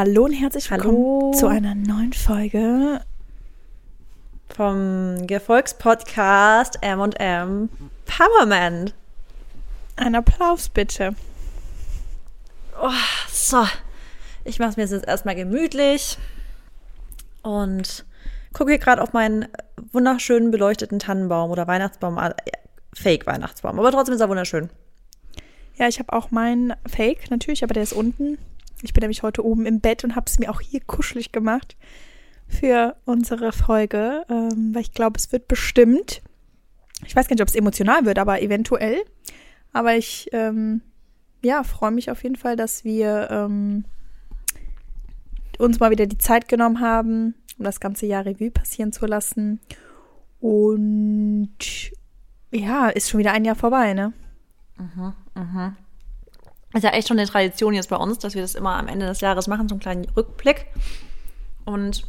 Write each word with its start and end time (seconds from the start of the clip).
Hallo 0.00 0.26
und 0.26 0.32
herzlich 0.32 0.70
willkommen 0.70 0.96
Hallo. 0.96 1.32
zu 1.32 1.48
einer 1.48 1.74
neuen 1.74 2.12
Folge. 2.12 3.00
vom 4.48 5.26
Gefolgspodcast 5.26 6.78
M&M 6.82 7.68
Powerman. 8.06 8.92
Ein 9.96 10.14
Applaus 10.14 10.68
bitte. 10.68 11.16
Oh, 12.80 12.92
so, 13.28 13.66
ich 14.44 14.60
mache 14.60 14.68
es 14.68 14.76
mir 14.76 14.84
jetzt 14.84 15.04
erstmal 15.04 15.34
gemütlich 15.34 16.16
und 17.42 18.06
gucke 18.52 18.70
hier 18.70 18.78
gerade 18.78 19.02
auf 19.02 19.12
meinen 19.12 19.48
wunderschönen 19.90 20.52
beleuchteten 20.52 21.00
Tannenbaum 21.00 21.50
oder 21.50 21.66
Weihnachtsbaum, 21.66 22.18
äh, 22.18 22.34
Fake-Weihnachtsbaum, 22.94 23.80
aber 23.80 23.90
trotzdem 23.90 24.14
ist 24.14 24.20
er 24.20 24.28
wunderschön. 24.28 24.70
Ja, 25.74 25.88
ich 25.88 25.98
habe 25.98 26.12
auch 26.12 26.30
meinen 26.30 26.74
Fake 26.86 27.32
natürlich, 27.32 27.64
aber 27.64 27.74
der 27.74 27.82
ist 27.82 27.94
unten. 27.94 28.38
Ich 28.82 28.92
bin 28.92 29.02
nämlich 29.02 29.22
heute 29.22 29.44
oben 29.44 29.66
im 29.66 29.80
Bett 29.80 30.04
und 30.04 30.16
habe 30.16 30.26
es 30.26 30.38
mir 30.38 30.50
auch 30.50 30.60
hier 30.60 30.80
kuschelig 30.80 31.32
gemacht 31.32 31.76
für 32.46 32.96
unsere 33.04 33.52
Folge, 33.52 34.24
ähm, 34.28 34.74
weil 34.74 34.82
ich 34.82 34.92
glaube, 34.92 35.18
es 35.18 35.32
wird 35.32 35.48
bestimmt. 35.48 36.22
Ich 37.06 37.14
weiß 37.14 37.28
gar 37.28 37.34
nicht, 37.34 37.42
ob 37.42 37.48
es 37.48 37.54
emotional 37.54 38.04
wird, 38.04 38.18
aber 38.18 38.40
eventuell. 38.40 38.98
Aber 39.72 39.96
ich 39.96 40.28
ähm, 40.32 40.80
ja, 41.42 41.62
freue 41.62 41.90
mich 41.90 42.10
auf 42.10 42.22
jeden 42.22 42.36
Fall, 42.36 42.56
dass 42.56 42.84
wir 42.84 43.28
ähm, 43.30 43.84
uns 45.58 45.80
mal 45.80 45.90
wieder 45.90 46.06
die 46.06 46.18
Zeit 46.18 46.48
genommen 46.48 46.80
haben, 46.80 47.34
um 47.58 47.64
das 47.64 47.80
ganze 47.80 48.06
Jahr 48.06 48.24
Revue 48.24 48.50
passieren 48.50 48.92
zu 48.92 49.06
lassen. 49.06 49.60
Und 50.40 51.58
ja, 52.50 52.88
ist 52.88 53.10
schon 53.10 53.20
wieder 53.20 53.32
ein 53.32 53.44
Jahr 53.44 53.56
vorbei, 53.56 53.94
ne? 53.94 54.12
Ist 56.74 56.84
ja 56.84 56.90
echt 56.90 57.08
schon 57.08 57.18
eine 57.18 57.28
Tradition 57.28 57.74
jetzt 57.74 57.88
bei 57.88 57.96
uns, 57.96 58.18
dass 58.18 58.34
wir 58.34 58.42
das 58.42 58.54
immer 58.54 58.76
am 58.76 58.88
Ende 58.88 59.06
des 59.06 59.20
Jahres 59.20 59.46
machen, 59.46 59.68
so 59.68 59.74
einen 59.74 59.80
kleinen 59.80 60.06
Rückblick. 60.16 60.66
Und 61.64 62.04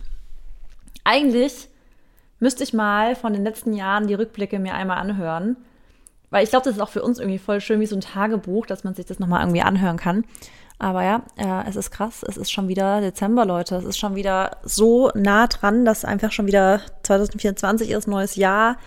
eigentlich 1.03 1.69
müsste 2.39 2.63
ich 2.63 2.73
mal 2.73 3.15
von 3.15 3.33
den 3.33 3.43
letzten 3.43 3.73
Jahren 3.73 4.07
die 4.07 4.13
Rückblicke 4.13 4.59
mir 4.59 4.73
einmal 4.73 4.97
anhören. 4.97 5.57
Weil 6.29 6.43
ich 6.43 6.49
glaube, 6.49 6.65
das 6.65 6.75
ist 6.75 6.81
auch 6.81 6.89
für 6.89 7.01
uns 7.01 7.19
irgendwie 7.19 7.39
voll 7.39 7.61
schön 7.61 7.79
wie 7.79 7.85
so 7.85 7.95
ein 7.95 8.01
Tagebuch, 8.01 8.65
dass 8.65 8.83
man 8.83 8.93
sich 8.93 9.05
das 9.05 9.19
nochmal 9.19 9.41
irgendwie 9.41 9.61
anhören 9.61 9.97
kann. 9.97 10.25
Aber 10.77 11.03
ja, 11.03 11.23
äh, 11.35 11.67
es 11.67 11.75
ist 11.75 11.91
krass. 11.91 12.23
Es 12.23 12.37
ist 12.37 12.51
schon 12.51 12.67
wieder 12.67 13.01
Dezember, 13.01 13.45
Leute. 13.45 13.75
Es 13.75 13.83
ist 13.83 13.97
schon 13.97 14.15
wieder 14.15 14.57
so 14.63 15.11
nah 15.13 15.47
dran, 15.47 15.83
dass 15.83 16.05
einfach 16.05 16.31
schon 16.31 16.47
wieder 16.47 16.81
2024 17.03 17.89
ist, 17.91 18.07
neues 18.07 18.35
Jahr. 18.35 18.77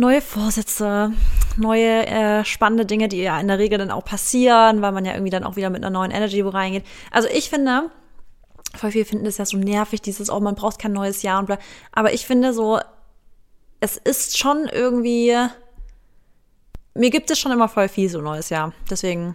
Neue 0.00 0.20
Vorsätze, 0.20 1.12
neue 1.56 2.06
äh, 2.06 2.44
spannende 2.44 2.86
Dinge, 2.86 3.08
die 3.08 3.20
ja 3.20 3.40
in 3.40 3.48
der 3.48 3.58
Regel 3.58 3.78
dann 3.78 3.90
auch 3.90 4.04
passieren, 4.04 4.80
weil 4.80 4.92
man 4.92 5.04
ja 5.04 5.12
irgendwie 5.12 5.30
dann 5.30 5.42
auch 5.42 5.56
wieder 5.56 5.70
mit 5.70 5.82
einer 5.82 5.90
neuen 5.90 6.12
Energy 6.12 6.44
wo 6.44 6.50
reingeht. 6.50 6.84
Also 7.10 7.26
ich 7.28 7.50
finde, 7.50 7.90
voll 8.76 8.92
viele 8.92 9.04
finden 9.04 9.24
das 9.24 9.38
ja 9.38 9.44
so 9.44 9.56
nervig, 9.56 10.00
dieses, 10.00 10.30
oh, 10.30 10.38
man 10.38 10.54
braucht 10.54 10.78
kein 10.78 10.92
neues 10.92 11.22
Jahr 11.22 11.40
und 11.40 11.46
bla. 11.46 11.58
Aber 11.90 12.12
ich 12.12 12.26
finde 12.26 12.52
so, 12.52 12.78
es 13.80 13.96
ist 13.96 14.38
schon 14.38 14.68
irgendwie, 14.70 15.36
mir 16.94 17.10
gibt 17.10 17.32
es 17.32 17.40
schon 17.40 17.50
immer 17.50 17.68
voll 17.68 17.88
viel 17.88 18.08
so 18.08 18.20
neues 18.20 18.50
Jahr. 18.50 18.72
Deswegen 18.88 19.34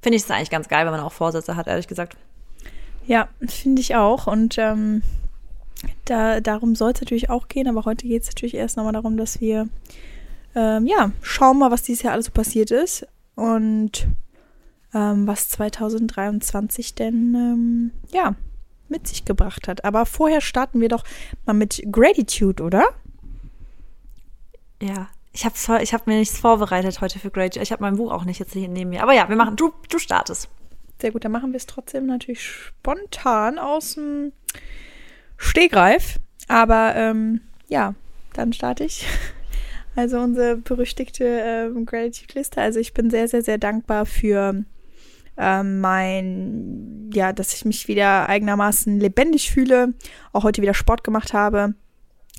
finde 0.00 0.14
ich 0.14 0.22
es 0.22 0.30
eigentlich 0.30 0.50
ganz 0.50 0.68
geil, 0.68 0.84
wenn 0.84 0.92
man 0.92 1.00
auch 1.00 1.12
Vorsätze 1.12 1.56
hat, 1.56 1.66
ehrlich 1.66 1.88
gesagt. 1.88 2.16
Ja, 3.04 3.26
finde 3.48 3.80
ich 3.80 3.96
auch. 3.96 4.28
Und 4.28 4.58
ähm, 4.58 5.02
da, 6.04 6.40
darum 6.40 6.74
soll 6.74 6.92
es 6.92 7.00
natürlich 7.00 7.30
auch 7.30 7.48
gehen, 7.48 7.68
aber 7.68 7.84
heute 7.84 8.06
geht 8.06 8.22
es 8.22 8.28
natürlich 8.28 8.54
erst 8.54 8.76
nochmal 8.76 8.92
darum, 8.92 9.16
dass 9.16 9.40
wir 9.40 9.68
ähm, 10.54 10.86
ja, 10.86 11.12
schauen 11.22 11.58
mal, 11.58 11.70
was 11.70 11.82
dieses 11.82 12.02
Jahr 12.02 12.12
alles 12.12 12.26
so 12.26 12.32
passiert 12.32 12.70
ist 12.70 13.06
und 13.34 14.06
ähm, 14.94 15.26
was 15.26 15.48
2023 15.48 16.94
denn 16.94 17.34
ähm, 17.34 17.90
ja, 18.12 18.34
mit 18.88 19.08
sich 19.08 19.24
gebracht 19.24 19.68
hat. 19.68 19.84
Aber 19.84 20.06
vorher 20.06 20.40
starten 20.40 20.80
wir 20.80 20.88
doch 20.88 21.04
mal 21.46 21.54
mit 21.54 21.82
Gratitude, 21.90 22.62
oder? 22.62 22.84
Ja, 24.82 25.08
ich 25.32 25.44
habe 25.46 25.82
ich 25.82 25.94
hab 25.94 26.06
mir 26.06 26.18
nichts 26.18 26.38
vorbereitet 26.38 27.00
heute 27.00 27.18
für 27.18 27.30
Great. 27.30 27.56
Ich 27.56 27.72
habe 27.72 27.82
mein 27.82 27.96
Buch 27.96 28.12
auch 28.12 28.24
nicht 28.24 28.38
jetzt 28.38 28.52
hier 28.52 28.68
neben 28.68 28.90
mir. 28.90 29.02
Aber 29.02 29.14
ja, 29.14 29.28
wir 29.28 29.36
machen, 29.36 29.56
du, 29.56 29.72
du 29.88 29.98
startest. 29.98 30.48
Sehr 31.00 31.10
gut, 31.10 31.24
dann 31.24 31.32
machen 31.32 31.52
wir 31.52 31.56
es 31.56 31.66
trotzdem 31.66 32.06
natürlich 32.06 32.44
spontan 32.44 33.58
aus 33.58 33.94
dem 33.94 34.32
Stegreif. 35.42 36.18
Aber 36.48 36.94
ähm, 36.96 37.40
ja, 37.68 37.94
dann 38.34 38.52
starte 38.52 38.84
ich. 38.84 39.06
Also 39.94 40.18
unsere 40.20 40.56
berüchtigte 40.56 41.22
ähm, 41.24 41.84
Gratitude-Liste. 41.84 42.62
Also 42.62 42.80
ich 42.80 42.94
bin 42.94 43.10
sehr, 43.10 43.28
sehr, 43.28 43.42
sehr 43.42 43.58
dankbar 43.58 44.06
für 44.06 44.64
ähm, 45.36 45.80
mein, 45.80 47.10
ja, 47.12 47.34
dass 47.34 47.52
ich 47.52 47.66
mich 47.66 47.88
wieder 47.88 48.26
eigenermaßen 48.28 48.98
lebendig 48.98 49.50
fühle, 49.50 49.92
auch 50.32 50.44
heute 50.44 50.62
wieder 50.62 50.72
Sport 50.72 51.04
gemacht 51.04 51.34
habe. 51.34 51.74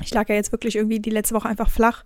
Ich 0.01 0.11
lag 0.13 0.29
ja 0.29 0.35
jetzt 0.35 0.51
wirklich 0.51 0.75
irgendwie 0.75 0.99
die 0.99 1.11
letzte 1.11 1.35
Woche 1.35 1.47
einfach 1.47 1.69
flach, 1.69 2.03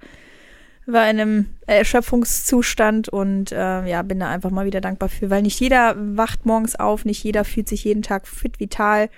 war 0.85 1.09
in 1.09 1.19
einem 1.19 1.45
Erschöpfungszustand 1.65 3.09
und 3.09 3.51
äh, 3.51 3.85
ja, 3.87 4.01
bin 4.01 4.19
da 4.19 4.29
einfach 4.29 4.51
mal 4.51 4.65
wieder 4.65 4.81
dankbar 4.81 5.09
für, 5.09 5.29
weil 5.29 5.41
nicht 5.41 5.59
jeder 5.59 5.95
wacht 6.17 6.45
morgens 6.45 6.75
auf, 6.75 7.05
nicht 7.05 7.23
jeder 7.23 7.45
fühlt 7.45 7.69
sich 7.69 7.83
jeden 7.83 8.01
Tag 8.01 8.27
fit, 8.27 8.59
vital. 8.59 9.09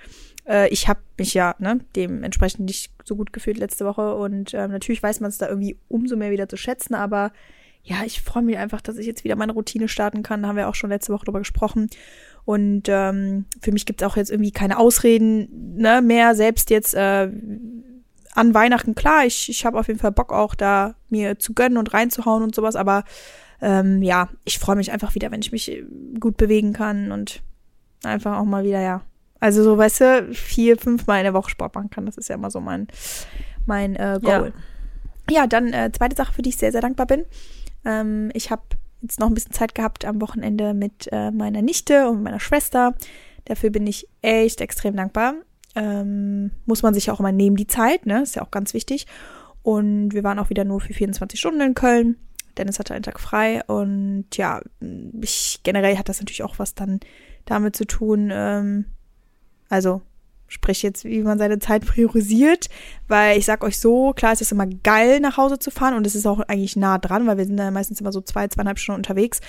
Äh, 0.46 0.68
ich 0.68 0.88
habe 0.88 1.00
mich 1.18 1.34
ja 1.34 1.54
ne, 1.58 1.80
dementsprechend 1.96 2.66
nicht 2.66 2.90
so 3.04 3.16
gut 3.16 3.32
gefühlt 3.32 3.58
letzte 3.58 3.84
Woche 3.84 4.14
und 4.14 4.54
äh, 4.54 4.68
natürlich 4.68 5.02
weiß 5.02 5.20
man 5.20 5.30
es 5.30 5.38
da 5.38 5.48
irgendwie 5.48 5.76
umso 5.88 6.16
mehr 6.16 6.30
wieder 6.30 6.48
zu 6.48 6.56
schätzen, 6.56 6.94
aber 6.94 7.32
ja, 7.82 8.02
ich 8.04 8.20
freue 8.20 8.42
mich 8.42 8.58
einfach, 8.58 8.80
dass 8.80 8.98
ich 8.98 9.06
jetzt 9.06 9.24
wieder 9.24 9.36
meine 9.36 9.52
Routine 9.52 9.88
starten 9.88 10.22
kann. 10.22 10.42
Da 10.42 10.48
haben 10.48 10.56
wir 10.56 10.68
auch 10.68 10.74
schon 10.74 10.90
letzte 10.90 11.12
Woche 11.12 11.24
drüber 11.24 11.38
gesprochen. 11.38 11.88
Und 12.44 12.82
ähm, 12.88 13.46
für 13.62 13.72
mich 13.72 13.86
gibt 13.86 14.02
es 14.02 14.06
auch 14.06 14.16
jetzt 14.16 14.30
irgendwie 14.30 14.52
keine 14.52 14.78
Ausreden 14.78 15.76
ne, 15.76 16.02
mehr, 16.02 16.34
selbst 16.34 16.70
jetzt 16.70 16.94
äh, 16.94 17.30
an 18.34 18.54
Weihnachten. 18.54 18.94
Klar, 18.94 19.24
ich, 19.26 19.48
ich 19.48 19.64
habe 19.64 19.78
auf 19.78 19.88
jeden 19.88 19.98
Fall 19.98 20.12
Bock 20.12 20.32
auch 20.32 20.54
da 20.54 20.94
mir 21.08 21.38
zu 21.38 21.54
gönnen 21.54 21.78
und 21.78 21.92
reinzuhauen 21.92 22.42
und 22.42 22.54
sowas, 22.54 22.76
aber 22.76 23.04
ähm, 23.62 24.02
ja, 24.02 24.28
ich 24.44 24.58
freue 24.58 24.76
mich 24.76 24.92
einfach 24.92 25.14
wieder, 25.14 25.30
wenn 25.30 25.40
ich 25.40 25.52
mich 25.52 25.70
äh, 25.70 25.84
gut 26.18 26.36
bewegen 26.36 26.72
kann 26.72 27.12
und 27.12 27.42
einfach 28.04 28.38
auch 28.38 28.44
mal 28.44 28.64
wieder, 28.64 28.80
ja. 28.80 29.02
Also 29.40 29.62
so, 29.62 29.76
weißt 29.76 30.00
du, 30.00 30.34
vier, 30.34 30.76
fünf 30.76 31.06
Mal 31.06 31.18
in 31.18 31.24
der 31.24 31.34
Woche 31.34 31.50
Sport 31.50 31.74
machen 31.74 31.90
kann. 31.90 32.06
Das 32.06 32.18
ist 32.18 32.28
ja 32.28 32.34
immer 32.34 32.50
so 32.50 32.60
mein, 32.60 32.88
mein 33.66 33.96
äh, 33.96 34.20
Goal. 34.22 34.52
Ja, 35.28 35.40
ja 35.40 35.46
dann 35.46 35.72
äh, 35.72 35.90
zweite 35.92 36.16
Sache, 36.16 36.32
für 36.32 36.42
die 36.42 36.50
ich 36.50 36.58
sehr, 36.58 36.72
sehr 36.72 36.82
dankbar 36.82 37.06
bin. 37.06 37.24
Ähm, 37.84 38.30
ich 38.34 38.50
habe 38.50 38.62
jetzt 39.00 39.18
noch 39.18 39.28
ein 39.28 39.34
bisschen 39.34 39.52
Zeit 39.52 39.74
gehabt 39.74 40.04
am 40.04 40.20
Wochenende 40.20 40.74
mit 40.74 41.08
äh, 41.10 41.30
meiner 41.30 41.62
Nichte 41.62 42.08
und 42.08 42.22
meiner 42.22 42.40
Schwester. 42.40 42.94
Dafür 43.46 43.70
bin 43.70 43.86
ich 43.86 44.06
echt 44.20 44.60
extrem 44.60 44.94
dankbar. 44.94 45.34
Ähm, 45.74 46.50
muss 46.66 46.82
man 46.82 46.94
sich 46.94 47.10
auch 47.10 47.20
immer 47.20 47.32
nehmen, 47.32 47.56
die 47.56 47.66
Zeit, 47.66 48.04
ne? 48.04 48.22
Ist 48.22 48.36
ja 48.36 48.42
auch 48.42 48.50
ganz 48.50 48.74
wichtig. 48.74 49.06
Und 49.62 50.12
wir 50.12 50.24
waren 50.24 50.38
auch 50.38 50.50
wieder 50.50 50.64
nur 50.64 50.80
für 50.80 50.92
24 50.92 51.38
Stunden 51.38 51.60
in 51.60 51.74
Köln. 51.74 52.16
Dennis 52.58 52.78
hatte 52.78 52.94
einen 52.94 53.04
Tag 53.04 53.20
frei 53.20 53.62
und 53.66 54.26
ja, 54.34 54.60
ich, 55.20 55.60
generell 55.62 55.96
hat 55.96 56.08
das 56.08 56.20
natürlich 56.20 56.42
auch 56.42 56.58
was 56.58 56.74
dann 56.74 57.00
damit 57.44 57.76
zu 57.76 57.86
tun, 57.86 58.30
ähm, 58.32 58.86
also 59.70 60.02
sprich 60.50 60.82
jetzt, 60.82 61.04
wie 61.04 61.22
man 61.22 61.38
seine 61.38 61.60
Zeit 61.60 61.86
priorisiert, 61.86 62.68
weil 63.06 63.38
ich 63.38 63.46
sag 63.46 63.62
euch 63.62 63.78
so, 63.78 64.12
klar 64.12 64.32
ist 64.32 64.42
es 64.42 64.50
immer 64.50 64.66
geil, 64.66 65.20
nach 65.20 65.36
Hause 65.36 65.60
zu 65.60 65.70
fahren 65.70 65.94
und 65.94 66.04
es 66.06 66.16
ist 66.16 66.26
auch 66.26 66.40
eigentlich 66.40 66.74
nah 66.74 66.98
dran, 66.98 67.26
weil 67.28 67.38
wir 67.38 67.44
sind 67.44 67.56
da 67.56 67.70
meistens 67.70 68.00
immer 68.00 68.10
so 68.10 68.20
zwei, 68.20 68.48
zweieinhalb 68.48 68.80
Stunden 68.80 68.98
unterwegs. 68.98 69.40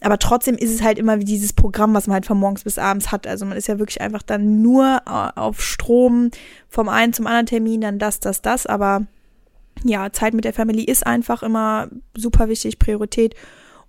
Aber 0.00 0.18
trotzdem 0.18 0.56
ist 0.56 0.74
es 0.74 0.82
halt 0.82 0.98
immer 0.98 1.20
wie 1.20 1.24
dieses 1.24 1.52
Programm, 1.52 1.94
was 1.94 2.08
man 2.08 2.14
halt 2.14 2.26
von 2.26 2.36
morgens 2.36 2.64
bis 2.64 2.78
abends 2.78 3.12
hat. 3.12 3.28
Also 3.28 3.46
man 3.46 3.56
ist 3.56 3.68
ja 3.68 3.78
wirklich 3.78 4.00
einfach 4.00 4.22
dann 4.22 4.60
nur 4.60 5.02
äh, 5.06 5.38
auf 5.38 5.62
Strom 5.62 6.32
vom 6.68 6.88
einen 6.88 7.12
zum 7.12 7.28
anderen 7.28 7.46
Termin, 7.46 7.80
dann 7.80 8.00
das, 8.00 8.18
das, 8.18 8.42
das. 8.42 8.66
Aber 8.66 9.06
ja, 9.84 10.10
Zeit 10.10 10.34
mit 10.34 10.44
der 10.44 10.52
Family 10.52 10.82
ist 10.82 11.06
einfach 11.06 11.44
immer 11.44 11.88
super 12.16 12.48
wichtig, 12.48 12.80
Priorität 12.80 13.36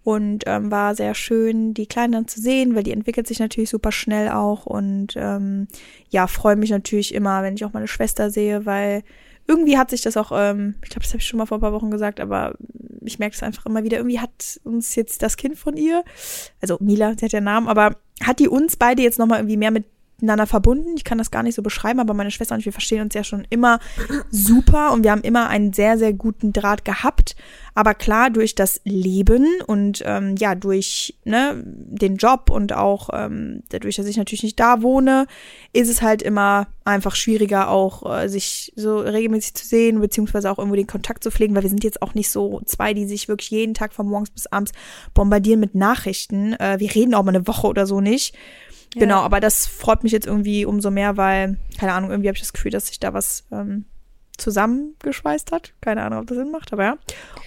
und 0.03 0.43
ähm, 0.47 0.71
war 0.71 0.95
sehr 0.95 1.13
schön, 1.13 1.73
die 1.73 1.85
Kleinen 1.85 2.13
dann 2.13 2.27
zu 2.27 2.41
sehen, 2.41 2.75
weil 2.75 2.83
die 2.83 2.91
entwickelt 2.91 3.27
sich 3.27 3.39
natürlich 3.39 3.69
super 3.69 3.91
schnell 3.91 4.29
auch. 4.29 4.65
Und 4.65 5.13
ähm, 5.15 5.67
ja, 6.09 6.27
freue 6.27 6.55
mich 6.55 6.71
natürlich 6.71 7.13
immer, 7.13 7.43
wenn 7.43 7.55
ich 7.55 7.65
auch 7.65 7.73
meine 7.73 7.87
Schwester 7.87 8.31
sehe, 8.31 8.65
weil 8.65 9.03
irgendwie 9.47 9.77
hat 9.77 9.89
sich 9.89 10.01
das 10.01 10.17
auch, 10.17 10.31
ähm, 10.33 10.75
ich 10.83 10.89
glaube, 10.89 11.03
das 11.03 11.09
habe 11.09 11.19
ich 11.19 11.27
schon 11.27 11.37
mal 11.37 11.45
vor 11.45 11.57
ein 11.57 11.61
paar 11.61 11.73
Wochen 11.73 11.91
gesagt, 11.91 12.19
aber 12.19 12.55
ich 13.01 13.19
merke 13.19 13.35
es 13.35 13.43
einfach 13.43 13.65
immer 13.65 13.83
wieder, 13.83 13.97
irgendwie 13.97 14.19
hat 14.19 14.59
uns 14.63 14.95
jetzt 14.95 15.21
das 15.21 15.37
Kind 15.37 15.57
von 15.57 15.77
ihr, 15.77 16.03
also 16.61 16.77
Mila, 16.79 17.13
sie 17.17 17.25
hat 17.25 17.31
ja 17.31 17.41
Namen, 17.41 17.67
aber 17.67 17.97
hat 18.23 18.39
die 18.39 18.47
uns 18.47 18.75
beide 18.75 19.01
jetzt 19.01 19.19
nochmal 19.19 19.39
irgendwie 19.39 19.57
mehr 19.57 19.71
mit 19.71 19.85
miteinander 20.21 20.47
verbunden. 20.47 20.95
Ich 20.95 21.03
kann 21.03 21.17
das 21.17 21.31
gar 21.31 21.43
nicht 21.43 21.55
so 21.55 21.61
beschreiben, 21.61 21.99
aber 21.99 22.13
meine 22.13 22.31
Schwester 22.31 22.55
und 22.55 22.59
ich, 22.59 22.65
wir 22.65 22.73
verstehen 22.73 23.01
uns 23.01 23.13
ja 23.13 23.23
schon 23.23 23.45
immer 23.49 23.79
super 24.29 24.91
und 24.91 25.03
wir 25.03 25.11
haben 25.11 25.21
immer 25.21 25.47
einen 25.49 25.73
sehr, 25.73 25.97
sehr 25.97 26.13
guten 26.13 26.53
Draht 26.53 26.85
gehabt. 26.85 27.35
Aber 27.73 27.93
klar, 27.93 28.29
durch 28.29 28.53
das 28.53 28.81
Leben 28.83 29.47
und 29.65 30.03
ähm, 30.05 30.35
ja, 30.37 30.55
durch 30.55 31.17
ne, 31.23 31.63
den 31.65 32.17
Job 32.17 32.49
und 32.49 32.73
auch 32.73 33.09
ähm, 33.13 33.63
dadurch, 33.69 33.95
dass 33.95 34.07
ich 34.07 34.17
natürlich 34.17 34.43
nicht 34.43 34.59
da 34.59 34.81
wohne, 34.81 35.25
ist 35.71 35.89
es 35.89 36.01
halt 36.01 36.21
immer 36.21 36.67
einfach 36.83 37.15
schwieriger, 37.15 37.69
auch 37.69 38.23
äh, 38.23 38.27
sich 38.27 38.73
so 38.75 38.99
regelmäßig 38.99 39.53
zu 39.53 39.65
sehen, 39.65 40.01
beziehungsweise 40.01 40.51
auch 40.51 40.57
irgendwo 40.57 40.75
den 40.75 40.87
Kontakt 40.87 41.23
zu 41.23 41.31
pflegen, 41.31 41.55
weil 41.55 41.63
wir 41.63 41.69
sind 41.69 41.83
jetzt 41.83 42.01
auch 42.01 42.13
nicht 42.13 42.29
so 42.29 42.61
zwei, 42.65 42.93
die 42.93 43.05
sich 43.05 43.27
wirklich 43.29 43.51
jeden 43.51 43.73
Tag 43.73 43.93
von 43.93 44.07
morgens 44.07 44.31
bis 44.31 44.47
abends 44.47 44.73
bombardieren 45.13 45.61
mit 45.61 45.73
Nachrichten. 45.73 46.53
Äh, 46.53 46.79
wir 46.79 46.93
reden 46.93 47.13
auch 47.13 47.23
mal 47.23 47.35
eine 47.35 47.47
Woche 47.47 47.67
oder 47.67 47.85
so 47.85 48.01
nicht. 48.01 48.35
Genau, 48.95 49.19
aber 49.19 49.39
das 49.39 49.67
freut 49.67 50.03
mich 50.03 50.11
jetzt 50.11 50.27
irgendwie 50.27 50.65
umso 50.65 50.91
mehr, 50.91 51.15
weil, 51.15 51.57
keine 51.79 51.93
Ahnung, 51.93 52.09
irgendwie 52.09 52.27
habe 52.27 52.35
ich 52.35 52.41
das 52.41 52.53
Gefühl, 52.53 52.71
dass 52.71 52.87
sich 52.87 52.99
da 52.99 53.13
was 53.13 53.45
ähm, 53.51 53.85
zusammengeschweißt 54.37 55.51
hat. 55.51 55.73
Keine 55.79 56.03
Ahnung, 56.03 56.19
ob 56.19 56.27
das 56.27 56.37
Sinn 56.37 56.51
macht, 56.51 56.73
aber 56.73 56.83
ja. 56.83 56.97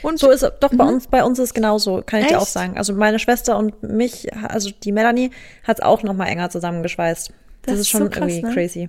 Und 0.03 0.19
so 0.19 0.31
ist 0.31 0.43
es 0.43 0.53
doch 0.61 0.73
bei 0.73 0.85
uns, 0.85 1.07
bei 1.09 1.23
uns 1.23 1.39
ist 1.39 1.47
es 1.47 1.55
genauso, 1.55 2.03
kann 2.05 2.21
ich 2.21 2.27
Echt? 2.27 2.35
dir 2.35 2.41
auch 2.41 2.47
sagen. 2.47 2.79
Also 2.79 2.95
meine 2.95 3.19
Schwester 3.19 3.59
und 3.59 3.83
mich, 3.83 4.33
also 4.35 4.71
die 4.71 4.93
Melanie, 4.93 5.31
hat 5.65 5.79
es 5.79 5.85
auch 5.85 6.03
noch 6.03 6.15
mal 6.15 6.27
enger 6.27 6.49
zusammengeschweißt. 6.51 7.29
Das, 7.29 7.73
das 7.73 7.81
ist 7.81 7.89
schon 7.89 8.05
so 8.05 8.09
krass, 8.09 8.31
irgendwie 8.31 8.47
ne? 8.47 8.55
crazy. 8.55 8.89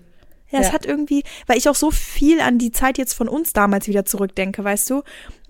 Ja, 0.52 0.60
es 0.60 0.72
hat 0.72 0.86
irgendwie, 0.86 1.24
weil 1.48 1.58
ich 1.58 1.68
auch 1.68 1.76
so 1.76 1.92
viel 1.92 2.40
an 2.40 2.58
die 2.58 2.72
Zeit 2.72 2.98
jetzt 2.98 3.14
von 3.14 3.28
uns 3.28 3.52
damals 3.52 3.88
wieder 3.88 4.06
zurückdenke, 4.06 4.64
weißt 4.64 4.90
du? 4.90 5.04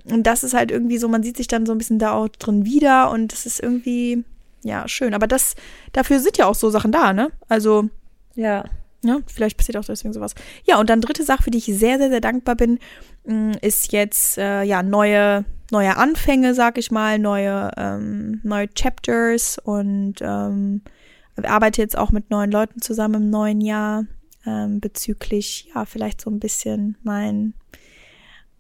Und 0.06 0.24
das 0.24 0.44
ist 0.44 0.54
halt 0.54 0.72
irgendwie 0.72 0.98
so, 0.98 1.08
man 1.08 1.22
sieht 1.22 1.38
sich 1.38 1.48
dann 1.48 1.66
so 1.66 1.74
ein 1.74 1.78
bisschen 1.78 2.00
da 2.00 2.14
auch 2.14 2.28
drin 2.28 2.66
wieder 2.66 3.12
und 3.12 3.32
das 3.32 3.46
ist 3.46 3.62
irgendwie, 3.62 4.24
ja, 4.66 4.88
schön. 4.88 5.14
Aber 5.14 5.28
das, 5.28 5.56
dafür 5.94 6.20
sind 6.20 6.38
ja 6.38 6.48
auch 6.48 6.56
so 6.56 6.72
Sachen 6.72 6.92
da, 6.92 7.14
ne? 7.14 7.32
Also. 7.48 7.90
Ja. 8.34 8.66
Ja, 9.04 9.20
vielleicht 9.28 9.58
passiert 9.58 9.78
auch 9.78 9.86
deswegen 9.86 10.14
sowas. 10.14 10.34
Ja, 10.64 10.80
und 10.80 10.90
dann 10.90 11.00
dritte 11.00 11.24
Sache, 11.24 11.44
für 11.44 11.52
die 11.52 11.60
ich 11.60 11.66
sehr, 11.66 12.00
sehr, 12.00 12.10
sehr 12.10 12.22
dankbar 12.22 12.56
bin, 12.56 12.80
mm, 13.26 13.52
ist 13.62 13.92
jetzt, 13.92 14.40
äh, 14.40 14.64
ja, 14.64 14.82
neue, 14.82 15.46
neue 15.70 15.96
Anfänge, 15.96 16.56
sag 16.56 16.80
ich 16.80 16.90
mal, 16.90 17.20
neue, 17.20 17.70
ähm, 17.78 18.42
neue 18.42 18.68
Chapters 18.74 19.60
und 19.64 20.16
ähm, 20.22 20.82
arbeite 21.44 21.84
jetzt 21.84 21.96
auch 21.96 22.12
mit 22.12 22.32
neuen 22.32 22.50
Leuten 22.50 22.82
zusammen 22.82 23.26
im 23.26 23.30
neuen 23.30 23.62
Jahr 23.62 24.06
ähm, 24.48 24.80
bezüglich, 24.80 25.70
ja, 25.76 25.86
vielleicht 25.86 26.20
so 26.20 26.32
ein 26.32 26.40
bisschen 26.40 26.98
mein, 27.04 27.54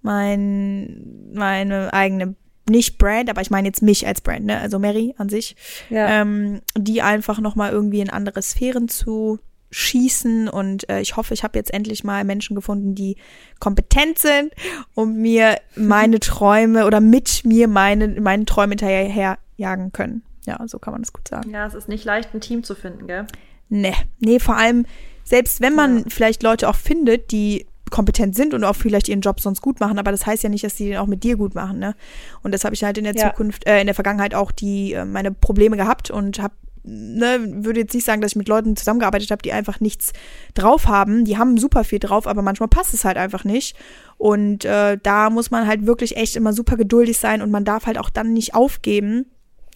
mein, 0.03 1.31
meine 1.33 1.91
eigene 1.91 2.35
nicht 2.69 2.97
Brand, 2.97 3.29
aber 3.29 3.41
ich 3.41 3.51
meine 3.51 3.67
jetzt 3.67 3.81
mich 3.81 4.07
als 4.07 4.21
Brand, 4.21 4.45
ne? 4.45 4.59
Also 4.59 4.79
Mary 4.79 5.13
an 5.17 5.29
sich, 5.29 5.55
ja. 5.89 6.21
ähm, 6.21 6.61
die 6.77 7.01
einfach 7.01 7.39
noch 7.39 7.55
mal 7.55 7.71
irgendwie 7.71 8.01
in 8.01 8.09
andere 8.09 8.41
Sphären 8.41 8.87
zu 8.87 9.39
schießen 9.71 10.47
und 10.47 10.89
äh, 10.89 11.01
ich 11.01 11.17
hoffe, 11.17 11.33
ich 11.33 11.43
habe 11.43 11.57
jetzt 11.57 11.73
endlich 11.73 12.03
mal 12.03 12.23
Menschen 12.23 12.55
gefunden, 12.55 12.95
die 12.95 13.17
kompetent 13.59 14.19
sind, 14.19 14.53
um 14.93 15.15
mir 15.15 15.59
meine 15.75 16.19
Träume 16.19 16.85
oder 16.85 17.01
mit 17.01 17.43
mir 17.43 17.67
meine 17.67 18.07
meinen 18.21 18.45
Träumen 18.45 18.77
hinterherjagen 18.77 19.91
können. 19.91 20.23
Ja, 20.45 20.65
so 20.67 20.79
kann 20.79 20.93
man 20.93 21.01
das 21.01 21.11
gut 21.11 21.27
sagen. 21.27 21.49
Ja, 21.51 21.65
es 21.65 21.73
ist 21.73 21.89
nicht 21.89 22.05
leicht, 22.05 22.33
ein 22.33 22.41
Team 22.41 22.63
zu 22.63 22.75
finden, 22.75 23.07
gell? 23.07 23.25
Nee, 23.67 23.95
nee, 24.19 24.39
vor 24.39 24.55
allem 24.55 24.85
selbst 25.23 25.59
wenn 25.59 25.73
man 25.75 25.99
ja. 25.99 26.03
vielleicht 26.07 26.43
Leute 26.43 26.69
auch 26.69 26.75
findet, 26.75 27.31
die 27.31 27.65
kompetent 27.91 28.35
sind 28.35 28.53
und 28.53 28.63
auch 28.63 28.75
vielleicht 28.75 29.07
ihren 29.07 29.21
Job 29.21 29.39
sonst 29.39 29.61
gut 29.61 29.79
machen, 29.79 29.99
aber 29.99 30.11
das 30.11 30.25
heißt 30.25 30.43
ja 30.43 30.49
nicht, 30.49 30.63
dass 30.63 30.75
sie 30.75 30.89
den 30.89 30.97
auch 30.97 31.07
mit 31.07 31.23
dir 31.23 31.37
gut 31.37 31.55
machen, 31.55 31.79
ne? 31.79 31.95
Und 32.41 32.53
das 32.53 32.63
habe 32.63 32.73
ich 32.73 32.83
halt 32.83 32.97
in 32.97 33.03
der 33.03 33.15
ja. 33.15 33.29
Zukunft, 33.29 33.67
äh, 33.67 33.79
in 33.79 33.85
der 33.85 33.95
Vergangenheit 33.95 34.33
auch 34.33 34.51
die 34.51 34.93
äh, 34.93 35.05
meine 35.05 35.31
Probleme 35.31 35.77
gehabt 35.77 36.09
und 36.09 36.41
habe 36.41 36.53
ne, 36.85 37.63
würde 37.63 37.81
jetzt 37.81 37.93
nicht 37.93 38.05
sagen, 38.05 38.21
dass 38.21 38.31
ich 38.31 38.37
mit 38.37 38.47
Leuten 38.47 38.75
zusammengearbeitet 38.75 39.31
habe, 39.31 39.41
die 39.41 39.51
einfach 39.51 39.79
nichts 39.79 40.13
drauf 40.53 40.87
haben. 40.87 41.25
Die 41.25 41.37
haben 41.37 41.57
super 41.57 41.83
viel 41.83 41.99
drauf, 41.99 42.27
aber 42.27 42.41
manchmal 42.41 42.69
passt 42.69 42.93
es 42.93 43.05
halt 43.05 43.17
einfach 43.17 43.43
nicht. 43.43 43.75
Und 44.17 44.65
äh, 44.65 44.97
da 45.01 45.29
muss 45.29 45.51
man 45.51 45.67
halt 45.67 45.85
wirklich 45.85 46.17
echt 46.17 46.35
immer 46.35 46.53
super 46.53 46.77
geduldig 46.77 47.17
sein 47.17 47.41
und 47.41 47.51
man 47.51 47.65
darf 47.65 47.85
halt 47.85 47.97
auch 47.97 48.09
dann 48.09 48.33
nicht 48.33 48.53
aufgeben. 48.53 49.25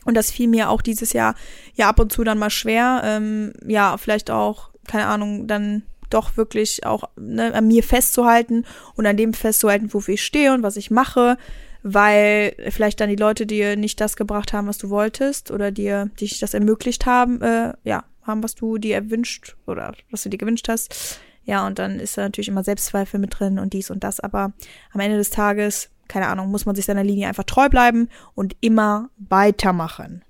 Und 0.06 0.16
das 0.16 0.32
fiel 0.32 0.48
mir 0.48 0.70
auch 0.70 0.82
dieses 0.82 1.14
Jahr 1.14 1.36
ja 1.76 1.90
ab 1.90 2.00
und 2.00 2.12
zu 2.12 2.24
dann 2.24 2.40
mal 2.40 2.50
schwer. 2.50 3.02
Ähm, 3.04 3.54
ja, 3.68 3.98
vielleicht 3.98 4.32
auch, 4.32 4.70
keine 4.88 5.08
Ahnung, 5.08 5.48
dann 5.48 5.84
doch 6.10 6.38
wirklich 6.38 6.86
auch 6.86 7.10
ne, 7.18 7.54
an 7.54 7.68
mir 7.68 7.84
festzuhalten 7.84 8.66
und 8.96 9.06
an 9.06 9.18
dem 9.18 9.34
festzuhalten, 9.34 9.94
wofür 9.94 10.16
ich 10.16 10.24
stehe 10.24 10.54
und 10.54 10.64
was 10.64 10.78
ich 10.78 10.92
mache 10.92 11.38
weil 11.84 12.56
vielleicht 12.70 13.00
dann 13.00 13.10
die 13.10 13.16
Leute 13.16 13.46
dir 13.46 13.76
nicht 13.76 14.02
das 14.02 14.16
gebracht 14.16 14.54
haben, 14.54 14.68
was 14.68 14.78
du 14.78 14.90
wolltest 14.90 15.52
oder 15.52 15.72
dir 15.72 16.10
dich 16.20 16.40
das 16.40 16.54
ermöglicht 16.54 17.06
haben, 17.06 17.42
äh, 17.42 17.74
ja, 17.84 18.04
haben, 18.24 18.44
was 18.44 18.56
du 18.56 18.78
dir 18.78 18.96
erwünscht 18.96 19.56
oder 19.66 19.94
was 20.12 20.24
du 20.24 20.30
dir 20.30 20.38
gewünscht 20.38 20.68
hast. 20.70 21.20
Ja, 21.46 21.66
und 21.66 21.80
dann 21.80 22.00
ist 22.00 22.18
da 22.18 22.24
natürlich 22.24 22.50
immer 22.50 22.64
Selbstzweifel 22.64 23.20
mit 23.20 23.40
drin 23.40 23.60
und 23.60 23.74
dies 23.74 23.90
und 23.90 24.04
das, 24.04 24.20
aber 24.20 24.54
am 24.92 25.00
Ende 25.00 25.18
des 25.18 25.32
Tages, 25.32 25.90
keine 26.08 26.28
Ahnung, 26.28 26.52
muss 26.52 26.66
man 26.66 26.76
sich 26.76 26.86
seiner 26.86 27.04
Linie 27.04 27.28
einfach 27.28 27.46
treu 27.46 27.70
bleiben 27.70 28.10
und 28.36 28.56
immer 28.62 29.10
weitermachen. 29.18 30.24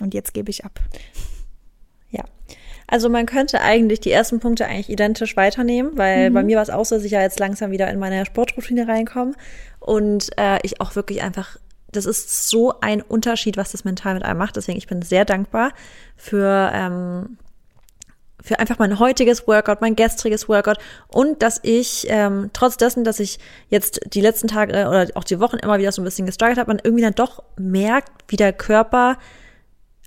Und 0.00 0.14
jetzt 0.14 0.34
gebe 0.34 0.50
ich 0.50 0.64
ab. 0.64 0.78
Also 2.96 3.10
man 3.10 3.26
könnte 3.26 3.60
eigentlich 3.60 4.00
die 4.00 4.10
ersten 4.10 4.40
Punkte 4.40 4.64
eigentlich 4.64 4.88
identisch 4.88 5.36
weiternehmen, 5.36 5.98
weil 5.98 6.30
mhm. 6.30 6.34
bei 6.34 6.42
mir 6.42 6.56
war 6.56 6.62
es 6.62 6.70
auch 6.70 6.86
so, 6.86 6.94
dass 6.94 7.04
ich 7.04 7.12
ja 7.12 7.20
jetzt 7.20 7.38
langsam 7.38 7.70
wieder 7.70 7.90
in 7.90 7.98
meine 7.98 8.24
Sportroutine 8.24 8.88
reinkomme 8.88 9.34
und 9.80 10.30
äh, 10.38 10.58
ich 10.62 10.80
auch 10.80 10.96
wirklich 10.96 11.22
einfach 11.22 11.58
das 11.92 12.06
ist 12.06 12.48
so 12.48 12.80
ein 12.80 13.02
Unterschied, 13.02 13.58
was 13.58 13.72
das 13.72 13.84
mental 13.84 14.14
mit 14.14 14.22
einem 14.24 14.38
macht. 14.38 14.56
Deswegen 14.56 14.78
ich 14.78 14.86
bin 14.86 15.02
sehr 15.02 15.26
dankbar 15.26 15.72
für 16.16 16.70
ähm, 16.72 17.36
für 18.42 18.60
einfach 18.60 18.78
mein 18.78 18.98
heutiges 18.98 19.46
Workout, 19.46 19.82
mein 19.82 19.94
gestriges 19.94 20.48
Workout 20.48 20.78
und 21.08 21.42
dass 21.42 21.60
ich 21.62 22.06
ähm, 22.08 22.48
trotz 22.54 22.78
dessen, 22.78 23.04
dass 23.04 23.20
ich 23.20 23.38
jetzt 23.68 24.00
die 24.06 24.22
letzten 24.22 24.48
Tage 24.48 24.72
oder 24.72 25.06
auch 25.16 25.24
die 25.24 25.38
Wochen 25.38 25.58
immer 25.58 25.78
wieder 25.78 25.92
so 25.92 26.00
ein 26.00 26.06
bisschen 26.06 26.24
gestruggelt 26.24 26.58
habe, 26.58 26.70
man 26.70 26.80
irgendwie 26.82 27.02
dann 27.02 27.14
doch 27.14 27.42
merkt, 27.58 28.10
wie 28.28 28.36
der 28.36 28.54
Körper 28.54 29.18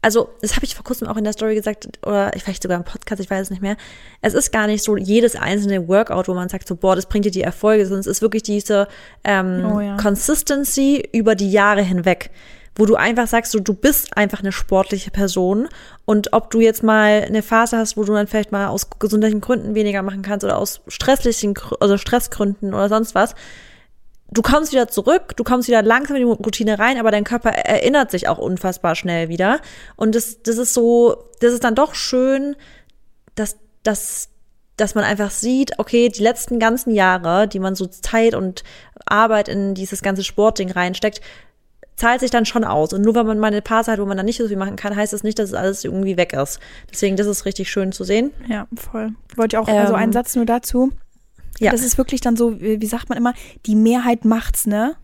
also 0.02 0.30
das 0.42 0.56
habe 0.56 0.66
ich 0.66 0.76
vor 0.76 0.84
kurzem 0.84 1.08
auch 1.08 1.18
in 1.18 1.24
der 1.24 1.34
Story 1.34 1.56
gesagt 1.56 2.00
oder 2.06 2.32
vielleicht 2.38 2.64
sogar 2.64 2.78
im 2.78 2.84
Podcast, 2.86 3.22
ich 3.22 3.30
weiß 3.30 3.42
es 3.42 3.50
nicht 3.50 3.62
mehr. 3.62 3.76
Es 4.22 4.34
ist 4.34 4.52
gar 4.52 4.68
nicht 4.68 4.84
so 4.84 4.96
jedes 4.96 5.36
einzelne 5.36 5.88
Workout, 5.88 6.28
wo 6.28 6.34
man 6.34 6.50
sagt 6.50 6.68
so, 6.68 6.76
boah, 6.76 6.96
das 6.96 7.08
bringt 7.08 7.26
dir 7.26 7.32
die 7.32 7.42
Erfolge, 7.42 7.86
sondern 7.86 8.02
es 8.02 8.08
ist 8.08 8.22
wirklich 8.22 8.44
diese 8.44 8.88
ähm, 9.24 9.66
oh, 9.66 9.80
ja. 9.82 9.98
Consistency 9.98 11.08
über 11.12 11.36
die 11.36 11.52
Jahre 11.52 11.82
hinweg, 11.82 12.32
wo 12.76 12.86
du 12.86 12.96
einfach 12.96 13.28
sagst, 13.28 13.52
so, 13.52 13.60
du 13.60 13.74
bist 13.74 14.16
einfach 14.16 14.40
eine 14.40 14.54
sportliche 14.54 15.12
Person 15.12 15.68
und 16.06 16.32
ob 16.32 16.50
du 16.50 16.62
jetzt 16.62 16.82
mal 16.82 17.26
eine 17.28 17.42
Phase 17.42 17.78
hast, 17.78 17.98
wo 17.98 18.04
du 18.06 18.14
dann 18.14 18.28
vielleicht 18.28 18.54
mal 18.54 18.68
aus 18.68 18.90
gesundheitlichen 19.00 19.42
Gründen 19.42 19.76
weniger 19.76 20.02
machen 20.02 20.22
kannst 20.22 20.46
oder 20.46 20.58
aus 20.58 20.82
stresslichen, 20.88 21.56
also 21.82 21.98
Stressgründen 21.98 22.74
oder 22.74 22.88
sonst 22.88 23.16
was, 23.16 23.36
du 24.32 24.42
kommst 24.42 24.72
wieder 24.72 24.88
zurück, 24.88 25.36
du 25.36 25.44
kommst 25.44 25.68
wieder 25.68 25.82
langsam 25.82 26.16
in 26.16 26.26
die 26.26 26.32
Routine 26.32 26.80
rein, 26.80 26.98
aber 26.98 27.12
dein 27.12 27.24
Körper 27.24 27.50
erinnert 27.50 28.12
sich 28.12 28.28
auch 28.28 28.38
unfassbar 28.38 28.96
schnell 28.96 29.30
wieder. 29.30 29.60
Und 29.96 30.16
das, 30.16 30.42
das 30.44 30.58
ist 30.58 30.74
so, 30.74 31.30
das 31.40 31.54
ist 31.54 31.64
dann 31.64 31.76
doch 31.76 31.96
schön, 31.96 32.56
dass, 33.36 33.58
dass, 33.84 34.30
dass 34.78 34.96
man 34.96 35.04
einfach 35.04 35.32
sieht, 35.32 35.80
okay, 35.80 36.10
die 36.10 36.24
letzten 36.24 36.60
ganzen 36.60 36.94
Jahre, 36.94 37.48
die 37.48 37.60
man 37.60 37.76
so 37.76 37.88
Zeit 37.88 38.36
und 38.36 38.64
Arbeit 39.06 39.48
in 39.48 39.74
dieses 39.74 40.02
ganze 40.02 40.24
Sportding 40.24 40.72
reinsteckt, 40.72 41.22
zahlt 41.96 42.22
sich 42.22 42.32
dann 42.32 42.46
schon 42.46 42.64
aus. 42.64 42.94
Und 42.94 43.02
nur 43.02 43.14
wenn 43.16 43.26
man 43.26 43.40
mal 43.40 43.48
eine 43.48 43.62
Phase 43.62 43.92
hat, 43.92 44.00
wo 44.00 44.06
man 44.06 44.16
dann 44.16 44.26
nicht 44.26 44.38
so 44.38 44.48
viel 44.48 44.58
machen 44.58 44.78
kann, 44.78 44.96
heißt 44.96 45.12
das 45.12 45.24
nicht, 45.24 45.38
dass 45.38 45.50
es 45.50 45.56
alles 45.56 45.84
irgendwie 45.84 46.16
weg 46.16 46.34
ist. 46.34 46.60
Deswegen, 46.90 47.18
das 47.18 47.28
ist 47.28 47.46
richtig 47.46 47.70
schön 47.70 47.92
zu 47.92 48.06
sehen. 48.06 48.32
Ja, 48.48 48.68
voll. 48.76 49.12
Wollte 49.36 49.58
ich 49.58 49.60
auch, 49.60 49.68
ähm, 49.68 49.78
also 49.78 49.96
einen 49.96 50.14
Satz 50.14 50.36
nur 50.36 50.46
dazu. 50.46 50.92
Ja. 51.60 51.72
Das 51.72 51.82
ist 51.82 51.98
wirklich 51.98 52.22
dann 52.22 52.36
so, 52.36 52.60
wie 52.60 52.86
sagt 52.86 53.10
man 53.10 53.18
immer, 53.18 53.34
die 53.66 53.76
Mehrheit 53.76 54.26
macht's, 54.26 54.66
ne? 54.66 54.96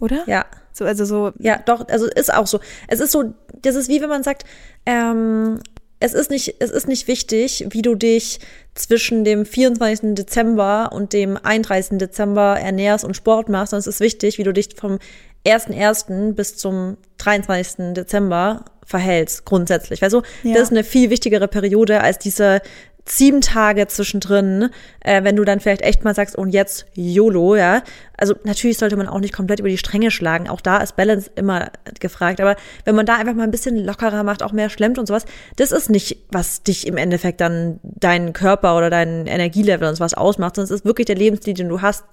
Oder? 0.00 0.24
Ja. 0.26 0.46
So, 0.72 0.84
also 0.84 1.04
so. 1.04 1.32
Ja, 1.38 1.58
doch, 1.64 1.88
also 1.88 2.06
ist 2.06 2.32
auch 2.32 2.46
so. 2.46 2.60
Es 2.88 3.00
ist 3.00 3.12
so, 3.12 3.34
das 3.60 3.76
ist 3.76 3.88
wie 3.88 4.00
wenn 4.00 4.08
man 4.08 4.22
sagt, 4.22 4.44
ähm, 4.84 5.60
es 6.00 6.14
ist 6.14 6.30
nicht, 6.30 6.56
es 6.58 6.70
ist 6.70 6.88
nicht 6.88 7.06
wichtig, 7.06 7.66
wie 7.70 7.82
du 7.82 7.94
dich 7.94 8.40
zwischen 8.74 9.22
dem 9.22 9.46
24. 9.46 10.14
Dezember 10.14 10.90
und 10.92 11.12
dem 11.12 11.38
31. 11.40 11.98
Dezember 11.98 12.58
ernährst 12.58 13.04
und 13.04 13.16
Sport 13.16 13.48
machst, 13.48 13.70
sondern 13.70 13.80
es 13.80 13.86
ist 13.86 14.00
wichtig, 14.00 14.38
wie 14.38 14.42
du 14.42 14.52
dich 14.52 14.70
vom 14.74 14.98
1.1. 15.46 16.32
bis 16.32 16.56
zum 16.56 16.96
23. 17.18 17.94
Dezember 17.94 18.64
verhältst, 18.84 19.44
grundsätzlich. 19.44 20.02
Weißt 20.02 20.14
du, 20.14 20.22
ja. 20.42 20.54
das 20.54 20.64
ist 20.64 20.70
eine 20.70 20.84
viel 20.84 21.10
wichtigere 21.10 21.46
Periode 21.46 22.00
als 22.00 22.18
diese 22.18 22.60
sieben 23.04 23.40
Tage 23.40 23.86
zwischendrin, 23.88 24.70
äh, 25.00 25.24
wenn 25.24 25.36
du 25.36 25.44
dann 25.44 25.60
vielleicht 25.60 25.82
echt 25.82 26.04
mal 26.04 26.14
sagst, 26.14 26.36
und 26.36 26.50
jetzt 26.50 26.86
YOLO, 26.94 27.56
ja. 27.56 27.82
Also 28.16 28.34
natürlich 28.44 28.78
sollte 28.78 28.96
man 28.96 29.08
auch 29.08 29.18
nicht 29.18 29.34
komplett 29.34 29.60
über 29.60 29.68
die 29.68 29.78
Stränge 29.78 30.10
schlagen. 30.10 30.48
Auch 30.48 30.60
da 30.60 30.78
ist 30.78 30.96
Balance 30.96 31.30
immer 31.34 31.70
gefragt. 31.98 32.40
Aber 32.40 32.56
wenn 32.84 32.94
man 32.94 33.06
da 33.06 33.16
einfach 33.16 33.34
mal 33.34 33.42
ein 33.42 33.50
bisschen 33.50 33.76
lockerer 33.84 34.22
macht, 34.22 34.42
auch 34.42 34.52
mehr 34.52 34.70
schlemmt 34.70 34.98
und 34.98 35.06
sowas, 35.06 35.24
das 35.56 35.72
ist 35.72 35.90
nicht, 35.90 36.18
was 36.30 36.62
dich 36.62 36.86
im 36.86 36.96
Endeffekt 36.96 37.40
dann 37.40 37.80
deinen 37.82 38.32
Körper 38.32 38.76
oder 38.76 38.90
dein 38.90 39.26
Energielevel 39.26 39.88
und 39.88 39.96
sowas 39.96 40.14
ausmacht, 40.14 40.54
sondern 40.54 40.72
es 40.72 40.80
ist 40.80 40.84
wirklich 40.84 41.06
der 41.06 41.16
Lebensstil, 41.16 41.54
den 41.54 41.68
du 41.68 41.82
hast, 41.82 42.04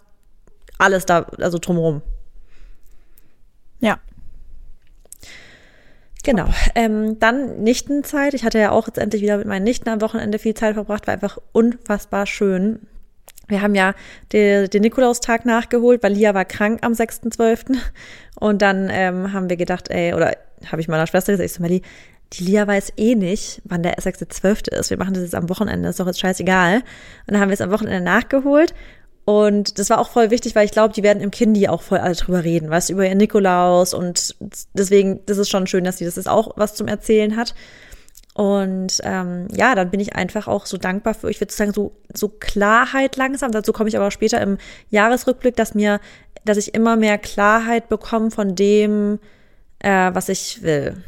alles 0.79 1.05
da, 1.05 1.27
also 1.39 1.59
drumherum. 1.59 2.01
Ja, 3.79 3.99
Genau. 6.23 6.47
Ähm, 6.75 7.17
dann 7.19 7.63
Nichtenzeit. 7.63 8.33
Ich 8.33 8.43
hatte 8.43 8.59
ja 8.59 8.71
auch 8.71 8.87
jetzt 8.87 8.97
endlich 8.97 9.21
wieder 9.21 9.37
mit 9.37 9.47
meinen 9.47 9.63
Nichten 9.63 9.89
am 9.89 10.01
Wochenende 10.01 10.37
viel 10.39 10.53
Zeit 10.53 10.73
verbracht, 10.73 11.07
war 11.07 11.13
einfach 11.13 11.37
unfassbar 11.53 12.25
schön. 12.25 12.79
Wir 13.47 13.61
haben 13.61 13.73
ja 13.73 13.95
den, 14.31 14.69
den 14.69 14.81
Nikolaustag 14.83 15.45
nachgeholt, 15.45 16.03
weil 16.03 16.13
Lia 16.13 16.33
war 16.33 16.45
krank 16.45 16.79
am 16.83 16.93
6.12. 16.93 17.77
Und 18.39 18.61
dann 18.61 18.89
ähm, 18.91 19.33
haben 19.33 19.49
wir 19.49 19.57
gedacht, 19.57 19.89
ey, 19.89 20.13
oder 20.13 20.35
habe 20.71 20.81
ich 20.81 20.87
meiner 20.87 21.07
Schwester 21.07 21.33
gesagt, 21.33 21.49
ich 21.49 21.53
so, 21.53 21.61
Melli, 21.61 21.81
die 22.33 22.43
Lia 22.43 22.67
weiß 22.67 22.93
eh 22.97 23.15
nicht, 23.15 23.61
wann 23.65 23.81
der 23.81 23.97
6.12. 23.97 24.71
ist. 24.71 24.91
Wir 24.91 24.97
machen 24.97 25.15
das 25.15 25.23
jetzt 25.23 25.35
am 25.35 25.49
Wochenende, 25.49 25.89
ist 25.89 25.99
doch 25.99 26.05
jetzt 26.05 26.19
scheißegal. 26.19 26.75
Und 26.75 26.83
dann 27.25 27.39
haben 27.39 27.49
wir 27.49 27.53
es 27.53 27.61
am 27.61 27.71
Wochenende 27.71 28.01
nachgeholt 28.01 28.75
und 29.25 29.77
das 29.77 29.89
war 29.89 29.99
auch 29.99 30.09
voll 30.09 30.31
wichtig, 30.31 30.55
weil 30.55 30.65
ich 30.65 30.71
glaube, 30.71 30.93
die 30.93 31.03
werden 31.03 31.21
im 31.21 31.31
Kindi 31.31 31.67
auch 31.67 31.81
voll 31.81 31.99
alle 31.99 32.15
drüber 32.15 32.43
reden, 32.43 32.69
was 32.69 32.89
über 32.89 33.07
ihr 33.07 33.15
Nikolaus 33.15 33.93
und 33.93 34.35
deswegen, 34.73 35.19
das 35.25 35.37
ist 35.37 35.49
schon 35.49 35.67
schön, 35.67 35.83
dass 35.83 35.97
sie 35.97 36.05
das 36.05 36.15
jetzt 36.15 36.29
auch 36.29 36.53
was 36.55 36.75
zum 36.75 36.87
Erzählen 36.87 37.35
hat. 37.35 37.53
Und 38.33 39.01
ähm, 39.03 39.47
ja, 39.51 39.75
dann 39.75 39.91
bin 39.91 39.99
ich 39.99 40.15
einfach 40.15 40.47
auch 40.47 40.65
so 40.65 40.77
dankbar 40.77 41.13
für, 41.13 41.29
ich 41.29 41.41
würde 41.41 41.51
sagen, 41.51 41.73
so, 41.73 41.91
so 42.13 42.29
Klarheit 42.29 43.17
langsam. 43.17 43.51
Dazu 43.51 43.73
komme 43.73 43.89
ich 43.89 43.97
aber 43.97 44.11
später 44.11 44.39
im 44.39 44.57
Jahresrückblick, 44.91 45.55
dass 45.57 45.75
mir, 45.75 45.99
dass 46.45 46.57
ich 46.57 46.73
immer 46.73 46.95
mehr 46.95 47.17
Klarheit 47.17 47.89
bekomme 47.89 48.31
von 48.31 48.55
dem, 48.55 49.19
äh, 49.79 50.11
was 50.13 50.29
ich 50.29 50.61
will. 50.61 51.03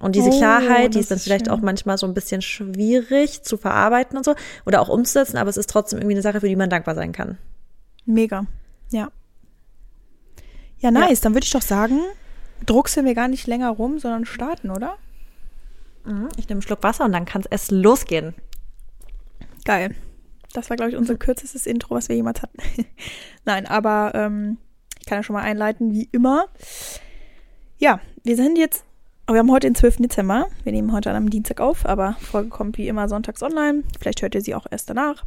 Und 0.00 0.14
diese 0.16 0.30
Oh, 0.30 0.38
Klarheit, 0.38 0.94
die 0.94 0.98
ist 0.98 1.10
dann 1.10 1.16
ist 1.18 1.24
vielleicht 1.24 1.46
schön. 1.46 1.54
auch 1.54 1.60
manchmal 1.60 1.98
so 1.98 2.06
ein 2.06 2.14
bisschen 2.14 2.40
schwierig 2.42 3.42
zu 3.42 3.56
verarbeiten 3.56 4.16
und 4.16 4.24
so 4.24 4.34
oder 4.66 4.80
auch 4.80 4.88
umzusetzen, 4.88 5.36
aber 5.36 5.50
es 5.50 5.56
ist 5.56 5.68
trotzdem 5.70 5.98
irgendwie 5.98 6.14
eine 6.14 6.22
Sache, 6.22 6.40
für 6.40 6.48
die 6.48 6.56
man 6.56 6.70
dankbar 6.70 6.94
sein 6.94 7.12
kann. 7.12 7.36
Mega. 8.06 8.46
Ja. 8.90 9.10
Ja, 10.78 10.90
nice. 10.90 11.20
Dann 11.20 11.34
würde 11.34 11.44
ich 11.44 11.52
doch 11.52 11.62
sagen, 11.62 12.00
druckseln 12.64 13.04
wir 13.06 13.14
gar 13.14 13.28
nicht 13.28 13.46
länger 13.46 13.70
rum, 13.70 13.98
sondern 13.98 14.24
starten, 14.24 14.70
oder? 14.70 14.96
Mhm, 16.04 16.28
Ich 16.36 16.48
nehme 16.48 16.52
einen 16.58 16.62
Schluck 16.62 16.82
Wasser 16.82 17.04
und 17.04 17.12
dann 17.12 17.26
kann 17.26 17.44
es 17.50 17.70
losgehen. 17.70 18.34
Geil. 19.66 19.94
Das 20.54 20.70
war, 20.70 20.76
glaube 20.76 20.90
ich, 20.90 20.96
unser 20.96 21.16
kürzestes 21.16 21.66
Intro, 21.66 21.94
was 21.94 22.08
wir 22.08 22.16
jemals 22.16 22.42
hatten. 22.42 22.58
Nein, 23.44 23.66
aber 23.66 24.12
ähm, 24.14 24.56
ich 24.98 25.06
kann 25.06 25.18
ja 25.18 25.22
schon 25.22 25.34
mal 25.34 25.42
einleiten, 25.42 25.92
wie 25.92 26.08
immer. 26.10 26.46
Ja, 27.78 28.00
wir 28.24 28.36
sind 28.36 28.56
jetzt, 28.58 28.84
wir 29.32 29.38
haben 29.38 29.52
heute 29.52 29.68
den 29.68 29.74
12. 29.74 29.98
Dezember. 29.98 30.46
Wir 30.64 30.72
nehmen 30.72 30.92
heute 30.92 31.10
einem 31.10 31.30
Dienstag 31.30 31.60
auf, 31.60 31.86
aber 31.86 32.16
Folge 32.20 32.48
kommt 32.48 32.78
wie 32.78 32.88
immer 32.88 33.08
sonntags 33.08 33.42
online. 33.42 33.84
Vielleicht 33.98 34.22
hört 34.22 34.34
ihr 34.34 34.40
sie 34.40 34.54
auch 34.54 34.66
erst 34.70 34.90
danach. 34.90 35.24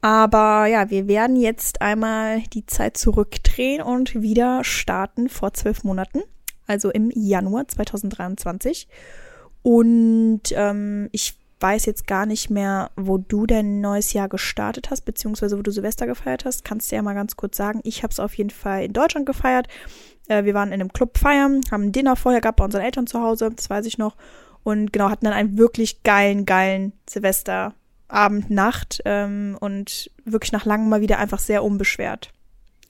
Aber 0.00 0.66
ja, 0.66 0.90
wir 0.90 1.08
werden 1.08 1.36
jetzt 1.36 1.82
einmal 1.82 2.40
die 2.52 2.66
Zeit 2.66 2.96
zurückdrehen 2.96 3.82
und 3.82 4.22
wieder 4.22 4.64
starten 4.64 5.28
vor 5.28 5.52
zwölf 5.52 5.84
Monaten, 5.84 6.22
also 6.66 6.90
im 6.90 7.10
Januar 7.14 7.68
2023. 7.68 8.88
Und 9.62 10.42
ähm, 10.52 11.08
ich 11.12 11.34
weiß 11.60 11.86
jetzt 11.86 12.06
gar 12.06 12.26
nicht 12.26 12.50
mehr, 12.50 12.90
wo 12.96 13.18
du 13.18 13.46
dein 13.46 13.80
neues 13.80 14.12
Jahr 14.12 14.28
gestartet 14.28 14.90
hast, 14.90 15.02
beziehungsweise 15.02 15.58
wo 15.58 15.62
du 15.62 15.70
Silvester 15.70 16.06
gefeiert 16.06 16.44
hast. 16.44 16.64
Kannst 16.64 16.90
du 16.90 16.96
ja 16.96 17.02
mal 17.02 17.14
ganz 17.14 17.36
kurz 17.36 17.56
sagen. 17.56 17.80
Ich 17.82 18.02
habe 18.02 18.12
es 18.12 18.20
auf 18.20 18.34
jeden 18.34 18.50
Fall 18.50 18.84
in 18.84 18.92
Deutschland 18.92 19.26
gefeiert. 19.26 19.68
Äh, 20.28 20.44
wir 20.44 20.54
waren 20.54 20.68
in 20.68 20.80
einem 20.80 20.92
Club 20.92 21.18
feiern, 21.18 21.60
haben 21.70 21.84
ein 21.84 21.92
Dinner 21.92 22.16
vorher 22.16 22.40
gehabt 22.40 22.58
bei 22.58 22.64
unseren 22.64 22.82
Eltern 22.82 23.06
zu 23.06 23.20
Hause, 23.20 23.50
das 23.54 23.70
weiß 23.70 23.86
ich 23.86 23.98
noch. 23.98 24.16
Und 24.62 24.92
genau, 24.92 25.10
hatten 25.10 25.24
dann 25.24 25.34
einen 25.34 25.58
wirklich 25.58 26.02
geilen, 26.02 26.44
geilen 26.44 26.92
Silvesterabend, 27.08 28.50
Nacht 28.50 29.00
ähm, 29.04 29.56
und 29.60 30.10
wirklich 30.24 30.52
nach 30.52 30.64
langem 30.64 30.88
mal 30.88 31.00
wieder 31.00 31.18
einfach 31.18 31.38
sehr 31.38 31.62
unbeschwert. 31.62 32.32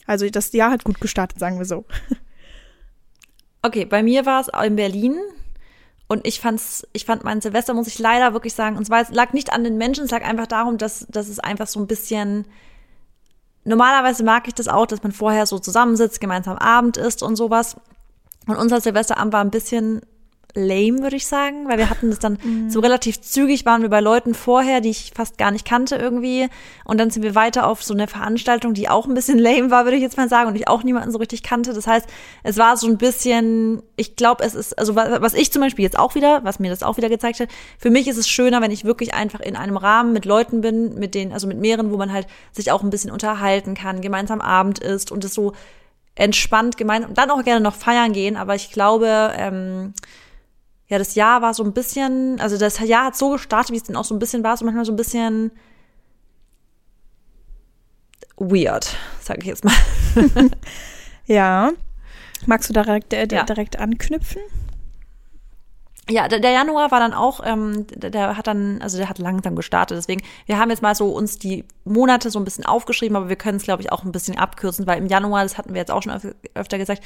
Also 0.06 0.28
das 0.30 0.52
Jahr 0.52 0.70
hat 0.70 0.84
gut 0.84 1.00
gestartet, 1.00 1.38
sagen 1.38 1.58
wir 1.58 1.66
so. 1.66 1.84
Okay, 3.62 3.84
bei 3.84 4.04
mir 4.04 4.26
war 4.26 4.40
es 4.40 4.48
in 4.64 4.76
Berlin 4.76 5.18
und 6.06 6.24
ich 6.24 6.38
fand's, 6.38 6.86
ich 6.92 7.04
fand 7.04 7.24
mein 7.24 7.40
Silvester, 7.40 7.74
muss 7.74 7.88
ich 7.88 7.98
leider 7.98 8.32
wirklich 8.32 8.54
sagen, 8.54 8.76
und 8.76 8.84
zwar 8.84 9.00
es 9.00 9.10
lag 9.10 9.32
nicht 9.32 9.52
an 9.52 9.64
den 9.64 9.76
Menschen, 9.76 10.04
es 10.04 10.12
lag 10.12 10.22
einfach 10.22 10.46
darum, 10.46 10.78
dass, 10.78 11.04
dass 11.08 11.26
es 11.26 11.40
einfach 11.40 11.66
so 11.66 11.80
ein 11.80 11.88
bisschen, 11.88 12.46
normalerweise 13.66 14.24
mag 14.24 14.48
ich 14.48 14.54
das 14.54 14.68
auch, 14.68 14.86
dass 14.86 15.02
man 15.02 15.12
vorher 15.12 15.46
so 15.46 15.58
zusammensitzt, 15.58 16.20
gemeinsam 16.20 16.56
Abend 16.56 16.96
isst 16.96 17.22
und 17.22 17.36
sowas. 17.36 17.76
Und 18.46 18.56
unser 18.56 18.80
Silvesterabend 18.80 19.32
war 19.32 19.40
ein 19.40 19.50
bisschen 19.50 20.02
lame, 20.56 21.02
würde 21.02 21.14
ich 21.16 21.26
sagen, 21.26 21.68
weil 21.68 21.78
wir 21.78 21.90
hatten 21.90 22.10
das 22.10 22.18
dann 22.18 22.38
so 22.68 22.80
relativ 22.80 23.20
zügig, 23.20 23.64
waren 23.66 23.82
wir 23.82 23.88
bei 23.88 24.00
Leuten 24.00 24.34
vorher, 24.34 24.80
die 24.80 24.90
ich 24.90 25.12
fast 25.14 25.38
gar 25.38 25.50
nicht 25.50 25.64
kannte 25.64 25.96
irgendwie. 25.96 26.48
Und 26.84 26.98
dann 26.98 27.10
sind 27.10 27.22
wir 27.22 27.34
weiter 27.34 27.66
auf 27.66 27.82
so 27.84 27.94
eine 27.94 28.08
Veranstaltung, 28.08 28.74
die 28.74 28.88
auch 28.88 29.06
ein 29.06 29.14
bisschen 29.14 29.38
lame 29.38 29.70
war, 29.70 29.84
würde 29.84 29.96
ich 29.96 30.02
jetzt 30.02 30.16
mal 30.16 30.28
sagen, 30.28 30.48
und 30.48 30.56
ich 30.56 30.66
auch 30.68 30.82
niemanden 30.82 31.12
so 31.12 31.18
richtig 31.18 31.42
kannte. 31.42 31.72
Das 31.72 31.86
heißt, 31.86 32.06
es 32.42 32.56
war 32.56 32.76
so 32.76 32.86
ein 32.88 32.98
bisschen, 32.98 33.82
ich 33.96 34.16
glaube, 34.16 34.42
es 34.44 34.54
ist, 34.54 34.78
also 34.78 34.96
wa- 34.96 35.18
was 35.20 35.34
ich 35.34 35.52
zum 35.52 35.62
Beispiel 35.62 35.84
jetzt 35.84 35.98
auch 35.98 36.14
wieder, 36.14 36.42
was 36.44 36.58
mir 36.58 36.70
das 36.70 36.82
auch 36.82 36.96
wieder 36.96 37.08
gezeigt 37.08 37.38
hat, 37.40 37.48
für 37.78 37.90
mich 37.90 38.08
ist 38.08 38.16
es 38.16 38.28
schöner, 38.28 38.60
wenn 38.62 38.70
ich 38.70 38.84
wirklich 38.84 39.14
einfach 39.14 39.40
in 39.40 39.54
einem 39.56 39.76
Rahmen 39.76 40.12
mit 40.12 40.24
Leuten 40.24 40.62
bin, 40.62 40.94
mit 40.98 41.14
denen, 41.14 41.32
also 41.32 41.46
mit 41.46 41.58
mehreren, 41.58 41.90
wo 41.92 41.96
man 41.96 42.12
halt 42.12 42.26
sich 42.52 42.72
auch 42.72 42.82
ein 42.82 42.90
bisschen 42.90 43.10
unterhalten 43.10 43.74
kann, 43.74 44.00
gemeinsam 44.00 44.40
Abend 44.40 44.78
isst 44.78 45.12
und 45.12 45.24
es 45.24 45.34
so 45.34 45.52
entspannt 46.14 46.76
gemeinsam, 46.78 47.12
dann 47.14 47.30
auch 47.30 47.44
gerne 47.44 47.60
noch 47.60 47.74
feiern 47.74 48.12
gehen, 48.14 48.36
aber 48.36 48.54
ich 48.54 48.70
glaube, 48.72 49.32
ähm, 49.36 49.92
ja, 50.88 50.98
das 50.98 51.14
Jahr 51.14 51.42
war 51.42 51.52
so 51.54 51.64
ein 51.64 51.72
bisschen, 51.72 52.38
also 52.40 52.56
das 52.58 52.78
Jahr 52.80 53.06
hat 53.06 53.16
so 53.16 53.30
gestartet, 53.30 53.72
wie 53.72 53.76
es 53.76 53.82
denn 53.82 53.96
auch 53.96 54.04
so 54.04 54.14
ein 54.14 54.18
bisschen 54.18 54.44
war, 54.44 54.56
so 54.56 54.64
manchmal 54.64 54.84
so 54.84 54.92
ein 54.92 54.96
bisschen 54.96 55.50
weird, 58.36 58.96
sage 59.20 59.40
ich 59.40 59.46
jetzt 59.46 59.64
mal. 59.64 59.74
Ja. 61.28 61.72
Magst 62.46 62.68
du 62.68 62.72
direkt, 62.72 63.12
äh, 63.12 63.26
Ja. 63.28 63.42
direkt 63.42 63.80
anknüpfen? 63.80 64.40
Ja, 66.08 66.28
der, 66.28 66.38
der 66.38 66.52
Januar 66.52 66.92
war 66.92 67.00
dann 67.00 67.12
auch, 67.12 67.40
ähm, 67.44 67.84
der, 67.88 68.10
der 68.10 68.36
hat 68.36 68.46
dann, 68.46 68.80
also 68.80 68.96
der 68.96 69.08
hat 69.08 69.18
langsam 69.18 69.56
gestartet. 69.56 69.98
Deswegen, 69.98 70.22
wir 70.46 70.56
haben 70.60 70.70
jetzt 70.70 70.82
mal 70.82 70.94
so 70.94 71.10
uns 71.10 71.36
die 71.40 71.64
Monate 71.84 72.30
so 72.30 72.38
ein 72.38 72.44
bisschen 72.44 72.64
aufgeschrieben, 72.64 73.16
aber 73.16 73.28
wir 73.28 73.34
können 73.34 73.56
es, 73.56 73.64
glaube 73.64 73.82
ich, 73.82 73.90
auch 73.90 74.04
ein 74.04 74.12
bisschen 74.12 74.38
abkürzen, 74.38 74.86
weil 74.86 74.98
im 74.98 75.06
Januar, 75.06 75.42
das 75.42 75.58
hatten 75.58 75.74
wir 75.74 75.80
jetzt 75.80 75.90
auch 75.90 76.00
schon 76.04 76.12
öf 76.12 76.32
öfter 76.54 76.78
gesagt, 76.78 77.02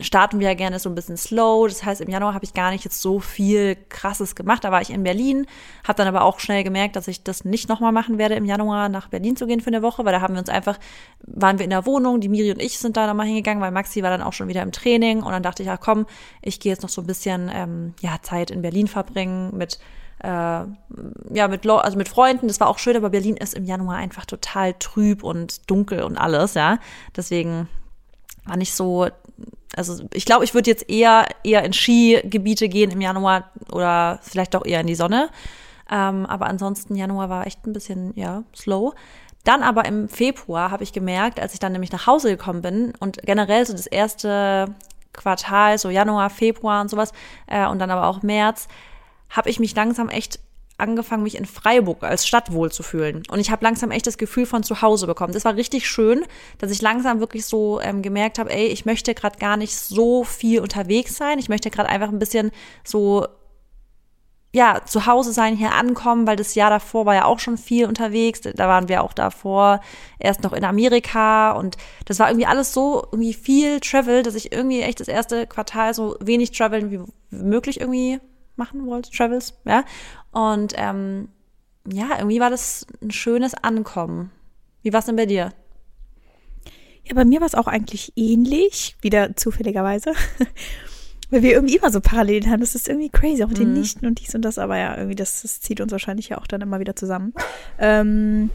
starten 0.00 0.40
wir 0.40 0.48
ja 0.48 0.54
gerne 0.54 0.78
so 0.78 0.88
ein 0.88 0.94
bisschen 0.94 1.16
slow. 1.16 1.66
Das 1.68 1.84
heißt, 1.84 2.00
im 2.00 2.08
Januar 2.08 2.34
habe 2.34 2.44
ich 2.44 2.54
gar 2.54 2.70
nicht 2.70 2.84
jetzt 2.84 3.00
so 3.00 3.20
viel 3.20 3.76
Krasses 3.88 4.34
gemacht. 4.34 4.64
Da 4.64 4.72
war 4.72 4.80
ich 4.80 4.90
in 4.90 5.02
Berlin, 5.02 5.46
habe 5.86 5.96
dann 5.96 6.08
aber 6.08 6.24
auch 6.24 6.40
schnell 6.40 6.64
gemerkt, 6.64 6.96
dass 6.96 7.08
ich 7.08 7.22
das 7.22 7.44
nicht 7.44 7.68
nochmal 7.68 7.92
machen 7.92 8.18
werde, 8.18 8.34
im 8.34 8.44
Januar 8.44 8.88
nach 8.88 9.08
Berlin 9.08 9.36
zu 9.36 9.46
gehen 9.46 9.60
für 9.60 9.68
eine 9.68 9.82
Woche, 9.82 10.04
weil 10.04 10.12
da 10.12 10.20
haben 10.20 10.34
wir 10.34 10.40
uns 10.40 10.48
einfach, 10.48 10.78
waren 11.20 11.58
wir 11.58 11.64
in 11.64 11.70
der 11.70 11.84
Wohnung, 11.84 12.20
die 12.20 12.28
Miri 12.28 12.52
und 12.52 12.60
ich 12.60 12.78
sind 12.78 12.96
da 12.96 13.06
nochmal 13.06 13.26
hingegangen, 13.26 13.62
weil 13.62 13.70
Maxi 13.70 14.02
war 14.02 14.10
dann 14.10 14.22
auch 14.22 14.32
schon 14.32 14.48
wieder 14.48 14.62
im 14.62 14.72
Training 14.72 15.22
und 15.22 15.30
dann 15.30 15.42
dachte 15.42 15.62
ich, 15.62 15.66
ja 15.66 15.76
komm, 15.76 16.06
ich 16.40 16.60
gehe 16.60 16.72
jetzt 16.72 16.82
noch 16.82 16.88
so 16.88 17.02
ein 17.02 17.06
bisschen 17.06 17.50
ähm, 17.52 17.94
ja, 18.00 18.16
Zeit 18.22 18.50
in 18.50 18.62
Berlin 18.62 18.88
verbringen 18.88 19.56
mit 19.56 19.78
äh, 20.22 20.28
ja, 20.28 21.48
mit, 21.48 21.66
also 21.66 21.98
mit 21.98 22.08
Freunden, 22.08 22.46
das 22.46 22.60
war 22.60 22.68
auch 22.68 22.78
schön, 22.78 22.96
aber 22.96 23.10
Berlin 23.10 23.36
ist 23.36 23.54
im 23.54 23.64
Januar 23.64 23.96
einfach 23.96 24.24
total 24.24 24.74
trüb 24.74 25.24
und 25.24 25.68
dunkel 25.68 26.02
und 26.04 26.16
alles, 26.16 26.54
ja. 26.54 26.78
Deswegen 27.16 27.68
war 28.44 28.56
nicht 28.56 28.72
so, 28.72 29.08
also 29.76 30.04
ich 30.12 30.24
glaube, 30.24 30.44
ich 30.44 30.54
würde 30.54 30.70
jetzt 30.70 30.88
eher 30.90 31.26
eher 31.44 31.64
in 31.64 31.72
Skigebiete 31.72 32.68
gehen 32.68 32.90
im 32.90 33.00
Januar 33.00 33.50
oder 33.70 34.18
vielleicht 34.22 34.54
doch 34.54 34.64
eher 34.64 34.80
in 34.80 34.86
die 34.86 34.94
Sonne. 34.94 35.30
Ähm, 35.90 36.26
aber 36.26 36.46
ansonsten 36.46 36.96
Januar 36.96 37.28
war 37.28 37.46
echt 37.46 37.66
ein 37.66 37.72
bisschen 37.72 38.12
ja 38.14 38.44
slow. 38.54 38.94
Dann 39.44 39.62
aber 39.62 39.84
im 39.86 40.08
Februar 40.08 40.70
habe 40.70 40.84
ich 40.84 40.92
gemerkt, 40.92 41.40
als 41.40 41.54
ich 41.54 41.58
dann 41.58 41.72
nämlich 41.72 41.92
nach 41.92 42.06
Hause 42.06 42.30
gekommen 42.30 42.62
bin 42.62 42.92
und 43.00 43.18
generell 43.22 43.66
so 43.66 43.72
das 43.72 43.86
erste 43.86 44.74
Quartal, 45.12 45.78
so 45.78 45.90
Januar, 45.90 46.30
Februar 46.30 46.80
und 46.80 46.88
sowas 46.88 47.12
äh, 47.46 47.66
und 47.66 47.78
dann 47.78 47.90
aber 47.90 48.06
auch 48.06 48.22
März, 48.22 48.68
habe 49.30 49.50
ich 49.50 49.58
mich 49.58 49.74
langsam 49.74 50.08
echt 50.08 50.38
angefangen, 50.78 51.22
mich 51.22 51.36
in 51.36 51.46
Freiburg 51.46 52.02
als 52.02 52.26
Stadt 52.26 52.52
wohl 52.52 52.72
zu 52.72 52.82
fühlen. 52.82 53.22
Und 53.30 53.38
ich 53.38 53.50
habe 53.50 53.64
langsam 53.64 53.90
echt 53.90 54.06
das 54.06 54.18
Gefühl 54.18 54.46
von 54.46 54.62
zu 54.62 54.82
Hause 54.82 55.06
bekommen. 55.06 55.32
Das 55.32 55.44
war 55.44 55.56
richtig 55.56 55.88
schön, 55.88 56.24
dass 56.58 56.70
ich 56.70 56.82
langsam 56.82 57.20
wirklich 57.20 57.44
so 57.44 57.80
ähm, 57.80 58.02
gemerkt 58.02 58.38
habe, 58.38 58.50
ey, 58.50 58.66
ich 58.66 58.84
möchte 58.84 59.14
gerade 59.14 59.38
gar 59.38 59.56
nicht 59.56 59.76
so 59.76 60.24
viel 60.24 60.60
unterwegs 60.60 61.16
sein. 61.16 61.38
Ich 61.38 61.48
möchte 61.48 61.70
gerade 61.70 61.88
einfach 61.88 62.08
ein 62.08 62.18
bisschen 62.18 62.50
so 62.84 63.26
ja, 64.54 64.82
zu 64.84 65.06
Hause 65.06 65.32
sein, 65.32 65.56
hier 65.56 65.72
ankommen, 65.72 66.26
weil 66.26 66.36
das 66.36 66.54
Jahr 66.54 66.68
davor 66.68 67.06
war 67.06 67.14
ja 67.14 67.24
auch 67.24 67.38
schon 67.38 67.56
viel 67.56 67.86
unterwegs. 67.86 68.42
Da 68.42 68.68
waren 68.68 68.88
wir 68.88 69.02
auch 69.02 69.14
davor 69.14 69.80
erst 70.18 70.42
noch 70.42 70.52
in 70.52 70.64
Amerika 70.64 71.52
und 71.52 71.78
das 72.04 72.18
war 72.18 72.28
irgendwie 72.28 72.46
alles 72.46 72.74
so 72.74 73.06
irgendwie 73.12 73.32
viel 73.32 73.80
Travel, 73.80 74.22
dass 74.22 74.34
ich 74.34 74.52
irgendwie 74.52 74.82
echt 74.82 75.00
das 75.00 75.08
erste 75.08 75.46
Quartal 75.46 75.94
so 75.94 76.16
wenig 76.20 76.50
Traveln 76.50 76.90
wie 76.90 77.00
möglich 77.30 77.80
irgendwie 77.80 78.20
machen 78.62 78.86
wollte, 78.86 79.10
Travels, 79.10 79.54
ja. 79.64 79.84
Und 80.30 80.74
ähm, 80.76 81.28
ja, 81.90 82.10
irgendwie 82.18 82.40
war 82.40 82.50
das 82.50 82.86
ein 83.02 83.10
schönes 83.10 83.54
Ankommen. 83.54 84.30
Wie 84.82 84.92
war 84.92 85.00
es 85.00 85.06
denn 85.06 85.16
bei 85.16 85.26
dir? 85.26 85.52
Ja, 87.04 87.14
bei 87.14 87.24
mir 87.24 87.40
war 87.40 87.46
es 87.46 87.54
auch 87.56 87.66
eigentlich 87.66 88.12
ähnlich, 88.16 88.96
wieder 89.00 89.34
zufälligerweise. 89.36 90.12
Weil 91.30 91.42
wir 91.42 91.52
irgendwie 91.52 91.76
immer 91.76 91.90
so 91.90 92.00
Parallelen 92.00 92.50
haben. 92.50 92.60
Das 92.60 92.74
ist 92.74 92.88
irgendwie 92.88 93.08
crazy, 93.08 93.42
auch 93.42 93.48
mit 93.48 93.58
den 93.58 93.72
Nichten 93.72 94.06
und 94.06 94.20
dies 94.20 94.34
und 94.34 94.42
das, 94.42 94.58
aber 94.58 94.76
ja, 94.76 94.96
irgendwie, 94.96 95.14
das, 95.16 95.42
das 95.42 95.60
zieht 95.60 95.80
uns 95.80 95.90
wahrscheinlich 95.90 96.28
ja 96.28 96.38
auch 96.38 96.46
dann 96.46 96.60
immer 96.60 96.78
wieder 96.78 96.94
zusammen. 96.94 97.32
Ähm, 97.78 98.50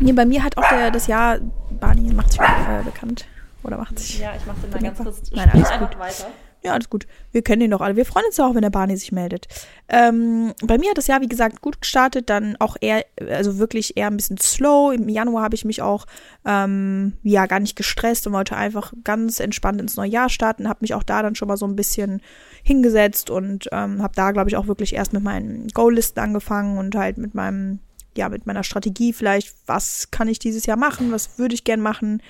nee, 0.00 0.12
bei 0.12 0.24
mir 0.24 0.42
hat 0.42 0.56
auch 0.56 0.66
der, 0.70 0.90
das 0.90 1.06
Jahr, 1.06 1.38
Barney 1.78 2.12
macht 2.14 2.32
sich 2.32 2.40
äh, 2.40 2.82
bekannt. 2.84 3.26
Oder 3.62 3.76
macht 3.76 3.98
sich. 3.98 4.18
Ja, 4.20 4.32
ich 4.36 4.46
mache 4.46 4.60
den 4.60 4.70
mal 4.70 4.80
ganz 4.80 4.98
kurz- 4.98 5.30
Nein, 5.32 5.50
alles 5.52 5.70
gut. 5.78 5.98
weiter. 5.98 6.26
Ja, 6.62 6.72
alles 6.72 6.90
gut. 6.90 7.06
Wir 7.30 7.42
kennen 7.42 7.60
den 7.60 7.70
doch 7.70 7.80
alle. 7.80 7.94
Wir 7.94 8.04
freuen 8.04 8.26
uns 8.26 8.40
auch, 8.40 8.54
wenn 8.54 8.62
der 8.62 8.70
Barney 8.70 8.96
sich 8.96 9.12
meldet. 9.12 9.46
Ähm, 9.88 10.54
bei 10.62 10.76
mir 10.76 10.90
hat 10.90 10.98
das 10.98 11.06
Jahr, 11.06 11.20
wie 11.20 11.28
gesagt, 11.28 11.60
gut 11.60 11.80
gestartet. 11.80 12.28
Dann 12.28 12.56
auch 12.58 12.76
eher, 12.80 13.04
also 13.28 13.58
wirklich 13.58 13.96
eher 13.96 14.08
ein 14.08 14.16
bisschen 14.16 14.38
slow. 14.38 14.92
Im 14.92 15.08
Januar 15.08 15.44
habe 15.44 15.54
ich 15.54 15.64
mich 15.64 15.82
auch 15.82 16.06
ähm, 16.44 17.12
ja 17.22 17.46
gar 17.46 17.60
nicht 17.60 17.76
gestresst 17.76 18.26
und 18.26 18.32
wollte 18.32 18.56
einfach 18.56 18.92
ganz 19.04 19.38
entspannt 19.38 19.80
ins 19.80 19.96
neue 19.96 20.10
Jahr 20.10 20.28
starten. 20.28 20.68
Habe 20.68 20.80
mich 20.80 20.94
auch 20.94 21.04
da 21.04 21.22
dann 21.22 21.36
schon 21.36 21.46
mal 21.46 21.56
so 21.56 21.66
ein 21.66 21.76
bisschen 21.76 22.20
hingesetzt 22.64 23.30
und 23.30 23.68
ähm, 23.70 24.02
habe 24.02 24.14
da, 24.16 24.32
glaube 24.32 24.50
ich, 24.50 24.56
auch 24.56 24.66
wirklich 24.66 24.94
erst 24.94 25.12
mit 25.12 25.22
meinen 25.22 25.68
Goal-Listen 25.68 26.18
angefangen 26.18 26.76
und 26.76 26.96
halt 26.96 27.18
mit 27.18 27.34
meinem, 27.34 27.78
ja, 28.16 28.28
mit 28.28 28.46
meiner 28.46 28.64
Strategie 28.64 29.12
vielleicht, 29.12 29.54
was 29.66 30.10
kann 30.10 30.26
ich 30.26 30.40
dieses 30.40 30.66
Jahr 30.66 30.76
machen, 30.76 31.12
was 31.12 31.38
würde 31.38 31.54
ich 31.54 31.62
gern 31.62 31.80
machen. 31.80 32.20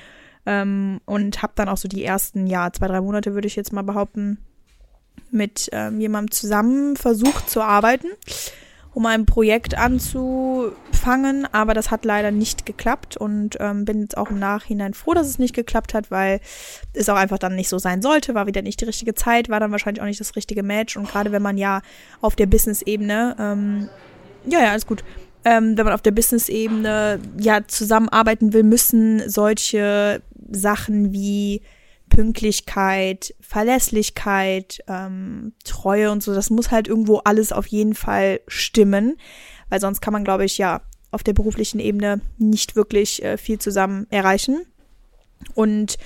Ähm, 0.49 1.03
und 1.05 1.43
habe 1.43 1.53
dann 1.57 1.69
auch 1.69 1.77
so 1.77 1.89
die 1.89 2.03
ersten, 2.03 2.47
ja, 2.47 2.73
zwei, 2.73 2.89
drei 2.89 3.03
Monate, 3.03 3.35
würde 3.35 3.47
ich 3.47 3.55
jetzt 3.55 3.71
mal 3.71 3.83
behaupten, 3.83 4.39
mit 5.31 5.69
ähm, 5.73 6.01
jemandem 6.01 6.31
zusammen 6.31 6.97
versucht 6.97 7.51
zu 7.51 7.61
arbeiten, 7.61 8.07
um 8.95 9.05
ein 9.05 9.27
Projekt 9.27 9.77
anzufangen, 9.77 11.47
aber 11.53 11.75
das 11.75 11.91
hat 11.91 12.07
leider 12.07 12.31
nicht 12.31 12.65
geklappt. 12.65 13.19
Und 13.19 13.59
ähm, 13.61 13.85
bin 13.85 14.01
jetzt 14.01 14.17
auch 14.17 14.31
im 14.31 14.39
Nachhinein 14.39 14.95
froh, 14.95 15.13
dass 15.13 15.27
es 15.27 15.39
nicht 15.39 15.55
geklappt 15.55 15.93
hat, 15.93 16.11
weil 16.11 16.41
es 16.95 17.11
auch 17.11 17.17
einfach 17.17 17.39
dann 17.39 17.55
nicht 17.55 17.69
so 17.69 17.79
sein 17.79 18.01
sollte, 18.01 18.35
war 18.35 18.47
wieder 18.47 18.63
nicht 18.63 18.81
die 18.81 18.87
richtige 18.87 19.15
Zeit, 19.15 19.51
war 19.51 19.61
dann 19.61 19.71
wahrscheinlich 19.71 20.01
auch 20.01 20.07
nicht 20.07 20.21
das 20.21 20.35
richtige 20.35 20.63
Match. 20.63 20.97
Und 20.97 21.11
gerade 21.11 21.31
wenn 21.31 21.43
man 21.43 21.59
ja 21.59 21.83
auf 22.23 22.37
der 22.37 22.47
Business-Ebene, 22.47 23.37
ähm, 23.39 23.91
ja, 24.47 24.61
ja, 24.61 24.71
alles 24.71 24.87
gut, 24.87 25.05
ähm, 25.45 25.77
wenn 25.77 25.85
man 25.85 25.95
auf 25.95 26.03
der 26.03 26.11
Business-Ebene 26.11 27.21
ja 27.39 27.61
zusammenarbeiten 27.67 28.53
will, 28.53 28.65
müssen 28.65 29.29
solche 29.29 30.23
Sachen 30.51 31.13
wie 31.13 31.63
Pünktlichkeit, 32.09 33.35
Verlässlichkeit, 33.41 34.81
ähm, 34.89 35.53
Treue 35.65 36.11
und 36.11 36.23
so, 36.23 36.35
das 36.35 36.51
muss 36.51 36.71
halt 36.71 36.89
irgendwo 36.89 37.19
alles 37.19 37.53
auf 37.53 37.67
jeden 37.67 37.95
Fall 37.95 38.41
stimmen, 38.49 39.17
weil 39.69 39.81
sonst 39.81 40.01
kann 40.01 40.13
man, 40.13 40.25
glaube 40.25 40.45
ich, 40.45 40.59
ja 40.59 40.81
auf 41.11 41.23
der 41.23 41.33
beruflichen 41.33 41.81
Ebene 41.81 42.21
nicht 42.39 42.77
wirklich 42.77 43.23
äh, 43.23 43.39
viel 43.39 43.59
zusammen 43.59 44.07
erreichen. 44.11 44.67
Und 45.55 45.97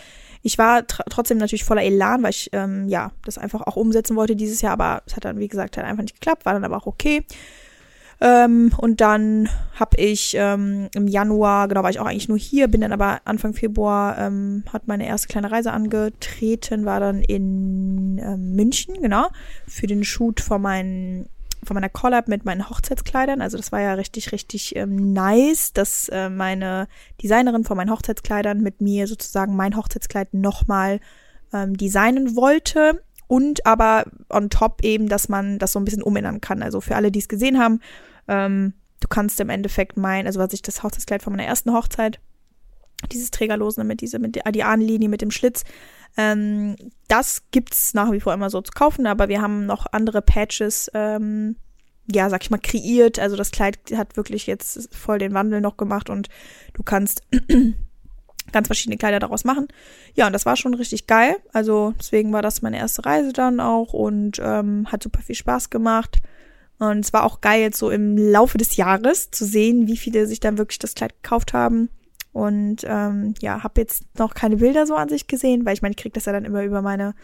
ich 0.42 0.58
war 0.58 0.86
tr 0.86 1.04
trotzdem 1.08 1.38
natürlich 1.38 1.64
voller 1.64 1.82
Elan, 1.82 2.22
weil 2.22 2.30
ich 2.30 2.50
ähm, 2.52 2.88
ja 2.88 3.12
das 3.24 3.38
einfach 3.38 3.62
auch 3.62 3.76
umsetzen 3.76 4.16
wollte 4.16 4.36
dieses 4.36 4.60
Jahr, 4.60 4.72
aber 4.72 5.02
es 5.06 5.16
hat 5.16 5.24
dann, 5.24 5.38
wie 5.38 5.48
gesagt, 5.48 5.76
halt 5.76 5.86
einfach 5.86 6.02
nicht 6.02 6.20
geklappt, 6.20 6.44
war 6.44 6.52
dann 6.52 6.64
aber 6.64 6.76
auch 6.76 6.86
okay. 6.86 7.24
Ähm, 8.24 8.70
und 8.76 9.00
dann 9.00 9.48
habe 9.74 9.96
ich 9.96 10.36
ähm, 10.38 10.88
im 10.94 11.08
Januar, 11.08 11.66
genau, 11.66 11.82
war 11.82 11.90
ich 11.90 11.98
auch 11.98 12.06
eigentlich 12.06 12.28
nur 12.28 12.38
hier, 12.38 12.68
bin 12.68 12.82
dann 12.82 12.92
aber 12.92 13.20
Anfang 13.24 13.52
Februar, 13.52 14.16
ähm, 14.16 14.62
hat 14.72 14.86
meine 14.86 15.08
erste 15.08 15.26
kleine 15.26 15.50
Reise 15.50 15.72
angetreten, 15.72 16.84
war 16.84 17.00
dann 17.00 17.22
in 17.22 18.18
ähm, 18.18 18.54
München, 18.54 18.94
genau, 19.02 19.26
für 19.66 19.88
den 19.88 20.04
Shoot 20.04 20.40
von 20.40 20.62
meinen 20.62 21.28
von 21.64 21.74
meiner 21.74 21.88
Collab 21.88 22.28
mit 22.28 22.44
meinen 22.44 22.68
Hochzeitskleidern. 22.68 23.40
Also 23.40 23.56
das 23.56 23.72
war 23.72 23.80
ja 23.80 23.94
richtig, 23.94 24.32
richtig 24.32 24.74
ähm, 24.76 25.12
nice, 25.12 25.72
dass 25.72 26.08
äh, 26.08 26.28
meine 26.28 26.88
Designerin 27.22 27.64
von 27.64 27.76
meinen 27.76 27.90
Hochzeitskleidern 27.90 28.60
mit 28.60 28.80
mir 28.80 29.06
sozusagen 29.06 29.54
mein 29.54 29.76
Hochzeitskleid 29.76 30.34
nochmal 30.34 30.98
ähm, 31.52 31.76
designen 31.76 32.34
wollte. 32.34 33.02
Und 33.28 33.64
aber 33.64 34.04
on 34.28 34.50
top 34.50 34.82
eben, 34.82 35.08
dass 35.08 35.28
man 35.28 35.58
das 35.58 35.72
so 35.72 35.78
ein 35.78 35.84
bisschen 35.84 36.02
umändern 36.02 36.40
kann. 36.40 36.62
Also 36.62 36.80
für 36.80 36.96
alle, 36.96 37.12
die 37.12 37.20
es 37.20 37.28
gesehen 37.28 37.60
haben, 37.60 37.80
ähm, 38.28 38.74
du 39.00 39.08
kannst 39.08 39.40
im 39.40 39.50
Endeffekt 39.50 39.96
mein, 39.96 40.26
also 40.26 40.40
was 40.40 40.52
ich 40.52 40.62
das 40.62 40.82
Hochzeitskleid 40.82 41.22
von 41.22 41.32
meiner 41.32 41.46
ersten 41.46 41.72
Hochzeit, 41.72 42.20
dieses 43.10 43.30
Trägerlosene 43.30 43.84
mit 43.84 44.00
dieser, 44.00 44.18
mit 44.18 44.36
der, 44.36 44.50
die 44.52 44.62
Ahnenlinie 44.62 45.08
mit 45.08 45.22
dem 45.22 45.30
Schlitz, 45.30 45.64
ähm, 46.16 46.76
das 47.08 47.42
gibt's 47.50 47.94
nach 47.94 48.12
wie 48.12 48.20
vor 48.20 48.34
immer 48.34 48.50
so 48.50 48.60
zu 48.60 48.72
kaufen, 48.72 49.06
aber 49.06 49.28
wir 49.28 49.40
haben 49.40 49.66
noch 49.66 49.86
andere 49.92 50.22
Patches, 50.22 50.90
ähm, 50.94 51.56
ja, 52.10 52.28
sag 52.28 52.42
ich 52.42 52.50
mal, 52.50 52.58
kreiert. 52.58 53.18
Also 53.18 53.36
das 53.36 53.50
Kleid 53.50 53.78
hat 53.94 54.16
wirklich 54.16 54.46
jetzt 54.46 54.94
voll 54.94 55.18
den 55.18 55.34
Wandel 55.34 55.60
noch 55.60 55.76
gemacht 55.76 56.10
und 56.10 56.28
du 56.74 56.82
kannst 56.82 57.22
ganz 58.52 58.66
verschiedene 58.66 58.98
Kleider 58.98 59.20
daraus 59.20 59.44
machen. 59.44 59.68
Ja, 60.14 60.26
und 60.26 60.32
das 60.32 60.44
war 60.44 60.56
schon 60.56 60.74
richtig 60.74 61.06
geil. 61.06 61.36
Also 61.52 61.94
deswegen 61.98 62.32
war 62.32 62.42
das 62.42 62.60
meine 62.60 62.78
erste 62.78 63.04
Reise 63.04 63.32
dann 63.32 63.60
auch 63.60 63.92
und 63.92 64.40
ähm, 64.42 64.86
hat 64.90 65.02
super 65.02 65.22
viel 65.22 65.36
Spaß 65.36 65.70
gemacht. 65.70 66.18
Und 66.82 67.04
es 67.04 67.12
war 67.12 67.22
auch 67.22 67.40
geil, 67.40 67.60
jetzt 67.60 67.78
so 67.78 67.90
im 67.90 68.16
Laufe 68.16 68.58
des 68.58 68.74
Jahres 68.74 69.30
zu 69.30 69.44
sehen, 69.44 69.86
wie 69.86 69.96
viele 69.96 70.26
sich 70.26 70.40
dann 70.40 70.58
wirklich 70.58 70.80
das 70.80 70.96
Kleid 70.96 71.14
gekauft 71.22 71.52
haben. 71.52 71.90
Und 72.32 72.78
ähm, 72.84 73.34
ja, 73.40 73.62
habe 73.62 73.80
jetzt 73.80 74.18
noch 74.18 74.34
keine 74.34 74.56
Bilder 74.56 74.84
so 74.84 74.96
an 74.96 75.08
sich 75.08 75.28
gesehen, 75.28 75.64
weil 75.64 75.74
ich 75.74 75.82
meine, 75.82 75.92
ich 75.92 75.98
kriege 75.98 76.14
das 76.14 76.24
ja 76.24 76.32
dann 76.32 76.44
immer 76.44 76.64
über 76.64 76.82
meine 76.82 77.14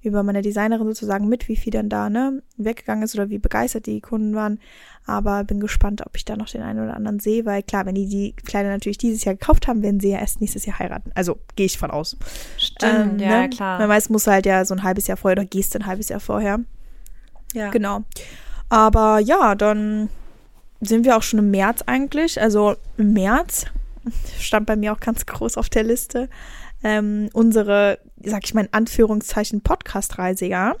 über 0.00 0.22
meine 0.22 0.42
Designerin 0.42 0.86
sozusagen 0.86 1.28
mit, 1.28 1.48
wie 1.48 1.56
viel 1.56 1.72
dann 1.72 1.88
da 1.88 2.08
ne 2.08 2.42
weggegangen 2.56 3.02
ist 3.02 3.14
oder 3.14 3.30
wie 3.30 3.38
begeistert 3.38 3.86
die 3.86 4.00
Kunden 4.00 4.34
waren. 4.34 4.60
Aber 5.06 5.42
bin 5.42 5.58
gespannt, 5.58 6.02
ob 6.06 6.14
ich 6.14 6.24
da 6.24 6.36
noch 6.36 6.48
den 6.48 6.62
einen 6.62 6.84
oder 6.84 6.94
anderen 6.94 7.18
sehe, 7.18 7.46
weil 7.46 7.62
klar, 7.62 7.86
wenn 7.86 7.94
die 7.94 8.06
die 8.06 8.32
Kleider 8.32 8.68
natürlich 8.68 8.98
dieses 8.98 9.24
Jahr 9.24 9.34
gekauft 9.34 9.68
haben, 9.68 9.82
werden 9.82 10.00
sie 10.00 10.10
ja 10.10 10.18
erst 10.18 10.40
nächstes 10.40 10.66
Jahr 10.66 10.78
heiraten. 10.78 11.10
Also 11.14 11.38
gehe 11.56 11.66
ich 11.66 11.78
von 11.78 11.90
aus. 11.90 12.16
Stimmt, 12.58 13.14
ähm, 13.14 13.18
ja 13.18 13.42
ne? 13.42 13.48
klar. 13.48 13.78
Man 13.78 13.88
weiß, 13.88 14.10
muss 14.10 14.26
halt 14.26 14.44
ja 14.44 14.64
so 14.66 14.74
ein 14.74 14.82
halbes 14.82 15.06
Jahr 15.06 15.16
vorher 15.16 15.38
oder 15.38 15.48
gehst 15.48 15.74
ein 15.74 15.86
halbes 15.86 16.10
Jahr 16.10 16.20
vorher. 16.20 16.60
Ja. 17.54 17.70
Genau. 17.70 18.04
Aber 18.68 19.18
ja, 19.18 19.54
dann 19.54 20.08
sind 20.80 21.04
wir 21.04 21.16
auch 21.16 21.22
schon 21.22 21.38
im 21.38 21.50
März 21.50 21.82
eigentlich. 21.86 22.40
Also 22.40 22.76
im 22.96 23.12
März 23.12 23.66
stand 24.40 24.66
bei 24.66 24.76
mir 24.76 24.92
auch 24.92 25.00
ganz 25.00 25.26
groß 25.26 25.56
auf 25.56 25.68
der 25.68 25.84
Liste 25.84 26.28
ähm, 26.82 27.28
unsere, 27.32 27.98
sag 28.22 28.44
ich 28.44 28.54
mal 28.54 28.62
in 28.62 28.72
Anführungszeichen, 28.72 29.62
Podcast-Reise, 29.62 30.46
ja. 30.46 30.76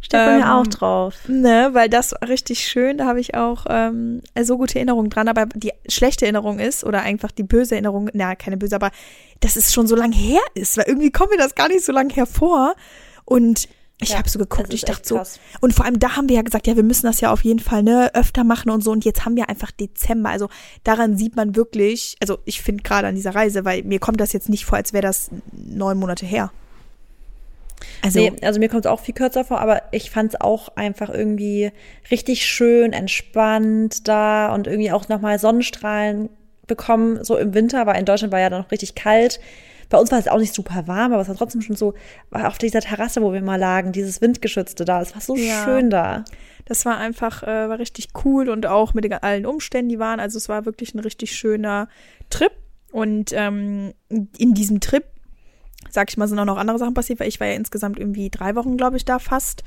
Steht 0.00 0.20
bei 0.20 0.32
ähm, 0.32 0.40
mir 0.40 0.54
auch 0.54 0.66
drauf. 0.66 1.14
Ne, 1.28 1.70
weil 1.72 1.88
das 1.88 2.12
war 2.12 2.28
richtig 2.28 2.66
schön, 2.66 2.98
da 2.98 3.06
habe 3.06 3.20
ich 3.20 3.34
auch 3.34 3.64
ähm, 3.68 4.20
so 4.42 4.58
gute 4.58 4.76
Erinnerungen 4.76 5.08
dran. 5.08 5.28
Aber 5.28 5.46
die 5.46 5.72
schlechte 5.88 6.26
Erinnerung 6.26 6.58
ist, 6.58 6.84
oder 6.84 7.00
einfach 7.00 7.30
die 7.30 7.42
böse 7.42 7.74
Erinnerung, 7.74 8.10
na, 8.12 8.34
keine 8.34 8.58
böse, 8.58 8.76
aber 8.76 8.90
dass 9.40 9.56
es 9.56 9.72
schon 9.72 9.86
so 9.86 9.96
lang 9.96 10.12
her 10.12 10.42
ist, 10.54 10.76
weil 10.76 10.84
irgendwie 10.88 11.10
kommt 11.10 11.30
mir 11.30 11.38
das 11.38 11.54
gar 11.54 11.68
nicht 11.68 11.84
so 11.84 11.92
lang 11.92 12.10
hervor. 12.10 12.74
Und 13.24 13.68
ich 14.00 14.10
ja, 14.10 14.18
habe 14.18 14.28
so 14.28 14.38
geguckt, 14.38 14.74
ich 14.74 14.82
dachte 14.82 15.06
so. 15.06 15.16
Krass. 15.16 15.38
Und 15.60 15.72
vor 15.72 15.84
allem 15.84 15.98
da 15.98 16.16
haben 16.16 16.28
wir 16.28 16.36
ja 16.36 16.42
gesagt, 16.42 16.66
ja, 16.66 16.74
wir 16.74 16.82
müssen 16.82 17.06
das 17.06 17.20
ja 17.20 17.32
auf 17.32 17.44
jeden 17.44 17.60
Fall 17.60 17.82
ne 17.82 18.10
öfter 18.14 18.42
machen 18.42 18.70
und 18.70 18.82
so. 18.82 18.90
Und 18.90 19.04
jetzt 19.04 19.24
haben 19.24 19.36
wir 19.36 19.48
einfach 19.48 19.70
Dezember. 19.70 20.30
Also 20.30 20.48
daran 20.82 21.16
sieht 21.16 21.36
man 21.36 21.54
wirklich, 21.54 22.16
also 22.20 22.38
ich 22.44 22.60
finde 22.60 22.82
gerade 22.82 23.06
an 23.06 23.14
dieser 23.14 23.34
Reise, 23.34 23.64
weil 23.64 23.84
mir 23.84 24.00
kommt 24.00 24.20
das 24.20 24.32
jetzt 24.32 24.48
nicht 24.48 24.64
vor, 24.64 24.78
als 24.78 24.92
wäre 24.92 25.02
das 25.02 25.30
neun 25.52 25.98
Monate 25.98 26.26
her. 26.26 26.50
Also, 28.02 28.18
nee, 28.18 28.32
also 28.42 28.58
mir 28.60 28.68
kommt 28.68 28.84
es 28.84 28.90
auch 28.90 29.00
viel 29.00 29.14
kürzer 29.14 29.44
vor, 29.44 29.60
aber 29.60 29.82
ich 29.92 30.10
fand 30.10 30.34
es 30.34 30.40
auch 30.40 30.68
einfach 30.76 31.10
irgendwie 31.10 31.70
richtig 32.10 32.46
schön, 32.46 32.92
entspannt 32.92 34.08
da 34.08 34.52
und 34.54 34.66
irgendwie 34.66 34.92
auch 34.92 35.08
nochmal 35.08 35.38
Sonnenstrahlen 35.38 36.28
bekommen, 36.66 37.22
so 37.24 37.36
im 37.36 37.54
Winter, 37.54 37.86
weil 37.86 37.98
in 37.98 38.04
Deutschland 38.04 38.32
war 38.32 38.40
ja 38.40 38.50
dann 38.50 38.62
noch 38.62 38.70
richtig 38.70 38.94
kalt. 38.94 39.40
Bei 39.88 39.98
uns 39.98 40.10
war 40.10 40.18
es 40.18 40.28
auch 40.28 40.38
nicht 40.38 40.54
super 40.54 40.86
warm, 40.86 41.12
aber 41.12 41.22
es 41.22 41.28
war 41.28 41.36
trotzdem 41.36 41.62
schon 41.62 41.76
so, 41.76 41.94
auf 42.30 42.58
dieser 42.58 42.80
Terrasse, 42.80 43.22
wo 43.22 43.32
wir 43.32 43.42
mal 43.42 43.58
lagen, 43.58 43.92
dieses 43.92 44.20
Windgeschützte 44.20 44.84
da, 44.84 45.00
es 45.00 45.14
war 45.14 45.20
so 45.20 45.36
ja. 45.36 45.64
schön 45.64 45.90
da. 45.90 46.24
Das 46.64 46.86
war 46.86 46.96
einfach, 46.96 47.42
äh, 47.42 47.68
war 47.68 47.78
richtig 47.78 48.08
cool 48.24 48.48
und 48.48 48.66
auch 48.66 48.94
mit 48.94 49.04
den, 49.04 49.12
allen 49.12 49.46
Umständen, 49.46 49.90
die 49.90 49.98
waren. 49.98 50.20
Also 50.20 50.38
es 50.38 50.48
war 50.48 50.64
wirklich 50.64 50.94
ein 50.94 51.00
richtig 51.00 51.36
schöner 51.36 51.88
Trip. 52.30 52.52
Und 52.90 53.32
ähm, 53.32 53.92
in 54.08 54.54
diesem 54.54 54.80
Trip, 54.80 55.04
sag 55.90 56.10
ich 56.10 56.16
mal, 56.16 56.28
sind 56.28 56.38
auch 56.38 56.44
noch 56.44 56.56
andere 56.56 56.78
Sachen 56.78 56.94
passiert, 56.94 57.20
weil 57.20 57.28
ich 57.28 57.40
war 57.40 57.48
ja 57.48 57.54
insgesamt 57.54 57.98
irgendwie 57.98 58.30
drei 58.30 58.54
Wochen, 58.54 58.76
glaube 58.76 58.96
ich, 58.96 59.04
da 59.04 59.18
fast. 59.18 59.64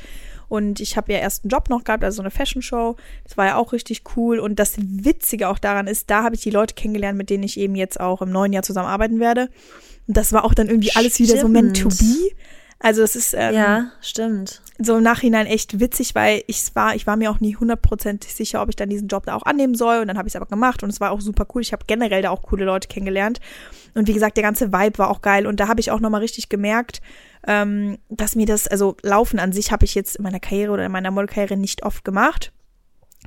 Und 0.49 0.80
ich 0.80 0.95
habe 0.95 1.12
ja 1.12 1.19
erst 1.19 1.43
einen 1.43 1.49
Job 1.49 1.69
noch 1.69 1.84
gehabt, 1.84 2.03
also 2.03 2.17
so 2.17 2.21
eine 2.21 2.32
Fashion 2.32 2.62
Show. 2.62 2.95
Das 3.25 3.36
war 3.38 3.45
ja 3.47 3.56
auch 3.58 3.73
richtig 3.73 4.03
cool. 4.15 4.39
Und 4.39 4.58
das 4.60 4.75
Witzige 4.77 5.49
auch 5.49 5.60
daran 5.60 5.88
ist, 5.88 6.10
da 6.10 6.23
habe 6.23 6.36
ich 6.36 6.41
die 6.41 6.49
Leute 6.49 6.73
kennengelernt, 6.73 7.17
mit 7.17 7.30
denen 7.30 7.43
ich 7.43 7.60
eben 7.60 7.75
jetzt 7.75 7.99
auch 7.99 8.21
im 8.21 8.32
neuen 8.32 8.53
Jahr 8.53 8.63
zusammenarbeiten 8.63 9.19
werde. 9.19 9.49
Und 10.08 10.17
das 10.17 10.34
war 10.34 10.43
auch 10.46 10.54
dann 10.54 10.67
irgendwie 10.67 10.91
alles 10.93 11.15
stimmt. 11.15 11.30
wieder 11.30 11.41
so 11.41 11.48
meant 11.48 11.80
to 11.80 11.89
be. 11.89 12.32
Also 12.80 13.02
es 13.02 13.15
ist 13.15 13.34
ähm, 13.34 13.56
ja 13.56 13.91
stimmt 14.02 14.62
so 14.80 14.98
im 14.98 15.04
Nachhinein 15.04 15.48
echt 15.48 15.80
witzig, 15.80 16.13
weil 16.13 16.43
ich 16.48 16.76
war 16.76 16.96
ich 16.96 17.08
war 17.08 17.17
mir 17.17 17.32
auch 17.32 17.39
nie 17.39 17.56
hundertprozentig 17.56 18.34
sicher, 18.34 18.62
ob 18.62 18.70
ich 18.70 18.76
dann 18.76 18.89
diesen 18.89 19.08
Job 19.08 19.26
da 19.26 19.36
auch 19.36 19.43
annehmen 19.43 19.76
soll 19.76 20.00
und 20.00 20.08
dann 20.08 20.17
habe 20.17 20.28
ich 20.28 20.34
es 20.34 20.36
aber 20.36 20.46
gemacht 20.46 20.84
und 20.84 20.89
es 20.89 21.00
war 21.00 21.12
auch 21.12 21.22
super 21.22 21.48
cool. 21.54 21.62
Ich 21.62 21.74
habe 21.74 21.86
generell 21.88 22.22
da 22.22 22.30
auch 22.30 22.43
coole 22.43 22.65
Leute 22.65 22.88
kennengelernt 22.88 23.39
und 23.96 24.08
wie 24.08 24.13
gesagt 24.13 24.38
der 24.38 24.43
ganze 24.43 24.72
Vibe 24.72 25.00
war 25.00 25.10
auch 25.10 25.22
geil 25.22 25.48
und 25.48 25.60
da 25.60 25.67
habe 25.67 25.80
ich 25.80 25.89
auch 25.89 26.00
noch 26.00 26.10
mal 26.10 26.22
richtig 26.22 26.50
gemerkt, 26.50 27.02
ähm, 27.48 27.98
dass 28.10 28.36
mir 28.36 28.46
das 28.46 28.67
also 28.67 28.96
Laufen 29.02 29.39
an 29.39 29.52
sich 29.52 29.72
habe 29.72 29.86
ich 29.86 29.96
jetzt 29.96 30.17
in 30.17 30.24
meiner 30.24 30.39
Karriere 30.39 30.72
oder 30.72 30.86
in 30.86 30.91
meiner 30.91 31.12
Modelkarriere 31.12 31.58
nicht 31.58 31.84
oft 31.84 32.04
gemacht 32.04 32.52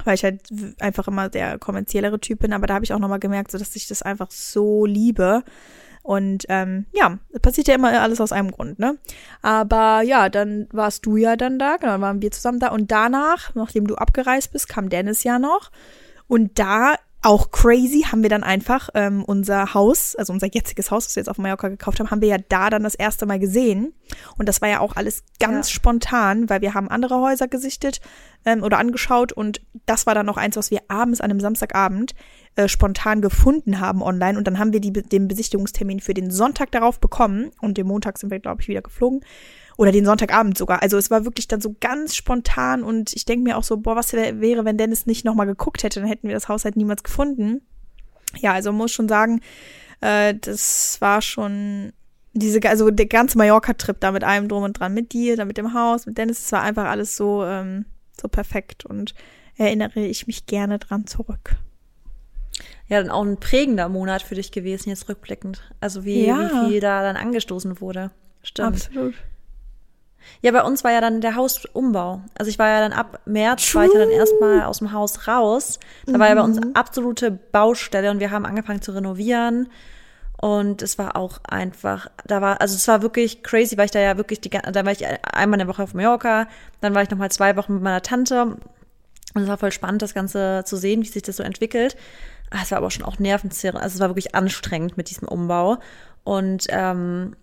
weil 0.05 0.14
ich 0.14 0.23
halt 0.23 0.40
einfach 0.79 1.09
immer 1.09 1.29
der 1.29 1.59
kommerziellere 1.59 2.21
Typ 2.21 2.38
bin, 2.38 2.53
aber 2.53 2.69
da 2.69 2.75
habe 2.75 2.85
ich 2.85 2.95
auch 2.95 3.01
noch 3.01 3.09
mal 3.09 3.19
gemerkt, 3.19 3.51
so 3.51 3.59
dass 3.59 3.75
ich 3.75 3.88
das 3.88 4.03
einfach 4.03 4.31
so 4.31 4.87
liebe 4.87 5.43
und 6.11 6.44
ähm, 6.49 6.87
ja, 6.90 7.20
passiert 7.40 7.68
ja 7.68 7.77
immer 7.77 8.01
alles 8.01 8.20
aus 8.20 8.33
einem 8.33 8.51
Grund, 8.51 8.81
ne? 8.81 8.99
Aber 9.42 10.03
ja, 10.03 10.29
dann 10.29 10.66
warst 10.73 11.07
du 11.07 11.16
ja 11.16 11.37
dann 11.37 11.57
da, 11.57 11.77
genau, 11.77 11.92
dann 11.92 12.01
waren 12.01 12.20
wir 12.20 12.33
zusammen 12.33 12.59
da. 12.59 12.73
Und 12.73 12.90
danach, 12.90 13.55
nachdem 13.55 13.87
du 13.87 13.94
abgereist 13.94 14.51
bist, 14.51 14.68
kam 14.68 14.88
Dennis 14.88 15.23
ja 15.23 15.38
noch. 15.38 15.70
Und 16.27 16.59
da 16.59 16.96
auch 17.22 17.50
crazy 17.50 18.06
haben 18.11 18.22
wir 18.22 18.30
dann 18.30 18.42
einfach 18.42 18.88
ähm, 18.94 19.24
unser 19.24 19.74
Haus, 19.74 20.16
also 20.16 20.33
unser 20.33 20.46
jetziges 20.46 20.90
Haus, 20.90 21.04
das 21.04 21.16
wir 21.16 21.20
jetzt 21.20 21.28
auf 21.28 21.38
Mallorca 21.38 21.68
gekauft 21.68 22.00
haben, 22.00 22.11
haben 22.11 22.22
wir 22.22 22.28
ja 22.28 22.38
da 22.48 22.70
dann 22.70 22.83
das 22.83 22.94
erste 22.94 23.26
Mal 23.26 23.38
gesehen. 23.38 23.92
Und 24.38 24.48
das 24.48 24.62
war 24.62 24.68
ja 24.68 24.80
auch 24.80 24.96
alles 24.96 25.22
ganz 25.38 25.68
ja. 25.68 25.74
spontan, 25.74 26.48
weil 26.48 26.62
wir 26.62 26.72
haben 26.72 26.88
andere 26.88 27.20
Häuser 27.20 27.46
gesichtet 27.46 28.00
ähm, 28.46 28.62
oder 28.62 28.78
angeschaut 28.78 29.33
und 29.33 29.61
das 29.87 30.06
war 30.06 30.14
dann 30.14 30.26
noch 30.26 30.38
eins, 30.38 30.56
was 30.56 30.70
wir 30.70 30.80
abends 30.88 31.20
an 31.20 31.30
einem 31.30 31.40
Samstagabend 31.40 32.14
äh, 32.56 32.68
spontan 32.68 33.20
gefunden 33.20 33.80
haben 33.80 34.02
online. 34.02 34.38
Und 34.38 34.46
dann 34.46 34.59
haben 34.59 34.72
wir 34.72 34.80
die, 34.80 34.92
den 34.92 35.28
Besichtigungstermin 35.28 36.00
für 36.00 36.14
den 36.14 36.30
Sonntag 36.30 36.72
darauf 36.72 37.00
bekommen 37.00 37.50
und 37.61 37.76
den 37.76 37.87
Montag 37.87 38.18
sind 38.18 38.30
wir, 38.30 38.40
glaube 38.40 38.62
ich, 38.62 38.68
wieder 38.68 38.83
geflogen. 38.83 39.20
Oder 39.81 39.93
den 39.93 40.05
Sonntagabend 40.05 40.59
sogar. 40.59 40.83
Also 40.83 40.99
es 40.99 41.11
war 41.11 41.25
wirklich 41.25 41.49
dann 41.49 41.62
so 41.62 41.75
ganz 41.81 42.14
spontan 42.14 42.83
und 42.83 43.14
ich 43.14 43.25
denke 43.25 43.45
mir 43.45 43.57
auch 43.57 43.62
so, 43.62 43.79
boah, 43.79 43.97
was 43.97 44.12
wäre, 44.12 44.64
wenn 44.66 44.77
Dennis 44.77 45.07
nicht 45.07 45.25
nochmal 45.25 45.47
geguckt 45.47 45.83
hätte, 45.83 46.01
dann 46.01 46.09
hätten 46.09 46.29
wir 46.29 46.35
das 46.35 46.49
Haus 46.49 46.66
halt 46.66 46.77
niemals 46.77 47.03
gefunden. 47.03 47.62
Ja, 48.40 48.53
also 48.53 48.73
muss 48.73 48.93
schon 48.93 49.09
sagen, 49.09 49.40
äh, 50.03 50.35
das 50.38 51.01
war 51.01 51.23
schon 51.23 51.95
diese, 52.35 52.61
also 52.69 52.90
der 52.90 53.07
ganze 53.07 53.38
Mallorca-Trip 53.38 53.99
da 53.99 54.12
mit 54.12 54.23
allem 54.23 54.49
drum 54.49 54.64
und 54.64 54.79
dran, 54.79 54.93
mit 54.93 55.14
dir, 55.14 55.38
dann 55.38 55.49
mit 55.49 55.57
dem 55.57 55.73
Haus, 55.73 56.05
mit 56.05 56.19
Dennis, 56.19 56.40
es 56.45 56.53
war 56.53 56.61
einfach 56.61 56.85
alles 56.85 57.16
so, 57.16 57.43
ähm, 57.47 57.87
so 58.21 58.29
perfekt 58.29 58.85
und 58.85 59.14
erinnere 59.57 60.01
ich 60.01 60.27
mich 60.27 60.45
gerne 60.45 60.79
dran 60.79 61.07
zurück. 61.07 61.57
Ja, 62.87 63.01
dann 63.01 63.11
auch 63.11 63.25
ein 63.25 63.40
prägender 63.40 63.88
Monat 63.88 64.21
für 64.21 64.35
dich 64.35 64.53
gewesen, 64.53 64.90
jetzt 64.90 65.09
rückblickend. 65.09 65.62
Also 65.81 66.05
wie, 66.05 66.27
Ja. 66.27 66.66
wie 66.66 66.69
viel 66.69 66.81
da 66.81 67.03
dann 67.03 67.16
angestoßen 67.16 67.81
wurde. 67.81 68.11
Stimmt. 68.43 68.75
Absolut. 68.75 69.14
Ja, 70.42 70.52
bei 70.52 70.62
uns 70.62 70.85
war 70.85 70.92
ja 70.92 71.00
dann 71.00 71.20
der 71.20 71.35
Hausumbau. 71.37 72.22
Also 72.38 72.48
ich 72.50 72.59
war 72.59 72.68
ja 72.68 72.80
dann 72.80 72.92
ab 72.92 73.20
März, 73.26 73.74
war 73.74 73.85
ich 73.87 73.92
ja 73.92 73.98
dann 74.00 74.11
erstmal 74.11 74.62
aus 74.62 74.78
dem 74.78 74.92
Haus 74.92 75.26
raus. 75.28 75.78
Da 76.06 76.18
war 76.18 76.28
ja 76.28 76.35
bei 76.35 76.42
uns 76.42 76.59
absolute 76.74 77.30
Baustelle 77.30 78.11
und 78.11 78.20
wir 78.20 78.30
haben 78.30 78.46
angefangen 78.46 78.83
zu 78.83 78.92
renovieren. 78.92 79.68
Und 80.40 80.80
es 80.80 80.96
war 80.98 81.16
auch 81.16 81.38
einfach, 81.46 82.09
da 82.26 82.40
war, 82.40 82.61
also 82.62 82.74
es 82.74 82.88
war 82.88 83.02
wirklich 83.02 83.42
crazy, 83.42 83.76
weil 83.76 83.85
ich 83.87 83.90
da 83.90 84.00
ja 84.00 84.16
wirklich, 84.16 84.40
die, 84.40 84.48
ga- 84.48 84.70
da 84.72 84.85
war 84.87 84.92
ich 84.92 85.04
einmal 85.06 85.61
eine 85.61 85.68
Woche 85.68 85.83
auf 85.83 85.92
Mallorca, 85.92 86.46
dann 86.80 86.94
war 86.94 87.02
ich 87.02 87.11
nochmal 87.11 87.30
zwei 87.30 87.56
Wochen 87.56 87.74
mit 87.74 87.83
meiner 87.83 88.00
Tante. 88.00 88.56
Und 89.35 89.42
es 89.42 89.48
war 89.48 89.59
voll 89.59 89.70
spannend, 89.70 90.00
das 90.02 90.14
Ganze 90.14 90.62
zu 90.64 90.76
sehen, 90.76 91.02
wie 91.02 91.09
sich 91.09 91.22
das 91.22 91.37
so 91.37 91.42
entwickelt. 91.42 91.94
Ah, 92.50 92.59
Es 92.62 92.70
war 92.70 92.78
aber 92.78 92.90
schon 92.90 93.04
auch 93.04 93.18
nervenzerrend, 93.18 93.83
also 93.83 93.94
es 93.96 94.00
war 94.00 94.09
wirklich 94.09 94.35
anstrengend 94.35 94.96
mit 94.96 95.11
diesem 95.11 95.28
Umbau. 95.28 95.76
Und 96.24 96.66
ähm, 96.70 97.37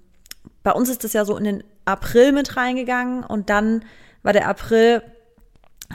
bei 0.68 0.74
uns 0.74 0.90
ist 0.90 1.06
das 1.06 1.14
ja 1.14 1.24
so 1.24 1.38
in 1.38 1.46
den 1.46 1.64
April 1.86 2.34
mit 2.34 2.58
reingegangen 2.58 3.24
und 3.24 3.50
dann 3.50 3.86
war 4.22 4.34
der 4.34 4.50
April 4.50 5.02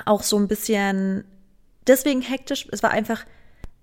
auch 0.06 0.22
so 0.22 0.38
ein 0.38 0.48
bisschen 0.48 1.24
deswegen 1.86 2.22
hektisch. 2.22 2.66
Es 2.72 2.82
war 2.82 2.90
einfach, 2.90 3.26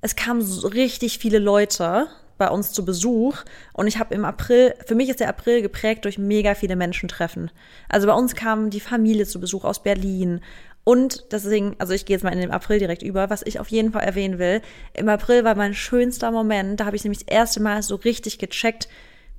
es 0.02 0.16
kamen 0.16 0.42
so 0.42 0.68
richtig 0.68 1.20
viele 1.20 1.38
Leute 1.38 2.08
bei 2.40 2.50
uns 2.50 2.72
zu 2.72 2.86
Besuch 2.86 3.44
und 3.74 3.86
ich 3.86 4.00
habe 4.00 4.16
im 4.16 4.26
April, 4.26 4.74
für 4.88 4.96
mich 4.96 5.10
ist 5.10 5.20
der 5.20 5.30
April 5.30 5.62
geprägt 5.62 6.06
durch 6.06 6.18
mega 6.18 6.56
viele 6.56 6.76
Menschentreffen. 6.76 7.52
Also 7.88 8.08
bei 8.08 8.14
uns 8.14 8.34
kam 8.34 8.72
die 8.72 8.80
Familie 8.80 9.28
zu 9.28 9.40
Besuch 9.40 9.66
aus 9.66 9.84
Berlin 9.84 10.42
und 10.86 11.32
deswegen, 11.32 11.76
also 11.78 11.94
ich 11.94 12.08
gehe 12.08 12.16
jetzt 12.16 12.24
mal 12.24 12.34
in 12.34 12.40
den 12.40 12.50
April 12.50 12.80
direkt 12.80 13.04
über, 13.04 13.30
was 13.30 13.44
ich 13.44 13.60
auf 13.60 13.68
jeden 13.68 13.92
Fall 13.92 14.06
erwähnen 14.06 14.40
will. 14.40 14.64
Im 14.96 15.08
April 15.08 15.44
war 15.44 15.54
mein 15.54 15.76
schönster 15.76 16.32
Moment, 16.32 16.80
da 16.80 16.86
habe 16.88 16.96
ich 16.96 17.04
nämlich 17.04 17.26
das 17.28 17.32
erste 17.32 17.60
Mal 17.62 17.84
so 17.84 17.94
richtig 17.94 18.40
gecheckt, 18.40 18.90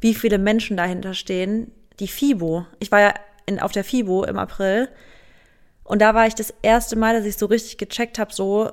wie 0.00 0.14
viele 0.14 0.38
Menschen 0.38 0.76
dahinter 0.76 1.14
stehen. 1.14 1.72
Die 1.98 2.08
FIBO. 2.08 2.66
Ich 2.78 2.90
war 2.90 3.00
ja 3.00 3.14
in, 3.46 3.60
auf 3.60 3.72
der 3.72 3.84
FIBO 3.84 4.24
im 4.24 4.38
April 4.38 4.88
und 5.90 6.00
da 6.00 6.14
war 6.14 6.28
ich 6.28 6.36
das 6.36 6.54
erste 6.62 6.94
Mal, 6.94 7.16
dass 7.16 7.24
ich 7.24 7.36
so 7.36 7.46
richtig 7.46 7.76
gecheckt 7.76 8.20
habe, 8.20 8.32
so, 8.32 8.70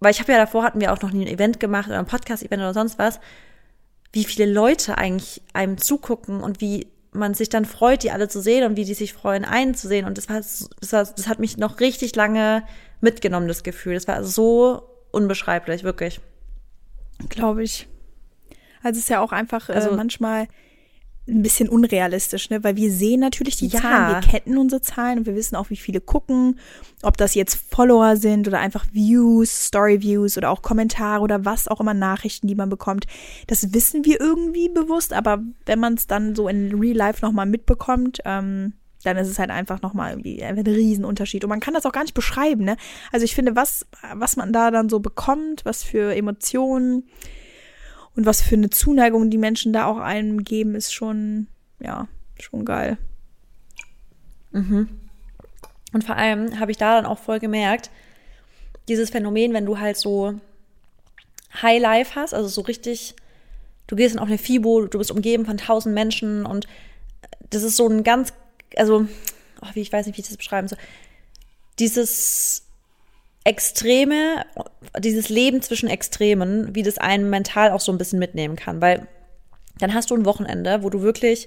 weil 0.00 0.10
ich 0.10 0.18
habe 0.18 0.32
ja 0.32 0.38
davor 0.38 0.64
hatten 0.64 0.80
wir 0.80 0.92
auch 0.92 1.00
noch 1.02 1.12
nie 1.12 1.24
ein 1.24 1.32
Event 1.32 1.60
gemacht 1.60 1.86
oder 1.86 2.00
ein 2.00 2.06
Podcast-Event 2.06 2.60
oder 2.60 2.74
sonst 2.74 2.98
was, 2.98 3.20
wie 4.12 4.24
viele 4.24 4.52
Leute 4.52 4.98
eigentlich 4.98 5.40
einem 5.52 5.78
zugucken 5.78 6.40
und 6.40 6.60
wie 6.60 6.88
man 7.12 7.34
sich 7.34 7.48
dann 7.48 7.64
freut, 7.64 8.02
die 8.02 8.10
alle 8.10 8.26
zu 8.26 8.40
sehen 8.40 8.64
und 8.64 8.76
wie 8.76 8.84
die 8.84 8.94
sich 8.94 9.12
freuen, 9.12 9.44
einen 9.44 9.76
zu 9.76 9.86
sehen. 9.86 10.04
Und 10.04 10.18
das 10.18 10.28
war, 10.28 10.38
das 10.38 10.68
war, 10.90 11.04
das 11.04 11.28
hat 11.28 11.38
mich 11.38 11.58
noch 11.58 11.78
richtig 11.78 12.16
lange 12.16 12.64
mitgenommen, 13.00 13.46
das 13.46 13.62
Gefühl. 13.62 13.94
Das 13.94 14.08
war 14.08 14.24
so 14.24 14.82
unbeschreiblich, 15.12 15.84
wirklich. 15.84 16.20
Glaube 17.28 17.62
ich. 17.62 17.86
Also 18.82 18.98
es 18.98 19.04
ist 19.04 19.08
ja 19.08 19.20
auch 19.20 19.32
einfach 19.32 19.68
Also- 19.68 19.90
äh, 19.90 19.96
manchmal 19.96 20.46
ein 21.28 21.42
bisschen 21.42 21.68
unrealistisch, 21.68 22.50
ne? 22.50 22.64
Weil 22.64 22.74
wir 22.76 22.90
sehen 22.90 23.20
natürlich 23.20 23.56
die 23.56 23.68
Ja. 23.68 23.80
Zahlen, 23.80 24.14
wir 24.14 24.20
kennen 24.40 24.58
unsere 24.58 24.80
Zahlen 24.80 25.18
und 25.18 25.26
wir 25.26 25.36
wissen 25.36 25.54
auch, 25.54 25.70
wie 25.70 25.76
viele 25.76 26.00
gucken, 26.00 26.58
ob 27.02 27.16
das 27.18 27.34
jetzt 27.34 27.54
Follower 27.70 28.16
sind 28.16 28.48
oder 28.48 28.58
einfach 28.58 28.84
Views, 28.92 29.66
Story-Views 29.66 30.38
oder 30.38 30.50
auch 30.50 30.62
Kommentare 30.62 31.22
oder 31.22 31.44
was 31.44 31.68
auch 31.68 31.78
immer 31.80 31.94
Nachrichten, 31.94 32.48
die 32.48 32.56
man 32.56 32.68
bekommt. 32.68 33.06
Das 33.46 33.72
wissen 33.72 34.04
wir 34.04 34.18
irgendwie 34.20 34.70
bewusst, 34.70 35.12
aber 35.12 35.40
wenn 35.66 35.78
man 35.78 35.94
es 35.94 36.08
dann 36.08 36.34
so 36.34 36.48
in 36.48 36.74
Real 36.74 36.96
Life 36.96 37.24
nochmal 37.24 37.46
mitbekommt, 37.46 38.18
ähm, 38.24 38.72
dann 39.04 39.16
ist 39.16 39.28
es 39.28 39.38
halt 39.38 39.50
einfach 39.50 39.82
nochmal 39.82 40.12
irgendwie 40.12 40.42
ein 40.42 40.58
Riesenunterschied. 40.58 41.44
Und 41.44 41.50
man 41.50 41.60
kann 41.60 41.74
das 41.74 41.86
auch 41.86 41.92
gar 41.92 42.02
nicht 42.02 42.14
beschreiben, 42.14 42.64
ne? 42.64 42.76
Also 43.12 43.24
ich 43.24 43.34
finde, 43.34 43.54
was, 43.54 43.86
was 44.14 44.36
man 44.36 44.52
da 44.52 44.70
dann 44.72 44.88
so 44.88 44.98
bekommt, 45.00 45.64
was 45.64 45.84
für 45.84 46.14
Emotionen, 46.14 47.04
und 48.16 48.26
was 48.26 48.42
für 48.42 48.56
eine 48.56 48.70
Zuneigung 48.70 49.30
die 49.30 49.38
Menschen 49.38 49.72
da 49.72 49.86
auch 49.86 49.98
einem 49.98 50.44
geben, 50.44 50.74
ist 50.74 50.92
schon, 50.92 51.46
ja, 51.78 52.08
schon 52.38 52.64
geil. 52.64 52.98
Und 55.92 56.04
vor 56.04 56.16
allem 56.16 56.58
habe 56.58 56.70
ich 56.70 56.76
da 56.76 56.96
dann 56.96 57.06
auch 57.06 57.18
voll 57.18 57.38
gemerkt, 57.38 57.90
dieses 58.88 59.10
Phänomen, 59.10 59.52
wenn 59.52 59.66
du 59.66 59.78
halt 59.78 59.96
so 59.96 60.34
High 61.62 61.80
Life 61.80 62.14
hast, 62.14 62.34
also 62.34 62.48
so 62.48 62.62
richtig, 62.62 63.14
du 63.86 63.96
gehst 63.96 64.14
dann 64.14 64.22
auf 64.22 64.28
eine 64.28 64.38
FIBO, 64.38 64.86
du 64.86 64.98
bist 64.98 65.10
umgeben 65.10 65.44
von 65.46 65.56
tausend 65.58 65.94
Menschen 65.94 66.46
und 66.46 66.66
das 67.50 67.62
ist 67.62 67.76
so 67.76 67.88
ein 67.88 68.04
ganz, 68.04 68.32
also, 68.76 69.06
oh, 69.62 69.68
wie 69.74 69.80
ich 69.80 69.92
weiß 69.92 70.06
nicht, 70.06 70.16
wie 70.16 70.20
ich 70.20 70.28
das 70.28 70.36
beschreiben 70.36 70.68
soll. 70.68 70.78
Dieses 71.78 72.64
Extreme, 73.44 74.44
dieses 74.98 75.28
Leben 75.28 75.62
zwischen 75.62 75.88
Extremen, 75.88 76.74
wie 76.74 76.82
das 76.82 76.98
einen 76.98 77.30
mental 77.30 77.70
auch 77.70 77.80
so 77.80 77.90
ein 77.90 77.98
bisschen 77.98 78.18
mitnehmen 78.18 78.56
kann, 78.56 78.80
weil 78.80 79.06
dann 79.78 79.94
hast 79.94 80.10
du 80.10 80.14
ein 80.14 80.26
Wochenende, 80.26 80.82
wo 80.82 80.90
du 80.90 81.00
wirklich 81.00 81.46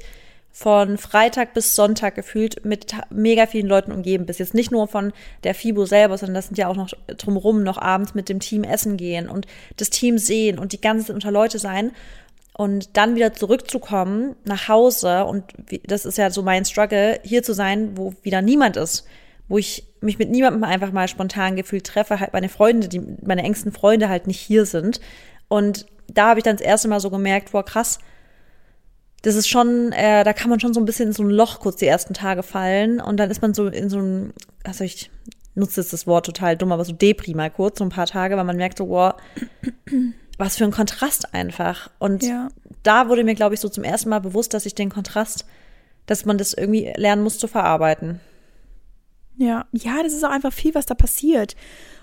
von 0.52 1.00
Freitag 1.00 1.56
bis 1.56 1.76
Sonntag 1.76 2.14
gefühlt 2.14 2.64
mit 2.64 2.94
mega 3.10 3.48
vielen 3.48 3.68
Leuten 3.68 3.92
umgeben 3.92 4.28
bist. 4.28 4.40
Jetzt 4.40 4.54
nicht 4.54 4.72
nur 4.72 4.88
von 4.88 5.12
der 5.44 5.56
FIBO 5.56 5.86
selber, 5.86 6.18
sondern 6.18 6.36
das 6.36 6.46
sind 6.46 6.60
ja 6.60 6.68
auch 6.68 6.76
noch 6.76 6.90
drumrum 7.08 7.64
noch 7.64 7.80
abends 7.80 8.14
mit 8.14 8.30
dem 8.30 8.40
Team 8.40 8.64
essen 8.64 8.96
gehen 8.96 9.28
und 9.28 9.48
das 9.78 9.90
Team 9.90 10.20
sehen 10.20 10.60
und 10.60 10.72
die 10.72 10.82
ganze 10.82 11.08
Zeit 11.08 11.16
unter 11.16 11.32
Leute 11.32 11.58
sein 11.58 11.92
und 12.56 12.96
dann 12.98 13.16
wieder 13.16 13.34
zurückzukommen 13.34 14.36
nach 14.46 14.68
Hause 14.68 15.26
und 15.26 15.44
das 15.86 16.06
ist 16.06 16.20
ja 16.20 16.30
so 16.30 16.44
mein 16.44 16.66
Struggle, 16.66 17.20
hier 17.24 17.42
zu 17.42 17.54
sein, 17.54 17.98
wo 17.98 18.14
wieder 18.22 18.44
niemand 18.44 18.78
ist, 18.78 19.06
wo 19.48 19.58
ich 19.58 19.88
mich 20.04 20.20
mit 20.20 20.30
niemandem 20.30 20.64
einfach 20.64 20.92
mal 20.92 21.08
spontan 21.08 21.56
gefühlt 21.56 21.86
treffe, 21.86 22.20
halt 22.20 22.34
meine 22.34 22.50
Freunde, 22.50 22.88
die 22.88 23.02
meine 23.26 23.44
engsten 23.44 23.72
Freunde 23.72 24.10
halt 24.10 24.28
nicht 24.28 24.40
hier 24.40 24.66
sind 24.66 25.00
und 25.48 25.86
da 26.12 26.30
habe 26.30 26.40
ich 26.40 26.44
dann 26.44 26.58
das 26.58 26.66
erste 26.66 26.88
Mal 26.88 27.00
so 27.00 27.10
gemerkt, 27.10 27.52
boah 27.52 27.64
krass, 27.66 28.00
das 29.22 29.36
ist 29.36 29.48
schon, 29.48 29.92
äh, 29.94 30.24
da 30.24 30.34
kann 30.34 30.50
man 30.50 30.60
schon 30.60 30.74
so 30.74 30.82
ein 30.82 30.86
bisschen 30.86 31.08
in 31.08 31.14
so 31.14 31.24
ein 31.24 31.30
Loch 31.30 31.60
kurz 31.62 31.78
die 31.78 31.88
ersten 31.88 32.14
Tage 32.14 32.44
fallen 32.44 33.00
und 33.00 33.18
dann 33.18 33.32
ist 33.32 33.42
man 33.42 33.54
so 33.54 33.68
in 33.68 33.90
so 33.90 33.98
einem, 33.98 34.34
also 34.64 34.84
ich 34.84 35.10
nutze 35.56 35.80
jetzt 35.82 35.94
das 35.94 36.08
Wort 36.08 36.26
total 36.26 36.58
dumm, 36.58 36.72
aber 36.72 36.84
so 36.84 36.92
Depri 36.94 37.34
mal 37.34 37.50
kurz, 37.50 37.80
so 37.80 37.86
ein 37.86 37.90
paar 37.90 38.08
Tage, 38.08 38.36
weil 38.36 38.44
man 38.44 38.58
merkt 38.58 38.80
so, 38.80 38.90
wow, 38.90 39.14
was 40.38 40.58
für 40.58 40.66
ein 40.66 40.72
Kontrast 40.72 41.34
einfach. 41.34 41.90
Und 42.00 42.24
Ja. 42.24 42.50
da 42.82 43.08
wurde 43.08 43.24
mir, 43.24 43.36
glaube 43.36 43.54
ich, 43.54 43.62
so 43.62 43.70
zum 43.70 43.84
ersten 43.84 44.10
Mal 44.10 44.20
bewusst, 44.20 44.54
dass 44.54 44.66
ich 44.66 44.76
den 44.76 44.90
Kontrast, 44.90 45.46
dass 46.06 46.26
man 46.26 46.38
das 46.38 46.54
irgendwie 46.54 46.92
lernen 46.98 47.24
muss 47.24 47.38
zu 47.38 47.48
verarbeiten. 47.48 48.20
Ja, 49.38 49.66
ja, 49.72 50.04
das 50.04 50.14
ist 50.14 50.24
auch 50.24 50.32
einfach 50.32 50.54
viel, 50.54 50.76
was 50.76 50.86
da 50.86 50.94
passiert. 50.94 51.56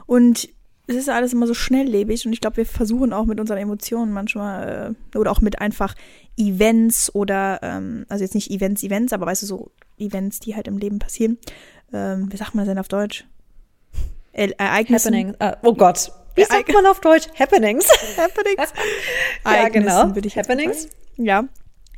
Und 0.06 0.48
es 0.90 0.96
ist 0.96 1.08
alles 1.08 1.32
immer 1.32 1.46
so 1.46 1.54
schnelllebig 1.54 2.26
und 2.26 2.32
ich 2.32 2.40
glaube, 2.40 2.58
wir 2.58 2.66
versuchen 2.66 3.12
auch 3.12 3.24
mit 3.24 3.38
unseren 3.38 3.58
Emotionen 3.58 4.12
manchmal 4.12 4.96
äh, 5.14 5.18
oder 5.18 5.30
auch 5.30 5.40
mit 5.40 5.60
einfach 5.60 5.94
Events 6.36 7.14
oder, 7.14 7.60
ähm, 7.62 8.06
also 8.08 8.24
jetzt 8.24 8.34
nicht 8.34 8.50
Events, 8.50 8.82
Events, 8.82 9.12
aber 9.12 9.26
weißt 9.26 9.42
du, 9.42 9.46
so 9.46 9.70
Events, 9.98 10.40
die 10.40 10.56
halt 10.56 10.66
im 10.66 10.78
Leben 10.78 10.98
passieren. 10.98 11.38
Ähm, 11.92 12.32
wie 12.32 12.36
sagt 12.36 12.54
man 12.54 12.64
das 12.64 12.72
denn 12.72 12.78
auf 12.78 12.88
Deutsch? 12.88 13.24
E 14.32 14.50
Ereignissen. 14.58 15.14
Happenings. 15.14 15.36
Äh, 15.38 15.56
oh 15.62 15.74
Gott. 15.74 16.12
Wie 16.34 16.44
sagt 16.44 16.72
man 16.72 16.86
auf 16.86 17.00
Deutsch? 17.00 17.28
Happenings. 17.38 17.86
Happenings. 18.16 18.72
Ja, 19.44 19.68
genau. 19.68 20.14
würde 20.14 20.26
ich 20.26 20.34
jetzt 20.34 20.48
Happenings. 20.48 20.88
Ja, 21.16 21.44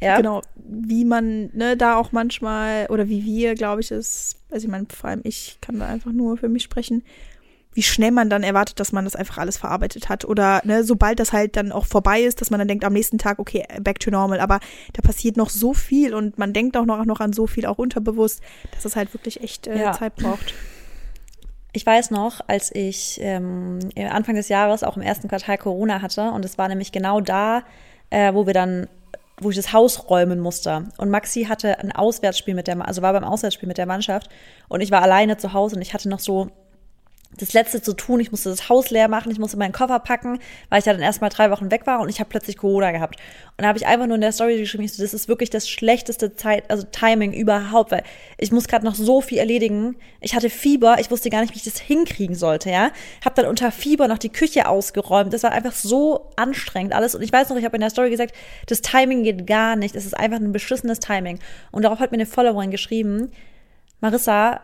Ja. 0.03 0.17
genau. 0.17 0.43
Wie 0.57 1.05
man 1.05 1.51
ne, 1.53 1.77
da 1.77 1.97
auch 1.97 2.12
manchmal, 2.12 2.87
oder 2.88 3.09
wie 3.09 3.25
wir, 3.25 3.55
glaube 3.55 3.81
ich, 3.81 3.91
ist, 3.91 4.37
also 4.51 4.67
ich 4.67 4.71
meine, 4.71 4.87
vor 4.95 5.11
allem 5.11 5.21
ich 5.25 5.59
kann 5.61 5.79
da 5.79 5.87
einfach 5.87 6.12
nur 6.12 6.37
für 6.37 6.49
mich 6.49 6.62
sprechen, 6.62 7.03
wie 7.75 7.83
schnell 7.83 8.11
man 8.11 8.29
dann 8.29 8.43
erwartet, 8.43 8.81
dass 8.81 8.93
man 8.93 9.05
das 9.05 9.17
einfach 9.17 9.38
alles 9.38 9.57
verarbeitet 9.57 10.09
hat. 10.09 10.25
Oder 10.25 10.61
ne, 10.65 10.85
sobald 10.85 11.19
das 11.21 11.33
halt 11.33 11.57
dann 11.57 11.73
auch 11.73 11.87
vorbei 11.87 12.21
ist, 12.21 12.41
dass 12.41 12.51
man 12.51 12.59
dann 12.59 12.69
denkt 12.69 12.85
am 12.85 12.93
nächsten 12.93 13.19
Tag, 13.19 13.38
okay, 13.38 13.65
back 13.81 13.99
to 13.99 14.11
normal. 14.11 14.41
Aber 14.41 14.61
da 14.93 15.01
passiert 15.03 15.37
noch 15.37 15.49
so 15.49 15.73
viel 15.73 16.15
und 16.15 16.38
man 16.38 16.53
denkt 16.53 16.77
auch 16.77 16.85
noch, 16.85 17.05
noch 17.07 17.21
an 17.21 17.33
so 17.33 17.47
viel, 17.47 17.65
auch 17.65 17.79
unterbewusst, 17.79 18.43
dass 18.75 18.85
es 18.85 18.95
halt 18.95 19.15
wirklich 19.15 19.43
echt 19.43 19.67
äh, 19.67 19.81
Ja. 19.81 19.93
Zeit 19.93 20.17
braucht. 20.17 20.53
Ich 21.73 21.87
weiß 21.87 22.11
noch, 22.11 22.43
als 22.47 22.75
ich 22.75 23.19
ähm, 23.23 23.79
Anfang 23.97 24.35
des 24.35 24.51
Jahres 24.51 24.83
auch 24.83 24.99
im 24.99 25.03
ersten 25.03 25.29
Quartal 25.29 25.57
Corona 25.57 26.03
hatte 26.03 26.31
und 26.33 26.45
es 26.45 26.59
war 26.59 26.69
nämlich 26.69 26.93
genau 26.93 27.23
da, 27.23 27.62
äh, 28.11 28.35
wo 28.35 28.47
wir 28.47 28.53
dann, 28.53 28.88
wo 29.40 29.51
ich 29.51 29.57
das 29.57 29.73
Haus 29.73 30.09
räumen 30.11 30.40
musste. 30.40 30.85
Und 30.99 31.11
Maxi 31.11 31.45
hatte 31.45 31.79
ein 31.79 31.92
Auswärtsspiel 31.92 32.55
mit 32.55 32.66
der, 32.66 32.87
also 32.87 33.03
war 33.03 33.12
beim 33.12 33.25
Auswärtsspiel 33.25 33.68
mit 33.68 33.79
der 33.79 33.87
Mannschaft 33.87 34.29
und 34.68 34.81
ich 34.81 34.90
war 34.90 35.03
alleine 35.03 35.37
zu 35.37 35.53
Hause 35.53 35.77
und 35.77 35.83
ich 35.83 35.95
hatte 35.95 36.09
noch 36.09 36.21
so 36.21 36.51
das 37.38 37.53
Letzte 37.53 37.81
zu 37.81 37.95
tun. 37.95 38.21
Ich 38.21 38.31
musste 38.31 38.51
das 38.51 38.68
Haus 38.68 38.90
leer 38.90 39.09
machen, 39.09 39.33
ich 39.33 39.38
musste 39.38 39.57
meinen 39.57 39.73
Koffer 39.73 39.99
packen, 39.99 40.38
weil 40.68 40.81
ich 40.81 40.87
ja 40.87 40.92
dann 40.92 41.03
erstmal 41.03 41.31
drei 41.31 41.51
Wochen 41.51 41.71
weg 41.71 41.87
war 41.87 42.01
und 42.01 42.09
ich 42.09 42.21
habe 42.21 42.29
plötzlich 42.29 42.57
Corona 42.57 42.92
gehabt. 42.92 43.16
Und 43.57 43.62
da 43.62 43.68
habe 43.68 43.79
ich 43.79 43.87
einfach 43.87 44.07
nur 44.07 44.16
in 44.16 44.21
der 44.21 44.33
Story 44.33 44.59
geschrieben, 44.59 44.85
ich 44.85 44.92
so, 44.92 45.03
das 45.03 45.14
ist 45.14 45.29
wirklich 45.29 45.51
das 45.51 45.68
schlechteste 45.68 46.35
Zeit, 46.35 46.71
also 46.71 46.87
Timing 46.90 47.33
überhaupt, 47.33 47.90
weil 47.90 48.03
ich 48.38 48.53
muss 48.53 48.68
gerade 48.68 48.85
noch 48.85 48.95
so 48.95 49.21
viel 49.21 49.38
erledigen. 49.38 49.97
Ich 50.21 50.35
hatte 50.35 50.51
Fieber, 50.51 50.97
ich 50.99 51.11
wusste 51.11 51.31
gar 51.31 51.40
nicht, 51.40 51.55
wie 51.55 51.59
ich 51.59 51.64
das 51.64 51.79
hinkriegen 51.79 52.37
sollte, 52.37 52.71
ja. 52.71 52.90
Hab 53.25 53.35
dann 53.35 53.47
unter 53.47 53.73
Fieber 53.73 54.09
noch 54.09 54.18
die 54.18 54.31
Küche 54.31 54.68
ausgeräumt. 54.68 55.33
Das 55.33 55.42
war 55.42 55.53
einfach 55.53 55.73
so 55.73 56.31
anstrengend 56.37 56.92
alles. 56.92 57.14
Und 57.14 57.23
ich 57.23 57.33
weiß 57.33 57.49
noch, 57.49 57.57
ich 57.57 57.64
habe 57.64 57.77
in 57.77 57.81
der 57.81 57.90
Story 57.90 58.11
gesagt, 58.11 58.35
das 58.66 58.83
Timing 58.83 59.23
geht 59.23 59.47
gar 59.47 59.77
nicht. 59.77 59.95
Es 59.95 60.05
ist 60.05 60.16
einfach 60.16 60.38
ein 60.38 60.53
beschissenes 60.53 61.01
Timing. 61.01 61.38
Und 61.71 61.83
darauf 61.83 61.99
hat 62.01 62.11
mir 62.11 62.16
eine 62.16 62.27
Followerin 62.27 62.71
geschrieben, 62.71 63.31
Marissa, 64.01 64.61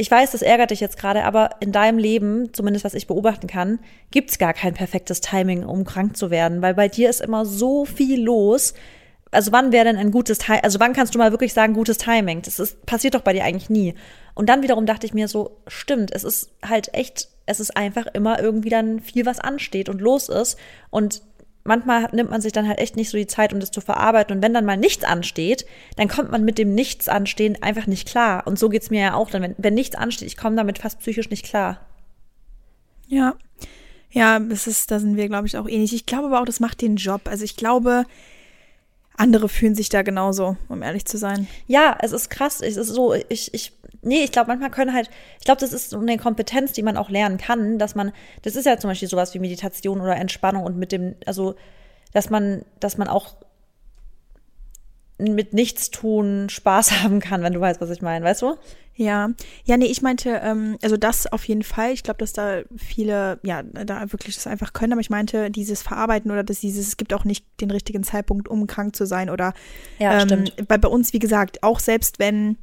ich 0.00 0.10
weiß, 0.10 0.30
das 0.30 0.42
ärgert 0.42 0.70
dich 0.70 0.78
jetzt 0.78 0.96
gerade, 0.96 1.24
aber 1.24 1.50
in 1.58 1.72
deinem 1.72 1.98
Leben, 1.98 2.54
zumindest 2.54 2.84
was 2.84 2.94
ich 2.94 3.08
beobachten 3.08 3.48
kann, 3.48 3.80
gibt's 4.12 4.38
gar 4.38 4.54
kein 4.54 4.72
perfektes 4.72 5.20
Timing, 5.20 5.64
um 5.64 5.84
krank 5.84 6.16
zu 6.16 6.30
werden, 6.30 6.62
weil 6.62 6.74
bei 6.74 6.86
dir 6.86 7.10
ist 7.10 7.20
immer 7.20 7.44
so 7.44 7.84
viel 7.84 8.22
los. 8.22 8.74
Also 9.32 9.50
wann 9.50 9.72
wäre 9.72 9.84
denn 9.84 9.96
ein 9.96 10.12
gutes 10.12 10.38
Timing? 10.38 10.62
Also 10.62 10.78
wann 10.78 10.92
kannst 10.92 11.16
du 11.16 11.18
mal 11.18 11.32
wirklich 11.32 11.52
sagen 11.52 11.74
gutes 11.74 11.98
Timing? 11.98 12.42
Das 12.42 12.60
ist, 12.60 12.86
passiert 12.86 13.14
doch 13.14 13.22
bei 13.22 13.32
dir 13.32 13.42
eigentlich 13.42 13.70
nie. 13.70 13.94
Und 14.34 14.48
dann 14.48 14.62
wiederum 14.62 14.86
dachte 14.86 15.04
ich 15.04 15.14
mir 15.14 15.26
so, 15.26 15.58
stimmt, 15.66 16.14
es 16.14 16.22
ist 16.22 16.52
halt 16.64 16.94
echt, 16.94 17.28
es 17.46 17.58
ist 17.58 17.76
einfach 17.76 18.06
immer 18.14 18.40
irgendwie 18.40 18.70
dann 18.70 19.00
viel, 19.00 19.26
was 19.26 19.40
ansteht 19.40 19.88
und 19.88 20.00
los 20.00 20.28
ist. 20.28 20.56
Und 20.90 21.22
manchmal 21.64 22.08
nimmt 22.12 22.30
man 22.30 22.40
sich 22.40 22.52
dann 22.52 22.66
halt 22.66 22.78
echt 22.78 22.96
nicht 22.96 23.10
so 23.10 23.16
die 23.16 23.26
Zeit, 23.26 23.52
um 23.52 23.60
das 23.60 23.70
zu 23.70 23.80
verarbeiten. 23.80 24.36
Und 24.36 24.42
wenn 24.42 24.54
dann 24.54 24.64
mal 24.64 24.76
nichts 24.76 25.04
ansteht, 25.04 25.66
dann 25.96 26.08
kommt 26.08 26.30
man 26.30 26.44
mit 26.44 26.58
dem 26.58 26.74
Nichts 26.74 27.08
anstehen 27.08 27.62
einfach 27.62 27.86
nicht 27.86 28.08
klar. 28.08 28.46
Und 28.46 28.58
so 28.58 28.68
geht's 28.68 28.90
mir 28.90 29.00
ja 29.00 29.14
auch 29.14 29.30
dann. 29.30 29.42
Wenn, 29.42 29.54
wenn 29.58 29.74
nichts 29.74 29.96
ansteht, 29.96 30.28
ich 30.28 30.36
komme 30.36 30.56
damit 30.56 30.78
fast 30.78 31.00
psychisch 31.00 31.30
nicht 31.30 31.44
klar. 31.44 31.80
Ja. 33.06 33.34
Ja, 34.10 34.38
das 34.38 34.66
ist, 34.66 34.90
da 34.90 35.00
sind 35.00 35.16
wir, 35.16 35.28
glaube 35.28 35.46
ich, 35.46 35.56
auch 35.56 35.68
ähnlich. 35.68 35.92
Ich 35.92 36.06
glaube 36.06 36.28
aber 36.28 36.40
auch, 36.40 36.46
das 36.46 36.60
macht 36.60 36.80
den 36.80 36.96
Job. 36.96 37.22
Also 37.26 37.44
ich 37.44 37.56
glaube, 37.56 38.04
andere 39.16 39.48
fühlen 39.48 39.74
sich 39.74 39.88
da 39.88 40.02
genauso, 40.02 40.56
um 40.68 40.82
ehrlich 40.82 41.04
zu 41.04 41.18
sein. 41.18 41.46
Ja, 41.66 41.98
es 42.00 42.12
ist 42.12 42.30
krass. 42.30 42.60
Es 42.60 42.76
ist 42.76 42.88
so, 42.88 43.12
ich, 43.14 43.52
ich, 43.52 43.72
nee, 44.02 44.24
ich 44.24 44.32
glaube, 44.32 44.48
manchmal 44.48 44.70
können 44.70 44.94
halt, 44.94 45.10
ich 45.38 45.44
glaube, 45.44 45.60
das 45.60 45.72
ist 45.72 45.90
so 45.90 45.98
eine 45.98 46.18
Kompetenz, 46.18 46.72
die 46.72 46.82
man 46.82 46.96
auch 46.96 47.10
lernen 47.10 47.38
kann, 47.38 47.78
dass 47.78 47.94
man, 47.94 48.12
das 48.42 48.56
ist 48.56 48.64
ja 48.64 48.78
zum 48.78 48.90
Beispiel 48.90 49.08
sowas 49.08 49.34
wie 49.34 49.38
Meditation 49.38 50.00
oder 50.00 50.16
Entspannung 50.16 50.64
und 50.64 50.76
mit 50.76 50.92
dem, 50.92 51.16
also, 51.26 51.54
dass 52.12 52.30
man, 52.30 52.64
dass 52.80 52.98
man 52.98 53.08
auch 53.08 53.36
mit 55.18 55.52
nichts 55.52 55.90
tun 55.90 56.48
Spaß 56.48 57.02
haben 57.02 57.20
kann, 57.20 57.42
wenn 57.42 57.52
du 57.52 57.60
weißt, 57.60 57.80
was 57.80 57.90
ich 57.90 58.02
meine, 58.02 58.24
weißt 58.24 58.42
du? 58.42 58.56
Ja, 58.94 59.30
ja, 59.64 59.76
nee, 59.76 59.86
ich 59.86 60.02
meinte, 60.02 60.40
ähm, 60.42 60.76
also 60.82 60.96
das 60.96 61.28
auf 61.28 61.44
jeden 61.44 61.62
Fall. 61.62 61.92
Ich 61.92 62.02
glaube, 62.02 62.18
dass 62.18 62.32
da 62.32 62.62
viele, 62.76 63.38
ja, 63.44 63.62
da 63.62 64.10
wirklich 64.12 64.34
das 64.34 64.48
einfach 64.48 64.72
können. 64.72 64.92
Aber 64.92 65.00
ich 65.00 65.08
meinte, 65.08 65.52
dieses 65.52 65.82
Verarbeiten 65.82 66.32
oder 66.32 66.42
dass 66.42 66.58
dieses, 66.58 66.88
es 66.88 66.96
gibt 66.96 67.14
auch 67.14 67.24
nicht 67.24 67.46
den 67.60 67.70
richtigen 67.70 68.02
Zeitpunkt, 68.02 68.48
um 68.48 68.66
krank 68.66 68.96
zu 68.96 69.06
sein 69.06 69.30
oder. 69.30 69.54
Ja, 70.00 70.14
ähm, 70.14 70.26
stimmt. 70.26 70.66
Bei, 70.66 70.78
bei 70.78 70.88
uns, 70.88 71.12
wie 71.12 71.20
gesagt, 71.20 71.62
auch 71.62 71.78
selbst 71.78 72.18
wenn 72.18 72.58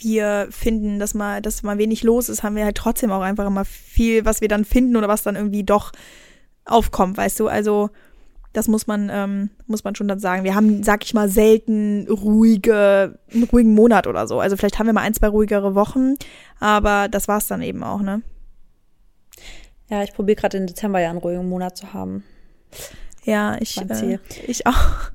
wir 0.00 0.48
finden, 0.50 0.98
dass 0.98 1.14
mal, 1.14 1.42
dass 1.42 1.62
mal 1.62 1.78
wenig 1.78 2.02
los 2.02 2.28
ist, 2.28 2.42
haben 2.42 2.56
wir 2.56 2.64
halt 2.64 2.76
trotzdem 2.76 3.10
auch 3.10 3.22
einfach 3.22 3.46
immer 3.46 3.64
viel, 3.64 4.24
was 4.24 4.40
wir 4.40 4.48
dann 4.48 4.64
finden 4.64 4.96
oder 4.96 5.08
was 5.08 5.22
dann 5.22 5.36
irgendwie 5.36 5.64
doch 5.64 5.92
aufkommt, 6.64 7.16
weißt 7.16 7.40
du? 7.40 7.48
Also 7.48 7.90
das 8.54 8.68
muss 8.68 8.86
man, 8.86 9.10
ähm, 9.12 9.50
muss 9.66 9.84
man 9.84 9.94
schon 9.96 10.08
dann 10.08 10.20
sagen. 10.20 10.44
Wir 10.44 10.54
haben, 10.54 10.82
sag 10.84 11.04
ich 11.04 11.12
mal, 11.12 11.28
selten 11.28 12.06
ruhige, 12.08 13.18
einen 13.32 13.44
ruhigen 13.44 13.74
Monat 13.74 14.06
oder 14.06 14.26
so. 14.28 14.38
Also 14.40 14.56
vielleicht 14.56 14.78
haben 14.78 14.86
wir 14.86 14.92
mal 14.92 15.02
ein, 15.02 15.12
zwei 15.12 15.28
ruhigere 15.28 15.74
Wochen, 15.74 16.14
aber 16.60 17.08
das 17.08 17.26
war's 17.26 17.48
dann 17.48 17.62
eben 17.62 17.82
auch, 17.82 18.00
ne? 18.00 18.22
Ja, 19.90 20.02
ich 20.02 20.14
probiere 20.14 20.36
gerade 20.36 20.56
den 20.56 20.66
Dezember 20.66 21.00
ja 21.00 21.10
einen 21.10 21.18
ruhigen 21.18 21.48
Monat 21.48 21.76
zu 21.76 21.92
haben. 21.92 22.22
Ja, 23.24 23.56
ich, 23.60 23.76
äh, 23.78 24.18
ich 24.46 24.66
auch. 24.66 25.10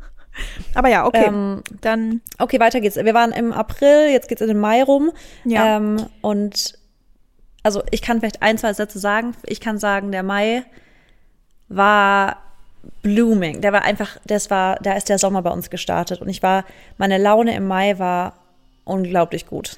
Aber 0.79 0.87
ja, 0.87 1.05
okay. 1.05 1.25
Ähm, 1.27 1.61
dann, 1.81 2.21
Okay, 2.37 2.57
weiter 2.61 2.79
geht's. 2.79 2.95
Wir 2.95 3.13
waren 3.13 3.33
im 3.33 3.51
April, 3.51 4.07
jetzt 4.11 4.29
geht's 4.29 4.39
in 4.39 4.47
den 4.47 4.61
Mai 4.61 4.81
rum. 4.81 5.11
Ja. 5.43 5.75
Ähm, 5.75 6.05
und 6.21 6.79
also 7.63 7.83
ich 7.91 8.01
kann 8.01 8.21
vielleicht 8.21 8.41
ein, 8.41 8.57
zwei 8.57 8.71
Sätze 8.71 8.97
sagen. 8.97 9.35
Ich 9.43 9.59
kann 9.59 9.77
sagen, 9.77 10.13
der 10.13 10.23
Mai 10.23 10.63
war 11.67 12.37
blooming. 13.01 13.59
Der 13.59 13.73
war 13.73 13.81
einfach, 13.81 14.19
das 14.25 14.49
war, 14.49 14.77
da 14.77 14.93
ist 14.93 15.09
der 15.09 15.17
Sommer 15.17 15.41
bei 15.41 15.49
uns 15.49 15.69
gestartet. 15.69 16.21
Und 16.21 16.29
ich 16.29 16.41
war, 16.41 16.63
meine 16.97 17.17
Laune 17.17 17.53
im 17.57 17.67
Mai 17.67 17.99
war 17.99 18.35
unglaublich 18.85 19.47
gut. 19.47 19.77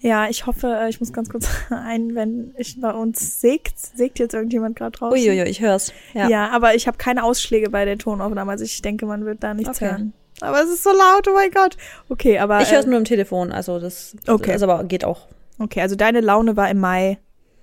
Ja, 0.00 0.28
ich 0.28 0.46
hoffe, 0.46 0.66
äh, 0.82 0.88
ich 0.88 1.00
muss 1.00 1.12
ganz 1.12 1.28
kurz 1.28 1.48
ein, 1.70 2.14
wenn 2.14 2.54
ich 2.58 2.80
bei 2.80 2.90
uns 2.92 3.40
sägt, 3.40 3.78
sägt 3.78 4.18
jetzt 4.18 4.34
irgendjemand 4.34 4.76
gerade 4.76 4.92
draußen. 4.92 5.18
Uiuiui, 5.18 5.44
ich 5.48 5.60
hör's. 5.60 5.92
Ja. 6.14 6.28
Ja. 6.28 6.48
aber 6.50 6.74
ich 6.74 6.86
habe 6.86 6.96
keine 6.98 7.22
Ausschläge 7.22 7.70
bei 7.70 7.84
der 7.84 7.98
Tonaufnahme, 7.98 8.50
also 8.50 8.64
ich 8.64 8.80
denke, 8.82 9.06
man 9.06 9.24
wird 9.24 9.42
da 9.42 9.54
nichts 9.54 9.76
Okay. 9.76 9.90
hören. 9.90 10.12
Aber 10.42 10.62
es 10.62 10.70
ist 10.70 10.82
so 10.84 10.90
laut, 10.90 11.28
oh 11.28 11.34
mein 11.34 11.50
Gott. 11.50 11.76
Okay, 12.08 12.38
aber 12.38 12.62
Ich 12.62 12.72
höre 12.72 12.80
es 12.80 12.86
äh, 12.86 12.88
nur 12.88 12.98
im 12.98 13.04
Telefon, 13.04 13.52
also 13.52 13.78
das, 13.78 14.16
Okay. 14.26 14.52
das 14.52 14.62
aber 14.62 14.84
geht 14.84 15.04
auch. 15.04 15.26
okay, 15.58 15.82
also 15.82 15.96
deine 15.96 16.20
Laune 16.20 16.56
war 16.56 16.70
im 16.70 16.78
Mai 16.80 17.18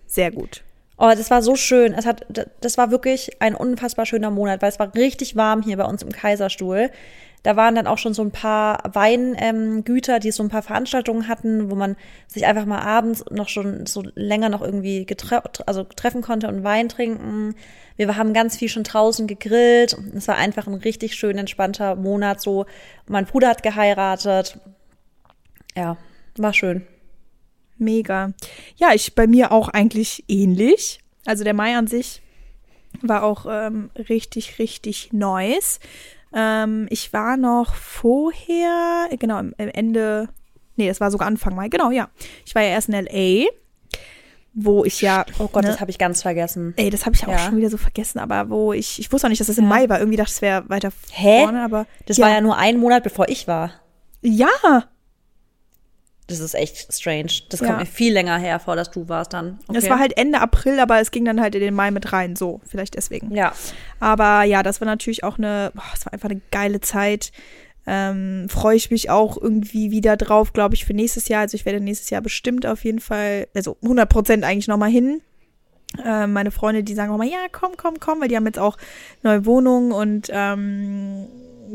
sehr 0.05 0.31
gut. 0.31 0.63
Oh, 0.99 1.11
das 1.15 1.29
war 1.29 1.43
so 1.43 1.55
schön. 1.55 1.93
Es 1.93 2.05
hat, 2.07 2.25
das 2.61 2.77
war 2.79 2.89
wirklich 2.89 3.39
ein 3.39 3.53
unfassbar 3.53 4.05
schöner 4.07 4.31
Monat, 4.31 4.63
weil 4.63 4.69
es 4.69 4.79
war 4.79 4.93
richtig 4.95 5.35
warm 5.35 5.61
hier 5.61 5.77
bei 5.77 5.85
uns 5.85 6.01
im 6.01 6.11
Kaiserstuhl. 6.11 6.89
Da 7.47 7.55
waren 7.55 7.75
dann 7.75 7.87
auch 7.87 7.97
schon 7.97 8.13
so 8.13 8.21
ein 8.23 8.31
paar 8.31 8.83
Weingüter, 8.93 10.15
ähm, 10.15 10.19
die 10.19 10.31
so 10.31 10.43
ein 10.43 10.49
paar 10.49 10.63
Veranstaltungen 10.63 11.29
hatten, 11.29 11.71
wo 11.71 11.75
man 11.75 11.95
sich 12.27 12.45
einfach 12.45 12.65
mal 12.65 12.81
abends 12.81 13.23
noch 13.31 13.47
schon 13.47 13.85
so 13.85 14.03
länger 14.15 14.49
noch 14.49 14.61
irgendwie 14.61 15.05
getre 15.05 15.41
also 15.65 15.85
treffen 15.85 16.21
konnte 16.21 16.49
und 16.49 16.65
Wein 16.65 16.89
trinken. 16.89 17.55
Wir 17.95 18.17
haben 18.17 18.33
ganz 18.33 18.57
viel 18.57 18.67
schon 18.67 18.83
draußen 18.83 19.27
gegrillt. 19.27 19.95
Es 20.13 20.27
war 20.27 20.35
einfach 20.35 20.67
ein 20.67 20.73
richtig 20.73 21.15
schön 21.15 21.37
entspannter 21.37 21.95
Monat 21.95 22.41
so. 22.41 22.65
Mein 23.07 23.23
Bruder 23.23 23.47
hat 23.47 23.63
geheiratet. 23.63 24.59
Ja, 25.73 25.95
war 26.35 26.53
schön. 26.53 26.85
Mega. 27.77 28.33
Ja, 28.75 28.89
ich 28.93 29.15
bei 29.15 29.25
mir 29.25 29.53
auch 29.53 29.69
eigentlich 29.69 30.25
ähnlich. 30.27 30.99
Also 31.25 31.45
der 31.45 31.53
Mai 31.53 31.77
an 31.77 31.87
sich 31.87 32.21
war 33.01 33.23
auch 33.23 33.45
ähm, 33.49 33.89
richtig, 34.09 34.59
richtig 34.59 35.13
nice. 35.13 35.79
Ähm, 36.39 36.85
ich 36.91 37.11
war 37.13 37.35
noch 37.35 37.73
vorher, 37.73 39.07
genau, 39.17 39.37
am 39.37 39.53
am 39.57 39.67
Ende, 39.69 40.29
nee, 40.75 40.87
es 40.87 41.01
war 41.01 41.09
sogar 41.09 41.27
Anfang 41.27 41.55
Mai, 41.55 41.67
genau, 41.67 41.89
ja. 41.89 42.09
Ich 42.45 42.53
war 42.53 42.61
ja 42.61 42.69
erst 42.69 42.89
in 42.89 42.93
L.A., 42.93 43.47
wo 44.59 44.85
ich 44.85 45.01
ja, 45.01 45.25
Oh 45.39 45.47
Gott, 45.47 45.63
ne, 45.63 45.69
das 45.71 45.79
habe 45.81 45.91
ich 45.91 45.97
ganz 45.99 46.21
vergessen. 46.21 46.73
ey, 46.77 46.89
das 46.89 47.05
habe 47.05 47.15
ich 47.15 47.25
auch 47.27 47.31
Ja. 47.31 47.37
schon 47.39 47.57
wieder 47.57 47.69
so 47.69 47.77
vergessen, 47.77 48.19
aber 48.19 48.49
wo 48.49 48.73
ich, 48.73 48.99
ich 48.99 49.11
wusste 49.11 49.27
auch 49.27 49.29
nicht, 49.29 49.39
dass 49.39 49.47
das 49.47 49.57
im 49.57 49.65
Ja. 49.65 49.69
Mai 49.69 49.89
war. 49.89 49.99
Irgendwie 49.99 50.17
dachte 50.17 50.29
ich, 50.29 50.35
es 50.35 50.41
wäre 50.41 50.67
weiter 50.69 50.89
Hä? 51.11 51.43
vorne, 51.43 51.63
aber 51.63 51.85
Das 52.07 52.17
ja. 52.17 52.25
war 52.25 52.33
ja 52.33 52.41
nur 52.41 52.57
ein 52.57 52.77
Monat, 52.77 53.03
bevor 53.03 53.29
ich 53.29 53.47
war. 53.47 53.71
ja, 54.21 54.47
Das 56.27 56.39
ist 56.39 56.55
echt 56.55 56.93
strange. 56.93 57.31
Das 57.49 57.61
Ja. 57.61 57.67
kommt 57.67 57.79
mir 57.79 57.85
viel 57.85 58.11
länger 58.13 58.37
her 58.37 58.59
vor, 58.59 58.75
dass 58.75 58.91
du 58.91 59.07
warst 59.07 59.31
dann. 59.33 59.59
Okay. 59.67 59.77
es 59.77 59.89
war 59.89 59.97
halt 59.99 60.17
Ende 60.17 60.41
April, 60.41 60.79
aber 60.79 60.99
es 60.99 61.11
ging 61.11 61.23
dann 61.25 61.39
halt 61.39 61.55
in 61.55 61.61
den 61.61 61.73
Mai 61.73 61.89
mit 61.89 62.11
rein, 62.11 62.35
so, 62.35 62.59
vielleicht 62.65 62.95
deswegen. 62.95 63.33
Ja. 63.33 63.53
Aber 64.01 64.43
ja, 64.43 64.61
das 64.61 64.81
war 64.81 64.85
natürlich 64.85 65.23
auch 65.23 65.37
eine, 65.37 65.71
boah, 65.73 65.83
es 65.95 66.05
war 66.05 66.13
einfach 66.13 66.29
eine 66.29 66.41
geile 66.51 66.81
Zeit. 66.81 67.31
Ähm, 67.89 68.47
Freue 68.49 68.75
ich 68.75 68.91
mich 68.91 69.09
auch 69.09 69.37
irgendwie 69.41 69.91
wieder 69.91 70.17
drauf, 70.17 70.51
glaube 70.51 70.75
ich, 70.75 70.83
für 70.83 70.93
nächstes 70.93 71.29
Jahr. 71.29 71.41
Also 71.41 71.55
ich 71.55 71.65
werde 71.65 71.79
nächstes 71.79 72.09
Jahr 72.09 72.21
bestimmt 72.21 72.65
auf 72.65 72.83
jeden 72.83 72.99
Fall, 72.99 73.47
also 73.55 73.77
100 73.81 74.09
Prozent 74.09 74.43
eigentlich 74.43 74.67
nochmal 74.67 74.89
hin. 74.89 75.21
Ähm, 76.03 76.33
meine 76.33 76.51
Freunde, 76.51 76.83
die 76.83 76.93
sagen 76.93 77.13
auch 77.13 77.17
mal, 77.17 77.25
ja, 77.27 77.45
komm, 77.49 77.71
komm, 77.77 78.01
komm, 78.01 78.19
weil 78.19 78.27
die 78.27 78.35
haben 78.35 78.45
jetzt 78.45 78.59
auch 78.59 78.75
neue 79.23 79.45
Wohnungen 79.45 79.93
und 79.93 80.27
ähm, 80.33 81.27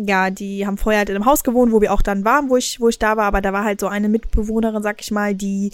ja, 0.07 0.31
die 0.31 0.67
haben 0.67 0.79
vorher 0.79 1.01
halt 1.01 1.09
in 1.11 1.17
einem 1.17 1.27
Haus 1.27 1.45
gewohnt, 1.45 1.73
wo 1.73 1.81
wir 1.81 1.93
auch 1.93 2.03
dann 2.03 2.25
waren, 2.25 2.49
wo 2.51 2.57
ich, 2.57 2.81
wo 2.81 2.89
ich 2.89 2.99
da 2.99 3.17
war, 3.17 3.25
aber 3.25 3.41
da 3.41 3.53
war 3.53 3.65
halt 3.65 3.81
so 3.81 3.89
eine 3.89 4.09
Mitbewohnerin, 4.09 4.83
sag 4.83 5.01
ich 5.01 5.11
mal, 5.11 5.35
die, 5.35 5.73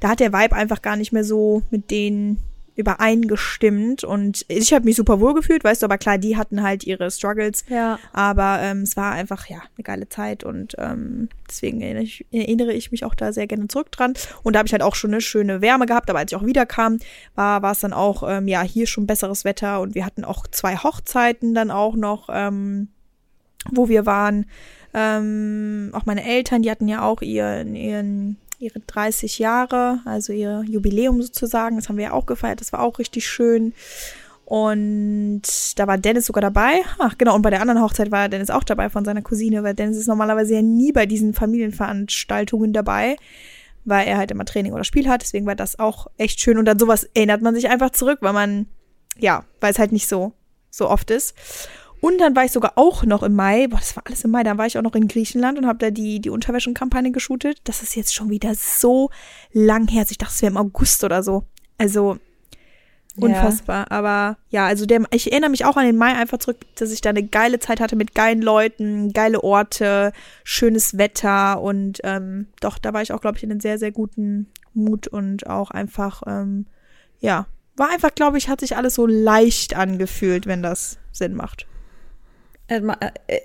da 0.00 0.08
hat 0.10 0.20
der 0.20 0.32
Vibe 0.32 0.54
einfach 0.56 0.82
gar 0.82 0.96
nicht 0.96 1.12
mehr 1.12 1.24
so 1.24 1.62
mit 1.70 1.90
denen 1.90 2.38
übereingestimmt. 2.76 4.04
Und 4.04 4.44
ich 4.48 4.72
habe 4.72 4.84
mich 4.84 4.96
super 4.96 5.20
wohl 5.20 5.34
gefühlt, 5.34 5.64
weißt 5.64 5.82
du, 5.82 5.84
aber 5.86 5.98
klar, 5.98 6.18
die 6.18 6.36
hatten 6.36 6.62
halt 6.62 6.84
ihre 6.84 7.10
Struggles, 7.10 7.64
Ja. 7.68 7.98
aber 8.12 8.58
ähm, 8.62 8.82
es 8.82 8.96
war 8.96 9.12
einfach, 9.12 9.46
ja, 9.46 9.58
eine 9.76 9.82
geile 9.84 10.08
Zeit. 10.08 10.44
Und 10.44 10.74
ähm, 10.78 11.28
deswegen 11.48 11.80
erinnere 11.80 12.04
ich, 12.04 12.26
erinnere 12.32 12.72
ich 12.72 12.90
mich 12.90 13.04
auch 13.04 13.14
da 13.14 13.32
sehr 13.32 13.46
gerne 13.46 13.68
zurück 13.68 13.90
dran. 13.92 14.14
Und 14.42 14.54
da 14.54 14.58
habe 14.60 14.66
ich 14.66 14.72
halt 14.72 14.82
auch 14.82 14.94
schon 14.94 15.10
eine 15.12 15.20
schöne 15.20 15.60
Wärme 15.60 15.86
gehabt, 15.86 16.10
aber 16.10 16.18
als 16.20 16.32
ich 16.32 16.36
auch 16.38 16.46
wiederkam, 16.46 16.98
war 17.34 17.62
war 17.62 17.72
es 17.72 17.80
dann 17.80 17.92
auch, 17.92 18.22
ähm, 18.28 18.48
ja, 18.48 18.62
hier 18.62 18.86
schon 18.86 19.06
besseres 19.06 19.44
Wetter. 19.44 19.80
Und 19.80 19.94
wir 19.94 20.04
hatten 20.06 20.24
auch 20.24 20.46
zwei 20.46 20.76
Hochzeiten 20.76 21.54
dann 21.54 21.70
auch 21.70 21.96
noch, 21.96 22.28
ähm, 22.32 22.88
wo 23.70 23.88
wir 23.88 24.06
waren. 24.06 24.46
Ähm, 24.94 25.90
auch 25.92 26.06
meine 26.06 26.24
Eltern, 26.24 26.62
die 26.62 26.70
hatten 26.70 26.88
ja 26.88 27.02
auch 27.02 27.22
ihren, 27.22 27.76
ihren, 27.76 28.38
ihre 28.58 28.80
30 28.80 29.38
Jahre, 29.38 30.00
also 30.04 30.32
ihr 30.32 30.64
Jubiläum 30.66 31.22
sozusagen. 31.22 31.76
Das 31.76 31.88
haben 31.88 31.96
wir 31.96 32.06
ja 32.06 32.12
auch 32.12 32.26
gefeiert. 32.26 32.60
Das 32.60 32.72
war 32.72 32.82
auch 32.82 32.98
richtig 32.98 33.28
schön. 33.28 33.72
Und 34.44 35.42
da 35.76 35.86
war 35.86 35.96
Dennis 35.96 36.26
sogar 36.26 36.42
dabei. 36.42 36.80
Ach, 36.98 37.16
genau. 37.16 37.36
Und 37.36 37.42
bei 37.42 37.50
der 37.50 37.60
anderen 37.60 37.80
Hochzeit 37.80 38.10
war 38.10 38.28
Dennis 38.28 38.50
auch 38.50 38.64
dabei 38.64 38.90
von 38.90 39.04
seiner 39.04 39.22
Cousine, 39.22 39.62
weil 39.62 39.74
Dennis 39.74 39.96
ist 39.96 40.08
normalerweise 40.08 40.54
ja 40.56 40.62
nie 40.62 40.90
bei 40.90 41.06
diesen 41.06 41.34
Familienveranstaltungen 41.34 42.72
dabei. 42.72 43.16
weil 43.84 44.06
er 44.06 44.18
halt 44.18 44.30
immer 44.30 44.44
Training 44.44 44.72
oder 44.72 44.84
Spiel 44.84 45.08
hat. 45.08 45.22
Deswegen 45.22 45.46
war 45.46 45.54
das 45.54 45.78
auch 45.78 46.08
echt 46.18 46.40
schön. 46.40 46.58
Und 46.58 46.68
an 46.68 46.78
sowas 46.78 47.04
erinnert 47.14 47.42
man 47.42 47.54
sich 47.54 47.68
einfach 47.68 47.90
zurück, 47.90 48.18
weil 48.22 48.32
man, 48.32 48.66
ja, 49.18 49.44
weil 49.60 49.72
es 49.72 49.78
halt 49.78 49.92
nicht 49.92 50.08
so, 50.08 50.32
so 50.70 50.88
oft 50.88 51.10
ist. 51.10 51.34
Und 52.00 52.18
dann 52.18 52.34
war 52.34 52.44
ich 52.44 52.52
sogar 52.52 52.72
auch 52.76 53.04
noch 53.04 53.22
im 53.22 53.34
Mai, 53.34 53.66
boah, 53.68 53.78
das 53.78 53.94
war 53.94 54.04
alles 54.06 54.24
im 54.24 54.30
Mai, 54.30 54.42
dann 54.42 54.56
war 54.56 54.66
ich 54.66 54.78
auch 54.78 54.82
noch 54.82 54.94
in 54.94 55.06
Griechenland 55.06 55.58
und 55.58 55.66
habe 55.66 55.78
da 55.78 55.90
die, 55.90 56.20
die 56.20 56.30
Unterwäschenkampagne 56.30 57.12
geshootet. 57.12 57.58
Das 57.64 57.82
ist 57.82 57.94
jetzt 57.94 58.14
schon 58.14 58.30
wieder 58.30 58.54
so 58.54 59.10
lang 59.52 59.88
her. 59.88 60.04
Ich 60.08 60.18
dachte, 60.18 60.32
es 60.34 60.42
wäre 60.42 60.52
im 60.52 60.56
August 60.56 61.04
oder 61.04 61.22
so. 61.22 61.44
Also 61.76 62.18
unfassbar. 63.16 63.86
Ja. 63.90 63.90
Aber 63.90 64.38
ja, 64.48 64.66
also 64.66 64.86
der, 64.86 65.02
ich 65.10 65.30
erinnere 65.30 65.50
mich 65.50 65.64
auch 65.64 65.76
an 65.76 65.84
den 65.84 65.96
Mai 65.96 66.14
einfach 66.14 66.38
zurück, 66.38 66.58
dass 66.76 66.92
ich 66.92 67.00
da 67.00 67.10
eine 67.10 67.22
geile 67.22 67.58
Zeit 67.58 67.80
hatte 67.80 67.96
mit 67.96 68.14
geilen 68.14 68.40
Leuten, 68.40 69.12
geile 69.12 69.42
Orte, 69.42 70.12
schönes 70.44 70.96
Wetter 70.96 71.60
und 71.60 72.00
ähm, 72.04 72.46
doch, 72.60 72.78
da 72.78 72.92
war 72.92 73.02
ich 73.02 73.12
auch, 73.12 73.20
glaube 73.20 73.36
ich, 73.36 73.44
in 73.44 73.50
einem 73.50 73.60
sehr, 73.60 73.78
sehr 73.78 73.92
guten 73.92 74.46
Mut 74.72 75.06
und 75.08 75.46
auch 75.46 75.70
einfach, 75.70 76.22
ähm, 76.26 76.66
ja, 77.18 77.46
war 77.76 77.90
einfach, 77.90 78.14
glaube 78.14 78.38
ich, 78.38 78.48
hat 78.48 78.60
sich 78.60 78.76
alles 78.76 78.94
so 78.94 79.06
leicht 79.06 79.74
angefühlt, 79.74 80.46
wenn 80.46 80.62
das 80.62 80.98
Sinn 81.12 81.34
macht. 81.34 81.66
It, 82.70 82.84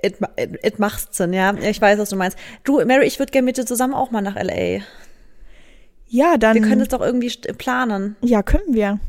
it, 0.03 0.17
it, 0.37 0.59
it 0.63 0.79
macht 0.79 1.15
Sinn, 1.15 1.33
ja. 1.33 1.53
Ich 1.55 1.81
weiß, 1.81 1.97
was 1.97 2.09
du 2.09 2.15
meinst. 2.15 2.37
Du, 2.63 2.83
Mary, 2.85 3.05
ich 3.05 3.17
würde 3.17 3.31
gerne 3.31 3.45
mit 3.45 3.57
dir 3.57 3.65
zusammen 3.65 3.95
auch 3.95 4.11
mal 4.11 4.21
nach 4.21 4.35
L.A. 4.35 4.83
Ja, 6.07 6.37
dann. 6.37 6.55
Wir 6.55 6.61
können 6.61 6.81
es 6.81 6.89
doch 6.89 7.01
irgendwie 7.01 7.31
planen. 7.57 8.15
Ja, 8.21 8.43
können 8.43 8.73
wir. 8.73 8.99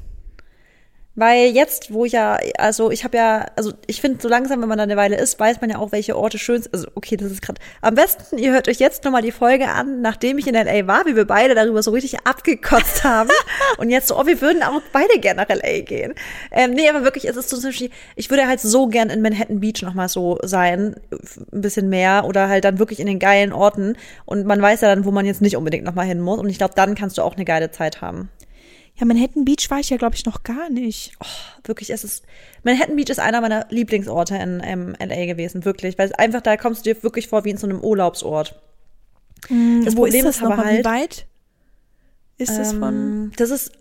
Weil 1.17 1.47
jetzt, 1.47 1.93
wo 1.93 2.05
ich 2.05 2.13
ja, 2.13 2.39
also 2.59 2.91
ich 2.91 3.03
habe 3.03 3.17
ja, 3.17 3.47
also 3.57 3.73
ich 3.87 4.03
finde, 4.03 4.21
so 4.21 4.29
langsam, 4.29 4.61
wenn 4.61 4.69
man 4.69 4.77
da 4.77 4.85
eine 4.85 4.97
Weile 4.97 5.17
ist, 5.17 5.41
weiß 5.41 5.63
man 5.63 5.71
ja 5.71 5.79
auch, 5.79 5.91
welche 5.91 6.15
Orte 6.15 6.39
schön 6.39 6.61
sind. 6.61 6.75
Also 6.75 6.89
okay, 6.95 7.17
das 7.17 7.33
ist 7.33 7.41
gerade. 7.41 7.59
Am 7.81 7.95
besten, 7.95 8.37
ihr 8.37 8.53
hört 8.53 8.69
euch 8.69 8.79
jetzt 8.79 9.03
nochmal 9.05 9.23
die 9.23 9.33
Folge 9.33 9.69
an, 9.69 10.03
nachdem 10.03 10.37
ich 10.37 10.47
in 10.47 10.55
LA 10.55 10.87
war, 10.87 11.07
wie 11.07 11.17
wir 11.17 11.25
beide 11.25 11.55
darüber 11.55 11.83
so 11.83 11.91
richtig 11.91 12.21
abgekotzt 12.25 13.03
haben. 13.03 13.31
und 13.79 13.89
jetzt 13.89 14.09
so, 14.09 14.21
oh, 14.21 14.27
wir 14.27 14.43
würden 14.43 14.63
auch 14.63 14.83
beide 14.93 15.19
gerne 15.19 15.41
nach 15.41 15.49
LA 15.49 15.81
gehen. 15.81 16.13
Ähm, 16.53 16.73
nee, 16.73 16.87
aber 16.89 17.03
wirklich, 17.03 17.27
es 17.27 17.37
ist 17.37 17.49
so 17.49 17.57
zum 17.57 17.71
Beispiel, 17.71 17.91
ich 18.15 18.29
würde 18.29 18.47
halt 18.47 18.61
so 18.61 18.87
gern 18.87 19.09
in 19.09 19.23
Manhattan 19.23 19.61
Beach 19.61 19.81
nochmal 19.81 20.11
so 20.11 20.39
sein, 20.43 20.97
ein 21.11 21.61
bisschen 21.63 21.89
mehr 21.89 22.27
oder 22.27 22.49
halt 22.49 22.67
dann 22.67 22.79
wirklich 22.79 23.01
in 23.01 23.07
den 23.07 23.19
geilen 23.19 23.55
Orten. 23.55 23.97
Und 24.27 24.45
man 24.45 24.61
weiß 24.61 24.83
ja 24.83 24.95
dann, 24.95 25.07
wo 25.07 25.13
man 25.13 25.25
jetzt 25.25 25.41
nicht 25.41 25.57
unbedingt 25.57 25.85
nochmal 25.85 26.05
hin 26.05 26.21
muss. 26.21 26.39
Und 26.41 26.51
ich 26.51 26.59
glaube, 26.59 26.75
dann 26.77 26.95
kannst 26.95 27.17
du 27.17 27.23
auch 27.23 27.37
eine 27.37 27.47
geile 27.47 27.71
Zeit 27.71 28.03
haben. 28.03 28.29
Ja, 28.99 29.05
Manhattan 29.05 29.45
Beach 29.45 29.71
war 29.71 29.79
ich 29.79 29.91
ja, 29.91 29.99
glaube 29.99 30.15
ich, 30.15 30.25
noch 30.25 30.43
gar 30.43 30.71
nicht. 30.71 31.13
Oh, 31.21 31.67
wirklich, 31.67 31.91
es 31.91 32.03
ist. 32.03 32.25
Manhattan 32.63 32.97
Beach 32.97 33.11
ist 33.11 33.21
einer 33.21 33.41
meiner 33.41 33.67
Lieblingsorte 33.69 34.37
in 34.37 34.63
ähm, 34.65 34.97
LA 34.99 35.27
gewesen, 35.27 35.65
wirklich. 35.65 35.99
Weil 35.99 36.13
einfach 36.17 36.41
da 36.41 36.57
kommst 36.57 36.87
du 36.87 36.95
dir 36.95 37.03
wirklich 37.03 37.29
vor 37.29 37.45
wie 37.45 37.51
in 37.51 37.59
so 37.59 37.67
einem 37.67 37.81
Urlaubsort. 37.81 38.59
Mm, 39.51 39.85
das 39.85 39.95
Problem 39.95 40.21
ist, 40.21 40.27
das 40.27 40.37
ist 40.37 40.43
aber 40.43 40.57
halt. 40.57 40.79
Wie 40.81 40.85
weit 40.85 41.27
ist 42.39 42.51
ähm, 42.51 42.57
das 42.57 42.73
von. 42.73 43.33
Das 43.37 43.51
ist 43.51 43.73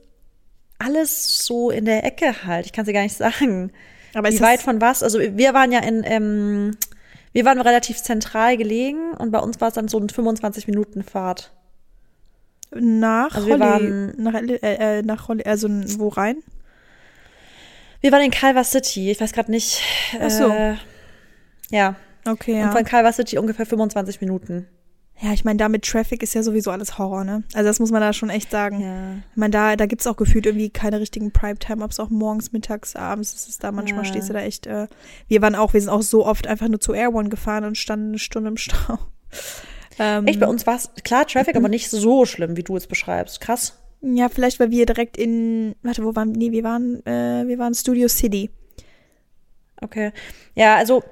alles 0.80 1.46
so 1.46 1.70
in 1.72 1.86
der 1.86 2.04
Ecke 2.04 2.46
halt. 2.46 2.66
Ich 2.66 2.74
kann 2.74 2.84
es 2.84 2.88
dir 2.88 2.94
gar 2.94 3.04
nicht 3.04 3.16
sagen. 3.16 3.72
Aber 4.14 4.30
wie 4.30 4.42
weit 4.42 4.62
von 4.62 4.82
was? 4.82 5.02
Also 5.02 5.20
wir 5.20 5.54
waren 5.54 5.72
ja 5.72 5.80
in. 5.80 6.04
Ähm, 6.06 6.78
wir 7.32 7.44
waren 7.44 7.60
relativ 7.60 8.02
zentral 8.02 8.56
gelegen 8.56 9.12
und 9.12 9.32
bei 9.32 9.40
uns 9.40 9.60
war 9.60 9.68
es 9.68 9.74
dann 9.74 9.90
so 9.90 10.00
ein 10.00 10.08
25 10.08 10.68
Minuten 10.68 11.04
Fahrt. 11.04 11.52
Nach 12.76 13.36
also 13.36 13.50
Holly, 13.50 13.60
waren, 13.60 14.14
nach, 14.18 14.34
äh, 14.34 15.00
äh, 15.00 15.02
nach 15.02 15.28
Holly, 15.28 15.44
also 15.44 15.70
wo 15.98 16.10
rein? 16.10 16.38
Wir 18.02 18.12
waren 18.12 18.24
in 18.24 18.32
Calva 18.32 18.64
City. 18.64 19.10
Ich 19.12 19.20
weiß 19.20 19.34
gerade 19.34 19.50
nicht. 19.50 19.82
Ach 20.20 20.30
so. 20.30 20.50
Äh, 20.50 20.76
ja. 21.72 21.96
Okay, 22.28 22.60
ja. 22.60 22.66
Und 22.66 22.72
von 22.74 22.84
Calva 22.84 23.12
City 23.12 23.38
ungefähr 23.38 23.66
25 23.66 24.22
Minuten. 24.22 24.68
Ja, 25.22 25.32
ich 25.32 25.46
meine, 25.46 25.58
da 25.58 25.70
mit 25.70 25.86
Traffic 25.86 26.22
ist 26.24 26.34
ja 26.34 26.44
sowieso 26.44 26.72
alles 26.72 26.98
Horror, 26.98 27.24
ne? 27.24 27.44
Also 27.54 27.70
das 27.70 27.80
muss 27.80 27.92
man 27.92 28.02
da 28.02 28.12
schon 28.12 28.30
echt 28.30 28.52
sagen. 28.52 28.82
Ja. 28.82 29.14
Ich 29.32 29.38
meine, 29.38 29.52
da, 29.52 29.76
da 29.78 29.86
gibt's 29.86 30.06
auch 30.08 30.18
gefühlt 30.18 30.46
irgendwie 30.46 30.70
keine 30.70 31.00
richtigen 31.00 31.32
Primetime, 31.32 31.84
ob 31.84 31.92
es 31.92 32.00
auch 32.02 32.10
morgens, 32.10 32.52
mittags, 32.52 32.98
abends 32.98 33.34
ist 33.34 33.48
es 33.48 33.58
da. 33.58 33.72
Manchmal 33.72 34.04
ja. 34.04 34.10
stehst 34.10 34.30
du 34.30 34.34
da 34.34 34.42
echt. 34.42 34.68
Äh, 34.68 34.88
wir 35.30 35.42
waren 35.42 35.56
auch, 35.56 35.74
wir 35.74 35.80
sind 35.80 35.90
auch 35.90 36.02
so 36.02 36.26
oft 36.26 36.48
einfach 36.48 36.68
nur 36.68 36.82
zu 36.82 36.94
Air 36.94 37.14
One 37.14 37.30
gefahren 37.30 37.64
und 37.64 37.78
standen 37.78 38.10
eine 38.10 38.20
Stunde 38.20 38.50
im 38.50 38.58
Stau. 38.58 39.00
Ähm, 40.00 40.28
Echt, 40.28 40.40
bei 40.40 40.48
uns 40.48 40.68
war 40.68 40.76
es 40.76 40.92
klar 41.04 41.26
Traffic, 41.26 41.56
aber 41.56 41.70
nicht 41.70 41.90
so 41.90 42.26
schlimm, 42.26 42.58
wie 42.58 42.64
du 42.64 42.76
es 42.76 42.88
beschreibst. 42.88 43.42
Krass. 43.42 43.78
Ja, 44.02 44.30
vielleicht, 44.30 44.60
weil 44.60 44.72
wir 44.72 44.86
direkt 44.86 45.18
in, 45.18 45.76
warte, 45.82 46.04
wo 46.04 46.16
waren, 46.16 46.32
nee, 46.32 46.52
wir 46.52 46.64
waren, 46.64 47.06
äh, 47.06 47.48
wir 47.48 47.58
waren 47.58 47.74
Studio 47.74 48.08
City. 48.08 48.52
Okay. 49.82 50.12
Ja, 50.54 50.76
also, 50.76 51.04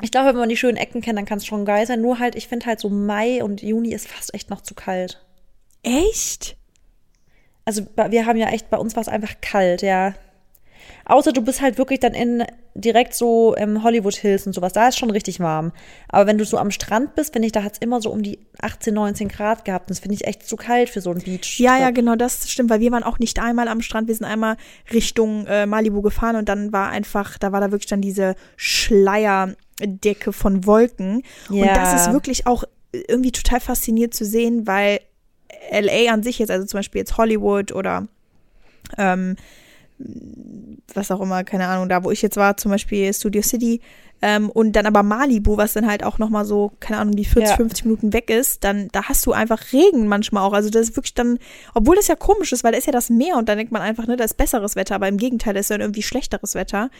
ich 0.00 0.10
glaube, 0.10 0.30
wenn 0.30 0.36
man 0.36 0.48
die 0.48 0.56
schönen 0.56 0.76
Ecken 0.76 1.00
kennt, 1.00 1.18
dann 1.18 1.26
kann 1.26 1.38
es 1.38 1.46
schon 1.46 1.64
geil 1.64 1.86
sein. 1.86 2.00
Nur 2.00 2.18
halt, 2.18 2.34
ich 2.34 2.48
finde 2.48 2.66
halt 2.66 2.80
so 2.80 2.88
Mai 2.88 3.42
und 3.42 3.62
Juni 3.62 3.92
ist 3.92 4.08
fast 4.08 4.32
echt 4.34 4.50
noch 4.50 4.62
zu 4.62 4.74
kalt. 4.74 5.24
Echt? 5.82 6.56
Also, 7.64 7.86
wir 8.08 8.26
haben 8.26 8.38
ja 8.38 8.48
echt, 8.48 8.70
bei 8.70 8.78
uns 8.78 8.96
war 8.96 9.02
es 9.02 9.08
einfach 9.08 9.34
kalt, 9.40 9.82
ja. 9.82 10.14
Außer 11.04 11.32
du 11.32 11.42
bist 11.42 11.60
halt 11.60 11.78
wirklich 11.78 12.00
dann 12.00 12.14
in 12.14 12.44
direkt 12.74 13.14
so 13.14 13.54
im 13.54 13.82
Hollywood 13.82 14.14
Hills 14.14 14.46
und 14.46 14.52
sowas. 14.52 14.72
Da 14.72 14.88
ist 14.88 14.98
schon 14.98 15.10
richtig 15.10 15.38
warm. 15.40 15.72
Aber 16.08 16.26
wenn 16.26 16.38
du 16.38 16.44
so 16.44 16.58
am 16.58 16.70
Strand 16.70 17.14
bist, 17.14 17.32
finde 17.32 17.46
ich, 17.46 17.52
da 17.52 17.62
hat 17.62 17.74
es 17.74 17.78
immer 17.78 18.00
so 18.00 18.10
um 18.10 18.22
die 18.22 18.38
18, 18.60 18.92
19 18.94 19.28
Grad 19.28 19.64
gehabt. 19.64 19.90
Das 19.90 20.00
finde 20.00 20.16
ich 20.16 20.26
echt 20.26 20.46
zu 20.46 20.56
kalt 20.56 20.88
für 20.88 21.00
so 21.00 21.10
ein 21.10 21.20
Beach. 21.20 21.60
Ja, 21.60 21.78
ja, 21.78 21.90
genau, 21.90 22.16
das 22.16 22.50
stimmt, 22.50 22.70
weil 22.70 22.80
wir 22.80 22.90
waren 22.90 23.04
auch 23.04 23.18
nicht 23.18 23.38
einmal 23.38 23.68
am 23.68 23.80
Strand. 23.80 24.08
Wir 24.08 24.14
sind 24.14 24.26
einmal 24.26 24.56
Richtung 24.92 25.46
äh, 25.46 25.66
Malibu 25.66 26.02
gefahren 26.02 26.36
und 26.36 26.48
dann 26.48 26.72
war 26.72 26.88
einfach, 26.88 27.38
da 27.38 27.52
war 27.52 27.60
da 27.60 27.70
wirklich 27.70 27.88
dann 27.88 28.00
diese 28.00 28.34
Schleierdecke 28.56 30.32
von 30.32 30.66
Wolken. 30.66 31.22
Ja. 31.50 31.62
Und 31.62 31.76
das 31.76 31.94
ist 31.94 32.12
wirklich 32.12 32.46
auch 32.46 32.64
irgendwie 32.92 33.32
total 33.32 33.60
fasziniert 33.60 34.14
zu 34.14 34.24
sehen, 34.24 34.66
weil 34.66 35.00
LA 35.70 36.12
an 36.12 36.22
sich 36.22 36.38
jetzt, 36.38 36.50
also 36.50 36.66
zum 36.66 36.78
Beispiel 36.78 37.00
jetzt 37.00 37.16
Hollywood 37.16 37.72
oder 37.72 38.08
ähm, 38.98 39.36
was 40.92 41.10
auch 41.10 41.20
immer, 41.20 41.44
keine 41.44 41.66
Ahnung, 41.68 41.88
da 41.88 42.04
wo 42.04 42.10
ich 42.10 42.22
jetzt 42.22 42.36
war, 42.36 42.56
zum 42.56 42.70
Beispiel 42.70 43.12
Studio 43.12 43.42
City 43.42 43.80
ähm, 44.22 44.50
und 44.50 44.72
dann 44.72 44.86
aber 44.86 45.02
Malibu, 45.02 45.56
was 45.56 45.74
dann 45.74 45.86
halt 45.86 46.04
auch 46.04 46.18
nochmal 46.18 46.44
so, 46.44 46.72
keine 46.80 46.98
Ahnung, 46.98 47.14
die 47.14 47.24
40, 47.24 47.50
ja. 47.50 47.56
50 47.56 47.84
Minuten 47.84 48.12
weg 48.12 48.30
ist, 48.30 48.64
dann 48.64 48.88
da 48.92 49.04
hast 49.04 49.26
du 49.26 49.32
einfach 49.32 49.72
Regen 49.72 50.06
manchmal 50.06 50.44
auch. 50.44 50.52
Also 50.52 50.70
das 50.70 50.88
ist 50.88 50.96
wirklich 50.96 51.14
dann, 51.14 51.38
obwohl 51.74 51.96
das 51.96 52.08
ja 52.08 52.16
komisch 52.16 52.52
ist, 52.52 52.64
weil 52.64 52.72
da 52.72 52.78
ist 52.78 52.86
ja 52.86 52.92
das 52.92 53.10
Meer 53.10 53.36
und 53.36 53.48
dann 53.48 53.58
denkt 53.58 53.72
man 53.72 53.82
einfach, 53.82 54.06
ne, 54.06 54.16
da 54.16 54.24
ist 54.24 54.36
besseres 54.36 54.76
Wetter, 54.76 54.94
aber 54.94 55.08
im 55.08 55.18
Gegenteil, 55.18 55.54
da 55.54 55.60
ist 55.60 55.70
dann 55.70 55.80
irgendwie 55.80 56.02
schlechteres 56.02 56.54
Wetter. 56.54 56.90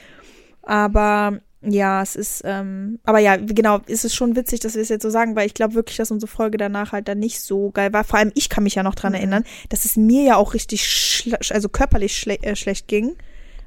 Aber 0.62 1.40
ja, 1.62 2.02
es 2.02 2.14
ist, 2.14 2.42
ähm, 2.44 2.98
aber 3.04 3.20
ja, 3.20 3.36
genau, 3.36 3.78
ist 3.86 4.04
es 4.04 4.14
schon 4.14 4.36
witzig, 4.36 4.60
dass 4.60 4.74
wir 4.74 4.82
es 4.82 4.90
jetzt 4.90 5.02
so 5.02 5.10
sagen, 5.10 5.34
weil 5.34 5.46
ich 5.46 5.54
glaube 5.54 5.74
wirklich, 5.74 5.96
dass 5.96 6.10
unsere 6.10 6.30
Folge 6.30 6.58
danach 6.58 6.92
halt 6.92 7.08
dann 7.08 7.18
nicht 7.18 7.40
so 7.40 7.70
geil 7.70 7.92
war. 7.92 8.04
Vor 8.04 8.18
allem 8.18 8.32
ich 8.34 8.50
kann 8.50 8.64
mich 8.64 8.74
ja 8.74 8.82
noch 8.82 8.94
dran 8.94 9.12
mhm. 9.12 9.18
erinnern, 9.18 9.44
dass 9.70 9.84
es 9.84 9.96
mir 9.96 10.24
ja 10.24 10.36
auch 10.36 10.52
richtig, 10.52 11.32
also 11.50 11.68
körperlich 11.70 12.18
schle 12.18 12.38
äh, 12.42 12.54
schlecht 12.54 12.86
ging. 12.86 13.16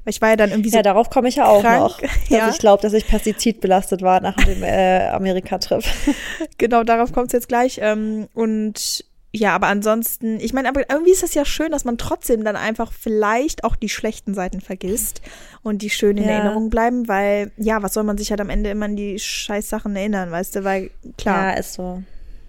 Weil 0.04 0.10
ich 0.12 0.20
war 0.20 0.30
ja 0.30 0.36
dann 0.36 0.50
irgendwie 0.50 0.70
so. 0.70 0.76
Ja, 0.76 0.82
darauf 0.82 1.10
komme 1.10 1.28
ich 1.28 1.36
ja 1.36 1.46
auch 1.46 1.62
krank. 1.62 1.80
noch. 1.80 2.00
Dass 2.00 2.10
ja. 2.28 2.48
ich 2.50 2.58
glaube, 2.58 2.82
dass 2.82 2.92
ich 2.92 3.06
pestizidbelastet 3.06 4.02
war 4.02 4.20
nach 4.20 4.36
dem 4.36 4.62
äh, 4.62 5.08
Amerika-Trip. 5.08 5.84
genau, 6.58 6.84
darauf 6.84 7.12
kommt 7.12 7.28
es 7.28 7.32
jetzt 7.32 7.48
gleich. 7.48 7.78
Ähm, 7.82 8.28
und 8.34 9.04
ja, 9.32 9.54
aber 9.54 9.66
ansonsten, 9.66 10.40
ich 10.40 10.54
meine, 10.54 10.68
aber 10.68 10.88
irgendwie 10.88 11.10
ist 11.10 11.22
das 11.22 11.34
ja 11.34 11.44
schön, 11.44 11.70
dass 11.70 11.84
man 11.84 11.98
trotzdem 11.98 12.44
dann 12.44 12.56
einfach 12.56 12.92
vielleicht 12.92 13.62
auch 13.62 13.76
die 13.76 13.90
schlechten 13.90 14.32
Seiten 14.32 14.60
vergisst 14.60 15.20
und 15.62 15.82
die 15.82 15.90
schön 15.90 16.16
in 16.16 16.24
ja. 16.24 16.30
Erinnerung 16.30 16.70
bleiben, 16.70 17.08
weil, 17.08 17.52
ja, 17.58 17.82
was 17.82 17.92
soll 17.92 18.04
man 18.04 18.16
sich 18.16 18.30
halt 18.30 18.40
am 18.40 18.48
Ende 18.48 18.70
immer 18.70 18.86
an 18.86 18.96
die 18.96 19.18
scheiß 19.18 19.68
Sachen 19.68 19.94
erinnern, 19.96 20.30
weißt 20.30 20.56
du, 20.56 20.64
weil, 20.64 20.90
klar. 21.18 21.52
Ja, 21.52 21.58
ist 21.58 21.74
so. 21.74 22.02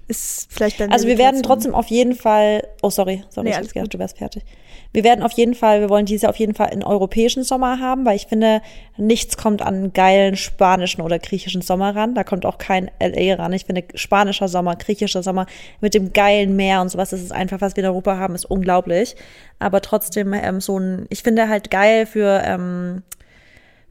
Ist 0.08 0.48
vielleicht 0.50 0.80
dann. 0.80 0.92
Also 0.92 1.06
wir 1.06 1.18
werden 1.18 1.44
trotzdem 1.44 1.76
auf 1.76 1.88
jeden 1.88 2.16
Fall, 2.16 2.66
oh 2.82 2.90
sorry, 2.90 3.24
sorry, 3.30 3.46
nee, 3.46 3.52
ich 3.52 3.58
hab's 3.58 3.74
gedacht, 3.74 3.94
du 3.94 4.00
wärst 4.00 4.18
fertig. 4.18 4.44
Wir 4.92 5.04
werden 5.04 5.24
auf 5.24 5.34
jeden 5.34 5.54
Fall, 5.54 5.82
wir 5.82 5.90
wollen 5.90 6.08
dieses 6.08 6.24
Jahr 6.24 6.32
auf 6.32 6.40
jeden 6.40 6.56
Fall 6.56 6.68
einen 6.68 6.84
europäischen 6.84 7.44
Sommer 7.44 7.80
haben, 7.80 8.06
weil 8.06 8.16
ich 8.16 8.26
finde, 8.26 8.62
nichts 8.98 9.38
kommt 9.38 9.62
an 9.62 9.94
geilen 9.94 10.36
spanischen 10.36 11.02
oder 11.02 11.20
griechischen 11.20 11.62
Sommer 11.62 11.96
ran. 11.96 12.16
Da 12.16 12.24
kommt 12.24 12.46
auch 12.46 12.58
kein 12.58 12.90
LA 13.00 13.36
ran. 13.36 13.54
Ich 13.54 13.66
finde, 13.66 13.84
spanischer 13.94 14.48
Sommer, 14.48 14.76
griechischer 14.76 15.22
Sommer 15.22 15.46
mit 15.80 15.94
dem 15.94 16.12
geilen 16.12 16.56
Meer 16.56 16.82
und 16.82 16.90
sowas, 16.90 17.12
das 17.12 17.22
ist 17.22 17.32
einfach, 17.32 17.62
was 17.62 17.76
wir 17.76 17.84
in 17.84 17.90
Europa 17.90 18.18
haben, 18.18 18.34
ist 18.34 18.46
unglaublich. 18.46 19.16
Aber 19.60 19.82
trotzdem 19.82 20.34
ähm, 20.34 20.60
so 20.60 20.80
ein, 20.80 21.06
ich 21.10 21.22
finde 21.22 21.50
halt 21.50 21.70
geil 21.70 22.08
für, 22.08 22.42
ähm, 22.44 23.04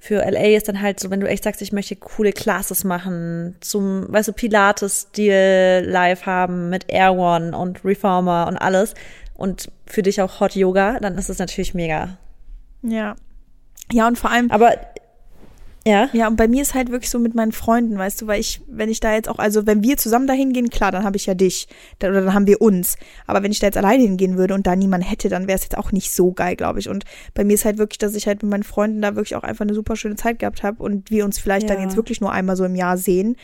für 0.00 0.24
LA 0.28 0.56
ist 0.56 0.68
dann 0.68 0.80
halt 0.80 0.98
so, 1.00 1.10
wenn 1.10 1.20
du 1.20 1.28
echt 1.28 1.44
sagst, 1.44 1.62
ich 1.62 1.72
möchte 1.72 1.94
coole 1.96 2.32
Classes 2.32 2.84
machen, 2.84 3.56
zum, 3.60 4.06
weißt 4.12 4.28
du, 4.28 4.32
Pilates-Stil 4.32 5.84
live 5.86 6.26
haben 6.26 6.70
mit 6.70 6.86
Air 6.88 7.14
One 7.14 7.56
und 7.56 7.84
Reformer 7.84 8.46
und 8.48 8.56
alles, 8.56 8.94
und 9.38 9.70
für 9.86 10.02
dich 10.02 10.20
auch 10.20 10.40
Hot 10.40 10.54
Yoga, 10.56 10.98
dann 11.00 11.16
ist 11.16 11.30
es 11.30 11.38
natürlich 11.38 11.72
mega. 11.72 12.18
Ja. 12.82 13.14
Ja, 13.90 14.06
und 14.06 14.18
vor 14.18 14.30
allem. 14.30 14.50
Aber 14.50 14.74
ja. 15.86 16.10
Ja, 16.12 16.26
und 16.26 16.36
bei 16.36 16.48
mir 16.48 16.60
ist 16.60 16.74
halt 16.74 16.90
wirklich 16.90 17.08
so 17.08 17.20
mit 17.20 17.34
meinen 17.34 17.52
Freunden, 17.52 17.96
weißt 17.96 18.20
du, 18.20 18.26
weil 18.26 18.40
ich, 18.40 18.60
wenn 18.66 18.90
ich 18.90 19.00
da 19.00 19.14
jetzt 19.14 19.28
auch, 19.28 19.38
also 19.38 19.64
wenn 19.64 19.82
wir 19.82 19.96
zusammen 19.96 20.26
dahin 20.26 20.52
gehen, 20.52 20.70
klar, 20.70 20.90
dann 20.90 21.04
habe 21.04 21.16
ich 21.16 21.26
ja 21.26 21.34
dich. 21.34 21.68
Dann, 22.00 22.10
oder 22.10 22.22
dann 22.22 22.34
haben 22.34 22.46
wir 22.48 22.60
uns. 22.60 22.96
Aber 23.26 23.42
wenn 23.42 23.52
ich 23.52 23.60
da 23.60 23.68
jetzt 23.68 23.78
alleine 23.78 24.02
hingehen 24.02 24.36
würde 24.36 24.54
und 24.54 24.66
da 24.66 24.74
niemand 24.74 25.08
hätte, 25.08 25.28
dann 25.28 25.46
wäre 25.46 25.56
es 25.56 25.62
jetzt 25.62 25.78
auch 25.78 25.92
nicht 25.92 26.10
so 26.10 26.32
geil, 26.32 26.56
glaube 26.56 26.80
ich. 26.80 26.88
Und 26.88 27.04
bei 27.32 27.44
mir 27.44 27.54
ist 27.54 27.64
halt 27.64 27.78
wirklich, 27.78 27.98
dass 27.98 28.16
ich 28.16 28.26
halt 28.26 28.42
mit 28.42 28.50
meinen 28.50 28.64
Freunden 28.64 29.00
da 29.00 29.14
wirklich 29.14 29.36
auch 29.36 29.44
einfach 29.44 29.64
eine 29.64 29.74
super 29.74 29.94
schöne 29.94 30.16
Zeit 30.16 30.40
gehabt 30.40 30.64
habe 30.64 30.82
und 30.82 31.10
wir 31.10 31.24
uns 31.24 31.38
vielleicht 31.38 31.70
ja. 31.70 31.76
dann 31.76 31.84
jetzt 31.84 31.96
wirklich 31.96 32.20
nur 32.20 32.32
einmal 32.32 32.56
so 32.56 32.64
im 32.64 32.74
Jahr 32.74 32.98
sehen. 32.98 33.36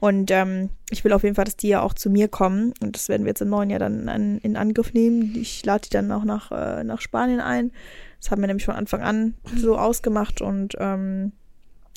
Und 0.00 0.30
ähm, 0.30 0.70
ich 0.90 1.04
will 1.04 1.12
auf 1.12 1.22
jeden 1.22 1.34
Fall, 1.34 1.44
dass 1.44 1.56
die 1.56 1.68
ja 1.68 1.82
auch 1.82 1.94
zu 1.94 2.10
mir 2.10 2.28
kommen. 2.28 2.72
Und 2.80 2.96
das 2.96 3.08
werden 3.08 3.24
wir 3.24 3.30
jetzt 3.30 3.42
im 3.42 3.48
neuen 3.48 3.70
Jahr 3.70 3.80
dann 3.80 4.08
an, 4.08 4.38
in 4.38 4.56
Angriff 4.56 4.92
nehmen. 4.92 5.34
Ich 5.36 5.64
lade 5.64 5.82
die 5.82 5.90
dann 5.90 6.12
auch 6.12 6.24
nach, 6.24 6.52
äh, 6.52 6.84
nach 6.84 7.00
Spanien 7.00 7.40
ein. 7.40 7.72
Das 8.20 8.30
haben 8.30 8.40
wir 8.40 8.46
nämlich 8.46 8.64
von 8.64 8.74
Anfang 8.74 9.02
an 9.02 9.34
so 9.56 9.76
ausgemacht. 9.76 10.40
Und 10.40 10.74
ähm, 10.78 11.32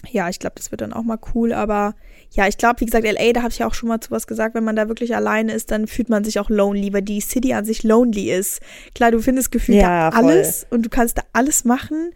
ja, 0.10 0.30
ich 0.30 0.40
glaube, 0.40 0.56
das 0.56 0.72
wird 0.72 0.82
dann 0.82 0.94
auch 0.94 1.04
mal 1.04 1.20
cool. 1.36 1.54
Aber 1.54 1.94
ja, 2.32 2.48
ich 2.48 2.58
glaube, 2.58 2.82
wie 2.82 2.86
gesagt, 2.86 3.06
LA, 3.06 3.34
da 3.34 3.42
habe 3.42 3.52
ich 3.52 3.60
ja 3.60 3.68
auch 3.68 3.74
schon 3.74 3.90
mal 3.90 4.00
zu 4.00 4.12
was 4.12 4.26
gesagt, 4.26 4.56
wenn 4.56 4.64
man 4.64 4.76
da 4.76 4.88
wirklich 4.88 5.16
alleine 5.16 5.54
ist, 5.54 5.70
dann 5.72 5.86
fühlt 5.88 6.10
man 6.10 6.24
sich 6.24 6.40
auch 6.40 6.50
lonely, 6.50 6.94
weil 6.94 7.02
die 7.02 7.22
City 7.22 7.54
an 7.54 7.66
sich 7.66 7.84
lonely 7.84 8.32
ist. 8.32 8.62
Klar, 8.96 9.12
du 9.12 9.20
findest 9.20 9.52
gefühlt 9.52 9.80
Ja, 9.80 10.10
alles 10.10 10.66
und 10.70 10.86
du 10.86 10.90
kannst 10.90 11.18
da 11.18 11.24
alles 11.34 11.66
machen 11.66 12.12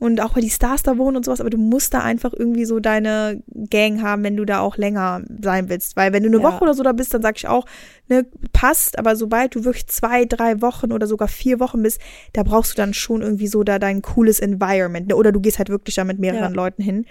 und 0.00 0.20
auch 0.20 0.34
weil 0.34 0.42
die 0.42 0.50
Stars 0.50 0.82
da 0.82 0.98
wohnen 0.98 1.16
und 1.18 1.24
sowas, 1.24 1.40
aber 1.40 1.50
du 1.50 1.58
musst 1.58 1.94
da 1.94 2.00
einfach 2.00 2.32
irgendwie 2.36 2.64
so 2.64 2.80
deine 2.80 3.42
Gang 3.70 4.02
haben, 4.02 4.24
wenn 4.24 4.36
du 4.36 4.44
da 4.44 4.58
auch 4.60 4.76
länger 4.78 5.22
sein 5.42 5.68
willst. 5.68 5.94
Weil 5.94 6.12
wenn 6.12 6.22
du 6.24 6.28
eine 6.30 6.38
Ja. 6.38 6.42
Woche 6.42 6.62
oder 6.64 6.74
so 6.74 6.82
da 6.82 6.92
bist, 6.92 7.14
dann 7.14 7.22
sag 7.22 7.36
ich 7.36 7.46
auch, 7.46 7.66
ne, 8.08 8.26
passt, 8.52 8.98
aber 8.98 9.14
sobald 9.14 9.54
du 9.54 9.64
wirklich 9.64 9.86
zwei, 9.86 10.24
drei 10.24 10.60
Wochen 10.62 10.90
oder 10.90 11.06
sogar 11.06 11.28
vier 11.28 11.60
Wochen 11.60 11.82
bist, 11.82 12.00
da 12.32 12.42
brauchst 12.42 12.72
du 12.72 12.76
dann 12.76 12.94
schon 12.94 13.22
irgendwie 13.22 13.46
so 13.46 13.62
da 13.62 13.78
dein 13.78 14.02
cooles 14.02 14.40
Environment. 14.40 15.06
Ne? 15.08 15.14
Oder 15.16 15.32
du 15.32 15.40
gehst 15.40 15.58
halt 15.58 15.68
wirklich 15.68 15.94
da 15.96 16.04
mit 16.04 16.18
mehreren 16.18 16.40
Ja. 16.54 16.56
Leuten 16.56 16.82
hin. 16.82 17.04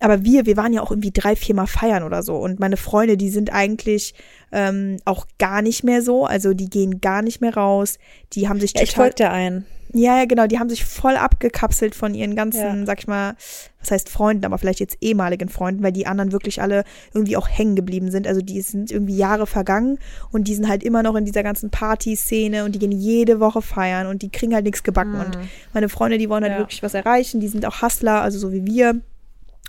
Aber 0.00 0.22
wir, 0.24 0.44
wir 0.44 0.56
waren 0.58 0.72
ja 0.74 0.82
auch 0.82 0.90
irgendwie 0.90 1.12
drei, 1.12 1.36
vier 1.36 1.54
Mal 1.54 1.66
feiern 1.66 2.02
oder 2.02 2.22
so. 2.22 2.36
Und 2.36 2.60
meine 2.60 2.76
Freunde, 2.76 3.16
die 3.16 3.30
sind 3.30 3.52
eigentlich 3.54 4.14
ähm, 4.52 4.98
auch 5.06 5.26
gar 5.38 5.62
nicht 5.62 5.82
mehr 5.82 6.02
so. 6.02 6.26
Also 6.26 6.52
die 6.52 6.68
gehen 6.68 7.00
gar 7.00 7.22
nicht 7.22 7.40
mehr 7.40 7.54
raus. 7.56 7.98
Die 8.34 8.48
haben 8.48 8.60
sich 8.60 8.74
Ja, 8.74 8.82
ich 8.82 8.90
total. 8.90 9.04
folge 9.04 9.14
dir 9.16 9.30
ein. 9.30 9.64
Ja, 9.96 10.18
ja, 10.18 10.24
genau. 10.24 10.48
Die 10.48 10.58
haben 10.58 10.68
sich 10.68 10.84
voll 10.84 11.16
abgekapselt 11.16 11.94
von 11.94 12.14
ihren 12.14 12.34
ganzen, 12.34 12.80
Ja. 12.80 12.84
sag 12.86 12.98
ich 12.98 13.06
mal, 13.06 13.36
was 13.78 13.92
heißt 13.92 14.08
Freunden, 14.08 14.44
aber 14.44 14.58
vielleicht 14.58 14.80
jetzt 14.80 14.96
ehemaligen 15.00 15.48
Freunden, 15.48 15.84
weil 15.84 15.92
die 15.92 16.08
anderen 16.08 16.32
wirklich 16.32 16.60
alle 16.60 16.82
irgendwie 17.12 17.36
auch 17.36 17.48
hängen 17.48 17.76
geblieben 17.76 18.10
sind. 18.10 18.26
Also 18.26 18.40
die 18.40 18.60
sind 18.60 18.90
irgendwie 18.90 19.16
Jahre 19.16 19.46
vergangen 19.46 20.00
und 20.32 20.48
die 20.48 20.54
sind 20.56 20.68
halt 20.68 20.82
immer 20.82 21.04
noch 21.04 21.14
in 21.14 21.24
dieser 21.24 21.44
ganzen 21.44 21.70
Party-Szene 21.70 22.64
und 22.64 22.74
die 22.74 22.80
gehen 22.80 22.90
jede 22.90 23.38
Woche 23.38 23.62
feiern 23.62 24.08
und 24.08 24.22
die 24.22 24.30
kriegen 24.30 24.52
halt 24.52 24.64
nichts 24.64 24.82
gebacken. 24.82 25.14
Und 25.14 25.38
meine 25.72 25.88
Freunde, 25.88 26.18
die 26.18 26.28
wollen 26.28 26.42
halt 26.42 26.54
Ja. 26.54 26.58
wirklich 26.58 26.82
was 26.82 26.94
erreichen. 26.94 27.38
Die 27.38 27.48
sind 27.48 27.64
auch 27.64 27.80
Hustler, 27.80 28.20
also 28.20 28.36
so 28.38 28.52
wie 28.52 28.66
wir. 28.66 29.00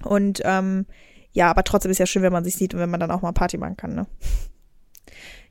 Und 0.04 0.42
ähm, 0.44 0.88
ja, 1.34 1.52
aber 1.52 1.64
trotzdem 1.64 1.92
ist 1.92 2.00
ja 2.00 2.08
schön, 2.08 2.24
wenn 2.24 2.34
man 2.34 2.44
sich 2.44 2.56
sieht 2.56 2.74
und 2.74 2.80
wenn 2.80 2.90
man 2.90 3.00
dann 3.00 3.12
auch 3.12 3.22
mal 3.22 3.32
Party 3.32 3.58
machen 3.60 3.78
kann, 3.78 3.94
ne? 3.94 4.08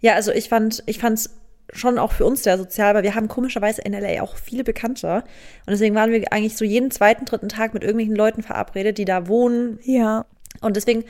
Ja, 0.01 0.15
also 0.15 0.33
ich 0.33 0.49
fand, 0.49 0.83
ich 0.87 0.99
fand's 0.99 1.31
schon 1.73 1.99
auch 1.99 2.13
für 2.13 2.25
uns 2.25 2.43
sehr 2.43 2.59
sozial, 2.59 2.95
weil 2.95 3.03
wir 3.03 3.15
haben 3.15 3.29
komischerweise 3.29 3.83
in 3.83 3.93
LA 3.93 4.23
auch 4.23 4.37
viele 4.37 4.65
Bekannte. 4.65 5.25
Und 5.67 5.71
deswegen 5.71 5.95
waren 5.95 6.13
wir 6.13 6.33
eigentlich 6.33 6.57
so 6.57 6.65
jeden 6.65 6.91
zweiten, 6.91 7.25
dritten 7.25 7.49
Tag 7.49 7.75
mit 7.75 7.83
irgendwelchen 7.83 8.17
Leuten 8.17 8.43
verabredet, 8.43 8.99
die 8.99 9.05
da 9.05 9.29
wohnen. 9.29 9.79
Ja. 9.83 10.27
Und 10.61 10.77
deswegen, 10.77 11.05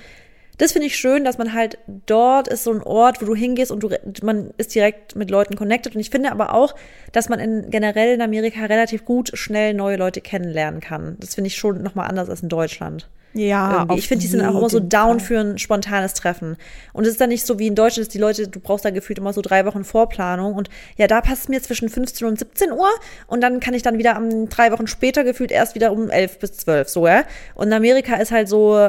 das 0.59 0.73
finde 0.73 0.87
ich 0.87 0.97
schön, 0.97 1.25
dass 1.25 1.39
man 1.39 1.53
halt 1.53 1.79
dort 2.07 2.49
ist 2.49 2.65
so 2.65 2.73
ein 2.73 2.83
Ort, 2.83 3.21
wo 3.21 3.27
du 3.27 3.35
hingehst 3.35 3.73
und 3.73 3.83
du, 3.83 3.91
man 4.23 4.55
ist 4.57 4.75
direkt 4.75 5.17
mit 5.17 5.31
Leuten 5.31 5.57
connected. 5.57 5.95
Und 5.95 6.01
ich 6.01 6.11
finde 6.11 6.31
aber 6.31 6.55
auch, 6.55 6.75
dass 7.13 7.29
man 7.29 7.41
in, 7.41 7.71
generell 7.71 8.15
in 8.15 8.23
Amerika 8.23 8.65
relativ 8.65 9.05
gut 9.05 9.33
schnell 9.35 9.75
neue 9.75 9.97
Leute 9.97 10.21
kennenlernen 10.21 10.81
kann. 10.81 11.17
Das 11.21 11.35
finde 11.35 11.49
ich 11.49 11.57
schon 11.57 11.83
nochmal 11.83 12.09
anders 12.09 12.31
als 12.31 12.43
in 12.43 12.49
Deutschland. 12.49 13.09
Ja, 13.37 13.87
Ich 13.97 14.07
finde, 14.07 14.23
die 14.23 14.29
sind 14.29 14.43
auch 14.43 14.57
immer 14.57 14.71
so 14.71 14.79
down 14.79 15.19
Fall. 15.19 15.27
für 15.27 15.41
ein 15.41 15.59
spontanes 15.59 16.15
Treffen. 16.15 16.57
Und 16.93 17.05
es 17.05 17.11
ist 17.11 17.21
dann 17.21 17.31
nicht 17.31 17.45
so 17.45 17.59
wie 17.59 17.67
in 17.67 17.75
Deutschland, 17.75 18.07
dass 18.07 18.13
die 18.13 18.19
Leute, 18.19 18.47
du 18.47 18.61
brauchst 18.61 18.85
da 18.85 18.91
gefühlt 18.91 19.19
immer 19.19 19.33
so 19.33 19.41
drei 19.43 19.67
Wochen 19.67 19.83
Vorplanung. 19.83 20.55
Und 20.55 20.71
ja, 20.97 21.09
da 21.09 21.21
passt 21.21 21.43
es 21.43 21.49
mir 21.49 21.61
zwischen 21.61 21.89
15 21.89 22.29
und 22.29 22.39
17 22.39 22.71
Uhr. 22.71 22.89
Und 23.27 23.41
dann 23.41 23.59
kann 23.59 23.75
ich 23.75 23.83
dann 23.83 23.99
wieder 23.99 24.15
am 24.15 24.49
drei 24.49 24.71
Wochen 24.71 24.87
später 24.87 25.25
gefühlt 25.25 25.51
erst 25.51 25.75
wieder 25.75 25.91
um 25.93 26.11
11 26.11 26.39
bis 26.39 26.53
12, 26.53 26.89
so, 26.89 27.09
ja. 27.09 27.25
Und 27.57 27.67
in 27.67 27.73
Amerika 27.73 28.15
ist 28.17 28.31
halt 28.31 28.49
so, 28.49 28.89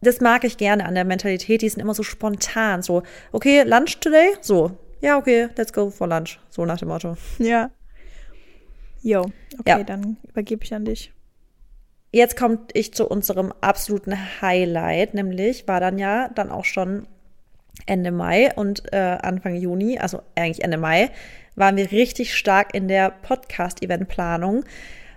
das 0.00 0.20
mag 0.20 0.44
ich 0.44 0.56
gerne 0.58 0.84
an 0.86 0.94
der 0.94 1.04
Mentalität. 1.04 1.60
Die 1.62 1.68
sind 1.68 1.80
immer 1.80 1.94
so 1.94 2.04
spontan. 2.04 2.82
So, 2.82 3.02
okay, 3.32 3.62
Lunch 3.64 3.98
today? 4.00 4.34
So, 4.40 4.72
ja, 5.00 5.18
okay, 5.18 5.48
let's 5.56 5.72
go 5.72 5.90
for 5.90 6.06
lunch. 6.06 6.38
So 6.50 6.64
nach 6.64 6.78
dem 6.78 6.86
Motto. 6.88 7.16
Ja. 7.38 7.70
Jo, 9.02 9.22
okay, 9.58 9.78
Ja. 9.78 9.82
dann 9.82 10.18
übergebe 10.28 10.62
ich 10.62 10.72
an 10.72 10.84
dich. 10.84 11.12
Jetzt 12.14 12.36
kommt 12.36 12.72
ich 12.74 12.92
zu 12.92 13.08
unserem 13.08 13.54
absoluten 13.62 14.14
Highlight, 14.42 15.14
nämlich 15.14 15.66
war 15.66 15.80
dann 15.80 15.98
ja 15.98 16.28
dann 16.28 16.50
auch 16.50 16.66
schon 16.66 17.08
Ende 17.86 18.12
Mai 18.12 18.52
und 18.54 18.92
äh, 18.92 18.98
Anfang 18.98 19.54
Juni, 19.54 19.98
also 19.98 20.20
eigentlich 20.34 20.62
Ende 20.62 20.76
Mai, 20.76 21.10
waren 21.56 21.76
wir 21.76 21.90
richtig 21.90 22.34
stark 22.36 22.74
in 22.74 22.86
der 22.86 23.08
Podcast-Event-Planung, 23.10 24.64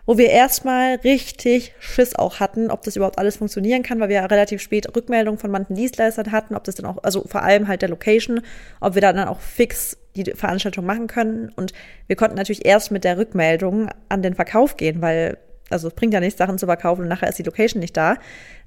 wo 0.06 0.18
wir 0.18 0.30
erstmal 0.30 0.96
richtig 0.96 1.74
Schiss 1.80 2.16
auch 2.16 2.40
hatten, 2.40 2.72
ob 2.72 2.84
das 2.84 2.96
überhaupt 2.96 3.20
alles 3.20 3.36
funktionieren 3.36 3.84
kann, 3.84 4.00
weil 4.00 4.08
wir 4.08 4.16
ja 4.18 4.26
relativ 4.26 4.62
spät 4.62 4.96
Rückmeldungen 4.96 5.38
von 5.38 5.52
manchen 5.52 5.76
Dienstleistern 5.76 6.32
hatten, 6.32 6.56
ob 6.56 6.64
das 6.64 6.76
dann 6.76 6.86
auch, 6.86 7.04
also 7.04 7.26
vor 7.28 7.44
allem 7.44 7.68
halt 7.68 7.82
der 7.82 7.90
Location, 7.90 8.40
ob 8.80 8.96
wir 8.96 9.02
dann 9.02 9.20
auch 9.20 9.42
fix 9.42 9.98
die 10.16 10.32
Veranstaltung 10.32 10.86
machen 10.86 11.08
können. 11.08 11.52
Und 11.58 11.74
wir 12.08 12.16
konnten 12.16 12.38
natürlich 12.38 12.66
erst 12.66 12.90
mit 12.90 13.04
der 13.04 13.18
Rückmeldung 13.18 13.90
an 14.08 14.22
den 14.22 14.34
Verkauf 14.34 14.78
gehen, 14.78 15.02
weil 15.02 15.38
also 15.70 15.88
es 15.88 15.94
bringt 15.94 16.14
ja 16.14 16.20
nichts, 16.20 16.38
Sachen 16.38 16.58
zu 16.58 16.66
verkaufen 16.66 17.02
und 17.02 17.08
nachher 17.08 17.30
ist 17.30 17.40
die 17.40 17.44
Location 17.44 17.80
nicht 17.80 17.98
da. 17.98 18.18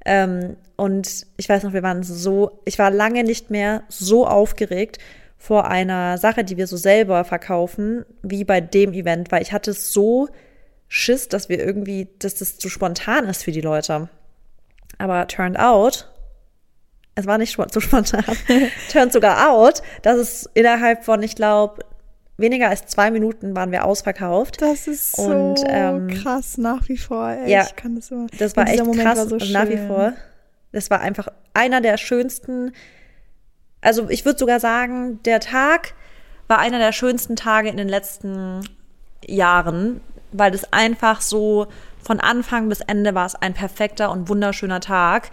Ähm, 0.04 0.56
und 0.76 1.26
ich 1.36 1.48
weiß 1.48 1.62
noch, 1.62 1.72
wir 1.72 1.82
waren 1.82 2.02
so, 2.02 2.60
ich 2.64 2.78
war 2.78 2.90
lange 2.90 3.24
nicht 3.24 3.50
mehr 3.50 3.82
so 3.88 4.26
aufgeregt 4.26 4.98
vor 5.36 5.68
einer 5.68 6.18
Sache, 6.18 6.44
die 6.44 6.56
wir 6.56 6.66
so 6.66 6.76
selber 6.76 7.24
verkaufen, 7.24 8.04
wie 8.22 8.44
bei 8.44 8.60
dem 8.60 8.92
Event, 8.92 9.30
weil 9.30 9.42
ich 9.42 9.52
hatte 9.52 9.72
so 9.72 10.28
Schiss, 10.88 11.28
dass 11.28 11.48
wir 11.48 11.58
irgendwie, 11.58 12.08
dass 12.18 12.34
das 12.34 12.58
zu 12.58 12.68
spontan 12.68 13.26
ist 13.26 13.44
für 13.44 13.52
die 13.52 13.60
Leute. 13.60 14.08
Aber 14.96 15.28
turned 15.28 15.58
out, 15.58 16.10
es 17.14 17.26
war 17.26 17.38
nicht 17.38 17.56
so 17.70 17.80
spontan, 17.80 18.24
turned 18.90 19.12
sogar 19.12 19.50
out, 19.50 19.82
dass 20.02 20.16
es 20.16 20.50
innerhalb 20.54 21.04
von, 21.04 21.22
ich 21.22 21.36
glaube, 21.36 21.84
weniger 22.38 22.68
als 22.68 22.86
zwei 22.86 23.10
Minuten 23.10 23.54
waren 23.54 23.72
wir 23.72 23.84
ausverkauft. 23.84 24.62
Das 24.62 24.86
ist 24.86 25.16
so 25.16 25.22
Und, 25.22 25.64
ähm, 25.66 26.08
krass 26.08 26.56
nach 26.56 26.88
wie 26.88 26.96
vor. 26.96 27.28
Ey, 27.28 27.50
ja, 27.50 27.64
ich 27.64 27.76
kann 27.76 27.96
das 27.96 28.10
immer. 28.10 28.28
Das 28.38 28.56
war 28.56 28.66
echt 28.68 28.84
Moment 28.84 29.02
krass 29.02 29.18
war 29.18 29.28
so 29.28 29.34
und 29.34 29.52
nach 29.52 29.68
wie 29.68 29.76
vor. 29.76 30.14
Das 30.72 30.88
war 30.90 31.00
einfach 31.00 31.28
einer 31.52 31.80
der 31.80 31.96
schönsten. 31.98 32.72
Also 33.80 34.08
ich 34.08 34.24
würde 34.24 34.38
sogar 34.38 34.60
sagen, 34.60 35.20
der 35.24 35.40
Tag 35.40 35.94
war 36.46 36.58
einer 36.58 36.78
der 36.78 36.92
schönsten 36.92 37.36
Tage 37.36 37.68
in 37.68 37.76
den 37.76 37.88
letzten 37.88 38.60
Jahren, 39.26 40.00
weil 40.32 40.50
das 40.50 40.72
einfach 40.72 41.20
so 41.20 41.66
von 42.02 42.20
Anfang 42.20 42.68
bis 42.68 42.80
Ende 42.80 43.14
war 43.14 43.26
es 43.26 43.34
ein 43.34 43.54
perfekter 43.54 44.10
und 44.10 44.28
wunderschöner 44.28 44.80
Tag. 44.80 45.30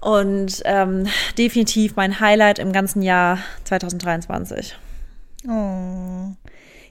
Und 0.00 0.62
ähm, 0.64 1.06
definitiv 1.38 1.96
mein 1.96 2.20
Highlight 2.20 2.58
im 2.58 2.72
ganzen 2.72 3.02
Jahr 3.02 3.38
2023. 3.64 4.76
Oh. 5.46 6.34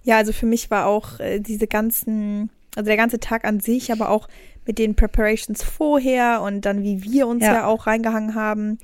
Ja, 0.04 0.18
also 0.18 0.34
für 0.34 0.46
mich 0.46 0.72
war 0.72 0.88
auch 0.88 1.20
äh, 1.20 1.40
diese 1.40 1.68
ganzen, 1.68 2.50
also 2.76 2.88
der 2.88 2.98
ganze 2.98 3.20
Tag 3.20 3.46
an 3.46 3.60
sich, 3.60 3.92
aber 3.92 4.10
auch 4.10 4.28
mit 4.66 4.78
den 4.78 4.96
Preparations 4.96 5.64
vorher 5.64 6.42
und 6.42 6.62
dann 6.66 6.84
wie 6.84 7.04
wir 7.04 7.28
uns 7.28 7.44
ja, 7.44 7.54
Ja. 7.54 7.66
auch 7.68 7.88
reingehangen 7.88 8.36
haben 8.36 8.78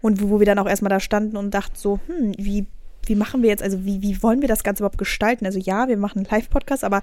und 0.00 0.22
wo, 0.22 0.30
wo 0.30 0.38
wir 0.38 0.46
dann 0.46 0.58
auch 0.58 0.68
erstmal 0.68 0.90
da 0.90 1.00
standen 1.00 1.36
und 1.36 1.52
dachten 1.52 1.74
so, 1.76 1.98
hm, 2.06 2.34
wie, 2.36 2.66
wie 3.06 3.14
machen 3.16 3.42
wir 3.42 3.50
jetzt, 3.50 3.62
also 3.62 3.84
wie, 3.84 4.00
wie 4.02 4.22
wollen 4.22 4.40
wir 4.40 4.48
das 4.48 4.62
Ganze 4.64 4.82
überhaupt 4.82 4.98
gestalten? 4.98 5.46
Also 5.46 5.58
ja, 5.58 5.88
wir 5.88 5.96
machen 5.96 6.18
einen 6.18 6.28
Live-Podcast, 6.30 6.84
aber 6.84 7.02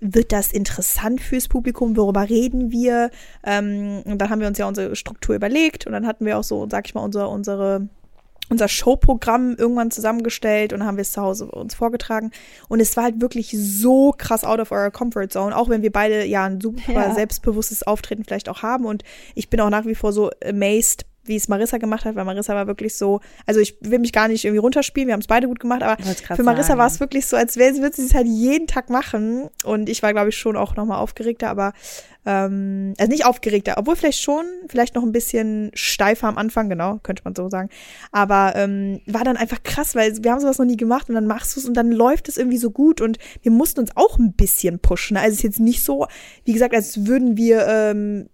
wird 0.00 0.32
das 0.32 0.52
interessant 0.52 1.20
fürs 1.20 1.48
Publikum? 1.48 1.96
Worüber 1.96 2.28
reden 2.28 2.72
wir? 2.72 3.10
Ähm, 3.44 4.02
und 4.04 4.18
dann 4.18 4.30
haben 4.30 4.40
wir 4.40 4.48
uns 4.48 4.58
ja 4.58 4.66
unsere 4.66 4.96
Struktur 4.96 5.34
überlegt 5.36 5.86
und 5.86 5.92
dann 5.92 6.06
hatten 6.06 6.26
wir 6.26 6.38
auch 6.38 6.44
so, 6.44 6.66
sag 6.68 6.86
ich 6.86 6.94
mal, 6.94 7.02
unsere, 7.02 7.28
unsere 7.28 7.88
unser 8.52 8.68
Showprogramm 8.68 9.56
irgendwann 9.56 9.90
zusammengestellt 9.90 10.72
und 10.72 10.84
haben 10.84 10.96
wir 10.96 11.02
es 11.02 11.12
zu 11.12 11.20
Hause 11.22 11.46
uns 11.46 11.74
vorgetragen. 11.74 12.30
Und 12.68 12.80
es 12.80 12.96
war 12.96 13.04
halt 13.04 13.20
wirklich 13.20 13.56
so 13.58 14.14
krass 14.16 14.44
out 14.44 14.60
of 14.60 14.70
our 14.70 14.90
comfort 14.90 15.28
zone, 15.30 15.56
auch 15.56 15.68
wenn 15.68 15.82
wir 15.82 15.90
beide 15.92 16.24
ja 16.24 16.44
ein 16.44 16.60
super 16.60 16.92
Ja. 16.92 17.14
selbstbewusstes 17.14 17.82
Auftreten 17.86 18.24
vielleicht 18.24 18.48
auch 18.48 18.62
haben. 18.62 18.84
Und 18.84 19.02
ich 19.34 19.50
bin 19.50 19.60
auch 19.60 19.70
nach 19.70 19.86
wie 19.86 19.94
vor 19.94 20.12
so 20.12 20.30
amazed, 20.44 21.04
wie 21.24 21.36
es 21.36 21.48
Marissa 21.48 21.78
gemacht 21.78 22.04
hat, 22.04 22.14
weil 22.14 22.24
Marissa 22.24 22.54
war 22.54 22.66
wirklich 22.66 22.96
so, 22.96 23.20
also 23.46 23.60
ich 23.60 23.76
will 23.80 23.98
mich 23.98 24.12
gar 24.12 24.28
nicht 24.28 24.44
irgendwie 24.44 24.60
runterspielen, 24.60 25.08
wir 25.08 25.14
haben 25.14 25.20
es 25.20 25.26
beide 25.26 25.46
gut 25.46 25.60
gemacht, 25.60 25.82
aber 25.82 26.02
für 26.02 26.42
Marissa 26.42 26.78
war 26.78 26.86
es 26.86 27.00
wirklich 27.00 27.26
so, 27.26 27.36
als 27.36 27.56
wäre 27.56 27.72
würde 27.78 27.96
sie 27.96 28.06
es 28.06 28.14
halt 28.14 28.26
jeden 28.26 28.66
Tag 28.66 28.90
machen. 28.90 29.48
Und 29.64 29.88
ich 29.88 30.02
war, 30.02 30.12
glaube 30.12 30.30
ich, 30.30 30.36
schon 30.36 30.56
auch 30.56 30.76
nochmal 30.76 30.98
aufgeregter, 30.98 31.48
aber 31.48 31.72
ähm, 32.24 32.94
also 32.98 33.10
nicht 33.10 33.26
aufgeregter, 33.26 33.74
obwohl 33.78 33.96
vielleicht 33.96 34.20
schon, 34.20 34.44
vielleicht 34.68 34.94
noch 34.94 35.02
ein 35.02 35.12
bisschen 35.12 35.70
steifer 35.74 36.28
am 36.28 36.38
Anfang, 36.38 36.68
genau, 36.68 36.98
könnte 37.02 37.22
man 37.24 37.34
so 37.34 37.48
sagen. 37.48 37.68
Aber 38.12 38.52
ähm, 38.54 39.00
war 39.06 39.24
dann 39.24 39.36
einfach 39.36 39.62
krass, 39.62 39.94
weil 39.94 40.22
wir 40.22 40.30
haben 40.30 40.40
sowas 40.40 40.58
noch 40.58 40.66
nie 40.66 40.76
gemacht 40.76 41.08
und 41.08 41.16
dann 41.16 41.26
machst 41.26 41.56
du 41.56 41.60
es 41.60 41.66
und 41.66 41.74
dann 41.74 41.90
läuft 41.90 42.28
es 42.28 42.36
irgendwie 42.36 42.58
so 42.58 42.70
gut 42.70 43.00
und 43.00 43.18
wir 43.42 43.50
mussten 43.50 43.80
uns 43.80 43.90
auch 43.96 44.18
ein 44.18 44.34
bisschen 44.34 44.78
pushen. 44.78 45.16
Also 45.16 45.30
es 45.30 45.38
ist 45.38 45.42
jetzt 45.42 45.60
nicht 45.60 45.82
so, 45.82 46.06
wie 46.44 46.52
gesagt, 46.52 46.74
als 46.74 47.06
würden 47.06 47.36
wir 47.36 47.66
ähm, 47.66 48.28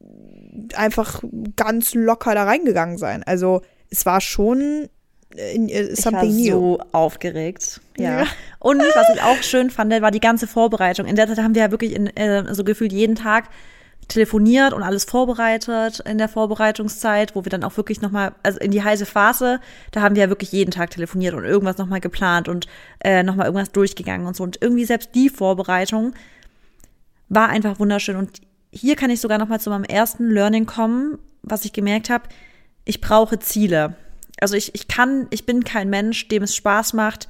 einfach 0.74 1.22
ganz 1.56 1.94
locker 1.94 2.34
da 2.34 2.44
reingegangen 2.44 2.98
sein. 2.98 3.22
Also 3.24 3.62
es 3.90 4.06
war 4.06 4.20
schon 4.20 4.88
äh, 5.36 5.54
in, 5.54 5.68
äh, 5.68 5.82
Ich 5.82 6.04
war 6.04 6.12
something 6.12 6.36
new. 6.36 6.50
so 6.50 6.80
aufgeregt. 6.92 7.80
Ja. 7.96 8.20
Ja. 8.20 8.26
Und 8.58 8.78
was 8.80 9.14
ich 9.14 9.22
auch 9.22 9.42
schön 9.42 9.70
fand, 9.70 9.92
war 10.02 10.10
die 10.10 10.20
ganze 10.20 10.46
Vorbereitung. 10.46 11.06
In 11.06 11.16
der 11.16 11.28
Zeit 11.28 11.38
haben 11.38 11.54
wir 11.54 11.62
ja 11.62 11.70
wirklich 11.70 11.94
in, 11.94 12.06
äh, 12.16 12.54
so 12.54 12.64
gefühlt 12.64 12.92
jeden 12.92 13.14
Tag 13.14 13.48
telefoniert 14.08 14.72
und 14.72 14.82
alles 14.82 15.04
vorbereitet 15.04 16.00
in 16.00 16.16
der 16.16 16.28
Vorbereitungszeit, 16.28 17.36
wo 17.36 17.44
wir 17.44 17.50
dann 17.50 17.62
auch 17.62 17.76
wirklich 17.76 18.00
nochmal, 18.00 18.32
also 18.42 18.58
in 18.58 18.70
die 18.70 18.82
heiße 18.82 19.04
Phase, 19.04 19.60
da 19.90 20.00
haben 20.00 20.14
wir 20.14 20.22
ja 20.22 20.28
wirklich 20.30 20.50
jeden 20.50 20.70
Tag 20.70 20.90
telefoniert 20.90 21.34
und 21.34 21.44
irgendwas 21.44 21.76
nochmal 21.76 22.00
geplant 22.00 22.48
und 22.48 22.66
äh, 23.00 23.22
nochmal 23.22 23.46
irgendwas 23.46 23.70
durchgegangen 23.70 24.26
und 24.26 24.34
so. 24.34 24.42
Und 24.44 24.58
irgendwie 24.62 24.86
selbst 24.86 25.10
die 25.14 25.28
Vorbereitung 25.28 26.14
war 27.28 27.50
einfach 27.50 27.78
wunderschön. 27.78 28.16
Und 28.16 28.40
hier 28.70 28.96
kann 28.96 29.10
ich 29.10 29.20
sogar 29.20 29.38
nochmal 29.38 29.60
zu 29.60 29.70
meinem 29.70 29.84
ersten 29.84 30.30
Learning 30.30 30.66
kommen, 30.66 31.18
was 31.42 31.64
ich 31.64 31.72
gemerkt 31.72 32.10
habe, 32.10 32.28
ich 32.84 33.00
brauche 33.00 33.38
Ziele. 33.38 33.96
Also 34.40 34.56
ich, 34.56 34.74
ich 34.74 34.88
kann, 34.88 35.26
ich 35.30 35.46
bin 35.46 35.64
kein 35.64 35.90
Mensch, 35.90 36.28
dem 36.28 36.42
es 36.42 36.54
Spaß 36.54 36.92
macht, 36.92 37.28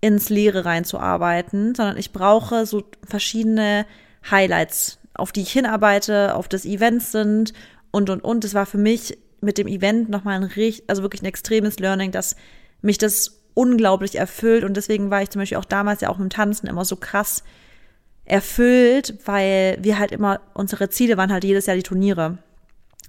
ins 0.00 0.28
Leere 0.30 0.64
reinzuarbeiten, 0.64 1.74
sondern 1.74 1.96
ich 1.96 2.12
brauche 2.12 2.66
so 2.66 2.84
verschiedene 3.06 3.86
Highlights, 4.30 4.98
auf 5.14 5.32
die 5.32 5.42
ich 5.42 5.52
hinarbeite, 5.52 6.34
auf 6.34 6.48
das 6.48 6.64
Events 6.64 7.12
sind 7.12 7.52
und 7.90 8.10
und 8.10 8.24
und. 8.24 8.44
Das 8.44 8.54
war 8.54 8.66
für 8.66 8.78
mich 8.78 9.18
mit 9.40 9.58
dem 9.58 9.66
Event 9.66 10.08
nochmal 10.08 10.36
ein 10.36 10.44
richtig, 10.44 10.88
also 10.88 11.02
wirklich 11.02 11.22
ein 11.22 11.26
extremes 11.26 11.78
Learning, 11.78 12.12
dass 12.12 12.36
mich 12.82 12.98
das 12.98 13.42
unglaublich 13.54 14.16
erfüllt 14.16 14.64
und 14.64 14.76
deswegen 14.76 15.10
war 15.10 15.22
ich 15.22 15.30
zum 15.30 15.40
Beispiel 15.40 15.58
auch 15.58 15.64
damals 15.64 16.00
ja 16.00 16.08
auch 16.08 16.16
dem 16.16 16.30
Tanzen 16.30 16.66
immer 16.66 16.84
so 16.84 16.96
krass 16.96 17.42
erfüllt, 18.30 19.14
weil 19.24 19.76
wir 19.80 19.98
halt 19.98 20.12
immer, 20.12 20.40
unsere 20.54 20.88
Ziele 20.88 21.16
waren 21.16 21.32
halt 21.32 21.44
jedes 21.44 21.66
Jahr 21.66 21.76
die 21.76 21.82
Turniere. 21.82 22.38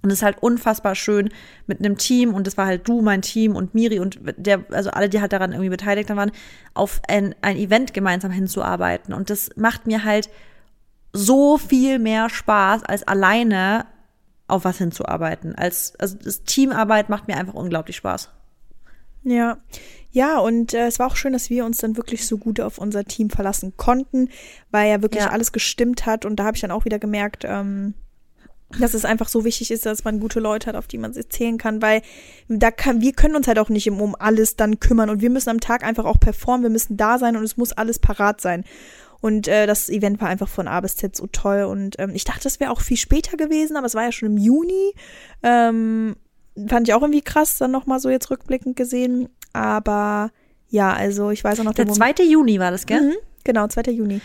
Und 0.02 0.10
es 0.10 0.20
ist 0.20 0.24
halt 0.24 0.42
unfassbar 0.42 0.96
schön 0.96 1.30
mit 1.68 1.80
einem 1.80 1.96
Team 1.96 2.34
und 2.34 2.48
das 2.48 2.58
war 2.58 2.66
halt 2.66 2.88
du, 2.88 3.02
mein 3.02 3.22
Team 3.22 3.56
und 3.56 3.76
Miri 3.76 4.00
und 4.00 4.20
der, 4.36 4.64
also 4.72 4.90
alle, 4.90 5.10
die 5.10 5.22
halt 5.22 5.32
daran 5.32 5.52
irgendwie 5.52 5.70
beteiligt 5.70 6.10
waren, 6.10 6.32
auf 6.74 7.02
ein, 7.08 7.36
ein 7.44 7.56
Event 7.56 7.94
gemeinsam 7.94 8.32
hinzuarbeiten. 8.32 9.14
Und 9.14 9.30
das 9.30 9.52
macht 9.56 9.86
mir 9.86 10.04
halt 10.04 10.30
so 11.14 11.60
viel 11.60 12.00
mehr 12.00 12.30
Spaß, 12.30 12.84
als 12.84 13.08
alleine 13.08 13.86
auf 14.48 14.66
was 14.66 14.80
hinzuarbeiten. 14.80 15.54
Als, 15.54 15.94
also 16.00 16.18
das 16.18 16.44
Teamarbeit 16.44 17.10
macht 17.10 17.28
mir 17.28 17.38
einfach 17.38 17.54
unglaublich 17.54 17.96
Spaß. 17.98 18.30
Ja, 19.24 19.58
ja, 20.12 20.39
und 20.39 20.74
äh, 20.74 20.88
es 20.88 20.99
war 20.99 21.07
auch 21.07 21.16
schön, 21.16 21.34
dass 21.34 21.49
wir 21.49 21.66
uns 21.66 21.78
dann 21.78 21.97
wirklich 21.97 22.28
so 22.28 22.38
gut 22.38 22.59
auf 22.59 22.78
unser 22.78 23.05
Team 23.05 23.30
verlassen 23.30 23.74
konnten, 23.78 24.30
weil 24.70 24.89
ja 24.89 25.01
wirklich 25.01 25.24
Ja. 25.24 25.30
alles 25.32 25.51
gestimmt 25.51 26.05
hat. 26.05 26.26
Und 26.26 26.36
da 26.36 26.43
habe 26.45 26.55
ich 26.55 26.62
dann 26.62 26.72
auch 26.72 26.86
wieder 26.86 26.99
gemerkt, 26.99 27.43
ähm, 27.47 27.93
dass 28.80 28.93
es 28.93 29.05
einfach 29.05 29.28
so 29.28 29.43
wichtig 29.43 29.72
ist, 29.72 29.86
dass 29.86 30.03
man 30.03 30.20
gute 30.20 30.39
Leute 30.39 30.68
hat, 30.68 30.76
auf 30.76 30.88
die 30.88 30.97
man 30.97 31.14
sich 31.14 31.30
zählen 31.30 31.57
kann, 31.57 31.82
weil 31.82 32.01
da 32.47 32.72
kann, 32.72 33.01
wir 33.01 33.14
können 33.14 33.36
uns 33.36 33.47
halt 33.47 33.59
auch 33.59 33.70
nicht 33.70 33.89
um, 33.89 34.16
alles 34.18 34.55
dann 34.55 34.80
kümmern 34.80 35.09
und 35.09 35.22
wir 35.22 35.30
müssen 35.30 35.49
am 35.49 35.59
Tag 35.59 35.84
einfach 35.84 36.05
auch 36.05 36.20
performen, 36.20 36.64
wir 36.64 36.70
müssen 36.70 36.95
da 36.97 37.18
sein 37.18 37.36
und 37.36 37.43
es 37.43 37.57
muss 37.57 37.74
alles 37.74 37.99
parat 37.99 38.41
sein. 38.41 38.64
Und 39.20 39.47
äh, 39.47 39.68
das 39.68 39.89
Event 39.89 40.20
war 40.20 40.30
einfach 40.30 40.47
von 40.47 40.68
A 40.68 40.80
bis 40.82 40.95
Z 40.95 41.16
so 41.16 41.28
toll 41.28 41.64
und 41.64 41.97
ähm, 41.99 42.12
ich 42.16 42.24
dachte, 42.24 42.43
das 42.43 42.59
wäre 42.59 42.72
auch 42.72 42.82
viel 42.82 42.97
später 42.97 43.38
gewesen, 43.38 43.78
aber 43.78 43.86
es 43.86 43.93
war 43.93 44.03
ja 44.03 44.12
schon 44.12 44.30
im 44.30 44.38
Juni. 44.38 44.93
Ähm, 45.43 46.16
fand 46.68 46.88
ich 46.88 46.93
auch 46.93 47.01
irgendwie 47.01 47.22
krass, 47.22 47.57
dann 47.57 47.72
nochmal 47.72 47.99
so 47.99 48.09
jetzt 48.09 48.32
rückblickend 48.32 48.76
gesehen. 48.76 49.30
Aber 49.54 50.32
ja, 50.70 50.93
also 50.93 51.32
ich 51.32 51.43
weiß 51.43 51.60
auch 51.60 51.64
noch 51.64 51.74
Der 51.74 51.86
Moment- 51.86 52.18
2. 52.18 52.24
Juni 52.24 52.60
war 52.60 52.72
das, 52.72 52.86
gell? 52.86 53.02
Mhm, 53.02 53.14
genau, 53.43 53.68
2. 53.68 53.91
Juni. 53.91 54.22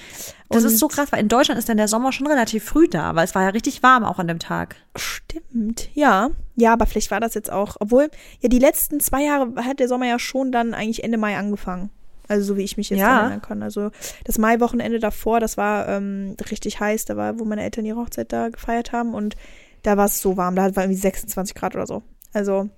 Das 0.49 0.62
Und- 0.64 0.70
ist 0.72 0.79
so 0.79 0.89
krass, 0.89 1.11
weil 1.12 1.20
in 1.20 1.29
Deutschland 1.29 1.59
ist 1.59 1.68
dann 1.68 1.77
der 1.77 1.89
Sommer 1.89 2.12
schon 2.12 2.27
relativ 2.29 2.64
früh 2.64 2.89
da, 2.89 3.14
weil 3.16 3.24
es 3.24 3.35
war 3.35 3.43
ja 3.43 3.49
richtig 3.49 3.83
warm 3.83 4.05
auch 4.05 4.18
an 4.18 4.29
dem 4.29 4.39
Tag. 4.39 4.77
Stimmt, 4.97 5.89
ja. 5.95 6.31
Ja, 6.55 6.72
aber 6.72 6.87
vielleicht 6.87 7.11
war 7.11 7.20
das 7.20 7.35
jetzt 7.35 7.51
auch, 7.51 7.77
obwohl, 7.81 8.11
ja, 8.41 8.49
die 8.49 8.59
letzten 8.61 9.01
zwei 9.01 9.24
Jahre 9.24 9.53
hat 9.64 9.81
der 9.81 9.89
Sommer 9.89 10.07
ja 10.07 10.18
schon 10.18 10.53
dann 10.53 10.72
eigentlich 10.74 11.03
Ende 11.05 11.18
Mai 11.18 11.37
angefangen. 11.37 11.91
Also 12.29 12.45
so 12.45 12.57
wie 12.57 12.62
ich 12.62 12.77
mich 12.77 12.91
jetzt 12.91 12.99
Ja. 13.01 13.20
erinnern 13.20 13.43
kann. 13.43 13.62
Also 13.62 13.91
das 14.24 14.37
Mai-Wochenende 14.39 14.99
davor, 14.99 15.39
das 15.39 15.57
war 15.57 15.87
ähm, 15.89 16.37
richtig 16.51 16.81
heiß, 16.81 17.05
da 17.05 17.16
war, 17.16 17.39
wo 17.39 17.45
meine 17.45 17.62
Eltern 17.62 17.85
ihre 17.85 17.99
Hochzeit 18.01 18.33
da 18.33 18.49
gefeiert 18.49 18.91
haben 18.93 19.14
und 19.14 19.37
da 19.85 19.97
war 19.97 20.07
es 20.07 20.20
so 20.20 20.37
warm, 20.37 20.57
da 20.57 20.74
war 20.74 20.83
irgendwie 20.85 20.99
26 20.99 21.55
Grad 21.55 21.77
oder 21.77 21.87
so. 21.87 22.03
Also 22.33 22.68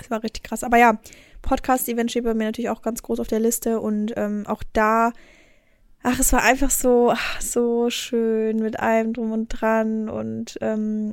es 0.00 0.10
war 0.10 0.22
richtig 0.22 0.42
krass. 0.42 0.64
Aber 0.64 0.78
ja, 0.78 0.98
Podcast-Event 1.42 2.10
steht 2.10 2.24
bei 2.24 2.34
mir 2.34 2.44
natürlich 2.44 2.70
auch 2.70 2.82
ganz 2.82 3.02
groß 3.02 3.20
auf 3.20 3.28
der 3.28 3.40
Liste 3.40 3.80
und 3.80 4.12
ähm, 4.16 4.44
auch 4.46 4.62
da, 4.72 5.12
ach, 6.02 6.18
es 6.18 6.32
war 6.32 6.42
einfach 6.42 6.70
so, 6.70 7.10
ach, 7.10 7.40
so 7.40 7.90
schön 7.90 8.58
mit 8.58 8.78
allem 8.78 9.12
drum 9.12 9.32
und 9.32 9.48
dran 9.48 10.08
und 10.08 10.56
ähm, 10.60 11.12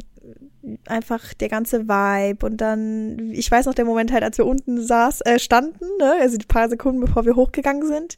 einfach 0.88 1.34
der 1.34 1.50
ganze 1.50 1.88
Vibe 1.88 2.46
und 2.46 2.58
dann, 2.58 3.32
ich 3.32 3.50
weiß 3.50 3.66
noch 3.66 3.74
der 3.74 3.86
Moment 3.86 4.12
halt, 4.12 4.24
als 4.24 4.38
wir 4.38 4.46
unten 4.46 4.82
saß, 4.82 5.22
äh, 5.22 5.40
standen, 5.40 5.86
ne, 6.00 6.14
also 6.20 6.38
die 6.38 6.46
paar 6.46 6.70
Sekunden 6.70 7.02
bevor 7.02 7.26
wir 7.26 7.36
hochgegangen 7.36 7.88
sind 7.88 8.18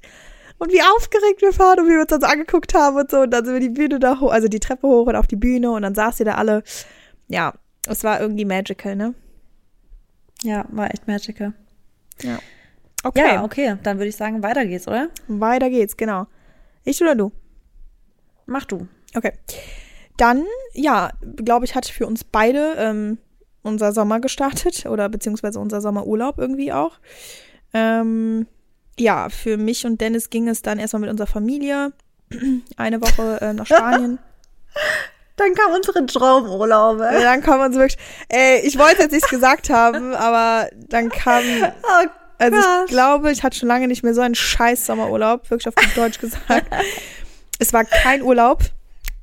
und 0.57 0.71
wie 0.71 0.81
aufgeregt 0.81 1.41
wir 1.41 1.57
waren 1.59 1.79
und 1.79 1.87
wie 1.87 1.93
wir 1.93 2.01
uns 2.01 2.09
dann 2.09 2.21
so 2.21 2.27
angeguckt 2.27 2.73
haben 2.73 2.97
und 2.97 3.11
so 3.11 3.21
und 3.21 3.31
dann 3.31 3.45
sind 3.45 3.53
wir 3.53 3.61
die 3.61 3.69
Bühne 3.69 3.99
da 3.99 4.19
hoch, 4.19 4.31
also 4.31 4.47
die 4.47 4.59
Treppe 4.59 4.87
hoch 4.87 5.07
und 5.07 5.15
auf 5.15 5.27
die 5.27 5.35
Bühne 5.35 5.71
und 5.71 5.83
dann 5.83 5.95
saß 5.95 6.19
ihr 6.19 6.25
da 6.25 6.35
alle, 6.35 6.63
ja, 7.27 7.53
es 7.87 8.03
war 8.03 8.19
irgendwie 8.19 8.45
magical, 8.45 8.95
ne? 8.95 9.13
Ja, 10.43 10.65
war 10.69 10.91
echt 10.91 11.07
magical. 11.07 11.53
Okay, 13.03 13.33
Ja, 13.33 13.43
okay, 13.43 13.77
dann 13.83 13.97
würde 13.97 14.09
ich 14.09 14.15
sagen, 14.15 14.43
weiter 14.43 14.65
geht's, 14.65 14.87
oder? 14.87 15.09
weiter 15.27 15.69
geht's, 15.69 15.97
genau. 15.97 16.27
Ich 16.83 17.01
oder 17.01 17.15
du? 17.15 17.31
Mach 18.45 18.65
du. 18.65 18.87
Okay. 19.15 19.33
Dann, 20.17 20.43
ja, 20.73 21.11
glaube 21.37 21.65
ich, 21.65 21.73
hat 21.75 21.87
für 21.87 22.05
uns 22.05 22.23
beide 22.23 22.75
ähm, 22.77 23.17
unser 23.63 23.91
Sommer 23.91 24.19
gestartet 24.19 24.85
oder 24.89 25.09
beziehungsweise 25.09 25.59
unser 25.59 25.81
Sommerurlaub 25.81 26.37
irgendwie 26.37 26.73
auch. 26.73 26.99
Ähm, 27.73 28.47
ja, 28.99 29.29
für 29.29 29.57
mich 29.57 29.85
und 29.85 30.01
Dennis 30.01 30.29
ging 30.29 30.47
es 30.47 30.61
dann 30.61 30.77
erstmal 30.79 31.01
mit 31.01 31.09
unserer 31.09 31.27
Familie 31.27 31.93
eine 32.77 33.01
Woche 33.01 33.41
äh, 33.41 33.53
nach 33.53 33.65
Spanien. 33.67 34.19
Dann 35.41 35.55
kamen 35.55 35.75
unsere 35.75 36.05
Traumurlaube. 36.05 37.07
Äh, 37.07 37.21
dann 37.21 37.41
kam 37.41 37.61
uns 37.61 37.75
wirklich, 37.75 37.97
ey, 38.29 38.59
ich 38.59 38.77
wollte 38.77 39.01
jetzt 39.03 39.11
nichts 39.11 39.29
gesagt 39.29 39.69
haben, 39.71 40.13
aber 40.13 40.69
dann 40.89 41.09
kam, 41.09 41.43
Oh, 41.83 42.07
also 42.37 42.57
ich 42.57 42.91
glaube, 42.91 43.31
ich 43.31 43.43
hatte 43.43 43.57
schon 43.57 43.67
lange 43.67 43.87
nicht 43.87 44.03
mehr 44.03 44.13
so 44.13 44.21
einen 44.21 44.35
scheiß 44.35 44.85
Sommerurlaub, 44.85 45.49
wirklich 45.49 45.67
auf 45.67 45.75
gut 45.75 45.95
Deutsch 45.95 46.19
gesagt. 46.19 46.65
Es 47.59 47.73
war 47.73 47.83
kein 47.83 48.23
Urlaub. 48.23 48.63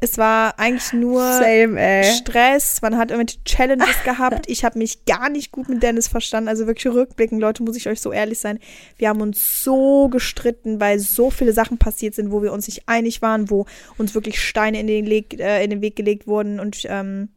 Es 0.01 0.17
war 0.17 0.59
eigentlich 0.61 0.93
nur 0.93 1.21
Same. 1.21 2.05
Stress, 2.05 2.81
man 2.83 2.97
hat 2.97 3.11
irgendwelche 3.11 3.43
Challenges 3.45 3.97
gehabt. 4.05 4.49
Ich 4.49 4.65
habe 4.65 4.79
mich 4.79 5.05
gar 5.07 5.29
nicht 5.29 5.51
gut 5.51 5.69
mit 5.69 5.83
Dennis 5.83 6.07
verstanden. 6.07 6.49
Also 6.49 6.69
wirklich 6.69 6.93
rückblickend, 6.93 7.41
Leute, 7.41 7.65
muss 7.65 7.77
ich 7.77 7.89
euch 7.89 8.01
so 8.01 8.13
ehrlich 8.13 8.39
sein. 8.39 8.61
Wir 8.97 9.09
haben 9.09 9.21
uns 9.21 9.65
so 9.65 10.09
gestritten, 10.09 10.79
weil 10.79 11.01
so 11.01 11.31
viele 11.31 11.53
Sachen 11.53 11.79
passiert 11.79 12.15
sind, 12.15 12.31
wo 12.31 12.43
wir 12.43 12.53
uns 12.53 12.69
nicht 12.69 12.85
einig 12.87 13.23
waren, 13.23 13.51
wo 13.51 13.67
uns 13.97 14.15
wirklich 14.15 14.41
Steine 14.41 14.79
in 14.79 14.87
den, 14.87 15.05
Leg, 15.05 15.39
äh, 15.41 15.65
in 15.65 15.71
den 15.71 15.83
Weg 15.83 15.97
gelegt 15.97 16.29
wurden. 16.29 16.61
Und 16.61 16.87
ähm, 16.89 17.31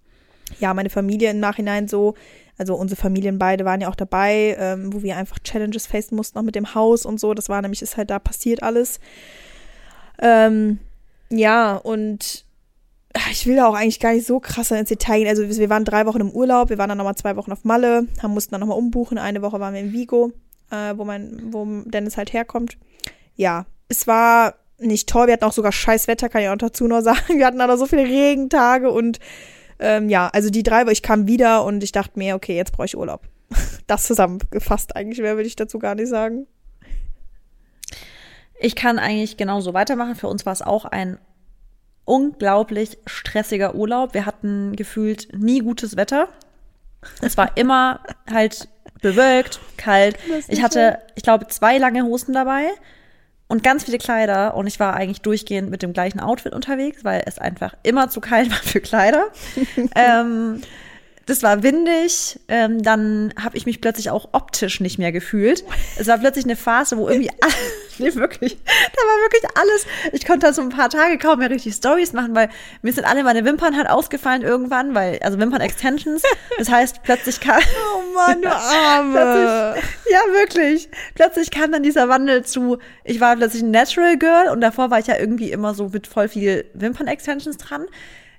ja, 0.60 0.76
meine 0.76 0.92
Familie 0.92 1.32
im 1.32 1.40
Nachhinein 1.40 1.88
so, 1.88 2.14
also 2.60 2.76
unsere 2.76 3.02
Familien 3.02 3.40
beide 3.40 3.66
waren 3.66 3.82
ja 3.82 3.90
auch 3.90 3.96
dabei, 3.96 4.56
ähm, 4.60 4.94
wo 4.94 5.02
wir 5.02 5.18
einfach 5.18 5.40
Challenges 5.40 5.88
facen 5.88 6.16
mussten, 6.16 6.38
auch 6.38 6.44
mit 6.44 6.54
dem 6.54 6.76
Haus 6.76 7.08
und 7.08 7.20
so. 7.20 7.34
Das 7.34 7.50
war 7.50 7.60
nämlich, 7.64 7.82
ist 7.82 7.98
halt 7.98 8.12
da 8.12 8.20
passiert 8.20 8.62
alles. 8.62 9.00
Ähm, 10.22 10.78
ja, 11.32 11.78
und 11.78 12.46
ich 13.32 13.46
will 13.46 13.56
da 13.56 13.68
auch 13.68 13.76
eigentlich 13.76 14.00
gar 14.00 14.14
nicht 14.14 14.26
so 14.26 14.40
krass 14.40 14.72
ins 14.72 14.90
Detail 14.90 15.20
gehen. 15.20 15.28
Also 15.28 15.44
wir 15.44 15.70
waren 15.70 15.86
drei 15.86 16.06
Wochen 16.06 16.22
im 16.22 16.32
Urlaub, 16.32 16.70
wir 16.70 16.78
waren 16.78 16.90
dann 16.90 16.98
nochmal 16.98 17.16
zwei 17.16 17.36
Wochen 17.36 17.52
auf 17.52 17.64
Malle, 17.64 18.08
haben, 18.22 18.34
mussten 18.34 18.52
dann 18.52 18.62
nochmal 18.62 18.78
umbuchen. 18.78 19.18
Eine 19.18 19.42
Woche 19.42 19.60
waren 19.60 19.74
wir 19.74 19.82
in 19.82 19.92
Vigo, 19.92 20.32
äh, 20.70 20.94
wo 20.96 21.04
mein, 21.04 21.50
wo 21.52 21.66
Dennis 21.86 22.18
halt 22.18 22.34
herkommt. 22.34 22.78
Ja, 23.36 23.66
es 23.90 24.08
war 24.08 24.56
nicht 24.80 25.10
toll. 25.10 25.28
Wir 25.28 25.34
hatten 25.34 25.46
auch 25.46 25.54
sogar 25.54 25.72
scheiß 25.72 26.08
Wetter, 26.08 26.30
kann 26.30 26.42
ich 26.42 26.50
auch 26.50 26.58
dazu 26.58 26.88
noch 26.88 27.02
sagen. 27.02 27.38
Wir 27.38 27.46
hatten 27.46 27.60
da 27.60 27.78
so 27.78 27.86
viele 27.86 28.04
Regentage 28.04 28.90
und 28.90 29.20
ähm, 29.80 30.10
ja, 30.10 30.30
also 30.32 30.50
die 30.50 30.64
drei, 30.64 30.84
ich 30.92 31.02
kam 31.02 31.28
wieder 31.28 31.66
und 31.66 31.84
ich 31.84 31.92
dachte 31.92 32.18
mir, 32.18 32.36
okay, 32.36 32.56
jetzt 32.56 32.72
brauche 32.72 32.86
ich 32.86 32.98
Urlaub. 32.98 33.24
Das 33.88 34.06
zusammengefasst 34.06 34.96
eigentlich, 34.96 35.20
mehr 35.20 35.36
würde 35.36 35.48
ich 35.48 35.58
dazu 35.58 35.78
gar 35.78 35.96
nicht 35.96 36.08
sagen. 36.08 36.48
Ich 38.58 38.74
kann 38.74 39.00
eigentlich 39.00 39.36
genauso 39.36 39.74
weitermachen. 39.74 40.16
Für 40.16 40.28
uns 40.28 40.46
war 40.46 40.54
es 40.54 40.62
auch 40.62 40.86
ein 40.86 41.18
unglaublich 42.06 42.98
stressiger 43.06 43.76
Urlaub. 43.76 44.14
Wir 44.14 44.26
hatten 44.26 44.76
gefühlt 44.76 45.30
nie 45.38 45.60
gutes 45.60 45.96
Wetter. 45.96 46.28
Es 47.22 47.38
war 47.38 47.58
immer 47.58 48.02
halt 48.32 48.68
bewölkt, 49.02 49.60
kalt. 49.78 50.18
Ich 50.48 50.62
hatte, 50.62 51.00
ich 51.16 51.24
glaube, 51.24 51.48
zwei 51.48 51.78
lange 51.78 52.04
Hosen 52.04 52.34
dabei 52.34 52.70
und 53.48 53.64
ganz 53.64 53.84
viele 53.84 53.98
Kleider 53.98 54.56
und 54.56 54.68
ich 54.68 54.80
war 54.80 54.94
eigentlich 54.94 55.22
durchgehend 55.22 55.70
mit 55.70 55.82
dem 55.82 55.94
gleichen 55.94 56.20
Outfit 56.20 56.54
unterwegs, 56.54 57.04
weil 57.04 57.24
es 57.26 57.38
einfach 57.38 57.74
immer 57.84 58.10
zu 58.10 58.22
kalt 58.22 58.50
war 58.50 58.58
für 58.58 58.80
Kleider. 58.80 59.26
ähm, 59.96 60.62
das 61.26 61.44
war 61.44 61.64
windig. 61.64 62.40
Ähm, 62.48 62.82
dann 62.82 63.34
habe 63.42 63.58
ich 63.58 63.66
mich 63.66 63.82
plötzlich 63.82 64.10
auch 64.10 64.30
optisch 64.32 64.80
nicht 64.80 65.00
mehr 65.00 65.12
gefühlt. 65.12 65.64
Es 65.98 66.08
war 66.08 66.18
plötzlich 66.18 66.46
eine 66.46 66.56
Phase, 66.56 66.98
wo 66.98 67.10
irgendwie 67.10 67.32
nee, 68.00 68.14
wirklich, 68.16 68.58
da 68.64 69.02
war 69.02 69.22
wirklich 69.22 69.44
alles. 69.56 69.86
Ich 70.14 70.26
konnte 70.26 70.48
da 70.48 70.54
so 70.54 70.62
ein 70.62 70.70
paar 70.70 70.90
Tage 70.90 71.18
kaum 71.18 71.40
mehr 71.40 71.50
richtig 71.50 71.76
Stories 71.76 72.14
machen, 72.14 72.36
weil 72.36 72.50
mir 72.82 72.94
sind 72.94 73.06
alle 73.06 73.24
meine 73.24 73.46
Wimpern 73.46 73.76
halt 73.76 73.90
ausgefallen 73.90 74.42
irgendwann, 74.42 74.94
weil, 74.96 75.20
also 75.22 75.40
Wimpern-Extensions. 75.40 76.24
Das 76.58 76.70
heißt, 76.70 77.04
plötzlich 77.04 77.40
kam, 77.40 77.62
Oh 77.96 78.14
Mann, 78.16 78.42
du 78.42 78.50
Arme. 78.52 79.76
Ja, 80.10 80.20
wirklich. 80.34 80.90
Plötzlich 81.16 81.52
kam 81.52 81.72
dann 81.72 81.84
dieser 81.84 82.10
Wandel 82.10 82.44
zu, 82.44 82.78
ich 83.04 83.20
war 83.20 83.36
plötzlich 83.36 83.64
ein 83.64 83.72
Natural 83.72 84.18
Girl 84.18 84.50
und 84.50 84.62
davor 84.62 84.92
war 84.92 85.00
ich 85.00 85.08
ja 85.08 85.18
irgendwie 85.18 85.52
immer 85.52 85.74
so 85.74 85.90
mit 85.90 86.08
voll 86.08 86.28
viel 86.28 86.66
Wimpern-Extensions 86.74 87.58
dran. 87.58 87.88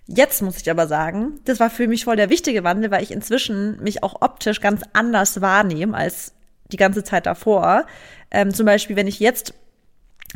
Jetzt 0.07 0.43
muss 0.43 0.61
ich 0.61 0.71
aber 0.71 0.89
sagen, 0.89 1.41
das 1.45 1.61
war 1.61 1.71
für 1.71 1.87
mich 1.87 2.05
voll 2.05 2.17
der 2.17 2.29
wichtige 2.29 2.65
Wandel, 2.65 2.91
weil 2.91 3.03
ich 3.03 3.13
inzwischen 3.13 3.81
mich 3.83 4.03
auch 4.03 4.21
optisch 4.21 4.61
ganz 4.61 4.83
anders 4.93 5.41
wahrnehme 5.41 5.97
als 5.97 6.35
die 6.73 6.77
ganze 6.77 7.05
Zeit 7.05 7.27
davor. 7.27 7.87
Ähm, 8.33 8.53
zum 8.53 8.67
Beispiel, 8.67 8.97
wenn 8.97 9.07
ich 9.07 9.21
jetzt 9.21 9.55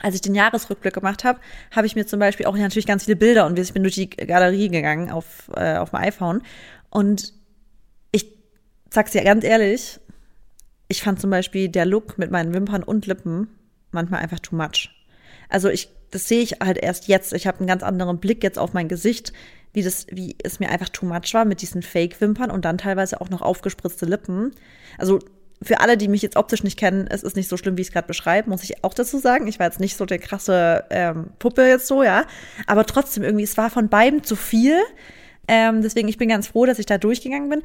als 0.02 0.14
ich 0.14 0.20
den 0.20 0.34
Jahresrückblick 0.34 0.94
gemacht 0.94 1.24
habe, 1.24 1.40
habe 1.74 1.86
ich 1.86 1.96
mir 1.96 2.06
zum 2.06 2.20
Beispiel 2.20 2.46
auch 2.46 2.56
natürlich 2.56 2.86
ganz 2.86 3.04
viele 3.04 3.16
Bilder 3.16 3.46
und 3.46 3.58
ich 3.58 3.72
bin 3.72 3.82
durch 3.82 3.94
die 3.94 4.10
Galerie 4.10 4.68
gegangen 4.68 5.10
auf, 5.10 5.50
äh, 5.54 5.76
auf 5.76 5.90
dem 5.90 6.00
iPhone. 6.00 6.42
Und 6.90 7.32
ich 8.12 8.26
sag's 8.90 9.12
dir 9.12 9.24
ganz 9.24 9.44
ehrlich, 9.44 9.98
ich 10.88 11.02
fand 11.02 11.20
zum 11.20 11.30
Beispiel 11.30 11.68
der 11.68 11.86
Look 11.86 12.18
mit 12.18 12.30
meinen 12.30 12.52
Wimpern 12.52 12.82
und 12.82 13.06
Lippen 13.06 13.48
manchmal 13.90 14.20
einfach 14.20 14.40
too 14.40 14.54
much. 14.54 14.90
Also 15.48 15.68
ich, 15.68 15.88
das 16.10 16.28
sehe 16.28 16.42
ich 16.42 16.60
halt 16.60 16.78
erst 16.78 17.08
jetzt. 17.08 17.32
Ich 17.32 17.46
habe 17.46 17.58
einen 17.58 17.66
ganz 17.66 17.82
anderen 17.82 18.18
Blick 18.18 18.42
jetzt 18.42 18.58
auf 18.58 18.72
mein 18.72 18.88
Gesicht, 18.88 19.32
wie 19.72 19.82
das, 19.82 20.06
wie 20.10 20.36
es 20.42 20.60
mir 20.60 20.70
einfach 20.70 20.88
too 20.88 21.06
much 21.06 21.32
war 21.32 21.44
mit 21.44 21.62
diesen 21.62 21.82
Fake-Wimpern 21.82 22.50
und 22.50 22.64
dann 22.64 22.78
teilweise 22.78 23.20
auch 23.20 23.30
noch 23.30 23.42
aufgespritzte 23.42 24.06
Lippen. 24.06 24.52
Also 24.98 25.20
für 25.62 25.80
alle, 25.80 25.96
die 25.96 26.08
mich 26.08 26.22
jetzt 26.22 26.36
optisch 26.36 26.62
nicht 26.62 26.78
kennen, 26.78 27.06
es 27.08 27.22
ist 27.22 27.36
nicht 27.36 27.48
so 27.48 27.56
schlimm, 27.56 27.76
wie 27.76 27.82
ich 27.82 27.88
es 27.88 27.92
gerade 27.92 28.06
beschreibe, 28.06 28.50
muss 28.50 28.62
ich 28.62 28.84
auch 28.84 28.94
dazu 28.94 29.18
sagen. 29.18 29.46
Ich 29.46 29.58
war 29.58 29.66
jetzt 29.66 29.80
nicht 29.80 29.96
so 29.96 30.04
der 30.04 30.18
krasse 30.18 30.84
ähm, 30.90 31.30
Puppe 31.38 31.66
jetzt 31.66 31.86
so, 31.86 32.02
ja. 32.02 32.24
Aber 32.66 32.84
trotzdem 32.84 33.22
irgendwie, 33.22 33.44
es 33.44 33.56
war 33.56 33.70
von 33.70 33.88
beiden 33.88 34.22
zu 34.22 34.36
viel. 34.36 34.78
Ähm, 35.48 35.82
deswegen, 35.82 36.08
ich 36.08 36.18
bin 36.18 36.28
ganz 36.28 36.48
froh, 36.48 36.66
dass 36.66 36.78
ich 36.78 36.86
da 36.86 36.98
durchgegangen 36.98 37.48
bin. 37.48 37.62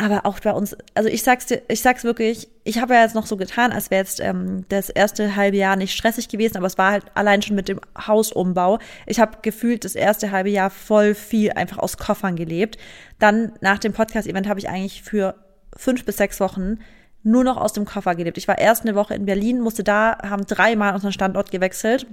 Aber 0.00 0.26
auch 0.26 0.38
bei 0.38 0.52
uns, 0.52 0.76
also 0.94 1.08
ich 1.08 1.24
sag's 1.24 1.46
dir, 1.46 1.60
ich 1.66 1.82
sag's 1.82 2.04
wirklich, 2.04 2.48
ich 2.62 2.80
habe 2.80 2.94
ja 2.94 3.02
jetzt 3.02 3.16
noch 3.16 3.26
so 3.26 3.36
getan, 3.36 3.72
als 3.72 3.90
wäre 3.90 4.02
jetzt 4.02 4.20
ähm, 4.20 4.64
das 4.68 4.90
erste 4.90 5.34
halbe 5.34 5.56
Jahr 5.56 5.74
nicht 5.74 5.92
stressig 5.92 6.28
gewesen, 6.28 6.56
aber 6.56 6.68
es 6.68 6.78
war 6.78 6.92
halt 6.92 7.04
allein 7.14 7.42
schon 7.42 7.56
mit 7.56 7.68
dem 7.68 7.80
Hausumbau. 8.06 8.78
Ich 9.06 9.18
habe 9.18 9.38
gefühlt 9.42 9.84
das 9.84 9.96
erste 9.96 10.30
halbe 10.30 10.50
Jahr 10.50 10.70
voll 10.70 11.14
viel 11.14 11.50
einfach 11.50 11.78
aus 11.78 11.96
Koffern 11.96 12.36
gelebt. 12.36 12.78
Dann 13.18 13.52
nach 13.60 13.78
dem 13.78 13.92
Podcast-Event 13.92 14.48
habe 14.48 14.60
ich 14.60 14.68
eigentlich 14.68 15.02
für 15.02 15.34
fünf 15.76 16.04
bis 16.04 16.16
sechs 16.16 16.38
Wochen 16.38 16.78
nur 17.22 17.44
noch 17.44 17.56
aus 17.56 17.72
dem 17.72 17.84
Koffer 17.84 18.14
gelebt. 18.14 18.38
Ich 18.38 18.48
war 18.48 18.58
erst 18.58 18.82
eine 18.82 18.94
Woche 18.94 19.14
in 19.14 19.26
Berlin, 19.26 19.60
musste 19.60 19.84
da, 19.84 20.18
haben 20.22 20.46
dreimal 20.46 20.94
unseren 20.94 21.12
Standort 21.12 21.50
gewechselt 21.50 22.06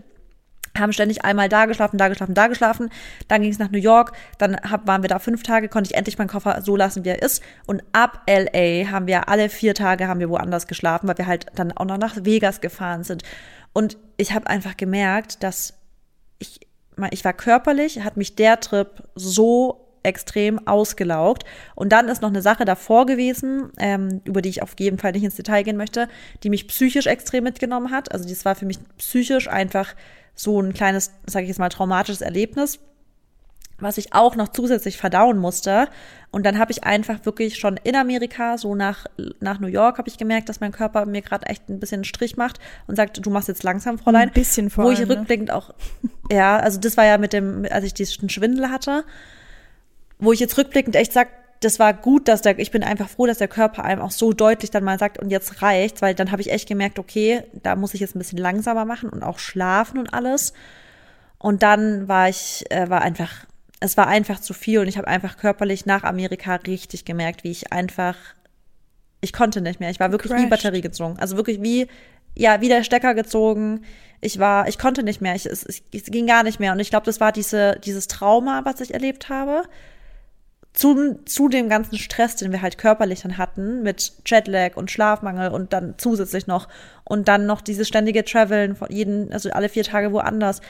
haben 0.81 0.93
ständig 0.93 1.23
einmal 1.23 1.49
da 1.49 1.65
geschlafen, 1.65 1.97
da 1.97 2.07
geschlafen, 2.07 2.33
da 2.33 2.47
geschlafen. 2.47 2.89
Dann 3.27 3.41
ging 3.41 3.51
es 3.51 3.59
nach 3.59 3.71
New 3.71 3.79
York. 3.79 4.13
Dann 4.37 4.55
hab, 4.57 4.87
waren 4.87 5.01
wir 5.01 5.09
da 5.09 5.19
fünf 5.19 5.43
Tage, 5.43 5.69
konnte 5.69 5.89
ich 5.89 5.97
endlich 5.97 6.17
meinen 6.17 6.27
Koffer 6.27 6.61
so 6.61 6.75
lassen, 6.75 7.05
wie 7.05 7.09
er 7.09 7.21
ist. 7.21 7.41
Und 7.65 7.83
ab 7.91 8.23
LA 8.27 8.91
haben 8.91 9.07
wir 9.07 9.29
alle 9.29 9.49
vier 9.49 9.73
Tage 9.73 10.07
haben 10.07 10.19
wir 10.19 10.29
woanders 10.29 10.67
geschlafen, 10.67 11.07
weil 11.07 11.17
wir 11.17 11.27
halt 11.27 11.47
dann 11.55 11.71
auch 11.71 11.85
noch 11.85 11.97
nach 11.97 12.15
Vegas 12.21 12.61
gefahren 12.61 13.03
sind. 13.03 13.23
Und 13.73 13.97
ich 14.17 14.33
habe 14.33 14.47
einfach 14.47 14.77
gemerkt, 14.77 15.43
dass 15.43 15.73
ich, 16.39 16.59
ich 17.11 17.25
war 17.25 17.33
körperlich, 17.33 18.01
hat 18.03 18.17
mich 18.17 18.35
der 18.35 18.59
Trip 18.59 19.03
so 19.15 19.84
extrem 20.05 20.65
ausgelaugt. 20.67 21.43
Und 21.75 21.91
dann 21.91 22.07
ist 22.07 22.21
noch 22.21 22.29
eine 22.29 22.41
Sache 22.41 22.63
davor 22.63 23.05
gewesen, 23.05 23.71
ähm, 23.77 24.21
über 24.23 24.41
die 24.41 24.49
ich 24.49 24.61
auf 24.61 24.75
jeden 24.79 24.97
Fall 24.97 25.11
nicht 25.11 25.23
ins 25.23 25.35
Detail 25.35 25.63
gehen 25.63 25.77
möchte, 25.77 26.07
die 26.43 26.49
mich 26.49 26.67
psychisch 26.67 27.07
extrem 27.07 27.43
mitgenommen 27.43 27.91
hat. 27.91 28.11
Also 28.11 28.27
das 28.29 28.45
war 28.45 28.55
für 28.55 28.65
mich 28.65 28.79
psychisch 28.97 29.49
einfach 29.49 29.95
so 30.35 30.61
ein 30.61 30.73
kleines, 30.73 31.11
sage 31.25 31.43
ich 31.43 31.49
jetzt 31.49 31.59
mal, 31.59 31.69
traumatisches 31.69 32.21
Erlebnis, 32.21 32.79
was 33.79 33.97
ich 33.97 34.13
auch 34.13 34.35
noch 34.35 34.49
zusätzlich 34.49 34.97
verdauen 34.97 35.37
musste. 35.37 35.87
Und 36.31 36.45
dann 36.45 36.59
habe 36.59 36.71
ich 36.71 36.83
einfach 36.83 37.25
wirklich 37.25 37.57
schon 37.57 37.77
in 37.83 37.95
Amerika, 37.95 38.57
so 38.57 38.75
nach, 38.75 39.05
nach 39.39 39.59
New 39.59 39.67
York, 39.67 39.97
habe 39.97 40.09
ich 40.09 40.17
gemerkt, 40.17 40.49
dass 40.49 40.59
mein 40.59 40.71
Körper 40.71 41.05
mir 41.05 41.21
gerade 41.21 41.45
echt 41.47 41.69
ein 41.69 41.79
bisschen 41.79 41.99
einen 41.99 42.03
Strich 42.05 42.37
macht 42.37 42.59
und 42.87 42.95
sagt, 42.95 43.25
du 43.25 43.29
machst 43.29 43.47
jetzt 43.47 43.63
langsam, 43.63 43.97
Fräulein. 43.97 44.29
Ein 44.29 44.33
bisschen 44.33 44.69
vor 44.69 44.85
Wo 44.85 44.91
ich 44.91 44.99
allem, 44.99 45.11
rückblickend 45.11 45.51
auch, 45.51 45.73
ja, 46.29 46.57
also 46.57 46.79
das 46.79 46.97
war 46.97 47.05
ja 47.05 47.17
mit 47.17 47.33
dem, 47.33 47.65
als 47.69 47.85
ich 47.85 47.93
diesen 47.93 48.29
Schwindel 48.29 48.69
hatte, 48.69 49.05
wo 50.25 50.33
ich 50.33 50.39
jetzt 50.39 50.57
rückblickend 50.57 50.95
echt 50.95 51.13
sag, 51.13 51.29
das 51.61 51.79
war 51.79 51.93
gut, 51.93 52.27
dass 52.27 52.41
der, 52.41 52.59
ich 52.59 52.71
bin 52.71 52.83
einfach 52.83 53.09
froh, 53.09 53.25
dass 53.25 53.37
der 53.37 53.47
Körper 53.47 53.83
einem 53.83 54.01
auch 54.01 54.11
so 54.11 54.33
deutlich 54.33 54.71
dann 54.71 54.83
mal 54.83 54.99
sagt, 54.99 55.19
und 55.19 55.29
jetzt 55.29 55.61
reicht's, 55.61 56.01
weil 56.01 56.13
dann 56.13 56.31
habe 56.31 56.41
ich 56.41 56.51
echt 56.51 56.67
gemerkt, 56.67 56.99
okay, 56.99 57.43
da 57.53 57.75
muss 57.75 57.93
ich 57.93 58.01
jetzt 58.01 58.15
ein 58.15 58.19
bisschen 58.19 58.37
langsamer 58.37 58.85
machen 58.85 59.09
und 59.09 59.23
auch 59.23 59.39
schlafen 59.39 59.97
und 59.97 60.13
alles. 60.13 60.53
Und 61.37 61.63
dann 61.63 62.07
war 62.07 62.29
ich, 62.29 62.65
äh, 62.69 62.89
war 62.89 63.01
einfach, 63.01 63.45
es 63.79 63.97
war 63.97 64.07
einfach 64.07 64.39
zu 64.39 64.53
viel 64.53 64.79
und 64.79 64.87
ich 64.87 64.97
habe 64.97 65.07
einfach 65.07 65.37
körperlich 65.37 65.85
nach 65.85 66.03
Amerika 66.03 66.55
richtig 66.55 67.05
gemerkt, 67.05 67.43
wie 67.43 67.51
ich 67.51 67.71
einfach, 67.71 68.15
ich 69.21 69.33
konnte 69.33 69.61
nicht 69.61 69.79
mehr. 69.79 69.89
Ich 69.89 69.99
war 69.99 70.11
wirklich 70.11 70.33
wie 70.33 70.47
Batterie 70.47 70.81
gezogen. 70.81 71.17
Also 71.19 71.35
wirklich 71.37 71.61
wie, 71.61 71.87
ja, 72.35 72.61
wie 72.61 72.67
der 72.67 72.83
Stecker 72.83 73.15
gezogen. 73.15 73.81
Ich 74.21 74.39
war, 74.39 74.67
ich 74.67 74.77
konnte 74.77 75.03
nicht 75.03 75.21
mehr. 75.21 75.35
Ich, 75.35 75.45
es, 75.45 75.63
es, 75.63 75.81
es 75.93 76.05
ging 76.05 76.27
gar 76.27 76.43
nicht 76.43 76.59
mehr. 76.59 76.73
Und 76.73 76.79
ich 76.79 76.89
glaube, 76.89 77.05
das 77.05 77.19
war 77.19 77.31
diese, 77.31 77.79
dieses 77.83 78.07
Trauma, 78.07 78.65
was 78.65 78.81
ich 78.81 78.93
erlebt 78.93 79.29
habe 79.29 79.63
zu, 80.75 81.19
zu 81.25 81.47
dem 81.47 81.69
ganzen 81.69 81.97
Stress, 81.97 82.35
den 82.35 82.51
wir 82.51 82.61
halt 82.61 82.77
körperlich 82.77 83.21
dann 83.21 83.37
hatten, 83.37 83.81
mit 83.81 84.13
Jetlag 84.25 84.75
und 84.75 84.91
Schlafmangel 84.91 85.49
und 85.49 85.73
dann 85.73 85.95
zusätzlich 85.97 86.47
noch 86.47 86.67
und 87.05 87.27
dann 87.27 87.45
noch 87.45 87.61
dieses 87.61 87.87
ständige 87.87 88.25
Traveln 88.25 88.75
von 88.75 88.91
jeden, 88.91 89.31
also 89.31 89.49
alle 89.51 89.69
vier 89.69 89.83
Tage 89.83 90.11
woanders. 90.11 90.61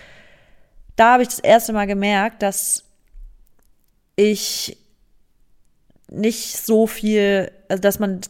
Da 0.96 1.14
habe 1.14 1.24
ich 1.24 1.30
das 1.30 1.40
erste 1.40 1.74
Mal 1.74 1.88
gemerkt, 1.88 2.44
dass 2.44 2.84
ich 4.16 4.78
nicht 6.10 6.58
so 6.58 6.88
viel, 6.88 7.52
also 7.68 7.82
dass 7.82 8.00
man 8.00 8.22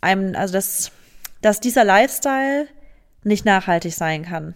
einem, 0.00 0.34
also 0.34 0.52
dass, 0.52 0.90
dass 1.42 1.60
dieser 1.60 1.84
Lifestyle 1.84 2.66
nicht 3.22 3.44
nachhaltig 3.44 3.94
sein 3.94 4.24
kann. 4.24 4.54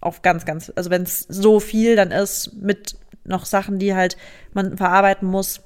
Auf 0.00 0.22
ganz, 0.22 0.44
ganz, 0.44 0.72
also 0.74 0.90
wenn 0.90 1.02
es 1.02 1.20
so 1.20 1.60
viel 1.60 1.96
dann 1.96 2.10
ist 2.10 2.52
mit 2.54 2.96
noch 3.24 3.44
Sachen, 3.44 3.78
die 3.78 3.94
halt 3.94 4.16
man 4.52 4.76
verarbeiten 4.76 5.28
muss, 5.28 5.62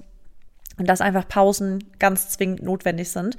und 0.80 0.88
dass 0.88 1.02
einfach 1.02 1.28
Pausen 1.28 1.84
ganz 1.98 2.30
zwingend 2.30 2.62
notwendig 2.62 3.10
sind. 3.10 3.36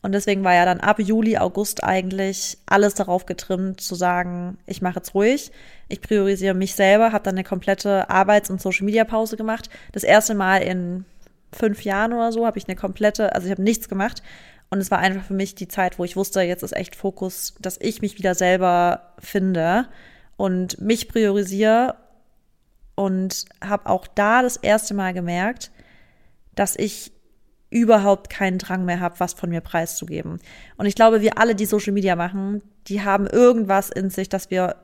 Und 0.00 0.12
deswegen 0.12 0.44
war 0.44 0.54
ja 0.54 0.64
dann 0.64 0.78
ab 0.78 1.00
Juli, 1.00 1.38
August 1.38 1.82
eigentlich 1.82 2.56
alles 2.66 2.94
darauf 2.94 3.26
getrimmt, 3.26 3.80
zu 3.80 3.96
sagen, 3.96 4.58
ich 4.66 4.80
mache 4.80 4.96
jetzt 4.96 5.12
ruhig, 5.12 5.50
ich 5.88 6.00
priorisiere 6.00 6.54
mich 6.54 6.76
selber, 6.76 7.10
habe 7.10 7.24
dann 7.24 7.34
eine 7.34 7.42
komplette 7.42 8.08
Arbeits- 8.08 8.48
und 8.48 8.62
Social-Media-Pause 8.62 9.36
gemacht. 9.36 9.70
Das 9.90 10.04
erste 10.04 10.34
Mal 10.34 10.58
in 10.58 11.04
fünf 11.52 11.82
Jahren 11.82 12.12
oder 12.12 12.30
so 12.30 12.46
habe 12.46 12.58
ich 12.58 12.68
eine 12.68 12.76
komplette, 12.76 13.34
also 13.34 13.46
ich 13.46 13.50
habe 13.50 13.62
nichts 13.62 13.88
gemacht. 13.88 14.22
Und 14.70 14.78
es 14.78 14.92
war 14.92 14.98
einfach 14.98 15.24
für 15.24 15.34
mich 15.34 15.56
die 15.56 15.68
Zeit, 15.68 15.98
wo 15.98 16.04
ich 16.04 16.14
wusste, 16.14 16.42
jetzt 16.42 16.62
ist 16.62 16.76
echt 16.76 16.94
Fokus, 16.94 17.54
dass 17.60 17.76
ich 17.80 18.02
mich 18.02 18.18
wieder 18.18 18.36
selber 18.36 19.14
finde 19.18 19.88
und 20.36 20.80
mich 20.80 21.08
priorisiere. 21.08 21.96
Und 22.94 23.46
habe 23.60 23.90
auch 23.90 24.06
da 24.06 24.42
das 24.42 24.56
erste 24.56 24.94
Mal 24.94 25.12
gemerkt, 25.12 25.72
dass 26.54 26.76
ich 26.76 27.12
überhaupt 27.70 28.30
keinen 28.30 28.58
Drang 28.58 28.84
mehr 28.84 29.00
habe, 29.00 29.18
was 29.18 29.32
von 29.32 29.50
mir 29.50 29.60
preiszugeben. 29.60 30.38
Und 30.76 30.86
ich 30.86 30.94
glaube, 30.94 31.20
wir 31.22 31.38
alle, 31.38 31.54
die 31.54 31.66
Social 31.66 31.92
Media 31.92 32.14
machen, 32.14 32.62
die 32.86 33.02
haben 33.02 33.26
irgendwas 33.26 33.90
in 33.90 34.10
sich, 34.10 34.28
dass 34.28 34.50
wir 34.50 34.76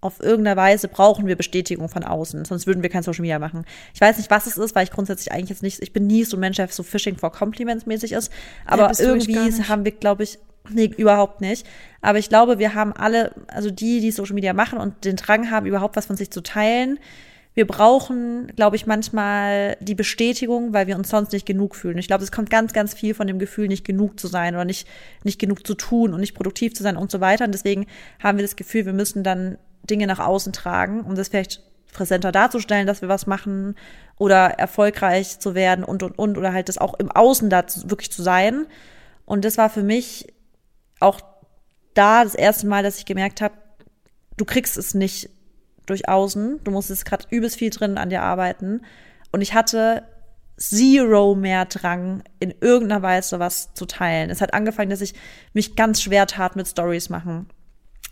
auf 0.00 0.20
irgendeiner 0.20 0.56
Weise 0.56 0.88
brauchen 0.88 1.26
wir 1.26 1.36
Bestätigung 1.36 1.88
von 1.88 2.04
außen, 2.04 2.44
sonst 2.44 2.66
würden 2.66 2.82
wir 2.82 2.90
kein 2.90 3.02
Social 3.02 3.22
Media 3.22 3.38
machen. 3.38 3.64
Ich 3.94 4.00
weiß 4.00 4.18
nicht, 4.18 4.30
was 4.30 4.46
es 4.46 4.56
ist, 4.56 4.74
weil 4.74 4.84
ich 4.84 4.90
grundsätzlich 4.90 5.32
eigentlich 5.32 5.50
jetzt 5.50 5.62
nicht, 5.62 5.82
ich 5.82 5.92
bin 5.92 6.06
nie 6.06 6.24
so 6.24 6.36
ein 6.36 6.40
Mensch, 6.40 6.56
der 6.56 6.68
so 6.68 6.82
Fishing 6.82 7.16
for 7.16 7.32
Compliments 7.32 7.86
mäßig 7.86 8.12
ist, 8.12 8.30
aber 8.66 8.90
ja, 8.90 9.00
irgendwie 9.00 9.36
haben 9.36 9.84
wir, 9.84 9.92
glaube 9.92 10.22
ich, 10.22 10.38
nee, 10.68 10.90
überhaupt 10.96 11.40
nicht. 11.40 11.66
Aber 12.00 12.18
ich 12.18 12.28
glaube, 12.28 12.58
wir 12.58 12.74
haben 12.74 12.92
alle, 12.92 13.32
also 13.48 13.70
die, 13.70 14.00
die 14.00 14.10
Social 14.10 14.34
Media 14.34 14.52
machen 14.52 14.78
und 14.78 15.04
den 15.04 15.16
Drang 15.16 15.50
haben, 15.50 15.66
überhaupt 15.66 15.96
was 15.96 16.06
von 16.06 16.16
sich 16.16 16.30
zu 16.30 16.42
teilen, 16.42 16.98
wir 17.56 17.66
brauchen, 17.66 18.52
glaube 18.54 18.76
ich, 18.76 18.86
manchmal 18.86 19.78
die 19.80 19.94
Bestätigung, 19.94 20.74
weil 20.74 20.86
wir 20.88 20.96
uns 20.96 21.08
sonst 21.08 21.32
nicht 21.32 21.46
genug 21.46 21.74
fühlen. 21.74 21.96
Ich 21.96 22.06
glaube, 22.06 22.22
es 22.22 22.30
kommt 22.30 22.50
ganz, 22.50 22.74
ganz 22.74 22.92
viel 22.92 23.14
von 23.14 23.26
dem 23.26 23.38
Gefühl, 23.38 23.66
nicht 23.66 23.86
genug 23.86 24.20
zu 24.20 24.26
sein 24.26 24.54
oder 24.54 24.66
nicht, 24.66 24.86
nicht 25.24 25.40
genug 25.40 25.66
zu 25.66 25.74
tun 25.74 26.12
und 26.12 26.20
nicht 26.20 26.34
produktiv 26.34 26.74
zu 26.74 26.82
sein 26.82 26.98
und 26.98 27.10
so 27.10 27.22
weiter. 27.22 27.46
Und 27.46 27.52
deswegen 27.52 27.86
haben 28.22 28.36
wir 28.36 28.44
das 28.44 28.56
Gefühl, 28.56 28.84
wir 28.84 28.92
müssen 28.92 29.22
dann 29.22 29.56
Dinge 29.88 30.06
nach 30.06 30.18
außen 30.18 30.52
tragen, 30.52 31.00
um 31.00 31.14
das 31.14 31.28
vielleicht 31.28 31.62
präsenter 31.94 32.30
darzustellen, 32.30 32.86
dass 32.86 33.00
wir 33.00 33.08
was 33.08 33.26
machen 33.26 33.74
oder 34.18 34.58
erfolgreich 34.58 35.38
zu 35.38 35.54
werden 35.54 35.82
und, 35.82 36.02
und, 36.02 36.18
und, 36.18 36.36
oder 36.36 36.52
halt 36.52 36.68
das 36.68 36.76
auch 36.76 36.92
im 36.98 37.10
Außen 37.10 37.48
da 37.48 37.64
wirklich 37.86 38.12
zu 38.12 38.22
sein. 38.22 38.66
Und 39.24 39.46
das 39.46 39.56
war 39.56 39.70
für 39.70 39.82
mich 39.82 40.30
auch 41.00 41.22
da 41.94 42.22
das 42.22 42.34
erste 42.34 42.66
Mal, 42.66 42.82
dass 42.82 42.98
ich 42.98 43.06
gemerkt 43.06 43.40
habe, 43.40 43.54
du 44.36 44.44
kriegst 44.44 44.76
es 44.76 44.92
nicht 44.92 45.30
durch 45.86 46.08
außen. 46.08 46.60
Du 46.64 46.70
musstest 46.70 47.04
gerade 47.04 47.26
übelst 47.30 47.56
viel 47.56 47.70
drin 47.70 47.98
an 47.98 48.10
dir 48.10 48.22
arbeiten. 48.22 48.82
Und 49.32 49.40
ich 49.40 49.54
hatte 49.54 50.02
zero 50.56 51.34
mehr 51.34 51.66
Drang, 51.66 52.22
in 52.40 52.54
irgendeiner 52.60 53.02
Weise 53.02 53.38
was 53.38 53.74
zu 53.74 53.86
teilen. 53.86 54.30
Es 54.30 54.40
hat 54.40 54.54
angefangen, 54.54 54.90
dass 54.90 55.00
ich 55.00 55.14
mich 55.52 55.76
ganz 55.76 56.02
schwer 56.02 56.26
tat 56.26 56.56
mit 56.56 56.66
Stories 56.66 57.08
machen. 57.10 57.48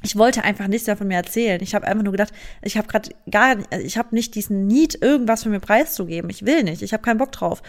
Ich 0.03 0.17
wollte 0.17 0.45
einfach 0.45 0.67
nichts 0.67 0.87
mehr 0.87 0.99
von 0.99 1.09
mir 1.09 1.17
erzählen. 1.17 1.63
Ich 1.63 1.75
habe 1.75 1.87
einfach 1.87 2.03
nur 2.05 2.13
gedacht, 2.13 2.33
ich 2.61 2.77
habe 2.77 2.87
gerade 2.87 3.11
gar, 3.31 3.57
ich 3.81 3.97
habe 3.97 4.15
nicht 4.15 4.35
diesen 4.35 4.67
Need, 4.67 5.01
irgendwas 5.01 5.43
von 5.43 5.53
mir 5.53 5.61
preiszugeben. 5.61 6.29
Ich 6.29 6.45
will 6.45 6.63
nicht. 6.63 6.83
Ich 6.83 6.93
habe 6.93 7.03
keinen 7.03 7.17
Bock 7.17 7.33
drauf. 7.33 7.63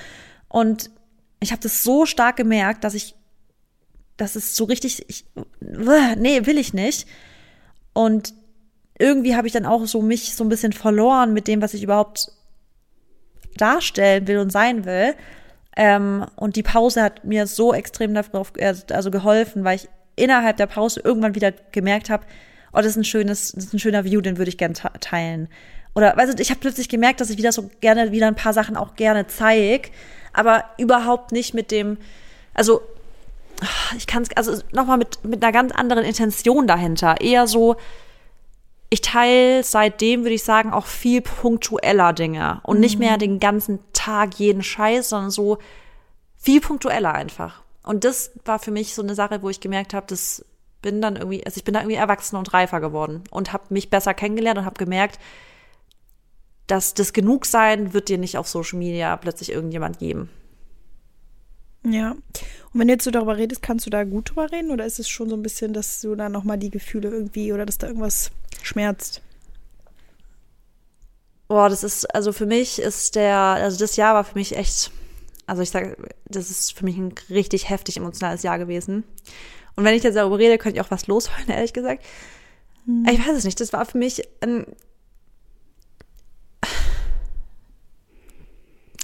Und 0.49 0.91
ich 1.39 1.51
habe 1.51 1.61
das 1.61 1.83
so 1.83 2.05
stark 2.05 2.35
gemerkt, 2.35 2.83
dass 2.83 2.93
ich, 2.93 3.15
das 4.17 4.35
ist 4.35 4.57
so 4.57 4.65
richtig, 4.65 5.05
ich, 5.07 5.25
nee, 5.61 6.45
will 6.45 6.57
ich 6.57 6.73
nicht. 6.73 7.07
Und 7.93 8.33
irgendwie 8.97 9.35
habe 9.35 9.47
ich 9.47 9.53
dann 9.53 9.65
auch 9.65 9.85
so 9.85 10.01
mich 10.01 10.35
so 10.35 10.43
ein 10.43 10.49
bisschen 10.49 10.73
verloren 10.73 11.33
mit 11.33 11.47
dem, 11.47 11.61
was 11.61 11.73
ich 11.73 11.83
überhaupt 11.83 12.31
darstellen 13.57 14.27
will 14.27 14.37
und 14.39 14.51
sein 14.51 14.85
will. 14.85 15.15
Ähm, 15.75 16.25
und 16.35 16.55
die 16.55 16.63
Pause 16.63 17.03
hat 17.03 17.25
mir 17.25 17.47
so 17.47 17.73
extrem 17.73 18.13
darauf 18.13 18.53
also 18.91 19.11
geholfen, 19.11 19.63
weil 19.63 19.77
ich 19.77 19.89
innerhalb 20.15 20.57
der 20.57 20.67
Pause 20.67 21.01
irgendwann 21.03 21.35
wieder 21.35 21.51
gemerkt 21.71 22.09
habe, 22.09 22.25
oh, 22.71 22.77
das 22.77 22.87
ist 22.87 22.97
ein 22.97 23.03
schönes, 23.03 23.51
das 23.51 23.65
ist 23.65 23.73
ein 23.73 23.79
schöner 23.79 24.05
View, 24.05 24.21
den 24.21 24.37
würde 24.37 24.49
ich 24.49 24.57
gerne 24.57 24.75
teilen. 25.01 25.49
Oder 25.93 26.15
weißt 26.15 26.37
du, 26.37 26.41
ich 26.41 26.49
habe 26.49 26.59
plötzlich 26.59 26.89
gemerkt, 26.89 27.21
dass 27.21 27.29
ich 27.29 27.37
wieder 27.37 27.51
so 27.51 27.69
gerne 27.81 28.11
wieder 28.11 28.27
ein 28.27 28.35
paar 28.35 28.53
Sachen 28.53 28.77
auch 28.77 28.95
gerne 28.95 29.27
zeige, 29.27 29.89
aber 30.33 30.65
überhaupt 30.77 31.31
nicht 31.31 31.53
mit 31.53 31.71
dem, 31.71 31.97
also 32.53 32.81
ich 33.97 34.07
kann 34.07 34.23
es, 34.23 34.35
also 34.35 34.61
nochmal 34.73 34.97
mit, 34.97 35.23
mit 35.23 35.41
einer 35.41 35.53
ganz 35.53 35.71
anderen 35.73 36.03
Intention 36.03 36.67
dahinter. 36.67 37.21
Eher 37.21 37.47
so, 37.47 37.77
ich 38.89 39.01
teile 39.01 39.63
seitdem, 39.63 40.21
würde 40.21 40.35
ich 40.35 40.43
sagen, 40.43 40.71
auch 40.71 40.85
viel 40.85 41.21
punktueller 41.21 42.13
Dinge 42.13 42.61
und 42.63 42.77
mhm. 42.77 42.81
nicht 42.81 42.99
mehr 42.99 43.17
den 43.17 43.39
ganzen 43.39 43.79
Tag 43.93 44.35
jeden 44.35 44.63
Scheiß, 44.63 45.09
sondern 45.09 45.31
so 45.31 45.57
viel 46.37 46.61
punktueller 46.61 47.13
einfach. 47.13 47.63
Und 47.83 48.03
das 48.03 48.31
war 48.45 48.59
für 48.59 48.71
mich 48.71 48.95
so 48.95 49.01
eine 49.01 49.15
Sache, 49.15 49.41
wo 49.41 49.49
ich 49.49 49.59
gemerkt 49.59 49.93
habe, 49.93 50.05
das 50.07 50.45
bin 50.81 51.01
dann 51.01 51.15
irgendwie, 51.15 51.43
also 51.45 51.57
ich 51.57 51.63
bin 51.63 51.73
da 51.73 51.81
irgendwie 51.81 51.97
erwachsener 51.97 52.39
und 52.39 52.53
reifer 52.53 52.79
geworden 52.79 53.23
und 53.31 53.53
habe 53.53 53.65
mich 53.69 53.89
besser 53.89 54.13
kennengelernt 54.13 54.59
und 54.59 54.65
habe 54.65 54.77
gemerkt, 54.77 55.19
dass 56.67 56.93
das 56.93 57.13
Genugsein 57.13 57.93
wird 57.93 58.09
dir 58.09 58.17
nicht 58.17 58.37
auf 58.37 58.47
Social 58.47 58.79
Media 58.79 59.15
plötzlich 59.17 59.51
irgendjemand 59.51 59.99
geben. 59.99 60.29
Ja. 61.85 62.11
Und 62.11 62.79
wenn 62.79 62.87
du 62.87 62.93
jetzt 62.93 63.03
so 63.03 63.11
darüber 63.11 63.37
redest, 63.37 63.61
kannst 63.61 63.85
du 63.85 63.89
da 63.89 64.03
gut 64.03 64.31
drüber 64.31 64.51
reden 64.51 64.71
oder 64.71 64.85
ist 64.85 64.99
es 64.99 65.07
schon 65.07 65.29
so 65.29 65.35
ein 65.35 65.43
bisschen, 65.43 65.73
dass 65.73 66.01
du 66.01 66.15
da 66.15 66.29
nochmal 66.29 66.57
die 66.57 66.71
Gefühle 66.71 67.09
irgendwie 67.09 67.53
oder 67.53 67.65
dass 67.65 67.77
da 67.77 67.87
irgendwas 67.87 68.31
schmerzt? 68.61 69.21
Boah, 71.47 71.69
das 71.69 71.83
ist, 71.83 72.05
also 72.13 72.33
für 72.33 72.47
mich 72.47 72.79
ist 72.79 73.15
der, 73.15 73.37
also 73.37 73.77
das 73.77 73.95
Jahr 73.95 74.15
war 74.15 74.23
für 74.23 74.37
mich 74.37 74.57
echt, 74.57 74.91
also 75.45 75.61
ich 75.61 75.69
sage, 75.69 75.95
das 76.25 76.49
ist 76.49 76.73
für 76.73 76.85
mich 76.85 76.97
ein 76.97 77.13
richtig 77.29 77.69
heftig 77.69 77.97
emotionales 77.97 78.41
Jahr 78.41 78.57
gewesen. 78.57 79.03
Und 79.75 79.83
wenn 79.83 79.93
ich 79.93 80.03
jetzt 80.03 80.15
darüber 80.15 80.39
rede, 80.39 80.57
könnte 80.57 80.79
ich 80.79 80.85
auch 80.85 80.91
was 80.91 81.05
losholen, 81.05 81.47
ehrlich 81.49 81.73
gesagt. 81.73 82.03
Hm. 82.85 83.05
Ich 83.09 83.19
weiß 83.19 83.37
es 83.37 83.43
nicht, 83.43 83.59
das 83.59 83.73
war 83.73 83.85
für 83.85 83.99
mich 83.99 84.27
ein, 84.41 84.65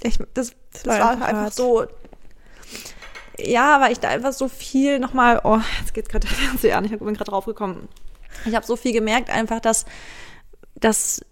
ich, 0.02 0.18
das, 0.34 0.52
das 0.72 0.86
war, 0.86 1.20
war 1.20 1.26
einfach 1.26 1.52
so. 1.52 1.86
Ja, 3.44 3.80
weil 3.80 3.92
ich 3.92 4.00
da 4.00 4.08
einfach 4.08 4.32
so 4.32 4.48
viel 4.48 4.98
nochmal. 4.98 5.40
Oh, 5.44 5.60
jetzt 5.80 5.94
geht 5.94 6.08
gerade 6.08 6.26
der 6.26 6.36
Fernseher 6.36 6.78
an. 6.78 6.84
Ich 6.84 6.90
bin 6.90 7.14
gerade 7.14 7.30
draufgekommen. 7.30 7.88
Ich 8.44 8.54
habe 8.54 8.66
so 8.66 8.76
viel 8.76 8.92
gemerkt, 8.92 9.30
einfach, 9.30 9.60
dass, 9.60 9.84
dass. 10.74 11.24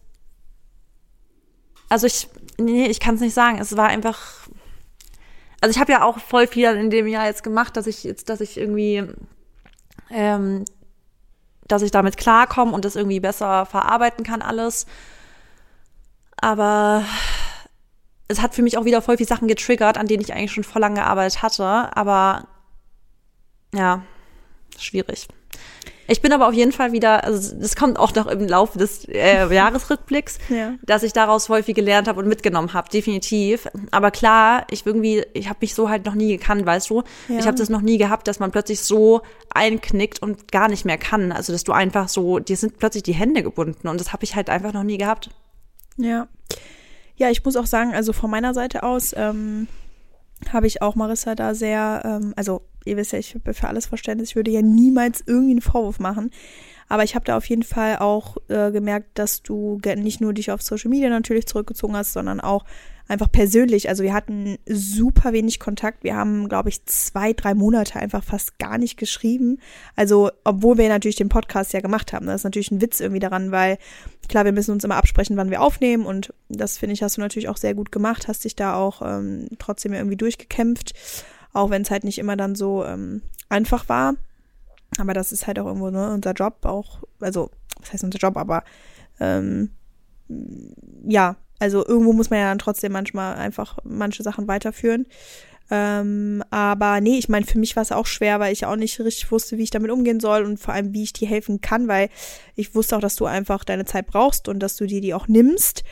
Also 1.88 2.06
ich. 2.06 2.28
Nee, 2.58 2.86
ich 2.86 3.00
kann 3.00 3.14
es 3.14 3.20
nicht 3.20 3.34
sagen. 3.34 3.58
Es 3.58 3.76
war 3.76 3.88
einfach. 3.88 4.48
Also 5.60 5.72
ich 5.74 5.80
habe 5.80 5.92
ja 5.92 6.02
auch 6.02 6.18
voll 6.18 6.46
viel 6.46 6.68
in 6.70 6.90
dem 6.90 7.06
Jahr 7.06 7.26
jetzt 7.26 7.42
gemacht, 7.42 7.76
dass 7.76 7.86
ich 7.86 8.04
jetzt, 8.04 8.28
dass 8.28 8.40
ich 8.40 8.56
irgendwie. 8.56 9.04
Ähm, 10.10 10.64
dass 11.68 11.82
ich 11.82 11.92
damit 11.92 12.16
klarkomme 12.16 12.72
und 12.72 12.84
das 12.84 12.96
irgendwie 12.96 13.20
besser 13.20 13.64
verarbeiten 13.64 14.24
kann, 14.24 14.42
alles. 14.42 14.86
Aber 16.36 17.04
es 18.30 18.40
hat 18.40 18.54
für 18.54 18.62
mich 18.62 18.78
auch 18.78 18.84
wieder 18.84 19.02
voll 19.02 19.16
viele 19.16 19.28
Sachen 19.28 19.48
getriggert, 19.48 19.98
an 19.98 20.06
denen 20.06 20.22
ich 20.22 20.32
eigentlich 20.32 20.52
schon 20.52 20.64
voll 20.64 20.80
lange 20.80 20.96
gearbeitet 20.96 21.42
hatte. 21.42 21.64
Aber 21.64 22.46
ja, 23.74 24.02
schwierig. 24.78 25.28
Ich 26.06 26.20
bin 26.20 26.32
aber 26.32 26.48
auf 26.48 26.54
jeden 26.54 26.72
Fall 26.72 26.90
wieder, 26.90 27.22
also 27.22 27.54
das 27.54 27.76
kommt 27.76 27.96
auch 27.96 28.12
noch 28.16 28.26
im 28.26 28.48
Laufe 28.48 28.76
des 28.76 29.04
äh, 29.08 29.46
Jahresrückblicks, 29.46 30.38
ja. 30.48 30.74
dass 30.82 31.04
ich 31.04 31.12
daraus 31.12 31.46
voll 31.46 31.62
viel 31.62 31.74
gelernt 31.74 32.08
habe 32.08 32.18
und 32.18 32.26
mitgenommen 32.26 32.72
habe, 32.72 32.88
definitiv. 32.88 33.68
Aber 33.92 34.10
klar, 34.10 34.66
ich 34.70 34.84
irgendwie, 34.84 35.24
ich 35.34 35.48
habe 35.48 35.58
mich 35.60 35.72
so 35.72 35.88
halt 35.88 36.06
noch 36.06 36.14
nie 36.14 36.36
gekannt, 36.36 36.66
weißt 36.66 36.90
du? 36.90 37.04
Ja. 37.28 37.38
Ich 37.38 37.46
habe 37.46 37.56
das 37.56 37.68
noch 37.68 37.80
nie 37.80 37.96
gehabt, 37.96 38.26
dass 38.26 38.40
man 38.40 38.50
plötzlich 38.50 38.80
so 38.80 39.22
einknickt 39.54 40.20
und 40.20 40.50
gar 40.50 40.68
nicht 40.68 40.84
mehr 40.84 40.98
kann. 40.98 41.30
Also 41.30 41.52
dass 41.52 41.62
du 41.62 41.70
einfach 41.70 42.08
so, 42.08 42.40
dir 42.40 42.56
sind 42.56 42.78
plötzlich 42.78 43.04
die 43.04 43.14
Hände 43.14 43.44
gebunden 43.44 43.86
und 43.86 44.00
das 44.00 44.12
habe 44.12 44.24
ich 44.24 44.34
halt 44.34 44.50
einfach 44.50 44.72
noch 44.72 44.82
nie 44.82 44.98
gehabt. 44.98 45.30
Ja. 45.96 46.26
Ja, 47.20 47.28
ich 47.28 47.44
muss 47.44 47.56
auch 47.56 47.66
sagen, 47.66 47.92
also 47.92 48.14
von 48.14 48.30
meiner 48.30 48.54
Seite 48.54 48.82
aus 48.82 49.12
ähm, 49.14 49.68
habe 50.50 50.66
ich 50.66 50.80
auch 50.80 50.94
Marissa 50.94 51.34
da 51.34 51.54
sehr, 51.54 52.00
ähm, 52.02 52.32
also 52.34 52.62
ihr 52.86 52.96
wisst 52.96 53.12
ja, 53.12 53.18
ich 53.18 53.34
habe 53.34 53.52
für 53.52 53.68
alles 53.68 53.84
Verständnis, 53.84 54.30
ich 54.30 54.36
würde 54.36 54.50
ja 54.50 54.62
niemals 54.62 55.22
irgendwie 55.26 55.50
einen 55.50 55.60
Vorwurf 55.60 55.98
machen. 55.98 56.30
Aber 56.88 57.04
ich 57.04 57.14
habe 57.14 57.26
da 57.26 57.36
auf 57.36 57.44
jeden 57.44 57.62
Fall 57.62 57.98
auch 57.98 58.38
äh, 58.48 58.70
gemerkt, 58.72 59.18
dass 59.18 59.42
du 59.42 59.78
nicht 59.96 60.22
nur 60.22 60.32
dich 60.32 60.50
auf 60.50 60.62
Social 60.62 60.88
Media 60.88 61.10
natürlich 61.10 61.46
zurückgezogen 61.46 61.94
hast, 61.94 62.14
sondern 62.14 62.40
auch 62.40 62.64
einfach 63.10 63.30
persönlich. 63.30 63.88
Also 63.88 64.04
wir 64.04 64.14
hatten 64.14 64.56
super 64.66 65.32
wenig 65.32 65.58
Kontakt. 65.58 66.04
Wir 66.04 66.14
haben, 66.14 66.48
glaube 66.48 66.68
ich, 66.68 66.86
zwei, 66.86 67.32
drei 67.32 67.54
Monate 67.54 67.98
einfach 67.98 68.22
fast 68.22 68.58
gar 68.58 68.78
nicht 68.78 68.96
geschrieben. 68.96 69.58
Also, 69.96 70.30
obwohl 70.44 70.78
wir 70.78 70.88
natürlich 70.88 71.16
den 71.16 71.28
Podcast 71.28 71.72
ja 71.72 71.80
gemacht 71.80 72.12
haben. 72.12 72.26
Das 72.26 72.36
ist 72.36 72.44
natürlich 72.44 72.70
ein 72.70 72.80
Witz 72.80 73.00
irgendwie 73.00 73.18
daran, 73.18 73.50
weil 73.50 73.78
klar, 74.28 74.44
wir 74.44 74.52
müssen 74.52 74.70
uns 74.70 74.84
immer 74.84 74.94
absprechen, 74.94 75.36
wann 75.36 75.50
wir 75.50 75.60
aufnehmen. 75.60 76.06
Und 76.06 76.32
das 76.48 76.78
finde 76.78 76.92
ich, 76.92 77.02
hast 77.02 77.16
du 77.16 77.20
natürlich 77.20 77.48
auch 77.48 77.56
sehr 77.56 77.74
gut 77.74 77.90
gemacht, 77.90 78.28
hast 78.28 78.44
dich 78.44 78.54
da 78.54 78.74
auch 78.74 79.02
ähm, 79.04 79.48
trotzdem 79.58 79.92
irgendwie 79.92 80.16
durchgekämpft. 80.16 80.92
Auch 81.52 81.70
wenn 81.70 81.82
es 81.82 81.90
halt 81.90 82.04
nicht 82.04 82.18
immer 82.18 82.36
dann 82.36 82.54
so 82.54 82.84
ähm, 82.84 83.22
einfach 83.48 83.88
war. 83.88 84.14
Aber 84.98 85.14
das 85.14 85.32
ist 85.32 85.48
halt 85.48 85.58
auch 85.58 85.66
irgendwo 85.66 85.90
ne, 85.90 86.12
unser 86.12 86.32
Job, 86.32 86.64
auch, 86.64 87.02
also, 87.18 87.50
was 87.80 87.92
heißt 87.92 88.04
unser 88.04 88.18
Job, 88.18 88.36
aber 88.36 88.62
ähm, 89.18 89.70
ja, 91.08 91.36
also 91.60 91.86
irgendwo 91.86 92.12
muss 92.12 92.30
man 92.30 92.40
ja 92.40 92.46
dann 92.46 92.58
trotzdem 92.58 92.92
manchmal 92.92 93.36
einfach 93.36 93.78
manche 93.84 94.22
Sachen 94.22 94.48
weiterführen. 94.48 95.06
Ähm, 95.70 96.42
aber 96.50 97.00
nee, 97.00 97.18
ich 97.18 97.28
meine, 97.28 97.46
für 97.46 97.58
mich 97.58 97.76
war 97.76 97.82
es 97.82 97.92
auch 97.92 98.06
schwer, 98.06 98.40
weil 98.40 98.52
ich 98.52 98.66
auch 98.66 98.74
nicht 98.74 98.98
richtig 98.98 99.30
wusste, 99.30 99.56
wie 99.56 99.62
ich 99.62 99.70
damit 99.70 99.92
umgehen 99.92 100.18
soll 100.18 100.42
und 100.42 100.58
vor 100.58 100.74
allem, 100.74 100.92
wie 100.92 101.04
ich 101.04 101.12
dir 101.12 101.28
helfen 101.28 101.60
kann, 101.60 101.86
weil 101.86 102.08
ich 102.56 102.74
wusste 102.74 102.96
auch, 102.96 103.00
dass 103.00 103.14
du 103.14 103.26
einfach 103.26 103.62
deine 103.62 103.84
Zeit 103.84 104.08
brauchst 104.08 104.48
und 104.48 104.58
dass 104.58 104.74
du 104.76 104.86
dir 104.86 105.00
die 105.00 105.14
auch 105.14 105.28
nimmst. 105.28 105.84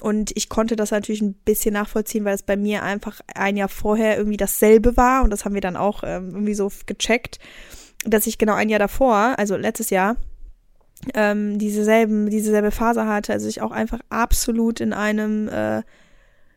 Und 0.00 0.32
ich 0.36 0.48
konnte 0.48 0.76
das 0.76 0.90
natürlich 0.90 1.22
ein 1.22 1.34
bisschen 1.34 1.74
nachvollziehen, 1.74 2.24
weil 2.24 2.34
es 2.34 2.42
bei 2.42 2.56
mir 2.56 2.82
einfach 2.82 3.20
ein 3.34 3.56
Jahr 3.56 3.68
vorher 3.68 4.16
irgendwie 4.16 4.36
dasselbe 4.36 4.96
war 4.96 5.22
und 5.22 5.30
das 5.30 5.44
haben 5.44 5.54
wir 5.54 5.60
dann 5.60 5.76
auch 5.76 6.02
ähm, 6.04 6.30
irgendwie 6.30 6.54
so 6.54 6.70
gecheckt, 6.86 7.38
dass 8.04 8.26
ich 8.26 8.38
genau 8.38 8.54
ein 8.54 8.68
Jahr 8.68 8.78
davor, 8.78 9.34
also 9.38 9.56
letztes 9.56 9.90
Jahr, 9.90 10.16
ähm, 11.14 11.58
dieselben, 11.58 12.30
dieselbe 12.30 12.70
Phase 12.70 13.06
hatte, 13.06 13.32
also 13.32 13.48
ich 13.48 13.62
auch 13.62 13.70
einfach 13.70 14.00
absolut 14.08 14.80
in 14.80 14.92
einem, 14.92 15.48
äh, 15.48 15.82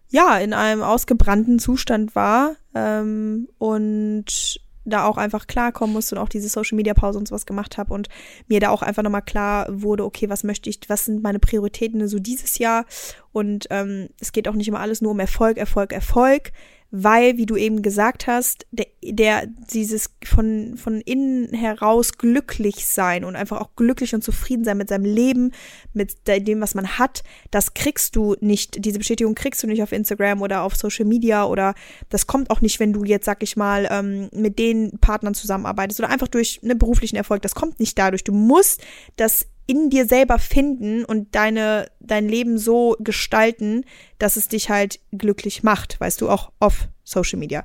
ja, 0.10 0.38
in 0.40 0.54
einem 0.54 0.82
ausgebrannten 0.82 1.60
Zustand 1.60 2.16
war 2.16 2.56
ähm, 2.74 3.48
und 3.58 4.60
da 4.86 5.06
auch 5.06 5.18
einfach 5.18 5.46
klarkommen 5.46 5.94
musste 5.94 6.16
und 6.16 6.22
auch 6.22 6.30
diese 6.30 6.50
Social 6.50 6.76
Media 6.76 6.94
Pause 6.94 7.20
und 7.20 7.28
sowas 7.28 7.46
gemacht 7.46 7.78
habe 7.78 7.94
und 7.94 8.08
mir 8.48 8.60
da 8.60 8.70
auch 8.70 8.82
einfach 8.82 9.04
nochmal 9.04 9.22
klar 9.22 9.68
wurde, 9.70 10.04
okay, 10.04 10.30
was 10.30 10.44
möchte 10.44 10.70
ich, 10.70 10.80
was 10.88 11.06
sind 11.06 11.22
meine 11.22 11.40
Prioritäten 11.40 12.08
so 12.08 12.20
dieses 12.20 12.58
Jahr? 12.58 12.86
Und 13.32 13.68
ähm, 13.70 14.10
es 14.20 14.32
geht 14.32 14.48
auch 14.48 14.54
nicht 14.54 14.68
immer 14.68 14.80
alles 14.80 15.02
nur 15.02 15.12
um 15.12 15.20
Erfolg, 15.20 15.58
Erfolg, 15.58 15.94
Erfolg 15.94 16.52
weil, 16.92 17.38
wie 17.38 17.46
du 17.46 17.56
eben 17.56 17.82
gesagt 17.82 18.26
hast, 18.26 18.66
der, 18.72 18.88
der 19.04 19.48
dieses 19.72 20.12
von, 20.26 20.76
von 20.78 21.02
innen 21.02 21.54
heraus 21.54 22.18
glücklich 22.18 22.88
sein 22.88 23.24
und 23.24 23.36
einfach 23.36 23.62
auch 23.62 23.76
glücklich 23.76 24.16
und 24.16 24.24
zufrieden 24.24 24.64
sein 24.64 24.78
mit 24.78 24.90
seinem 24.90 25.06
Leben, 25.06 25.52
mit 25.94 26.28
dem, 26.28 26.62
was 26.62 26.74
man 26.74 26.98
hat, 26.98 27.24
das 27.52 27.74
kriegst 27.74 28.16
du 28.16 28.36
nicht, 28.40 28.84
diese 28.84 28.98
Bestätigung 28.98 29.36
kriegst 29.36 29.62
du 29.62 29.68
nicht 29.68 29.84
auf 29.84 29.92
Instagram 29.92 30.42
oder 30.42 30.64
auf 30.64 30.76
Social 30.76 31.06
Media 31.06 31.46
oder 31.46 31.76
das 32.10 32.26
kommt 32.26 32.50
auch 32.50 32.62
nicht, 32.62 32.80
wenn 32.80 32.94
du 32.94 33.04
jetzt, 33.04 33.26
sag 33.26 33.44
ich 33.44 33.56
mal, 33.56 33.88
ähm, 33.92 34.30
mit 34.34 34.58
den 34.58 34.98
Partnern 35.00 35.36
zusammenarbeitest 35.36 36.00
oder 36.00 36.10
einfach 36.10 36.28
durch 36.28 36.60
einen 36.64 36.80
beruflichen 36.80 37.16
Erfolg. 37.16 37.44
Das 37.44 37.56
kommt 37.56 37.80
nicht 37.80 37.98
dadurch. 38.00 38.24
Du 38.24 38.34
musst 38.34 38.82
das 39.16 39.48
in 39.70 39.92
dir 39.92 40.08
selber 40.08 40.40
finden 40.40 41.06
und 41.06 41.36
deine, 41.36 41.92
dein 42.00 42.28
Leben 42.28 42.58
so 42.58 42.96
gestalten, 43.00 43.86
dass 44.18 44.36
es 44.36 44.48
dich 44.48 44.72
halt 44.72 45.00
glücklich 45.12 45.62
macht, 45.62 46.00
weißt 46.00 46.22
du, 46.22 46.30
auch 46.30 46.52
auf 46.60 46.88
Social 47.04 47.38
Media. 47.38 47.64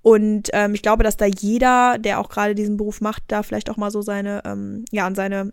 Und 0.00 0.48
ähm, 0.54 0.74
ich 0.74 0.80
glaube, 0.80 1.04
dass 1.04 1.18
da 1.18 1.26
jeder, 1.26 1.98
der 1.98 2.18
auch 2.18 2.30
gerade 2.30 2.54
diesen 2.54 2.78
Beruf 2.78 3.02
macht, 3.02 3.24
da 3.28 3.42
vielleicht 3.42 3.68
auch 3.68 3.76
mal 3.76 3.90
so 3.90 4.00
seine, 4.00 4.40
ähm, 4.46 4.86
ja, 4.90 5.06
an 5.06 5.14
seine, 5.14 5.52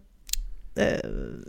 äh, 0.76 1.02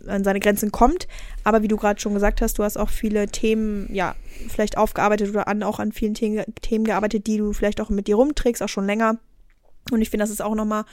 an 0.08 0.24
seine 0.24 0.40
Grenzen 0.40 0.72
kommt. 0.72 1.06
Aber 1.44 1.62
wie 1.62 1.68
du 1.68 1.76
gerade 1.76 2.00
schon 2.00 2.14
gesagt 2.14 2.42
hast, 2.42 2.58
du 2.58 2.64
hast 2.64 2.76
auch 2.76 2.90
viele 2.90 3.28
Themen, 3.28 3.88
ja, 3.94 4.16
vielleicht 4.48 4.76
aufgearbeitet 4.76 5.30
oder 5.30 5.46
an, 5.46 5.62
auch 5.62 5.78
an 5.78 5.92
vielen 5.92 6.16
The 6.16 6.42
Themen 6.62 6.84
gearbeitet, 6.84 7.28
die 7.28 7.38
du 7.38 7.52
vielleicht 7.52 7.80
auch 7.80 7.90
mit 7.90 8.08
dir 8.08 8.16
rumträgst, 8.16 8.60
auch 8.60 8.68
schon 8.68 8.86
länger. 8.86 9.18
Und 9.90 10.00
ich 10.02 10.10
finde, 10.10 10.24
das 10.24 10.30
ist 10.30 10.42
auch 10.42 10.54
nochmal 10.54 10.84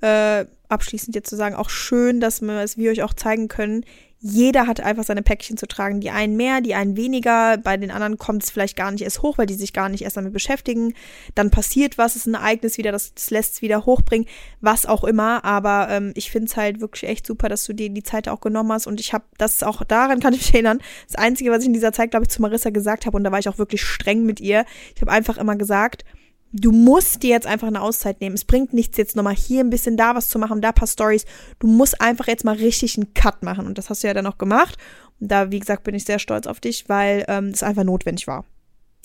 äh, 0.00 0.44
abschließend 0.68 1.14
jetzt 1.14 1.30
zu 1.30 1.36
sagen, 1.36 1.54
auch 1.54 1.70
schön, 1.70 2.20
dass, 2.20 2.42
wir, 2.42 2.54
dass 2.54 2.76
wir 2.76 2.90
euch 2.90 3.02
auch 3.02 3.14
zeigen 3.14 3.48
können, 3.48 3.84
jeder 4.26 4.66
hat 4.66 4.80
einfach 4.80 5.04
seine 5.04 5.20
Päckchen 5.20 5.58
zu 5.58 5.66
tragen. 5.66 6.00
Die 6.00 6.08
einen 6.08 6.34
mehr, 6.34 6.62
die 6.62 6.74
einen 6.74 6.96
weniger. 6.96 7.58
Bei 7.58 7.76
den 7.76 7.90
anderen 7.90 8.16
kommt 8.16 8.42
es 8.42 8.50
vielleicht 8.50 8.74
gar 8.74 8.90
nicht 8.90 9.04
erst 9.04 9.20
hoch, 9.20 9.36
weil 9.36 9.44
die 9.44 9.52
sich 9.52 9.74
gar 9.74 9.90
nicht 9.90 10.00
erst 10.00 10.16
damit 10.16 10.32
beschäftigen. 10.32 10.94
Dann 11.34 11.50
passiert 11.50 11.98
was, 11.98 12.16
ist 12.16 12.24
ein 12.24 12.32
Ereignis 12.32 12.78
wieder, 12.78 12.90
das, 12.90 13.12
das 13.12 13.28
lässt 13.28 13.56
es 13.56 13.62
wieder 13.62 13.84
hochbringen, 13.84 14.26
was 14.62 14.86
auch 14.86 15.04
immer. 15.04 15.44
Aber 15.44 15.88
ähm, 15.90 16.12
ich 16.14 16.30
finde 16.30 16.46
es 16.46 16.56
halt 16.56 16.80
wirklich 16.80 17.04
echt 17.10 17.26
super, 17.26 17.50
dass 17.50 17.64
du 17.64 17.74
dir 17.74 17.90
die 17.90 18.02
Zeit 18.02 18.26
auch 18.26 18.40
genommen 18.40 18.72
hast. 18.72 18.86
Und 18.86 18.98
ich 18.98 19.12
habe 19.12 19.24
das 19.36 19.62
auch 19.62 19.84
daran, 19.84 20.20
kann 20.20 20.32
ich 20.32 20.40
mich 20.40 20.54
erinnern, 20.54 20.80
das 21.06 21.16
Einzige, 21.16 21.50
was 21.50 21.60
ich 21.60 21.66
in 21.66 21.74
dieser 21.74 21.92
Zeit, 21.92 22.10
glaube 22.10 22.24
ich, 22.24 22.30
zu 22.30 22.40
Marissa 22.40 22.70
gesagt 22.70 23.04
habe, 23.04 23.18
und 23.18 23.24
da 23.24 23.30
war 23.30 23.40
ich 23.40 23.48
auch 23.50 23.58
wirklich 23.58 23.82
streng 23.82 24.24
mit 24.24 24.40
ihr. 24.40 24.64
Ich 24.94 25.02
habe 25.02 25.12
einfach 25.12 25.36
immer 25.36 25.56
gesagt, 25.56 26.06
du 26.54 26.70
musst 26.70 27.22
dir 27.22 27.30
jetzt 27.30 27.46
einfach 27.46 27.66
eine 27.66 27.82
Auszeit 27.82 28.20
nehmen. 28.20 28.36
Es 28.36 28.44
bringt 28.44 28.72
nichts, 28.72 28.96
jetzt 28.96 29.16
nochmal 29.16 29.34
hier 29.34 29.60
ein 29.60 29.70
bisschen 29.70 29.96
da 29.96 30.14
was 30.14 30.28
zu 30.28 30.38
machen, 30.38 30.60
da 30.60 30.68
ein 30.68 30.74
paar 30.74 30.88
Stories. 30.88 31.26
Du 31.58 31.66
musst 31.66 32.00
einfach 32.00 32.28
jetzt 32.28 32.44
mal 32.44 32.54
richtig 32.54 32.96
einen 32.96 33.12
Cut 33.12 33.42
machen. 33.42 33.66
Und 33.66 33.76
das 33.76 33.90
hast 33.90 34.02
du 34.02 34.06
ja 34.06 34.14
dann 34.14 34.26
auch 34.26 34.38
gemacht. 34.38 34.78
Und 35.20 35.32
da, 35.32 35.50
wie 35.50 35.58
gesagt, 35.58 35.82
bin 35.82 35.96
ich 35.96 36.04
sehr 36.04 36.20
stolz 36.20 36.46
auf 36.46 36.60
dich, 36.60 36.88
weil 36.88 37.24
ähm, 37.28 37.48
es 37.48 37.64
einfach 37.64 37.82
notwendig 37.82 38.28
war. 38.28 38.44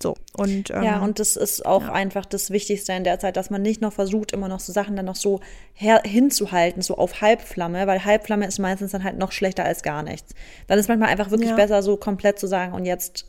So, 0.02 0.16
und 0.38 0.70
ähm, 0.70 0.84
ja, 0.84 1.00
und 1.00 1.20
das 1.20 1.36
ist 1.36 1.66
auch 1.66 1.82
ja. 1.82 1.92
einfach 1.92 2.26
das 2.26 2.52
Wichtigste 2.52 2.94
in 2.94 3.04
der 3.04 3.20
Zeit, 3.20 3.36
dass 3.36 3.50
man 3.50 3.62
nicht 3.62 3.82
noch 3.82 3.92
versucht, 3.92 4.32
immer 4.32 4.48
noch 4.48 4.62
so 4.62 4.72
Sachen 4.72 4.96
dann 4.96 5.08
noch 5.08 5.18
so 5.18 5.42
hinzuhalten, 5.74 6.82
so 6.82 6.96
auf 6.96 7.20
Halbflamme, 7.20 7.86
weil 7.86 8.06
Halbflamme 8.06 8.48
ist 8.48 8.60
meistens 8.60 8.92
dann 8.92 9.04
halt 9.04 9.18
noch 9.18 9.34
schlechter 9.34 9.66
als 9.66 9.84
gar 9.84 10.02
nichts. 10.04 10.34
Dann 10.68 10.80
ist 10.80 10.88
manchmal 10.88 11.10
einfach 11.10 11.32
wirklich 11.32 11.50
ja. 11.50 11.56
besser, 11.58 11.84
so 11.84 11.98
komplett 11.98 12.40
zu 12.40 12.48
sagen, 12.48 12.74
und 12.74 12.86
jetzt, 12.86 13.26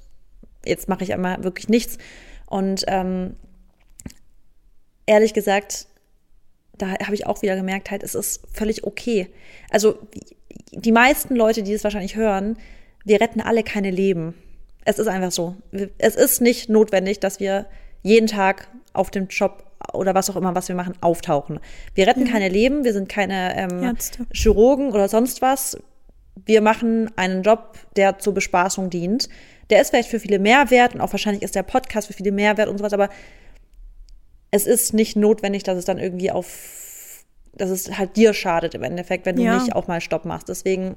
jetzt 0.64 0.88
mache 0.88 1.02
ich 1.02 1.12
einmal 1.12 1.42
wirklich 1.42 1.68
nichts. 1.68 1.98
Und 2.46 2.84
ähm, 2.86 3.34
ehrlich 5.06 5.34
gesagt, 5.34 5.86
da 6.78 6.98
habe 6.98 7.14
ich 7.14 7.26
auch 7.26 7.42
wieder 7.42 7.56
gemerkt, 7.56 7.90
halt, 7.90 8.02
es 8.02 8.14
ist 8.14 8.42
völlig 8.52 8.84
okay. 8.84 9.28
Also 9.70 9.98
die 10.72 10.92
meisten 10.92 11.36
Leute, 11.36 11.62
die 11.62 11.72
es 11.72 11.84
wahrscheinlich 11.84 12.16
hören, 12.16 12.56
wir 13.04 13.20
retten 13.20 13.40
alle 13.40 13.62
keine 13.62 13.90
Leben. 13.90 14.34
Es 14.84 14.98
ist 14.98 15.08
einfach 15.08 15.30
so. 15.30 15.56
Es 15.98 16.16
ist 16.16 16.40
nicht 16.40 16.68
notwendig, 16.68 17.20
dass 17.20 17.40
wir 17.40 17.66
jeden 18.02 18.26
Tag 18.26 18.68
auf 18.92 19.10
dem 19.10 19.28
Job 19.28 19.64
oder 19.92 20.14
was 20.14 20.30
auch 20.30 20.36
immer, 20.36 20.54
was 20.54 20.68
wir 20.68 20.76
machen, 20.76 20.94
auftauchen. 21.00 21.60
Wir 21.94 22.06
retten 22.06 22.24
mhm. 22.24 22.28
keine 22.28 22.48
Leben, 22.48 22.84
wir 22.84 22.92
sind 22.92 23.08
keine 23.08 23.56
ähm, 23.56 23.96
Chirurgen 24.32 24.92
oder 24.92 25.08
sonst 25.08 25.42
was. 25.42 25.78
Wir 26.46 26.60
machen 26.60 27.10
einen 27.16 27.42
Job, 27.42 27.76
der 27.96 28.18
zur 28.18 28.34
Bespaßung 28.34 28.90
dient. 28.90 29.28
Der 29.68 29.80
ist 29.80 29.90
vielleicht 29.90 30.08
für 30.08 30.20
viele 30.20 30.38
Mehrwert 30.38 30.94
und 30.94 31.00
auch 31.00 31.12
wahrscheinlich 31.12 31.42
ist 31.42 31.54
der 31.54 31.62
Podcast 31.62 32.08
für 32.08 32.12
viele 32.12 32.32
Mehrwert 32.32 32.68
und 32.68 32.78
sowas, 32.78 32.92
aber 32.92 33.08
es 34.50 34.66
ist 34.66 34.94
nicht 34.94 35.16
notwendig, 35.16 35.62
dass 35.62 35.78
es 35.78 35.84
dann 35.84 35.98
irgendwie 35.98 36.30
auf, 36.30 37.24
dass 37.54 37.70
es 37.70 37.98
halt 37.98 38.16
dir 38.16 38.34
schadet 38.34 38.74
im 38.74 38.82
Endeffekt, 38.82 39.26
wenn 39.26 39.36
du 39.36 39.42
ja. 39.42 39.58
nicht 39.58 39.74
auch 39.74 39.86
mal 39.86 40.00
Stopp 40.00 40.24
machst. 40.24 40.48
Deswegen, 40.48 40.96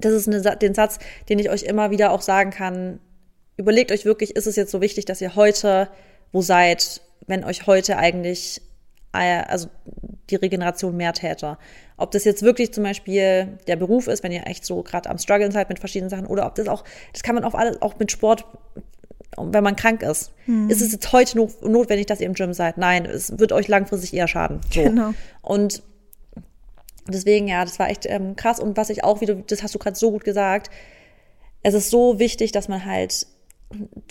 das 0.00 0.12
ist 0.12 0.28
eine, 0.28 0.56
den 0.56 0.74
Satz, 0.74 0.98
den 1.28 1.38
ich 1.38 1.50
euch 1.50 1.62
immer 1.62 1.90
wieder 1.90 2.12
auch 2.12 2.22
sagen 2.22 2.50
kann. 2.50 3.00
Überlegt 3.56 3.92
euch 3.92 4.04
wirklich, 4.04 4.34
ist 4.36 4.46
es 4.46 4.56
jetzt 4.56 4.70
so 4.70 4.80
wichtig, 4.80 5.04
dass 5.04 5.20
ihr 5.20 5.36
heute 5.36 5.88
wo 6.32 6.40
seid, 6.40 7.02
wenn 7.26 7.44
euch 7.44 7.66
heute 7.66 7.98
eigentlich 7.98 8.62
äh, 9.12 9.42
also 9.46 9.68
die 10.30 10.36
Regeneration 10.36 10.96
mehr 10.96 11.12
täte. 11.12 11.58
Ob 11.96 12.10
das 12.10 12.24
jetzt 12.24 12.42
wirklich 12.42 12.72
zum 12.72 12.84
Beispiel 12.84 13.58
der 13.66 13.76
Beruf 13.76 14.08
ist, 14.08 14.22
wenn 14.22 14.32
ihr 14.32 14.46
echt 14.46 14.64
so 14.64 14.82
gerade 14.82 15.10
am 15.10 15.18
Struggeln 15.18 15.52
seid 15.52 15.68
mit 15.68 15.78
verschiedenen 15.78 16.10
Sachen, 16.10 16.26
oder 16.26 16.46
ob 16.46 16.54
das 16.54 16.68
auch, 16.68 16.84
das 17.12 17.22
kann 17.22 17.34
man 17.34 17.44
auch 17.44 17.54
alles 17.54 17.80
auch 17.82 17.98
mit 17.98 18.10
Sport 18.10 18.44
wenn 19.36 19.64
man 19.64 19.76
krank 19.76 20.02
ist. 20.02 20.32
Hm. 20.46 20.68
Ist 20.68 20.82
es 20.82 20.92
jetzt 20.92 21.12
heute 21.12 21.36
not 21.36 21.62
notwendig, 21.62 22.06
dass 22.06 22.20
ihr 22.20 22.26
im 22.26 22.34
Gym 22.34 22.52
seid? 22.52 22.78
Nein, 22.78 23.06
es 23.06 23.38
wird 23.38 23.52
euch 23.52 23.68
langfristig 23.68 24.14
eher 24.14 24.28
schaden. 24.28 24.60
So. 24.72 24.82
Genau. 24.82 25.14
Und 25.40 25.82
deswegen, 27.08 27.48
ja, 27.48 27.64
das 27.64 27.78
war 27.78 27.88
echt 27.88 28.06
ähm, 28.06 28.36
krass. 28.36 28.60
Und 28.60 28.76
was 28.76 28.90
ich 28.90 29.04
auch 29.04 29.20
wieder, 29.20 29.34
das 29.34 29.62
hast 29.62 29.74
du 29.74 29.78
gerade 29.78 29.96
so 29.96 30.10
gut 30.10 30.24
gesagt, 30.24 30.70
es 31.62 31.74
ist 31.74 31.90
so 31.90 32.18
wichtig, 32.18 32.52
dass 32.52 32.68
man 32.68 32.84
halt 32.84 33.26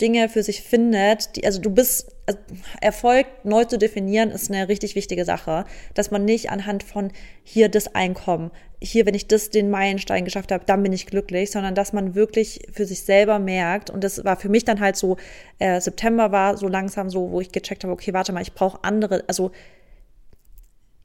Dinge 0.00 0.28
für 0.28 0.42
sich 0.42 0.62
findet, 0.62 1.36
die, 1.36 1.44
also 1.44 1.60
du 1.60 1.70
bist, 1.70 2.14
also 2.26 2.38
Erfolg 2.80 3.26
neu 3.44 3.64
zu 3.64 3.78
definieren, 3.78 4.30
ist 4.30 4.50
eine 4.50 4.68
richtig 4.68 4.94
wichtige 4.94 5.24
Sache, 5.24 5.64
dass 5.94 6.10
man 6.10 6.24
nicht 6.24 6.50
anhand 6.50 6.82
von 6.82 7.12
hier 7.42 7.68
das 7.68 7.94
Einkommen, 7.94 8.50
hier, 8.82 9.06
wenn 9.06 9.14
ich 9.14 9.28
das, 9.28 9.50
den 9.50 9.70
Meilenstein 9.70 10.24
geschafft 10.24 10.50
habe, 10.50 10.64
dann 10.66 10.82
bin 10.82 10.92
ich 10.92 11.06
glücklich, 11.06 11.50
sondern 11.50 11.74
dass 11.74 11.92
man 11.92 12.14
wirklich 12.14 12.66
für 12.72 12.84
sich 12.84 13.02
selber 13.02 13.38
merkt, 13.38 13.90
und 13.90 14.02
das 14.02 14.24
war 14.24 14.36
für 14.36 14.48
mich 14.48 14.64
dann 14.64 14.80
halt 14.80 14.96
so, 14.96 15.16
äh, 15.58 15.80
September 15.80 16.32
war 16.32 16.56
so 16.56 16.66
langsam 16.66 17.08
so, 17.08 17.30
wo 17.30 17.40
ich 17.40 17.52
gecheckt 17.52 17.84
habe, 17.84 17.92
okay, 17.92 18.12
warte 18.12 18.32
mal, 18.32 18.42
ich 18.42 18.54
brauche 18.54 18.82
andere, 18.82 19.24
also 19.28 19.52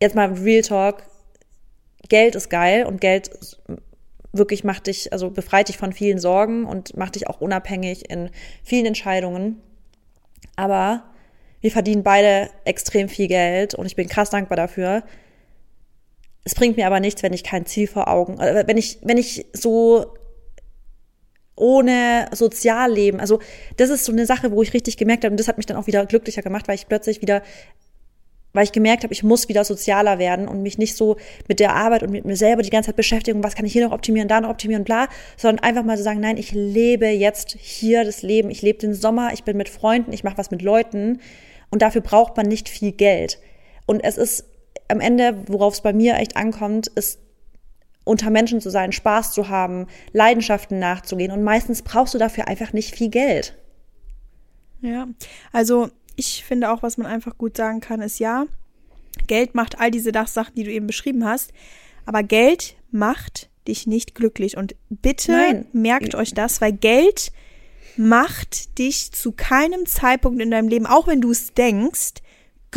jetzt 0.02 0.16
mal 0.16 0.32
Real 0.34 0.64
Talk, 0.64 1.04
Geld 2.10 2.36
ist 2.36 2.50
geil 2.50 2.86
und 2.86 3.02
Geld 3.02 3.30
wirklich 4.32 4.64
macht 4.64 4.88
dich, 4.88 5.14
also 5.14 5.30
befreit 5.30 5.70
dich 5.70 5.78
von 5.78 5.94
vielen 5.94 6.20
Sorgen 6.20 6.66
und 6.66 6.96
macht 6.98 7.16
dich 7.16 7.28
auch 7.28 7.42
unabhängig 7.42 8.10
in 8.10 8.30
vielen 8.64 8.86
Entscheidungen. 8.86 9.62
Aber 10.56 11.04
wir 11.62 11.72
verdienen 11.72 12.04
beide 12.04 12.50
extrem 12.66 13.10
viel 13.10 13.28
Geld 13.28 13.74
und 13.74 13.86
ich 13.86 13.96
bin 13.96 14.08
krass 14.08 14.30
dankbar 14.30 14.56
dafür. 14.56 15.04
Es 16.44 16.56
bringt 16.56 16.78
mir 16.78 16.88
aber 16.88 17.00
nichts, 17.00 17.24
wenn 17.24 17.34
ich 17.34 17.44
kein 17.44 17.66
Ziel 17.66 17.88
vor 17.88 18.08
Augen, 18.08 18.40
äh, 18.40 18.64
wenn 18.68 18.78
ich, 18.78 19.00
wenn 19.02 19.18
ich 19.18 19.48
so 19.54 20.14
ohne 21.56 22.30
Sozialleben, 22.34 23.20
also 23.20 23.40
das 23.78 23.90
ist 23.90 24.06
so 24.06 24.12
eine 24.12 24.28
Sache, 24.28 24.52
wo 24.52 24.62
ich 24.62 24.74
richtig 24.74 24.96
gemerkt 24.96 25.24
habe 25.24 25.34
und 25.34 25.40
das 25.40 25.48
hat 25.48 25.58
mich 25.58 25.66
dann 25.66 25.76
auch 25.76 25.88
wieder 25.88 26.06
glücklicher 26.06 26.44
gemacht, 26.44 26.68
weil 26.68 26.76
ich 26.76 26.88
plötzlich 26.88 27.22
wieder 27.22 27.42
weil 28.58 28.64
ich 28.64 28.72
gemerkt 28.72 29.04
habe, 29.04 29.14
ich 29.14 29.22
muss 29.22 29.50
wieder 29.50 29.64
sozialer 29.64 30.18
werden 30.18 30.48
und 30.48 30.64
mich 30.64 30.80
nicht 30.80 30.96
so 30.96 31.18
mit 31.48 31.60
der 31.60 31.76
Arbeit 31.76 32.02
und 32.02 32.10
mit 32.10 32.26
mir 32.26 32.36
selber 32.36 32.64
die 32.64 32.72
ganze 32.72 32.88
Zeit 32.88 32.96
beschäftigen, 32.96 33.44
was 33.44 33.54
kann 33.54 33.68
ich 33.68 33.72
hier 33.72 33.86
noch 33.86 33.94
optimieren, 33.94 34.28
da 34.28 34.42
noch 34.42 34.50
optimieren, 34.50 34.84
bla, 34.84 35.10
sondern 35.38 35.64
einfach 35.64 35.84
mal 35.84 35.96
so 35.96 36.04
sagen, 36.04 36.22
nein, 36.22 36.38
ich 36.38 36.54
lebe 36.54 37.06
jetzt 37.06 37.56
hier 37.60 38.04
das 38.04 38.24
Leben, 38.24 38.50
ich 38.50 38.64
lebe 38.64 38.80
den 38.80 38.96
Sommer, 38.96 39.32
ich 39.32 39.44
bin 39.44 39.58
mit 39.58 39.70
Freunden, 39.70 40.12
ich 40.12 40.24
mache 40.24 40.40
was 40.40 40.50
mit 40.50 40.64
Leuten 40.64 41.20
und 41.70 41.84
dafür 41.84 42.02
braucht 42.02 42.36
man 42.36 42.48
nicht 42.48 42.68
viel 42.68 42.94
Geld. 42.94 43.38
Und 43.86 44.04
es 44.04 44.18
ist 44.18 44.46
am 44.88 45.02
Ende, 45.02 45.36
worauf 45.46 45.76
es 45.76 45.82
bei 45.82 45.94
mir 45.94 46.16
echt 46.16 46.36
ankommt, 46.36 46.88
ist 46.88 47.20
unter 48.06 48.32
Menschen 48.32 48.60
zu 48.60 48.72
sein, 48.72 48.92
Spaß 48.92 49.34
zu 49.34 49.50
haben, 49.50 49.86
Leidenschaften 50.14 50.80
nachzugehen 50.80 51.32
und 51.32 51.44
meistens 51.44 51.84
brauchst 51.84 52.16
du 52.16 52.18
dafür 52.18 52.48
einfach 52.48 52.74
nicht 52.74 52.96
viel 52.96 53.10
Geld. 53.10 53.56
Ja, 54.82 55.08
also 55.52 55.92
ich 56.18 56.44
finde 56.44 56.72
auch, 56.72 56.84
was 56.84 56.98
man 56.98 57.08
einfach 57.08 57.38
gut 57.38 57.56
sagen 57.56 57.80
kann, 57.80 58.02
ist 58.02 58.20
ja, 58.20 58.48
Geld 59.28 59.56
macht 59.56 59.80
all 59.80 59.92
diese 59.92 60.12
Sachen, 60.26 60.56
die 60.56 60.64
du 60.64 60.72
eben 60.72 60.88
beschrieben 60.88 61.24
hast, 61.24 61.54
aber 62.06 62.24
Geld 62.24 62.76
macht 62.92 63.50
dich 63.68 63.88
nicht 63.88 64.16
glücklich. 64.16 64.58
Und 64.58 64.76
bitte 64.90 65.32
Nein. 65.32 65.66
merkt 65.74 66.16
euch 66.16 66.34
das, 66.34 66.60
weil 66.60 66.74
Geld 66.74 67.32
macht 67.98 68.78
dich 68.78 69.12
zu 69.12 69.32
keinem 69.32 69.86
Zeitpunkt 69.86 70.42
in 70.42 70.52
deinem 70.52 70.70
Leben, 70.70 70.86
auch 70.86 71.08
wenn 71.08 71.22
du 71.22 71.32
es 71.32 71.54
denkst, 71.54 72.16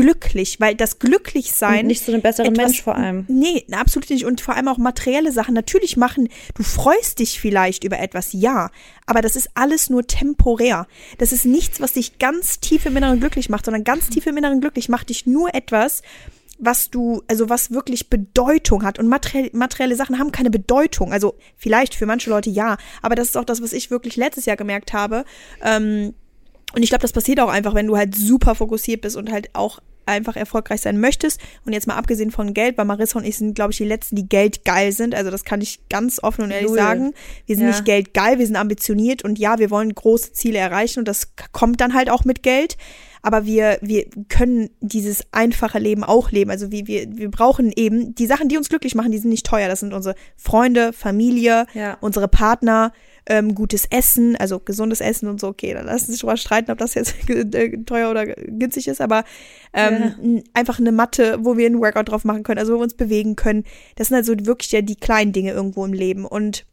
glücklich, 0.01 0.61
weil 0.61 0.75
das 0.75 0.99
Glücklichsein. 0.99 1.81
Und 1.81 1.87
nicht 1.89 2.05
zu 2.05 2.13
einem 2.13 2.23
besseren 2.23 2.53
etwas, 2.53 2.67
Mensch 2.67 2.83
vor 2.83 2.97
allem. 2.97 3.25
Nee, 3.29 3.67
absolut 3.71 4.09
nicht. 4.09 4.25
Und 4.25 4.41
vor 4.41 4.57
allem 4.57 4.69
auch 4.69 4.79
materielle 4.79 5.31
Sachen. 5.31 5.55
Natürlich 5.55 5.97
machen, 5.97 6.29
du 6.55 6.63
freust 6.63 7.19
dich 7.19 7.39
vielleicht 7.39 7.85
über 7.85 7.99
etwas, 7.99 8.33
ja. 8.33 8.71
Aber 9.07 9.21
das 9.21 9.37
ist 9.37 9.51
alles 9.55 9.91
nur 9.91 10.07
temporär. 10.07 10.87
Das 11.19 11.33
ist 11.33 11.45
nichts, 11.45 11.81
was 11.81 11.93
dich 11.93 12.19
ganz 12.19 12.61
tief 12.61 12.87
im 12.87 12.97
Inneren 12.97 13.21
glücklich 13.21 13.49
macht, 13.51 13.67
sondern 13.67 13.85
ganz 13.85 14.09
tief 14.09 14.27
im 14.27 14.37
Inneren 14.37 14.61
glücklich 14.61 14.89
macht 14.89 15.11
dich 15.11 15.27
nur 15.27 15.55
etwas, 15.55 16.03
was 16.59 16.91
du, 16.91 17.23
also 17.29 17.49
was 17.49 17.71
wirklich 17.71 18.09
Bedeutung 18.09 18.85
hat. 18.85 18.99
Und 18.99 19.09
materielle, 19.09 19.51
materielle 19.53 19.97
Sachen 19.97 20.19
haben 20.19 20.33
keine 20.33 20.51
Bedeutung. 20.51 21.13
Also 21.13 21.35
vielleicht 21.57 21.95
für 21.95 22.07
manche 22.07 22.31
Leute 22.31 22.49
ja. 22.49 22.79
Aber 23.03 23.15
das 23.15 23.29
ist 23.29 23.37
auch 23.37 23.45
das, 23.45 23.63
was 23.63 23.73
ich 23.73 23.91
wirklich 23.91 24.17
letztes 24.17 24.47
Jahr 24.47 24.57
gemerkt 24.57 24.93
habe. 24.93 25.25
Ähm, 25.63 26.15
und 26.75 26.83
ich 26.83 26.91
glaube, 26.91 27.03
das 27.03 27.13
passiert 27.13 27.41
auch 27.41 27.49
einfach, 27.49 27.75
wenn 27.75 27.87
du 27.87 27.97
halt 27.97 28.15
super 28.15 28.55
fokussiert 28.55 29.01
bist 29.01 29.17
und 29.17 29.33
halt 29.33 29.51
auch 29.55 29.81
einfach 30.11 30.37
erfolgreich 30.37 30.81
sein 30.81 31.01
möchtest. 31.01 31.41
Und 31.65 31.73
jetzt 31.73 31.87
mal 31.87 31.97
abgesehen 31.97 32.31
von 32.31 32.55
Geld, 32.55 32.77
weil 32.79 32.85
Marissa 32.85 33.19
und 33.19 33.25
ich 33.25 33.39
sind, 33.39 33.55
glaube 33.55 33.73
ich, 33.73 33.79
die 33.79 33.85
Letzten, 33.85 34.17
die 34.17 34.29
geldgeil 34.29 34.93
sind. 34.93 35.15
Also 35.15 35.31
das 35.31 35.45
kann 35.45 35.61
ich 35.61 35.81
ganz 35.89 36.23
offen 36.23 36.45
und 36.45 36.51
ehrlich 36.51 36.69
Null. 36.69 36.79
sagen. 36.79 37.15
Wir 37.47 37.57
sind 37.57 37.65
ja. 37.65 37.71
nicht 37.71 37.85
geldgeil, 37.85 38.39
wir 38.39 38.47
sind 38.47 38.57
ambitioniert 38.57 39.25
und 39.25 39.39
ja, 39.39 39.59
wir 39.59 39.71
wollen 39.71 39.95
große 39.95 40.33
Ziele 40.33 40.59
erreichen 40.59 41.01
und 41.01 41.09
das 41.09 41.33
kommt 41.53 41.81
dann 41.81 41.95
halt 41.95 42.11
auch 42.11 42.25
mit 42.25 42.43
Geld. 42.43 42.77
Aber 43.23 43.45
wir, 43.45 43.79
wir 43.83 44.07
können 44.29 44.71
dieses 44.81 45.25
einfache 45.33 45.79
Leben 45.79 46.05
auch 46.05 46.31
leben. 46.31 46.51
Also 46.51 46.71
wir, 46.71 46.87
wir, 46.87 47.07
wir 47.17 47.31
brauchen 47.31 47.73
eben 47.75 48.15
die 48.15 48.27
Sachen, 48.27 48.49
die 48.49 48.57
uns 48.57 48.69
glücklich 48.69 48.95
machen, 48.95 49.13
die 49.13 49.19
sind 49.19 49.31
nicht 49.31 49.47
teuer. 49.47 49.69
Das 49.69 49.81
sind 49.81 49.93
unsere 49.93 50.15
Freunde, 50.37 50.93
Familie, 50.93 51.67
ja. 51.75 51.99
unsere 52.01 52.29
Partner, 52.29 52.93
ähm, 53.27 53.55
gutes 53.55 53.87
Essen, 53.91 54.37
also 54.37 54.59
gesundes 54.59 55.01
Essen 55.01 55.29
und 55.29 55.41
so, 55.41 55.49
okay, 55.49 55.75
dann 55.75 55.87
lassen 55.87 56.11
sich 56.11 56.21
drüber 56.21 56.37
streiten, 56.37 56.71
ob 56.71 56.79
das 56.79 56.95
jetzt 56.95 57.15
äh, 57.29 57.77
teuer 57.85 58.11
oder 58.11 58.27
günstig 58.27 58.89
ist, 58.89 59.01
aber 59.01 59.25
ähm, 59.73 60.15
ja. 60.23 60.43
einfach 60.55 60.79
eine 60.79 60.93
Matte, 60.93 61.39
wo 61.41 61.57
wir 61.57 61.67
einen 61.67 61.81
Workout 61.81 62.09
drauf 62.09 62.25
machen 62.25 62.43
können, 62.43 62.59
also 62.59 62.73
wo 62.75 62.79
wir 62.79 62.85
uns 62.85 62.95
bewegen 62.95 63.37
können. 63.37 63.65
Das 63.97 64.09
sind 64.09 64.17
also 64.17 64.35
wirklich 64.47 64.73
ja 64.73 64.83
die 64.83 64.97
kleinen 64.97 65.33
Dinge 65.33 65.53
irgendwo 65.53 65.85
im 65.85 65.93
Leben. 65.93 66.25
Und 66.25 66.65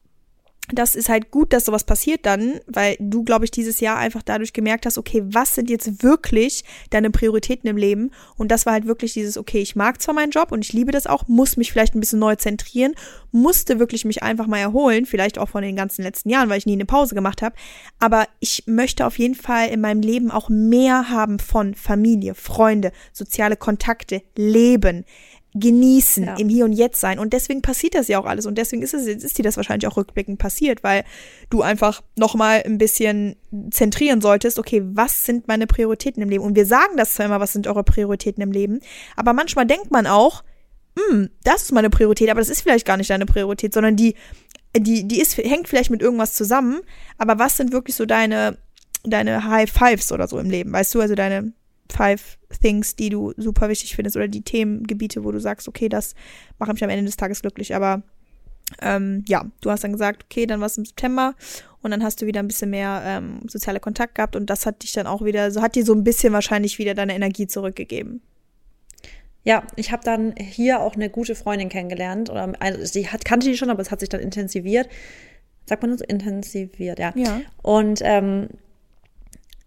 das 0.70 0.96
ist 0.96 1.08
halt 1.08 1.32
gut, 1.32 1.54
dass 1.54 1.66
sowas 1.66 1.86
passiert 1.86 2.26
dann, 2.26 2.60
weil 2.68 2.98
du, 3.00 3.24
glaube 3.24 3.46
ich, 3.46 3.52
dieses 3.52 3.80
Jahr 3.80 3.98
einfach 3.98 4.22
dadurch 4.22 4.52
gemerkt 4.52 4.86
hast, 4.86 4.98
okay, 4.98 5.24
was 5.26 5.56
sind 5.56 5.70
jetzt 5.70 6.04
wirklich 6.04 6.66
deine 6.90 7.10
Prioritäten 7.10 7.70
im 7.70 7.78
Leben? 7.78 8.12
Und 8.36 8.52
das 8.52 8.66
war 8.66 8.74
halt 8.74 8.86
wirklich 8.86 9.14
dieses, 9.14 9.38
okay, 9.38 9.60
ich 9.60 9.78
mag 9.78 10.02
zwar 10.02 10.14
meinen 10.14 10.32
Job 10.32 10.52
und 10.52 10.66
ich 10.66 10.74
liebe 10.74 10.92
das 10.92 11.08
auch, 11.08 11.28
muss 11.28 11.56
mich 11.56 11.72
vielleicht 11.72 11.96
ein 11.96 12.02
bisschen 12.02 12.20
neu 12.20 12.36
zentrieren, 12.36 12.96
musste 13.32 13.80
wirklich 13.80 14.04
mich 14.04 14.24
einfach 14.24 14.48
mal 14.48 14.58
erholen, 14.58 15.06
vielleicht 15.06 15.40
auch 15.40 15.50
von 15.50 15.64
den 15.64 15.78
ganzen 15.78 16.04
letzten 16.04 16.30
Jahren, 16.30 16.50
weil 16.50 16.58
ich 16.58 16.66
nie 16.66 16.74
eine 16.74 16.86
Pause 16.86 17.16
gemacht 17.16 17.42
habe. 17.42 17.56
Aber 18.00 18.28
ich 18.40 18.64
möchte 18.68 19.06
auf 19.06 19.18
jeden 19.18 19.36
Fall 19.36 19.70
in 19.70 19.80
meinem 19.80 20.02
Leben 20.02 20.32
auch 20.32 20.50
mehr 20.50 21.10
haben 21.10 21.40
von 21.40 21.76
Familie, 21.76 22.36
Freunde, 22.36 22.92
soziale 23.14 23.56
Kontakte, 23.56 24.22
Leben 24.36 25.06
genießen, 25.54 26.24
ja. 26.24 26.36
im 26.36 26.50
Hier 26.50 26.66
und 26.66 26.74
Jetzt 26.74 27.00
sein. 27.00 27.20
Und 27.20 27.34
deswegen 27.34 27.62
passiert 27.62 27.96
das 27.96 28.08
ja 28.08 28.20
auch 28.20 28.26
alles. 28.26 28.46
Und 28.46 28.58
deswegen 28.58 28.82
ist 28.82 28.94
es, 28.94 29.08
ist 29.08 29.38
dir 29.38 29.44
das 29.44 29.58
wahrscheinlich 29.58 29.88
auch 29.88 29.98
rückblickend 29.98 30.40
passiert, 30.40 30.84
weil 30.84 31.04
du 31.50 31.62
einfach 31.62 32.02
nochmal 32.16 32.64
ein 32.66 32.78
bisschen 32.78 33.36
zentrieren 33.72 34.22
solltest, 34.22 34.60
okay, 34.60 34.84
was 34.86 35.26
sind 35.26 35.48
meine 35.48 35.68
Prioritäten 35.68 36.22
im 36.22 36.30
Leben? 36.30 36.44
Und 36.44 36.56
wir 36.56 36.66
sagen 36.66 36.98
das 36.98 37.14
zwar 37.14 37.26
immer, 37.26 37.40
was 37.40 37.54
sind 37.54 37.68
eure 37.68 37.84
Prioritäten 37.84 38.44
im 38.44 38.52
Leben, 38.52 38.82
aber 39.16 39.34
manchmal 39.34 39.66
denkt 39.66 39.90
man 39.90 40.06
auch, 40.06 40.44
hm, 40.98 41.30
das 41.44 41.64
ist 41.64 41.72
meine 41.72 41.90
Priorität, 41.90 42.30
aber 42.30 42.42
das 42.42 42.50
ist 42.50 42.62
vielleicht 42.62 42.86
gar 42.86 42.98
nicht 42.98 43.10
deine 43.10 43.26
Priorität, 43.26 43.74
sondern 43.74 43.96
die, 43.96 44.16
die, 44.76 45.08
die 45.08 45.22
ist, 45.22 45.38
hängt 45.38 45.68
vielleicht 45.68 45.92
mit 45.92 46.02
irgendwas 46.02 46.34
zusammen, 46.34 46.82
aber 47.18 47.40
was 47.40 47.58
sind 47.58 47.72
wirklich 47.72 47.96
so 47.96 48.06
deine, 48.06 48.58
deine 49.04 49.46
High 49.46 49.72
Fives 49.72 50.12
oder 50.12 50.28
so 50.28 50.40
im 50.40 50.50
Leben, 50.50 50.74
weißt 50.74 50.94
du, 50.94 51.02
also 51.02 51.16
deine 51.16 51.54
Five 51.90 52.38
Things, 52.62 52.96
die 52.96 53.10
du 53.10 53.34
super 53.38 53.70
wichtig 53.70 53.96
findest 53.96 54.16
oder 54.16 54.28
die 54.28 54.42
Themengebiete, 54.42 55.24
wo 55.24 55.32
du 55.32 55.40
sagst, 55.40 55.68
okay, 55.68 55.90
das 55.90 56.16
macht 56.60 56.74
mich 56.74 56.84
am 56.84 56.90
Ende 56.90 57.06
des 57.06 57.18
Tages 57.18 57.42
glücklich. 57.42 57.76
Aber 57.76 58.04
ähm, 58.82 59.24
ja, 59.28 59.46
du 59.62 59.72
hast 59.72 59.84
dann 59.84 59.94
gesagt, 59.94 60.26
okay, 60.26 60.46
dann 60.46 60.60
war 60.60 60.68
es 60.68 60.78
im 60.78 60.86
September 60.86 61.36
und 61.82 61.92
dann 61.92 62.04
hast 62.04 62.22
du 62.22 62.26
wieder 62.26 62.42
ein 62.42 62.48
bisschen 62.48 62.70
mehr 62.70 63.02
ähm, 63.06 63.40
soziale 63.48 63.80
Kontakt 63.80 64.16
gehabt 64.16 64.36
und 64.36 64.50
das 64.50 64.66
hat 64.66 64.84
dich 64.84 64.92
dann 64.92 65.08
auch 65.08 65.24
wieder, 65.24 65.52
so 65.52 65.62
hat 65.62 65.76
dir 65.76 65.86
so 65.86 65.94
ein 65.94 66.04
bisschen 66.04 66.34
wahrscheinlich 66.34 66.78
wieder 66.78 66.94
deine 66.94 67.16
Energie 67.16 67.48
zurückgegeben. 67.48 68.22
Ja, 69.48 69.64
ich 69.78 69.94
habe 69.94 70.04
dann 70.04 70.36
hier 70.38 70.82
auch 70.82 70.96
eine 70.96 71.10
gute 71.10 71.34
Freundin 71.34 71.70
kennengelernt. 71.70 72.30
Oder 72.30 72.52
also 72.60 72.84
sie 72.84 73.08
hat, 73.08 73.24
kannte 73.24 73.48
die 73.48 73.56
schon, 73.56 73.70
aber 73.70 73.82
es 73.82 73.92
hat 73.92 74.02
sich 74.02 74.10
dann 74.10 74.20
intensiviert. 74.20 74.90
Sagt 75.66 75.82
man 75.82 75.98
so? 75.98 76.04
Intensiviert, 76.04 77.00
ja. 77.00 77.14
ja. 77.16 77.40
Und 77.62 78.02
ähm, 78.04 78.50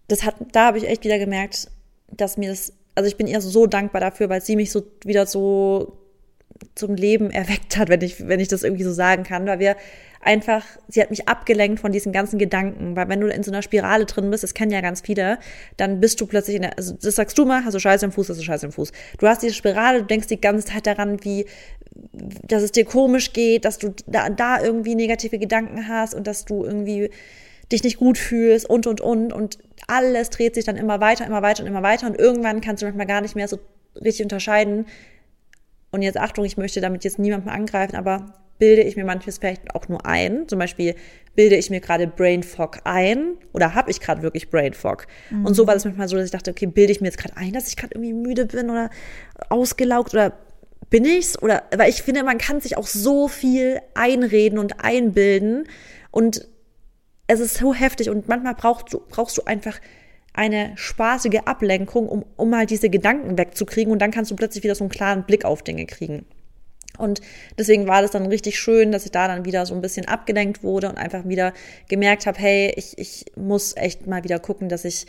das 0.08 0.22
hat, 0.22 0.34
da 0.52 0.66
habe 0.66 0.76
ich 0.76 0.86
echt 0.86 1.04
wieder 1.04 1.18
gemerkt, 1.18 1.70
dass 2.16 2.36
mir 2.36 2.50
das, 2.50 2.72
also 2.94 3.08
ich 3.08 3.16
bin 3.16 3.26
ihr 3.26 3.40
so 3.40 3.66
dankbar 3.66 4.00
dafür, 4.00 4.28
weil 4.28 4.42
sie 4.42 4.56
mich 4.56 4.70
so 4.70 4.82
wieder 5.04 5.26
so 5.26 5.98
zum 6.74 6.94
Leben 6.94 7.30
erweckt 7.30 7.76
hat, 7.76 7.88
wenn 7.88 8.02
ich, 8.02 8.26
wenn 8.26 8.40
ich 8.40 8.48
das 8.48 8.62
irgendwie 8.62 8.84
so 8.84 8.92
sagen 8.92 9.24
kann, 9.24 9.46
weil 9.46 9.58
wir 9.58 9.76
einfach, 10.22 10.64
sie 10.88 11.00
hat 11.00 11.11
mich 11.11 11.28
abgelenkt 11.28 11.80
von 11.80 11.92
diesen 11.92 12.12
ganzen 12.12 12.38
Gedanken, 12.38 12.94
weil 12.94 13.08
wenn 13.08 13.20
du 13.20 13.28
in 13.28 13.42
so 13.42 13.50
einer 13.50 13.62
Spirale 13.62 14.04
drin 14.04 14.30
bist, 14.30 14.42
das 14.42 14.52
kennen 14.52 14.70
ja 14.70 14.82
ganz 14.82 15.00
viele, 15.00 15.38
dann 15.78 16.00
bist 16.00 16.20
du 16.20 16.26
plötzlich 16.26 16.56
in 16.56 16.62
der, 16.62 16.76
also 16.76 16.94
das 17.00 17.14
sagst 17.14 17.38
du 17.38 17.46
mal, 17.46 17.64
hast 17.64 17.74
du 17.74 17.78
Scheiße 17.78 18.04
im 18.04 18.12
Fuß, 18.12 18.28
hast 18.28 18.38
du 18.38 18.44
Scheiße 18.44 18.66
im 18.66 18.72
Fuß. 18.72 18.92
Du 19.18 19.26
hast 19.26 19.42
diese 19.42 19.54
Spirale, 19.54 20.00
du 20.00 20.06
denkst 20.06 20.26
die 20.26 20.40
ganze 20.40 20.66
Zeit 20.66 20.86
daran, 20.86 21.24
wie, 21.24 21.46
dass 22.46 22.62
es 22.62 22.72
dir 22.72 22.84
komisch 22.84 23.32
geht, 23.32 23.64
dass 23.64 23.78
du 23.78 23.94
da, 24.06 24.28
da 24.28 24.62
irgendwie 24.62 24.94
negative 24.94 25.38
Gedanken 25.38 25.88
hast 25.88 26.14
und 26.14 26.26
dass 26.26 26.44
du 26.44 26.64
irgendwie 26.64 27.11
dich 27.72 27.82
nicht 27.82 27.96
gut 27.98 28.18
fühlst 28.18 28.68
und, 28.68 28.86
und, 28.86 29.00
und. 29.00 29.32
Und 29.32 29.58
alles 29.86 30.30
dreht 30.30 30.54
sich 30.54 30.64
dann 30.64 30.76
immer 30.76 31.00
weiter, 31.00 31.26
immer 31.26 31.42
weiter 31.42 31.62
und 31.62 31.68
immer 31.68 31.82
weiter. 31.82 32.06
Und 32.06 32.18
irgendwann 32.18 32.60
kannst 32.60 32.82
du 32.82 32.86
manchmal 32.86 33.06
gar 33.06 33.20
nicht 33.20 33.34
mehr 33.34 33.48
so 33.48 33.58
richtig 33.96 34.22
unterscheiden. 34.22 34.86
Und 35.90 36.02
jetzt 36.02 36.18
Achtung, 36.18 36.44
ich 36.44 36.56
möchte 36.56 36.80
damit 36.80 37.04
jetzt 37.04 37.18
niemanden 37.18 37.48
angreifen, 37.48 37.96
aber 37.96 38.34
bilde 38.58 38.82
ich 38.82 38.96
mir 38.96 39.04
manches 39.04 39.38
vielleicht 39.38 39.74
auch 39.74 39.88
nur 39.88 40.06
ein. 40.06 40.46
Zum 40.46 40.58
Beispiel 40.58 40.94
bilde 41.34 41.56
ich 41.56 41.70
mir 41.70 41.80
gerade 41.80 42.06
Brain 42.06 42.42
Fog 42.42 42.78
ein 42.84 43.36
oder 43.52 43.74
habe 43.74 43.90
ich 43.90 44.00
gerade 44.00 44.22
wirklich 44.22 44.50
Brain 44.50 44.74
Fog. 44.74 45.06
Mhm. 45.30 45.46
Und 45.46 45.54
so 45.54 45.66
war 45.66 45.74
das 45.74 45.84
manchmal 45.84 46.06
so, 46.06 46.16
dass 46.16 46.26
ich 46.26 46.30
dachte, 46.30 46.50
okay, 46.50 46.66
bilde 46.66 46.92
ich 46.92 47.00
mir 47.00 47.08
jetzt 47.08 47.18
gerade 47.18 47.36
ein, 47.36 47.52
dass 47.52 47.68
ich 47.68 47.76
gerade 47.76 47.94
irgendwie 47.94 48.12
müde 48.12 48.46
bin 48.46 48.70
oder 48.70 48.90
ausgelaugt 49.48 50.12
oder 50.12 50.34
bin 50.90 51.04
ich's? 51.04 51.40
Oder 51.40 51.64
weil 51.76 51.88
ich 51.88 52.02
finde, 52.02 52.22
man 52.22 52.38
kann 52.38 52.60
sich 52.60 52.76
auch 52.76 52.86
so 52.86 53.26
viel 53.26 53.80
einreden 53.94 54.58
und 54.58 54.84
einbilden 54.84 55.66
und 56.10 56.46
es 57.30 57.38
ist 57.38 57.58
so 57.58 57.72
heftig 57.72 58.10
und 58.10 58.28
manchmal 58.28 58.54
brauchst 58.54 58.92
du, 58.92 59.00
brauchst 59.08 59.38
du 59.38 59.44
einfach 59.44 59.78
eine 60.32 60.72
spaßige 60.74 61.40
Ablenkung, 61.44 62.08
um, 62.08 62.24
um 62.36 62.50
mal 62.50 62.66
diese 62.66 62.90
Gedanken 62.90 63.38
wegzukriegen 63.38 63.92
und 63.92 64.00
dann 64.00 64.10
kannst 64.10 64.32
du 64.32 64.36
plötzlich 64.36 64.64
wieder 64.64 64.74
so 64.74 64.84
einen 64.84 64.90
klaren 64.90 65.24
Blick 65.24 65.44
auf 65.44 65.62
Dinge 65.62 65.86
kriegen. 65.86 66.26
Und 66.98 67.20
deswegen 67.56 67.86
war 67.86 68.02
das 68.02 68.10
dann 68.10 68.26
richtig 68.26 68.58
schön, 68.58 68.90
dass 68.90 69.04
ich 69.04 69.12
da 69.12 69.28
dann 69.28 69.44
wieder 69.44 69.64
so 69.64 69.74
ein 69.74 69.80
bisschen 69.80 70.06
abgelenkt 70.06 70.64
wurde 70.64 70.88
und 70.88 70.98
einfach 70.98 71.26
wieder 71.26 71.52
gemerkt 71.88 72.26
habe, 72.26 72.38
hey, 72.38 72.72
ich, 72.76 72.98
ich 72.98 73.26
muss 73.36 73.76
echt 73.76 74.08
mal 74.08 74.24
wieder 74.24 74.40
gucken, 74.40 74.68
dass 74.68 74.84
ich 74.84 75.06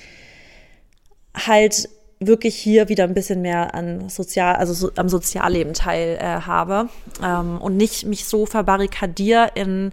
halt 1.35 1.89
wirklich 2.19 2.55
hier 2.55 2.87
wieder 2.87 3.05
ein 3.05 3.15
bisschen 3.15 3.41
mehr 3.41 3.73
an 3.73 4.09
sozial, 4.09 4.55
also 4.57 4.73
so, 4.73 4.91
am 4.95 5.09
Sozialleben 5.09 5.73
teil 5.73 6.17
äh, 6.21 6.41
habe 6.41 6.87
ähm, 7.23 7.59
und 7.59 7.77
nicht 7.77 8.05
mich 8.05 8.25
so 8.25 8.45
verbarrikadiere 8.45 9.49
in 9.55 9.91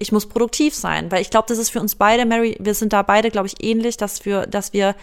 ich 0.00 0.10
muss 0.10 0.26
produktiv 0.26 0.74
sein. 0.74 1.12
Weil 1.12 1.22
ich 1.22 1.30
glaube, 1.30 1.46
das 1.48 1.58
ist 1.58 1.70
für 1.70 1.80
uns 1.80 1.94
beide, 1.94 2.26
Mary, 2.26 2.56
wir 2.58 2.74
sind 2.74 2.92
da 2.92 3.02
beide, 3.02 3.30
glaube 3.30 3.46
ich, 3.46 3.62
ähnlich, 3.62 3.96
dass 3.96 4.24
wir, 4.24 4.46
dass 4.46 4.72
wir 4.72 4.96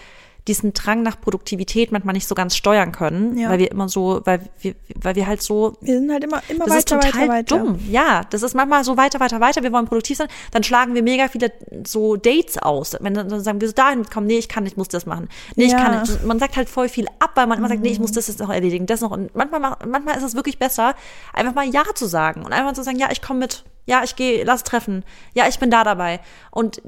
diesen 0.48 0.74
Drang 0.74 1.04
nach 1.04 1.20
Produktivität 1.20 1.92
manchmal 1.92 2.14
nicht 2.14 2.28
so 2.28 2.34
ganz 2.34 2.56
steuern 2.56 2.94
können, 2.94 3.38
ja. 3.38 3.50
weil 3.50 3.60
wir 3.60 3.70
immer 3.70 3.90
so, 3.90 4.22
weil 4.24 4.42
wir, 4.62 4.76
weil 4.96 5.16
wir 5.16 5.28
halt 5.28 5.42
so. 5.42 5.74
Wir 5.82 6.00
sind 6.00 6.12
halt 6.12 6.24
immer, 6.24 6.42
immer 6.48 6.70
weiter, 6.70 6.98
weiter, 6.98 7.28
weiter. 7.28 7.58
dumm. 7.58 7.80
Ja, 7.90 8.22
das 8.30 8.44
ist 8.44 8.56
manchmal 8.56 8.84
so 8.84 8.96
weiter, 8.96 9.20
weiter, 9.20 9.42
weiter. 9.42 9.62
Wir 9.62 9.74
wollen 9.74 9.88
produktiv 9.88 10.18
sein. 10.18 10.30
Dann 10.52 10.64
schlagen 10.64 10.96
wir 10.96 11.04
mega 11.04 11.28
viele 11.28 11.52
so 11.86 12.16
Dates 12.16 12.58
aus. 12.58 12.96
Wenn 13.02 13.14
dann 13.14 13.30
sagen 13.44 13.60
wir 13.60 13.68
so 13.68 13.74
dahin 13.74 14.06
kommen, 14.06 14.28
nee, 14.28 14.38
ich 14.38 14.48
kann 14.48 14.64
nicht, 14.64 14.78
muss 14.78 14.88
das 14.88 15.06
machen. 15.06 15.28
Nee, 15.56 15.66
ich 15.66 15.74
ja. 15.74 15.84
kann 15.84 16.02
nicht. 16.02 16.24
Man 16.24 16.40
sagt 16.40 16.56
halt 16.56 16.70
voll 16.70 16.88
viel 16.88 17.08
ab, 17.20 17.32
weil 17.36 17.48
man 17.48 17.58
immer 17.58 17.68
mhm. 17.68 17.74
sagt, 17.74 17.84
nee, 17.84 17.92
ich 17.92 18.00
muss 18.00 18.14
das 18.14 18.28
jetzt 18.28 18.40
noch 18.40 18.50
erledigen, 18.50 18.86
das 18.86 19.02
noch. 19.02 19.12
Und 19.12 19.36
manchmal, 19.36 19.76
manchmal 19.86 20.18
ist 20.18 20.24
es 20.24 20.34
wirklich 20.34 20.58
besser, 20.58 20.96
einfach 21.34 21.54
mal 21.54 21.68
Ja 21.68 21.84
zu 21.94 22.06
sagen 22.06 22.46
und 22.46 22.54
einfach 22.54 22.74
zu 22.74 22.84
sagen, 22.84 22.98
ja, 22.98 23.10
ich 23.12 23.22
komme 23.22 23.40
mit. 23.40 23.64
Ja, 23.88 24.04
ich 24.04 24.16
gehe, 24.16 24.44
lass 24.44 24.64
treffen. 24.64 25.04
Ja, 25.34 25.48
ich 25.48 25.60
bin 25.60 25.72
da 25.72 25.84
dabei. 25.84 26.20
Und 26.52 26.82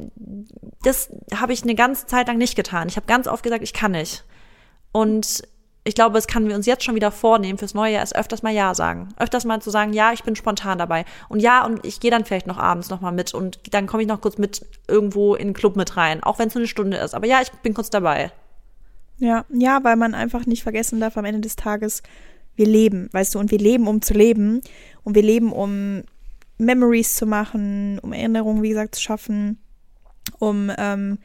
das 0.84 1.10
habe 1.34 1.54
ich 1.54 1.64
eine 1.64 1.74
ganze 1.74 2.06
Zeit 2.06 2.28
lang 2.28 2.38
nicht 2.38 2.56
getan. 2.56 2.90
Ich 2.90 2.98
habe 2.98 3.08
ganz 3.08 3.26
oft 3.26 3.42
gesagt, 3.42 3.64
ich 3.64 3.74
kann 3.74 3.94
nicht. 3.94 4.26
Und 4.92 5.44
ich 5.86 5.96
glaube, 5.96 6.18
es 6.18 6.28
kann 6.28 6.48
wir 6.48 6.56
uns 6.56 6.66
jetzt 6.66 6.84
schon 6.84 6.96
wieder 6.96 7.10
vornehmen 7.10 7.58
fürs 7.58 7.74
neue 7.74 7.94
Jahr, 7.94 8.04
ist 8.04 8.16
öfters 8.16 8.44
mal 8.44 8.54
Ja 8.54 8.76
sagen. 8.76 9.10
Öfters 9.18 9.46
mal 9.46 9.62
zu 9.62 9.70
sagen, 9.70 9.94
ja, 9.94 10.12
ich 10.12 10.24
bin 10.24 10.36
spontan 10.36 10.78
dabei. 10.78 11.06
Und 11.30 11.40
ja, 11.40 11.66
und 11.66 11.86
ich 11.86 12.02
gehe 12.02 12.12
dann 12.12 12.26
vielleicht 12.26 12.48
noch 12.48 12.58
abends 12.58 12.90
noch 12.90 13.00
mal 13.00 13.14
mit 13.14 13.34
und 13.34 13.60
dann 13.74 13.88
komme 13.88 14.04
ich 14.04 14.10
noch 14.10 14.20
kurz 14.20 14.38
mit 14.38 14.66
irgendwo 14.90 15.36
in 15.36 15.48
den 15.48 15.54
Club 15.54 15.78
mit 15.78 15.96
rein, 15.96 16.22
auch 16.22 16.38
wenn 16.38 16.50
es 16.50 16.54
nur 16.54 16.62
eine 16.62 16.68
Stunde 16.68 16.98
ist. 16.98 17.16
Aber 17.16 17.28
ja, 17.28 17.42
ich 17.42 17.50
bin 17.52 17.74
kurz 17.74 17.90
dabei. 17.90 18.32
Ja, 19.20 19.46
ja, 19.50 19.84
weil 19.84 19.96
man 19.96 20.14
einfach 20.14 20.46
nicht 20.46 20.64
vergessen 20.64 21.00
darf 21.00 21.18
am 21.18 21.26
Ende 21.26 21.42
des 21.42 21.56
Tages, 21.56 22.04
wir 22.56 22.68
leben, 22.68 23.10
weißt 23.14 23.36
du, 23.36 23.40
und 23.40 23.52
wir 23.52 23.58
leben, 23.58 23.88
um 23.88 24.02
zu 24.02 24.14
leben. 24.14 24.62
Und 25.04 25.16
wir 25.16 25.24
leben, 25.24 25.54
um 25.54 26.04
Memories 26.60 27.16
zu 27.16 27.26
machen, 27.26 28.00
um 28.00 28.14
Erinnerungen, 28.14 28.62
wie 28.62 28.70
gesagt, 28.70 28.96
zu 28.96 29.02
schaffen, 29.02 29.60
um 30.38 30.72
ähm, 30.78 31.18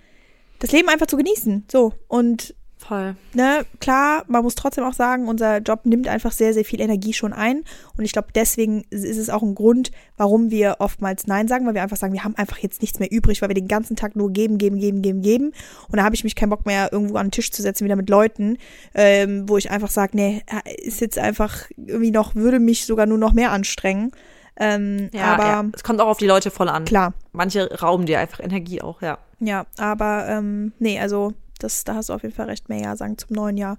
das 0.60 0.72
Leben 0.72 0.88
einfach 0.88 1.06
zu 1.06 1.16
genießen. 1.16 1.64
So. 1.70 1.92
Und 2.08 2.54
Voll. 2.86 3.16
Ne, 3.32 3.64
klar, 3.80 4.24
man 4.26 4.42
muss 4.42 4.56
trotzdem 4.56 4.84
auch 4.84 4.92
sagen, 4.92 5.26
unser 5.26 5.58
Job 5.58 5.86
nimmt 5.86 6.06
einfach 6.06 6.32
sehr, 6.32 6.52
sehr 6.52 6.66
viel 6.66 6.82
Energie 6.82 7.14
schon 7.14 7.32
ein. 7.32 7.62
Und 7.96 8.04
ich 8.04 8.12
glaube, 8.12 8.28
deswegen 8.34 8.84
ist 8.90 9.16
es 9.16 9.30
auch 9.30 9.42
ein 9.42 9.54
Grund, 9.54 9.90
warum 10.18 10.50
wir 10.50 10.76
oftmals 10.80 11.26
Nein 11.26 11.48
sagen, 11.48 11.66
weil 11.66 11.72
wir 11.72 11.82
einfach 11.82 11.96
sagen, 11.96 12.12
wir 12.12 12.24
haben 12.24 12.36
einfach 12.36 12.58
jetzt 12.58 12.82
nichts 12.82 12.98
mehr 12.98 13.10
übrig, 13.10 13.40
weil 13.40 13.48
wir 13.48 13.54
den 13.54 13.68
ganzen 13.68 13.96
Tag 13.96 14.16
nur 14.16 14.30
geben, 14.32 14.58
geben, 14.58 14.78
geben, 14.78 15.00
geben, 15.00 15.22
geben. 15.22 15.52
Und 15.88 15.96
da 15.96 16.04
habe 16.04 16.14
ich 16.14 16.24
mich 16.24 16.34
keinen 16.34 16.50
Bock 16.50 16.66
mehr, 16.66 16.92
irgendwo 16.92 17.16
an 17.16 17.28
den 17.28 17.32
Tisch 17.32 17.50
zu 17.50 17.62
setzen, 17.62 17.86
wieder 17.86 17.96
mit 17.96 18.10
Leuten, 18.10 18.58
ähm, 18.94 19.48
wo 19.48 19.56
ich 19.56 19.70
einfach 19.70 19.90
sage, 19.90 20.14
nee, 20.14 20.42
ist 20.76 21.00
jetzt 21.00 21.18
einfach 21.18 21.70
irgendwie 21.76 22.10
noch, 22.10 22.34
würde 22.34 22.60
mich 22.60 22.84
sogar 22.84 23.06
nur 23.06 23.18
noch 23.18 23.32
mehr 23.32 23.50
anstrengen. 23.50 24.12
Ähm, 24.56 25.10
ja, 25.12 25.34
aber 25.34 25.44
ja. 25.44 25.64
es 25.72 25.82
kommt 25.82 26.00
auch 26.00 26.08
auf 26.08 26.18
die 26.18 26.26
Leute 26.26 26.50
voll 26.50 26.68
an. 26.68 26.84
Klar. 26.84 27.14
Manche 27.32 27.72
rauben 27.80 28.06
dir 28.06 28.20
einfach 28.20 28.40
Energie 28.40 28.82
auch, 28.82 29.02
ja. 29.02 29.18
Ja, 29.40 29.66
aber 29.78 30.26
ähm, 30.28 30.72
nee, 30.78 30.98
also 30.98 31.32
das, 31.58 31.84
da 31.84 31.94
hast 31.94 32.08
du 32.08 32.12
auf 32.12 32.22
jeden 32.22 32.34
Fall 32.34 32.46
recht 32.46 32.68
mehr 32.68 32.80
Ja 32.80 32.96
sagen 32.96 33.18
zum 33.18 33.34
neuen 33.34 33.56
Jahr. 33.56 33.78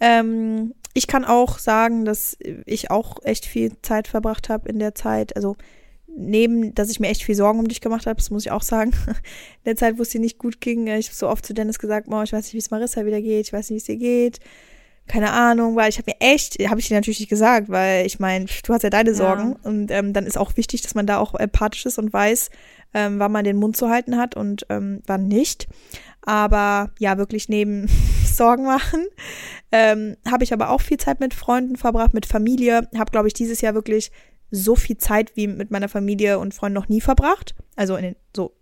Ähm, 0.00 0.74
ich 0.94 1.06
kann 1.06 1.24
auch 1.24 1.58
sagen, 1.58 2.04
dass 2.04 2.36
ich 2.66 2.90
auch 2.90 3.16
echt 3.24 3.46
viel 3.46 3.72
Zeit 3.82 4.08
verbracht 4.08 4.48
habe 4.48 4.68
in 4.68 4.78
der 4.78 4.94
Zeit. 4.94 5.34
Also 5.36 5.56
neben, 6.14 6.74
dass 6.74 6.90
ich 6.90 7.00
mir 7.00 7.08
echt 7.08 7.22
viel 7.22 7.34
Sorgen 7.34 7.58
um 7.58 7.68
dich 7.68 7.80
gemacht 7.80 8.06
habe, 8.06 8.16
das 8.16 8.30
muss 8.30 8.44
ich 8.44 8.50
auch 8.50 8.62
sagen. 8.62 8.90
In 9.06 9.64
der 9.64 9.76
Zeit, 9.76 9.96
wo 9.96 10.02
es 10.02 10.10
dir 10.10 10.20
nicht 10.20 10.38
gut 10.38 10.60
ging, 10.60 10.86
ich 10.86 11.06
habe 11.06 11.16
so 11.16 11.28
oft 11.28 11.46
zu 11.46 11.54
Dennis 11.54 11.78
gesagt, 11.78 12.08
oh, 12.10 12.22
ich 12.22 12.34
weiß 12.34 12.44
nicht, 12.44 12.52
wie 12.52 12.58
es 12.58 12.70
Marissa 12.70 13.06
wieder 13.06 13.22
geht, 13.22 13.46
ich 13.46 13.52
weiß 13.52 13.70
nicht, 13.70 13.76
wie 13.76 13.78
es 13.78 13.84
dir 13.84 13.96
geht 13.96 14.40
keine 15.08 15.32
Ahnung, 15.32 15.76
weil 15.76 15.88
ich 15.88 15.98
habe 15.98 16.10
mir 16.10 16.26
echt, 16.26 16.56
habe 16.68 16.80
ich 16.80 16.88
dir 16.88 16.94
natürlich 16.94 17.20
nicht 17.20 17.28
gesagt, 17.28 17.68
weil 17.68 18.06
ich 18.06 18.20
meine, 18.20 18.46
du 18.64 18.72
hast 18.72 18.82
ja 18.82 18.90
deine 18.90 19.14
Sorgen 19.14 19.56
ja. 19.62 19.68
und 19.68 19.90
ähm, 19.90 20.12
dann 20.12 20.26
ist 20.26 20.38
auch 20.38 20.56
wichtig, 20.56 20.82
dass 20.82 20.94
man 20.94 21.06
da 21.06 21.18
auch 21.18 21.34
empathisch 21.34 21.86
ist 21.86 21.98
und 21.98 22.12
weiß, 22.12 22.50
ähm, 22.94 23.18
wann 23.18 23.32
man 23.32 23.44
den 23.44 23.56
Mund 23.56 23.76
zu 23.76 23.88
halten 23.88 24.16
hat 24.16 24.36
und 24.36 24.66
ähm, 24.68 25.02
wann 25.06 25.28
nicht. 25.28 25.68
Aber 26.22 26.90
ja, 26.98 27.18
wirklich 27.18 27.48
neben 27.48 27.88
Sorgen 28.24 28.64
machen, 28.64 29.06
ähm, 29.72 30.16
habe 30.30 30.44
ich 30.44 30.52
aber 30.52 30.70
auch 30.70 30.80
viel 30.80 30.98
Zeit 30.98 31.20
mit 31.20 31.34
Freunden 31.34 31.76
verbracht, 31.76 32.14
mit 32.14 32.26
Familie, 32.26 32.88
habe, 32.96 33.10
glaube 33.10 33.28
ich, 33.28 33.34
dieses 33.34 33.60
Jahr 33.60 33.74
wirklich 33.74 34.12
so 34.50 34.76
viel 34.76 34.98
Zeit 34.98 35.34
wie 35.34 35.46
mit 35.46 35.70
meiner 35.70 35.88
Familie 35.88 36.38
und 36.38 36.54
Freunden 36.54 36.74
noch 36.74 36.88
nie 36.88 37.00
verbracht. 37.00 37.54
Also 37.74 37.96
in 37.96 38.02
den, 38.02 38.16
so 38.36 38.54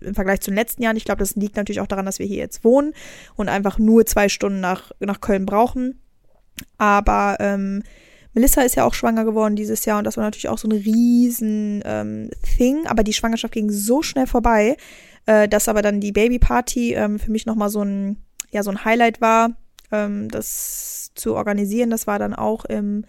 im 0.00 0.14
Vergleich 0.14 0.40
zu 0.40 0.50
den 0.50 0.56
letzten 0.56 0.82
Jahren. 0.82 0.96
Ich 0.96 1.04
glaube, 1.04 1.20
das 1.20 1.36
liegt 1.36 1.56
natürlich 1.56 1.80
auch 1.80 1.86
daran, 1.86 2.06
dass 2.06 2.18
wir 2.18 2.26
hier 2.26 2.38
jetzt 2.38 2.64
wohnen 2.64 2.92
und 3.36 3.48
einfach 3.48 3.78
nur 3.78 4.06
zwei 4.06 4.28
Stunden 4.28 4.60
nach, 4.60 4.92
nach 5.00 5.20
Köln 5.20 5.46
brauchen. 5.46 6.00
Aber 6.78 7.36
ähm, 7.40 7.82
Melissa 8.34 8.62
ist 8.62 8.76
ja 8.76 8.84
auch 8.84 8.94
schwanger 8.94 9.24
geworden 9.24 9.56
dieses 9.56 9.84
Jahr 9.84 9.98
und 9.98 10.04
das 10.04 10.16
war 10.16 10.24
natürlich 10.24 10.48
auch 10.48 10.58
so 10.58 10.68
ein 10.68 10.72
riesen 10.72 11.82
ähm, 11.84 12.30
Thing. 12.56 12.86
Aber 12.86 13.02
die 13.02 13.12
Schwangerschaft 13.12 13.52
ging 13.52 13.70
so 13.70 14.02
schnell 14.02 14.26
vorbei, 14.26 14.76
äh, 15.26 15.48
dass 15.48 15.68
aber 15.68 15.82
dann 15.82 16.00
die 16.00 16.12
Babyparty 16.12 16.94
ähm, 16.94 17.18
für 17.18 17.30
mich 17.30 17.46
nochmal 17.46 17.68
so 17.68 17.82
ein, 17.82 18.16
ja, 18.50 18.62
so 18.62 18.70
ein 18.70 18.84
Highlight 18.84 19.20
war, 19.20 19.52
ähm, 19.90 20.28
das 20.28 21.10
zu 21.14 21.34
organisieren. 21.34 21.90
Das 21.90 22.06
war 22.06 22.18
dann 22.18 22.34
auch 22.34 22.64
im, 22.64 23.04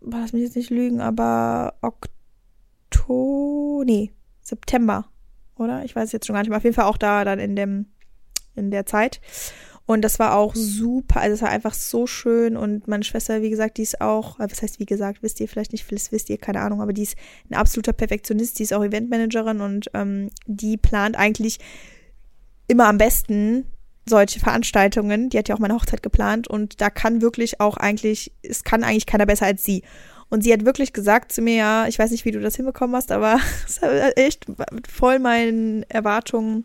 lass 0.00 0.32
mich 0.32 0.42
jetzt 0.42 0.56
nicht 0.56 0.70
lügen, 0.70 1.00
aber 1.00 1.74
Oktober, 1.82 3.84
nee, 3.84 4.12
September, 4.42 5.09
oder? 5.60 5.84
Ich 5.84 5.94
weiß 5.94 6.12
jetzt 6.12 6.26
schon 6.26 6.34
gar 6.34 6.40
nicht 6.40 6.48
mehr. 6.48 6.58
Auf 6.58 6.64
jeden 6.64 6.74
Fall 6.74 6.86
auch 6.86 6.98
da 6.98 7.24
dann 7.24 7.38
in 7.38 7.56
dem, 7.56 7.86
in 8.54 8.70
der 8.70 8.86
Zeit. 8.86 9.20
Und 9.86 10.02
das 10.02 10.20
war 10.20 10.36
auch 10.36 10.54
super, 10.54 11.20
also 11.20 11.34
es 11.34 11.42
war 11.42 11.48
einfach 11.48 11.74
so 11.74 12.06
schön 12.06 12.56
und 12.56 12.86
meine 12.86 13.02
Schwester, 13.02 13.42
wie 13.42 13.50
gesagt, 13.50 13.76
die 13.76 13.82
ist 13.82 14.00
auch, 14.00 14.38
äh, 14.38 14.46
was 14.48 14.62
heißt 14.62 14.78
wie 14.78 14.86
gesagt, 14.86 15.20
wisst 15.24 15.40
ihr 15.40 15.48
vielleicht 15.48 15.72
nicht, 15.72 15.90
das 15.90 16.12
wisst 16.12 16.30
ihr, 16.30 16.38
keine 16.38 16.60
Ahnung, 16.60 16.80
aber 16.80 16.92
die 16.92 17.02
ist 17.02 17.16
ein 17.50 17.56
absoluter 17.56 17.92
Perfektionist, 17.92 18.60
die 18.60 18.62
ist 18.62 18.72
auch 18.72 18.84
Eventmanagerin 18.84 19.60
und 19.60 19.90
ähm, 19.94 20.30
die 20.46 20.76
plant 20.76 21.16
eigentlich 21.16 21.58
immer 22.68 22.86
am 22.86 22.98
besten 22.98 23.66
solche 24.08 24.38
Veranstaltungen. 24.38 25.28
Die 25.28 25.38
hat 25.38 25.48
ja 25.48 25.56
auch 25.56 25.60
meine 25.60 25.74
Hochzeit 25.74 26.04
geplant 26.04 26.46
und 26.46 26.80
da 26.80 26.90
kann 26.90 27.20
wirklich 27.20 27.60
auch 27.60 27.76
eigentlich, 27.76 28.32
es 28.42 28.62
kann 28.62 28.84
eigentlich 28.84 29.06
keiner 29.06 29.26
besser 29.26 29.46
als 29.46 29.64
sie. 29.64 29.82
Und 30.30 30.42
sie 30.42 30.52
hat 30.52 30.64
wirklich 30.64 30.92
gesagt 30.92 31.32
zu 31.32 31.42
mir, 31.42 31.54
ja, 31.54 31.86
ich 31.88 31.98
weiß 31.98 32.12
nicht, 32.12 32.24
wie 32.24 32.30
du 32.30 32.40
das 32.40 32.56
hinbekommen 32.56 32.96
hast, 32.96 33.12
aber 33.12 33.38
es 33.66 33.82
hat 33.82 34.16
echt 34.16 34.46
voll 34.88 35.18
meinen 35.18 35.82
Erwartungen, 35.88 36.64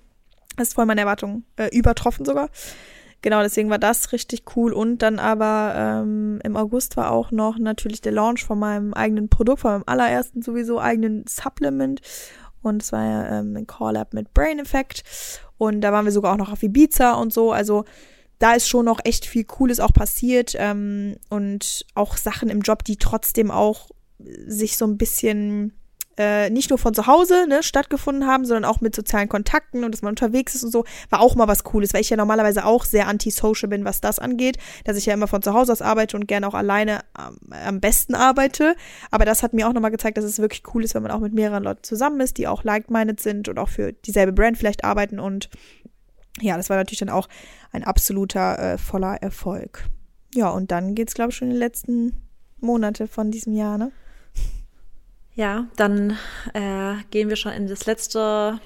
ist 0.60 0.76
voll 0.76 0.86
meine 0.86 1.02
Erwartungen 1.02 1.46
äh, 1.58 1.76
übertroffen 1.76 2.26
sogar. 2.26 2.50
Genau, 3.22 3.42
deswegen 3.42 3.72
war 3.72 3.80
das 3.80 4.12
richtig 4.12 4.44
cool. 4.56 4.72
Und 4.72 5.00
dann 5.00 5.18
aber 5.18 5.74
ähm, 5.76 6.40
im 6.44 6.56
August 6.56 6.96
war 6.96 7.10
auch 7.10 7.32
noch 7.32 7.58
natürlich 7.58 8.00
der 8.02 8.12
Launch 8.12 8.46
von 8.46 8.60
meinem 8.60 8.94
eigenen 8.94 9.30
Produkt, 9.30 9.62
von 9.62 9.72
meinem 9.72 9.84
allerersten 9.88 10.44
sowieso 10.44 10.80
eigenen 10.80 11.26
Supplement. 11.28 12.02
Und 12.62 12.84
es 12.84 12.92
war 12.92 13.28
ähm, 13.32 13.56
ein 13.58 13.66
Call-Up 13.66 14.14
mit 14.14 14.32
Brain 14.36 14.60
Effect. 14.60 15.04
Und 15.58 15.82
da 15.82 15.92
waren 15.92 16.06
wir 16.06 16.12
sogar 16.12 16.34
auch 16.34 16.38
noch 16.38 16.52
auf 16.52 16.62
Ibiza 16.62 17.14
und 17.14 17.34
so. 17.34 17.52
Also 17.52 17.86
da 18.40 18.54
ist 18.54 18.68
schon 18.68 18.86
noch 18.86 19.00
echt 19.04 19.26
viel 19.26 19.44
Cooles 19.44 19.80
auch 19.80 19.94
passiert. 19.94 20.56
Ähm, 20.58 21.18
und 21.30 21.86
auch 21.96 22.18
Sachen 22.18 22.50
im 22.50 22.62
Job, 22.62 22.84
die 22.84 22.98
trotzdem 22.98 23.52
auch 23.52 23.90
sich 24.48 24.78
so 24.78 24.86
ein 24.86 24.98
bisschen 24.98 25.74
äh, 26.18 26.50
nicht 26.50 26.70
nur 26.70 26.80
von 26.80 26.94
zu 26.94 27.08
Hause 27.08 27.46
ne, 27.48 27.62
stattgefunden 27.62 28.26
haben, 28.26 28.46
sondern 28.46 28.66
auch 28.66 28.82
mit 28.82 28.96
sozialen 28.96 29.28
Kontakten 29.28 29.84
und 29.84 29.94
dass 29.94 30.02
man 30.02 30.12
unterwegs 30.12 30.56
ist 30.56 30.64
und 30.64 30.72
so, 30.72 30.86
war 31.10 31.20
auch 31.20 31.36
mal 31.36 31.48
was 31.48 31.64
Cooles, 31.64 31.94
weil 31.94 32.02
ich 32.02 32.10
ja 32.10 32.18
normalerweise 32.18 32.66
auch 32.66 32.86
sehr 32.86 33.08
antisocial 33.08 33.70
bin, 33.70 33.86
was 33.86 34.02
das 34.02 34.20
angeht, 34.20 34.58
dass 34.86 34.98
ich 34.98 35.06
ja 35.06 35.14
immer 35.14 35.28
von 35.28 35.42
zu 35.42 35.54
Hause 35.54 35.74
aus 35.74 35.82
arbeite 35.82 36.16
und 36.16 36.28
gerne 36.28 36.48
auch 36.48 36.54
alleine 36.54 37.02
am, 37.14 37.38
am 37.50 37.82
besten 37.82 38.16
arbeite. 38.16 38.76
Aber 39.12 39.26
das 39.26 39.44
hat 39.44 39.54
mir 39.54 39.68
auch 39.68 39.74
nochmal 39.74 39.92
gezeigt, 39.92 40.18
dass 40.18 40.26
es 40.26 40.40
wirklich 40.40 40.64
cool 40.74 40.84
ist, 40.84 40.96
wenn 40.96 41.04
man 41.04 41.12
auch 41.12 41.20
mit 41.20 41.34
mehreren 41.34 41.64
Leuten 41.64 41.84
zusammen 41.84 42.22
ist, 42.22 42.38
die 42.38 42.48
auch 42.48 42.64
like-minded 42.64 43.20
sind 43.20 43.50
und 43.50 43.60
auch 43.60 43.70
für 43.70 43.92
dieselbe 43.92 44.32
Brand 44.32 44.58
vielleicht 44.58 44.86
arbeiten 44.86 45.20
und 45.20 45.50
ja, 46.42 46.58
das 46.58 46.70
war 46.70 46.78
natürlich 46.78 47.00
dann 47.00 47.10
auch 47.10 47.28
ein 47.72 47.84
absoluter 47.84 48.74
äh, 48.74 48.78
voller 48.78 49.16
Erfolg. 49.22 49.86
Ja, 50.34 50.50
und 50.50 50.72
dann 50.72 50.96
geht's, 50.96 51.14
glaube 51.14 51.32
ich, 51.32 51.38
schon 51.38 51.48
in 51.48 51.54
den 51.54 51.60
letzten 51.60 52.14
Monate 52.60 53.08
von 53.08 53.32
diesem 53.32 53.54
Jahr, 53.54 53.78
ne? 53.78 53.92
Ja, 55.34 55.68
dann 55.76 56.18
äh, 56.54 56.96
gehen 57.12 57.30
wir 57.30 57.36
schon 57.36 57.52
in 57.52 57.68
das 57.68 57.86
letzte, 57.86 58.60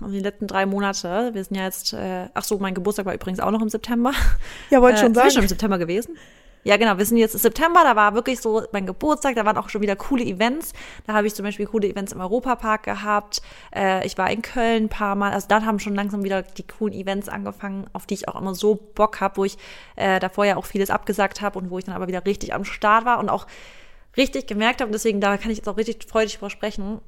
um 0.00 0.12
die 0.12 0.20
letzten 0.20 0.48
drei 0.48 0.66
Monate. 0.66 1.30
Wir 1.32 1.44
sind 1.44 1.56
ja 1.56 1.64
jetzt, 1.64 1.92
äh, 1.92 2.28
ach 2.34 2.44
so, 2.44 2.58
mein 2.58 2.74
Geburtstag 2.74 3.06
war 3.06 3.14
übrigens 3.14 3.40
auch 3.40 3.52
noch 3.52 3.62
im 3.62 3.68
September. 3.68 4.12
Ja, 4.70 4.82
wollte 4.82 4.98
äh, 4.98 5.02
schon 5.02 5.14
sagen. 5.14 5.30
schon 5.30 5.42
im 5.42 5.48
September 5.48 5.78
gewesen. 5.78 6.16
Ja, 6.68 6.76
genau, 6.76 6.98
wir 6.98 7.06
sind 7.06 7.16
jetzt 7.16 7.32
September, 7.32 7.80
da 7.82 7.96
war 7.96 8.14
wirklich 8.14 8.42
so 8.42 8.62
mein 8.72 8.84
Geburtstag, 8.84 9.36
da 9.36 9.46
waren 9.46 9.56
auch 9.56 9.70
schon 9.70 9.80
wieder 9.80 9.96
coole 9.96 10.22
Events. 10.22 10.74
Da 11.06 11.14
habe 11.14 11.26
ich 11.26 11.34
zum 11.34 11.46
Beispiel 11.46 11.64
coole 11.64 11.88
Events 11.88 12.12
im 12.12 12.20
Europapark 12.20 12.82
gehabt. 12.82 13.40
Äh, 13.74 14.06
ich 14.06 14.18
war 14.18 14.30
in 14.30 14.42
Köln 14.42 14.84
ein 14.84 14.88
paar 14.90 15.14
Mal. 15.14 15.32
Also 15.32 15.48
da 15.48 15.62
haben 15.62 15.78
schon 15.78 15.94
langsam 15.94 16.24
wieder 16.24 16.42
die 16.42 16.66
coolen 16.66 16.92
Events 16.92 17.30
angefangen, 17.30 17.86
auf 17.94 18.04
die 18.04 18.12
ich 18.12 18.28
auch 18.28 18.38
immer 18.38 18.54
so 18.54 18.74
Bock 18.74 19.18
habe, 19.22 19.38
wo 19.38 19.46
ich 19.46 19.56
äh, 19.96 20.20
davor 20.20 20.44
ja 20.44 20.58
auch 20.58 20.66
vieles 20.66 20.90
abgesagt 20.90 21.40
habe 21.40 21.58
und 21.58 21.70
wo 21.70 21.78
ich 21.78 21.86
dann 21.86 21.94
aber 21.94 22.06
wieder 22.06 22.26
richtig 22.26 22.52
am 22.52 22.66
Start 22.66 23.06
war 23.06 23.18
und 23.18 23.30
auch 23.30 23.46
richtig 24.18 24.46
gemerkt 24.46 24.82
habe, 24.82 24.88
und 24.88 24.92
deswegen 24.92 25.22
da 25.22 25.38
kann 25.38 25.50
ich 25.50 25.56
jetzt 25.56 25.70
auch 25.70 25.78
richtig 25.78 26.06
freudig 26.06 26.34
drüber 26.34 26.50
sprechen, 26.50 27.00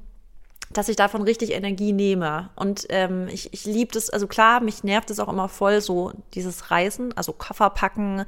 dass 0.73 0.89
ich 0.89 0.95
davon 0.95 1.21
richtig 1.21 1.51
Energie 1.51 1.91
nehme. 1.91 2.49
Und 2.55 2.87
ähm, 2.89 3.27
ich, 3.27 3.53
ich 3.53 3.65
liebe 3.65 3.91
das, 3.93 4.09
also 4.09 4.25
klar, 4.25 4.61
mich 4.61 4.83
nervt 4.83 5.09
es 5.09 5.19
auch 5.19 5.27
immer 5.27 5.49
voll, 5.49 5.81
so 5.81 6.13
dieses 6.33 6.71
Reisen, 6.71 7.15
also 7.15 7.33
Koffer 7.33 7.69
packen, 7.69 8.25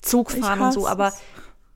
Zug 0.00 0.32
fahren 0.32 0.60
und 0.60 0.72
so, 0.72 0.86
aber 0.86 1.12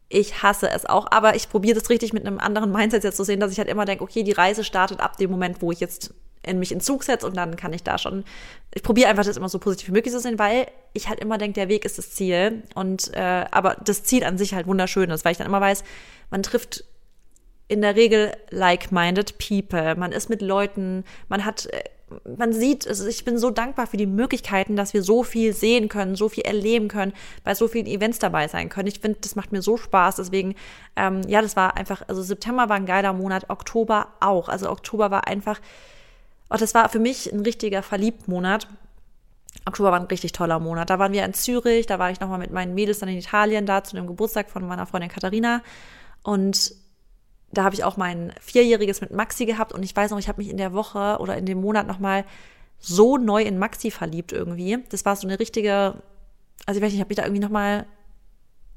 ich 0.08 0.42
hasse 0.42 0.70
es 0.70 0.86
auch. 0.86 1.06
Aber 1.10 1.34
ich 1.34 1.48
probiere 1.48 1.78
das 1.78 1.90
richtig 1.90 2.12
mit 2.12 2.26
einem 2.26 2.38
anderen 2.38 2.70
Mindset 2.70 3.04
jetzt 3.04 3.16
zu 3.16 3.24
sehen, 3.24 3.40
dass 3.40 3.52
ich 3.52 3.58
halt 3.58 3.68
immer 3.68 3.84
denke, 3.84 4.04
okay, 4.04 4.22
die 4.22 4.32
Reise 4.32 4.64
startet 4.64 5.00
ab 5.00 5.16
dem 5.16 5.30
Moment, 5.30 5.62
wo 5.62 5.72
ich 5.72 5.80
jetzt 5.80 6.14
in 6.42 6.58
mich 6.58 6.72
in 6.72 6.80
Zug 6.80 7.02
setze 7.02 7.26
und 7.26 7.36
dann 7.36 7.56
kann 7.56 7.72
ich 7.72 7.82
da 7.82 7.98
schon, 7.98 8.24
ich 8.72 8.82
probiere 8.82 9.08
einfach 9.08 9.24
das 9.24 9.36
immer 9.36 9.48
so 9.48 9.58
positiv 9.58 9.88
wie 9.88 9.92
möglich 9.92 10.14
zu 10.14 10.20
sehen, 10.20 10.38
weil 10.38 10.68
ich 10.92 11.08
halt 11.08 11.18
immer 11.18 11.38
denke, 11.38 11.54
der 11.54 11.68
Weg 11.68 11.84
ist 11.84 11.98
das 11.98 12.12
Ziel 12.12 12.62
und 12.74 13.12
äh, 13.14 13.46
aber 13.50 13.76
das 13.84 14.04
Ziel 14.04 14.22
an 14.22 14.38
sich 14.38 14.54
halt 14.54 14.68
wunderschön 14.68 15.10
ist, 15.10 15.24
weil 15.24 15.32
ich 15.32 15.38
dann 15.38 15.48
immer 15.48 15.60
weiß, 15.60 15.82
man 16.30 16.44
trifft 16.44 16.84
in 17.68 17.82
der 17.82 17.96
Regel 17.96 18.32
like-minded 18.50 19.38
people, 19.38 19.96
man 19.96 20.12
ist 20.12 20.30
mit 20.30 20.40
Leuten, 20.40 21.04
man 21.28 21.44
hat 21.44 21.66
äh, 21.66 21.82
man 22.38 22.52
sieht, 22.52 22.86
ich 22.86 23.24
bin 23.24 23.36
so 23.38 23.50
dankbar 23.50 23.86
für 23.86 23.96
die 23.96 24.06
Möglichkeiten, 24.06 24.76
dass 24.76 24.94
wir 24.94 25.02
so 25.02 25.24
viel 25.24 25.52
sehen 25.52 25.88
können, 25.88 26.14
so 26.14 26.28
viel 26.28 26.44
erleben 26.44 26.88
können, 26.88 27.12
bei 27.42 27.54
so 27.54 27.66
vielen 27.66 27.86
Events 27.86 28.20
dabei 28.20 28.46
sein 28.46 28.68
können. 28.68 28.86
Ich 28.86 29.00
finde, 29.00 29.18
das 29.20 29.34
macht 29.34 29.50
mir 29.50 29.60
so 29.60 29.76
Spaß. 29.76 30.16
Deswegen, 30.16 30.54
ähm, 30.94 31.22
ja, 31.26 31.42
das 31.42 31.56
war 31.56 31.76
einfach, 31.76 32.02
also 32.06 32.22
September 32.22 32.68
war 32.68 32.76
ein 32.76 32.86
geiler 32.86 33.12
Monat, 33.12 33.50
Oktober 33.50 34.08
auch. 34.20 34.48
Also 34.48 34.70
Oktober 34.70 35.10
war 35.10 35.26
einfach 35.26 35.60
und 36.48 36.60
das 36.60 36.74
war 36.74 36.88
für 36.88 36.98
mich 36.98 37.32
ein 37.32 37.40
richtiger 37.40 37.82
Verliebtmonat. 37.82 38.68
Oktober 39.64 39.90
war 39.90 40.00
ein 40.00 40.06
richtig 40.06 40.32
toller 40.32 40.60
Monat. 40.60 40.90
Da 40.90 40.98
waren 40.98 41.12
wir 41.12 41.24
in 41.24 41.34
Zürich, 41.34 41.86
da 41.86 41.98
war 41.98 42.10
ich 42.10 42.20
nochmal 42.20 42.38
mit 42.38 42.52
meinen 42.52 42.74
Mädels 42.74 43.00
dann 43.00 43.08
in 43.08 43.18
Italien, 43.18 43.66
da 43.66 43.82
zu 43.82 43.96
dem 43.96 44.06
Geburtstag 44.06 44.50
von 44.50 44.66
meiner 44.66 44.86
Freundin 44.86 45.10
Katharina. 45.10 45.62
Und 46.22 46.74
da 47.52 47.64
habe 47.64 47.74
ich 47.74 47.84
auch 47.84 47.96
mein 47.96 48.32
Vierjähriges 48.40 49.00
mit 49.00 49.12
Maxi 49.12 49.46
gehabt. 49.46 49.72
Und 49.72 49.82
ich 49.82 49.94
weiß 49.94 50.10
noch, 50.10 50.18
ich 50.18 50.28
habe 50.28 50.40
mich 50.40 50.50
in 50.50 50.56
der 50.56 50.72
Woche 50.72 51.18
oder 51.20 51.36
in 51.36 51.46
dem 51.46 51.60
Monat 51.60 51.86
nochmal 51.86 52.24
so 52.78 53.16
neu 53.16 53.42
in 53.42 53.58
Maxi 53.58 53.90
verliebt 53.90 54.32
irgendwie. 54.32 54.78
Das 54.90 55.04
war 55.04 55.16
so 55.16 55.26
eine 55.26 55.38
richtige, 55.38 56.02
also 56.66 56.78
ich 56.78 56.84
weiß 56.84 56.92
nicht, 56.92 56.94
ich 56.94 57.00
habe 57.00 57.08
mich 57.08 57.16
da 57.16 57.24
irgendwie 57.24 57.42
nochmal, 57.42 57.86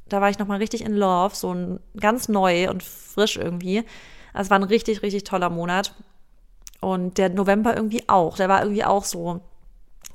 da 0.07 0.21
war 0.21 0.29
ich 0.29 0.39
nochmal 0.39 0.59
richtig 0.59 0.81
in 0.81 0.93
Love, 0.93 1.35
so 1.35 1.53
ein 1.53 1.79
ganz 1.99 2.29
neu 2.29 2.69
und 2.69 2.83
frisch 2.83 3.37
irgendwie. 3.37 3.83
Also 4.33 4.47
es 4.47 4.49
war 4.49 4.59
ein 4.59 4.63
richtig, 4.63 5.01
richtig 5.01 5.23
toller 5.23 5.49
Monat. 5.49 5.93
Und 6.81 7.17
der 7.17 7.29
November 7.29 7.75
irgendwie 7.75 8.07
auch. 8.07 8.37
Der 8.37 8.47
war 8.47 8.61
irgendwie 8.61 8.85
auch 8.85 9.03
so 9.03 9.41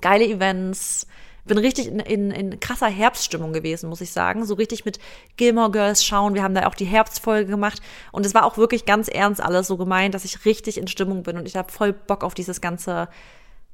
geile 0.00 0.26
Events. 0.26 1.06
Bin 1.44 1.58
richtig 1.58 1.88
in, 1.88 2.00
in, 2.00 2.30
in 2.30 2.60
krasser 2.60 2.86
Herbststimmung 2.86 3.52
gewesen, 3.52 3.88
muss 3.88 4.00
ich 4.00 4.12
sagen. 4.12 4.46
So 4.46 4.54
richtig 4.54 4.84
mit 4.84 4.98
Gilmore 5.36 5.70
Girls 5.70 6.04
schauen. 6.04 6.34
Wir 6.34 6.42
haben 6.42 6.54
da 6.54 6.66
auch 6.66 6.74
die 6.74 6.86
Herbstfolge 6.86 7.50
gemacht. 7.50 7.82
Und 8.12 8.24
es 8.24 8.34
war 8.34 8.44
auch 8.44 8.56
wirklich 8.56 8.86
ganz 8.86 9.08
ernst 9.08 9.42
alles 9.42 9.66
so 9.66 9.76
gemeint, 9.76 10.14
dass 10.14 10.24
ich 10.24 10.44
richtig 10.44 10.78
in 10.78 10.88
Stimmung 10.88 11.22
bin 11.22 11.36
und 11.36 11.46
ich 11.46 11.56
habe 11.56 11.70
voll 11.70 11.92
Bock 11.92 12.24
auf 12.24 12.34
dieses 12.34 12.60
ganze 12.60 13.08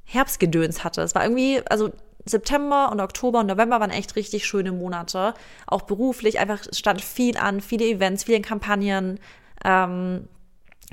Herbstgedöns 0.04 0.82
hatte. 0.82 1.02
Es 1.02 1.14
war 1.14 1.22
irgendwie, 1.22 1.62
also 1.68 1.90
September 2.24 2.90
und 2.90 3.00
Oktober 3.00 3.40
und 3.40 3.46
November 3.46 3.80
waren 3.80 3.90
echt 3.90 4.16
richtig 4.16 4.46
schöne 4.46 4.72
Monate. 4.72 5.34
Auch 5.66 5.82
beruflich, 5.82 6.38
einfach 6.38 6.64
stand 6.72 7.00
viel 7.00 7.36
an, 7.36 7.60
viele 7.60 7.86
Events, 7.86 8.24
viele 8.24 8.40
Kampagnen. 8.40 9.20
Ähm, 9.64 10.28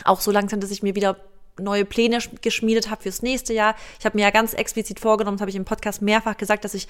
auch 0.04 0.22
so 0.22 0.32
langsam, 0.32 0.60
dass 0.60 0.72
ich 0.72 0.84
mir 0.84 0.96
wieder 0.96 1.18
neue 1.60 1.86
Pläne 1.86 2.20
geschmiedet 2.42 2.90
habe 2.90 3.04
fürs 3.04 3.22
nächste 3.22 3.54
Jahr. 3.54 3.76
Ich 4.00 4.06
habe 4.06 4.18
mir 4.18 4.24
ja 4.24 4.32
ganz 4.32 4.54
explizit 4.54 5.00
vorgenommen, 5.00 5.38
das 5.38 5.42
habe 5.42 5.50
ich 5.50 5.56
im 5.56 5.66
Podcast 5.66 6.02
mehrfach 6.02 6.38
gesagt, 6.38 6.66
dass 6.66 6.74
ich, 6.74 6.88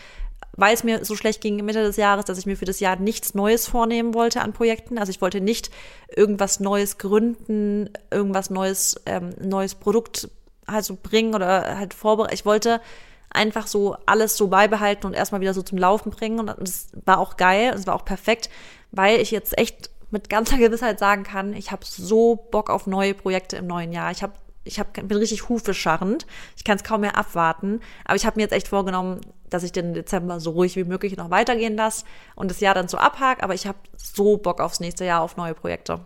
weil 0.53 0.73
es 0.73 0.83
mir 0.83 1.05
so 1.05 1.15
schlecht 1.15 1.41
ging 1.41 1.63
Mitte 1.63 1.83
des 1.83 1.97
Jahres, 1.97 2.25
dass 2.25 2.37
ich 2.37 2.45
mir 2.45 2.57
für 2.57 2.65
das 2.65 2.79
Jahr 2.79 2.95
nichts 2.97 3.33
Neues 3.33 3.67
vornehmen 3.67 4.13
wollte 4.13 4.41
an 4.41 4.53
Projekten. 4.53 4.97
Also 4.97 5.09
ich 5.09 5.21
wollte 5.21 5.41
nicht 5.41 5.69
irgendwas 6.15 6.59
Neues 6.59 6.97
gründen, 6.97 7.89
irgendwas 8.11 8.49
Neues, 8.49 9.01
ähm, 9.05 9.33
neues 9.41 9.75
Produkt 9.75 10.29
halt 10.67 10.85
so 10.85 10.97
bringen 11.01 11.33
oder 11.33 11.77
halt 11.77 11.93
vorbereiten. 11.93 12.33
Ich 12.33 12.45
wollte 12.45 12.81
einfach 13.29 13.67
so 13.67 13.95
alles 14.05 14.37
so 14.37 14.47
beibehalten 14.47 15.05
und 15.05 15.13
erstmal 15.13 15.41
wieder 15.41 15.53
so 15.53 15.61
zum 15.61 15.77
Laufen 15.77 16.11
bringen. 16.11 16.39
Und 16.39 16.53
das 16.59 16.89
war 17.05 17.19
auch 17.19 17.37
geil, 17.37 17.73
es 17.75 17.87
war 17.87 17.95
auch 17.95 18.05
perfekt, 18.05 18.49
weil 18.91 19.19
ich 19.19 19.31
jetzt 19.31 19.57
echt 19.57 19.89
mit 20.09 20.29
ganzer 20.29 20.57
Gewissheit 20.57 20.99
sagen 20.99 21.23
kann, 21.23 21.53
ich 21.53 21.71
habe 21.71 21.85
so 21.85 22.35
Bock 22.35 22.69
auf 22.69 22.87
neue 22.87 23.13
Projekte 23.13 23.57
im 23.57 23.67
neuen 23.67 23.91
Jahr. 23.91 24.11
Ich 24.11 24.23
habe 24.23 24.33
ich 24.67 24.79
hab, 24.79 24.93
bin 24.93 25.17
richtig 25.17 25.49
hufescharrend. 25.49 26.27
Ich 26.55 26.63
kann 26.63 26.77
es 26.77 26.83
kaum 26.83 27.01
mehr 27.01 27.17
abwarten. 27.17 27.79
Aber 28.05 28.15
ich 28.15 28.25
habe 28.25 28.37
mir 28.37 28.43
jetzt 28.43 28.53
echt 28.53 28.67
vorgenommen, 28.67 29.21
dass 29.49 29.63
ich 29.63 29.71
den 29.71 29.93
Dezember 29.93 30.39
so 30.39 30.51
ruhig 30.51 30.75
wie 30.75 30.83
möglich 30.83 31.17
noch 31.17 31.29
weitergehen 31.29 31.75
lasse 31.75 32.05
und 32.35 32.51
das 32.51 32.59
Jahr 32.59 32.75
dann 32.75 32.87
so 32.87 32.97
abhake. 32.97 33.43
Aber 33.43 33.53
ich 33.53 33.65
habe 33.65 33.77
so 33.95 34.37
Bock 34.37 34.59
aufs 34.59 34.79
nächste 34.79 35.05
Jahr, 35.05 35.21
auf 35.21 35.37
neue 35.37 35.53
Projekte. 35.53 36.05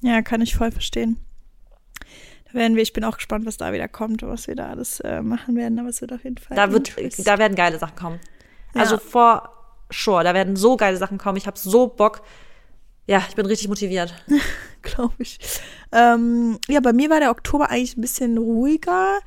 Ja, 0.00 0.22
kann 0.22 0.40
ich 0.40 0.56
voll 0.56 0.70
verstehen. 0.70 1.18
Da 2.46 2.54
werden 2.54 2.76
wir, 2.76 2.82
ich 2.82 2.92
bin 2.92 3.04
auch 3.04 3.16
gespannt, 3.16 3.44
was 3.46 3.56
da 3.56 3.72
wieder 3.72 3.88
kommt, 3.88 4.22
was 4.22 4.46
wir 4.46 4.54
da 4.54 4.68
alles 4.68 5.00
äh, 5.00 5.20
machen 5.20 5.56
werden, 5.56 5.78
aber 5.78 5.88
es 5.88 6.00
wird 6.00 6.12
auf 6.12 6.22
jeden 6.22 6.38
Fall. 6.38 6.56
Da, 6.56 6.70
wird, 6.70 6.94
da 7.26 7.38
werden 7.38 7.56
geile 7.56 7.78
Sachen 7.78 7.96
kommen. 7.96 8.20
Ja. 8.74 8.82
Also 8.82 8.98
vor 8.98 9.50
sure, 9.90 10.24
da 10.24 10.34
werden 10.34 10.56
so 10.56 10.76
geile 10.76 10.96
Sachen 10.96 11.18
kommen. 11.18 11.36
Ich 11.36 11.46
habe 11.46 11.58
so 11.58 11.88
Bock. 11.88 12.22
Ja, 13.06 13.24
ich 13.28 13.36
bin 13.36 13.46
richtig 13.46 13.68
motiviert. 13.68 14.14
Glaube 14.82 15.14
ich. 15.18 15.38
Ähm, 15.92 16.58
ja, 16.68 16.80
bei 16.80 16.92
mir 16.92 17.10
war 17.10 17.20
der 17.20 17.30
Oktober 17.30 17.70
eigentlich 17.70 17.96
ein 17.96 18.00
bisschen 18.00 18.38
ruhiger. 18.38 19.18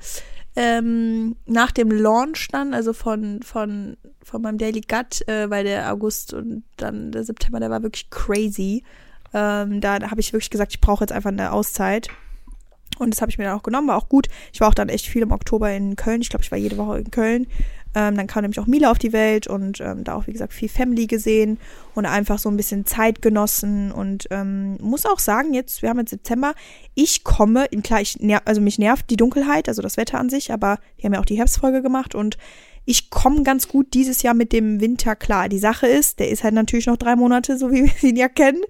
Ähm, 0.56 1.38
nach 1.45 1.72
dem 1.72 1.91
Launch 1.91 2.49
dann, 2.51 2.73
also 2.73 2.91
von, 2.91 3.41
von, 3.41 3.95
von 4.23 4.41
meinem 4.41 4.57
Daily 4.57 4.81
Gut, 4.81 5.26
äh, 5.27 5.49
weil 5.49 5.64
der 5.64 5.91
August 5.93 6.34
und 6.34 6.64
dann 6.76 7.11
der 7.11 7.23
September, 7.23 7.60
der 7.60 7.69
war 7.69 7.84
wirklich 7.84 8.10
crazy. 8.10 8.84
Ähm, 9.34 9.80
da 9.80 10.01
habe 10.10 10.19
ich 10.19 10.34
wirklich 10.34 10.49
gesagt, 10.49 10.73
ich 10.73 10.81
brauche 10.81 11.03
jetzt 11.03 11.11
einfach 11.11 11.30
eine 11.30 11.51
Auszeit. 11.51 12.10
Und 12.97 13.14
das 13.14 13.22
habe 13.22 13.31
ich 13.31 13.38
mir 13.38 13.45
dann 13.45 13.57
auch 13.57 13.64
genommen, 13.64 13.88
war 13.88 13.95
auch 13.95 14.10
gut. 14.10 14.27
Ich 14.51 14.60
war 14.60 14.68
auch 14.68 14.73
dann 14.73 14.89
echt 14.89 15.06
viel 15.06 15.22
im 15.22 15.31
Oktober 15.31 15.72
in 15.72 15.95
Köln. 15.95 16.22
Ich 16.22 16.30
glaube, 16.30 16.43
ich 16.43 16.51
war 16.51 16.57
jede 16.57 16.77
Woche 16.77 16.99
in 16.99 17.11
Köln. 17.11 17.47
Ähm, 17.95 18.15
dann 18.15 18.27
kam 18.27 18.43
nämlich 18.43 18.59
auch 18.59 18.67
Mila 18.67 18.91
auf 18.91 18.99
die 18.99 19.13
Welt 19.13 19.47
und 19.47 19.81
ähm, 19.81 20.03
da 20.03 20.15
auch, 20.15 20.27
wie 20.27 20.31
gesagt, 20.31 20.53
viel 20.53 20.69
Family 20.69 21.07
gesehen 21.07 21.59
und 21.95 22.05
einfach 22.05 22.37
so 22.37 22.49
ein 22.49 22.57
bisschen 22.57 22.85
Zeit 22.85 23.21
genossen. 23.21 23.91
Und 23.91 24.27
ähm, 24.31 24.77
muss 24.81 25.05
auch 25.05 25.19
sagen, 25.19 25.53
jetzt, 25.53 25.81
wir 25.81 25.89
haben 25.89 25.99
jetzt 25.99 26.11
September, 26.11 26.53
ich 26.93 27.23
komme, 27.23 27.67
klar, 27.83 28.01
ich, 28.01 28.17
also 28.45 28.61
mich 28.61 28.77
nervt 28.77 29.09
die 29.09 29.17
Dunkelheit, 29.17 29.67
also 29.67 29.81
das 29.81 29.97
Wetter 29.97 30.19
an 30.19 30.29
sich, 30.29 30.53
aber 30.53 30.77
wir 30.97 31.05
haben 31.05 31.13
ja 31.13 31.19
auch 31.19 31.25
die 31.25 31.37
Herbstfolge 31.37 31.81
gemacht 31.81 32.13
und 32.13 32.37
ich 32.89 33.11
komme 33.11 33.43
ganz 33.43 33.67
gut 33.67 33.93
dieses 33.93 34.23
Jahr 34.23 34.33
mit 34.33 34.51
dem 34.51 34.81
Winter 34.81 35.15
klar. 35.15 35.47
Die 35.47 35.59
Sache 35.59 35.85
ist, 35.85 36.17
der 36.17 36.29
ist 36.29 36.43
halt 36.43 36.55
natürlich 36.55 36.87
noch 36.87 36.97
drei 36.97 37.15
Monate, 37.15 37.55
so 37.55 37.71
wie 37.71 37.83
wir 38.01 38.09
ihn 38.09 38.15
ja 38.15 38.27
kennen. 38.27 38.63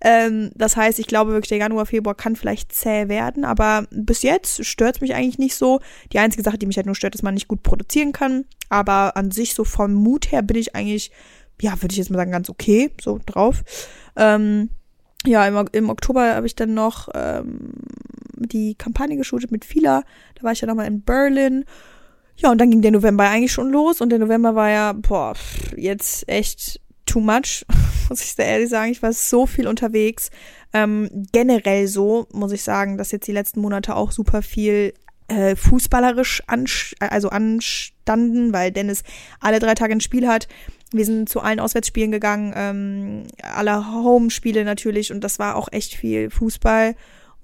Ähm, 0.00 0.52
das 0.54 0.76
heißt, 0.76 1.00
ich 1.00 1.08
glaube 1.08 1.32
wirklich, 1.32 1.48
der 1.48 1.58
Januar, 1.58 1.84
Februar 1.84 2.14
kann 2.14 2.36
vielleicht 2.36 2.72
zäh 2.72 3.08
werden, 3.08 3.44
aber 3.44 3.88
bis 3.90 4.22
jetzt 4.22 4.64
stört 4.64 4.94
es 4.94 5.00
mich 5.00 5.16
eigentlich 5.16 5.38
nicht 5.38 5.56
so. 5.56 5.80
Die 6.12 6.20
einzige 6.20 6.44
Sache, 6.44 6.56
die 6.56 6.66
mich 6.66 6.76
halt 6.76 6.86
nur 6.86 6.94
stört, 6.94 7.16
ist, 7.16 7.22
dass 7.22 7.24
man 7.24 7.34
nicht 7.34 7.48
gut 7.48 7.64
produzieren 7.64 8.12
kann. 8.12 8.44
Aber 8.68 9.16
an 9.16 9.32
sich, 9.32 9.54
so 9.54 9.64
vom 9.64 9.92
Mut 9.92 10.30
her, 10.30 10.42
bin 10.42 10.56
ich 10.56 10.76
eigentlich, 10.76 11.10
ja, 11.60 11.72
würde 11.82 11.94
ich 11.94 11.98
jetzt 11.98 12.10
mal 12.10 12.18
sagen, 12.18 12.30
ganz 12.30 12.48
okay, 12.48 12.92
so 13.00 13.18
drauf. 13.26 13.64
Ähm, 14.14 14.70
ja, 15.26 15.44
im, 15.48 15.68
im 15.72 15.90
Oktober 15.90 16.36
habe 16.36 16.46
ich 16.46 16.54
dann 16.54 16.74
noch 16.74 17.08
ähm, 17.12 17.72
die 18.36 18.76
Kampagne 18.76 19.16
geshootet 19.16 19.50
mit 19.50 19.64
Fila. 19.64 20.04
Da 20.36 20.44
war 20.44 20.52
ich 20.52 20.60
ja 20.60 20.68
nochmal 20.68 20.86
in 20.86 21.02
Berlin 21.02 21.64
ja, 22.36 22.50
und 22.50 22.60
dann 22.60 22.70
ging 22.70 22.82
der 22.82 22.90
November 22.90 23.28
eigentlich 23.28 23.52
schon 23.52 23.70
los 23.70 24.00
und 24.00 24.10
der 24.10 24.18
November 24.18 24.54
war 24.54 24.70
ja, 24.70 24.92
boah, 24.92 25.34
jetzt 25.76 26.28
echt 26.28 26.80
too 27.06 27.20
much, 27.20 27.64
muss 28.08 28.22
ich 28.22 28.34
sehr 28.34 28.46
ehrlich 28.46 28.68
sagen. 28.68 28.90
Ich 28.90 29.02
war 29.02 29.12
so 29.12 29.46
viel 29.46 29.66
unterwegs. 29.66 30.30
Ähm, 30.72 31.08
generell 31.32 31.86
so, 31.86 32.26
muss 32.32 32.52
ich 32.52 32.62
sagen, 32.62 32.98
dass 32.98 33.12
jetzt 33.12 33.28
die 33.28 33.32
letzten 33.32 33.60
Monate 33.60 33.94
auch 33.94 34.10
super 34.10 34.42
viel 34.42 34.92
äh, 35.28 35.56
fußballerisch 35.56 36.42
ansch 36.46 36.94
also 36.98 37.28
anstanden, 37.28 38.52
weil 38.52 38.72
Dennis 38.72 39.04
alle 39.40 39.60
drei 39.60 39.74
Tage 39.74 39.92
ein 39.92 40.00
Spiel 40.00 40.26
hat. 40.26 40.48
Wir 40.92 41.04
sind 41.04 41.28
zu 41.28 41.40
allen 41.40 41.60
Auswärtsspielen 41.60 42.12
gegangen, 42.12 42.52
ähm, 42.56 43.22
alle 43.42 43.92
Home-Spiele 43.92 44.64
natürlich 44.64 45.12
und 45.12 45.22
das 45.22 45.38
war 45.38 45.56
auch 45.56 45.68
echt 45.72 45.94
viel 45.94 46.30
Fußball. 46.30 46.94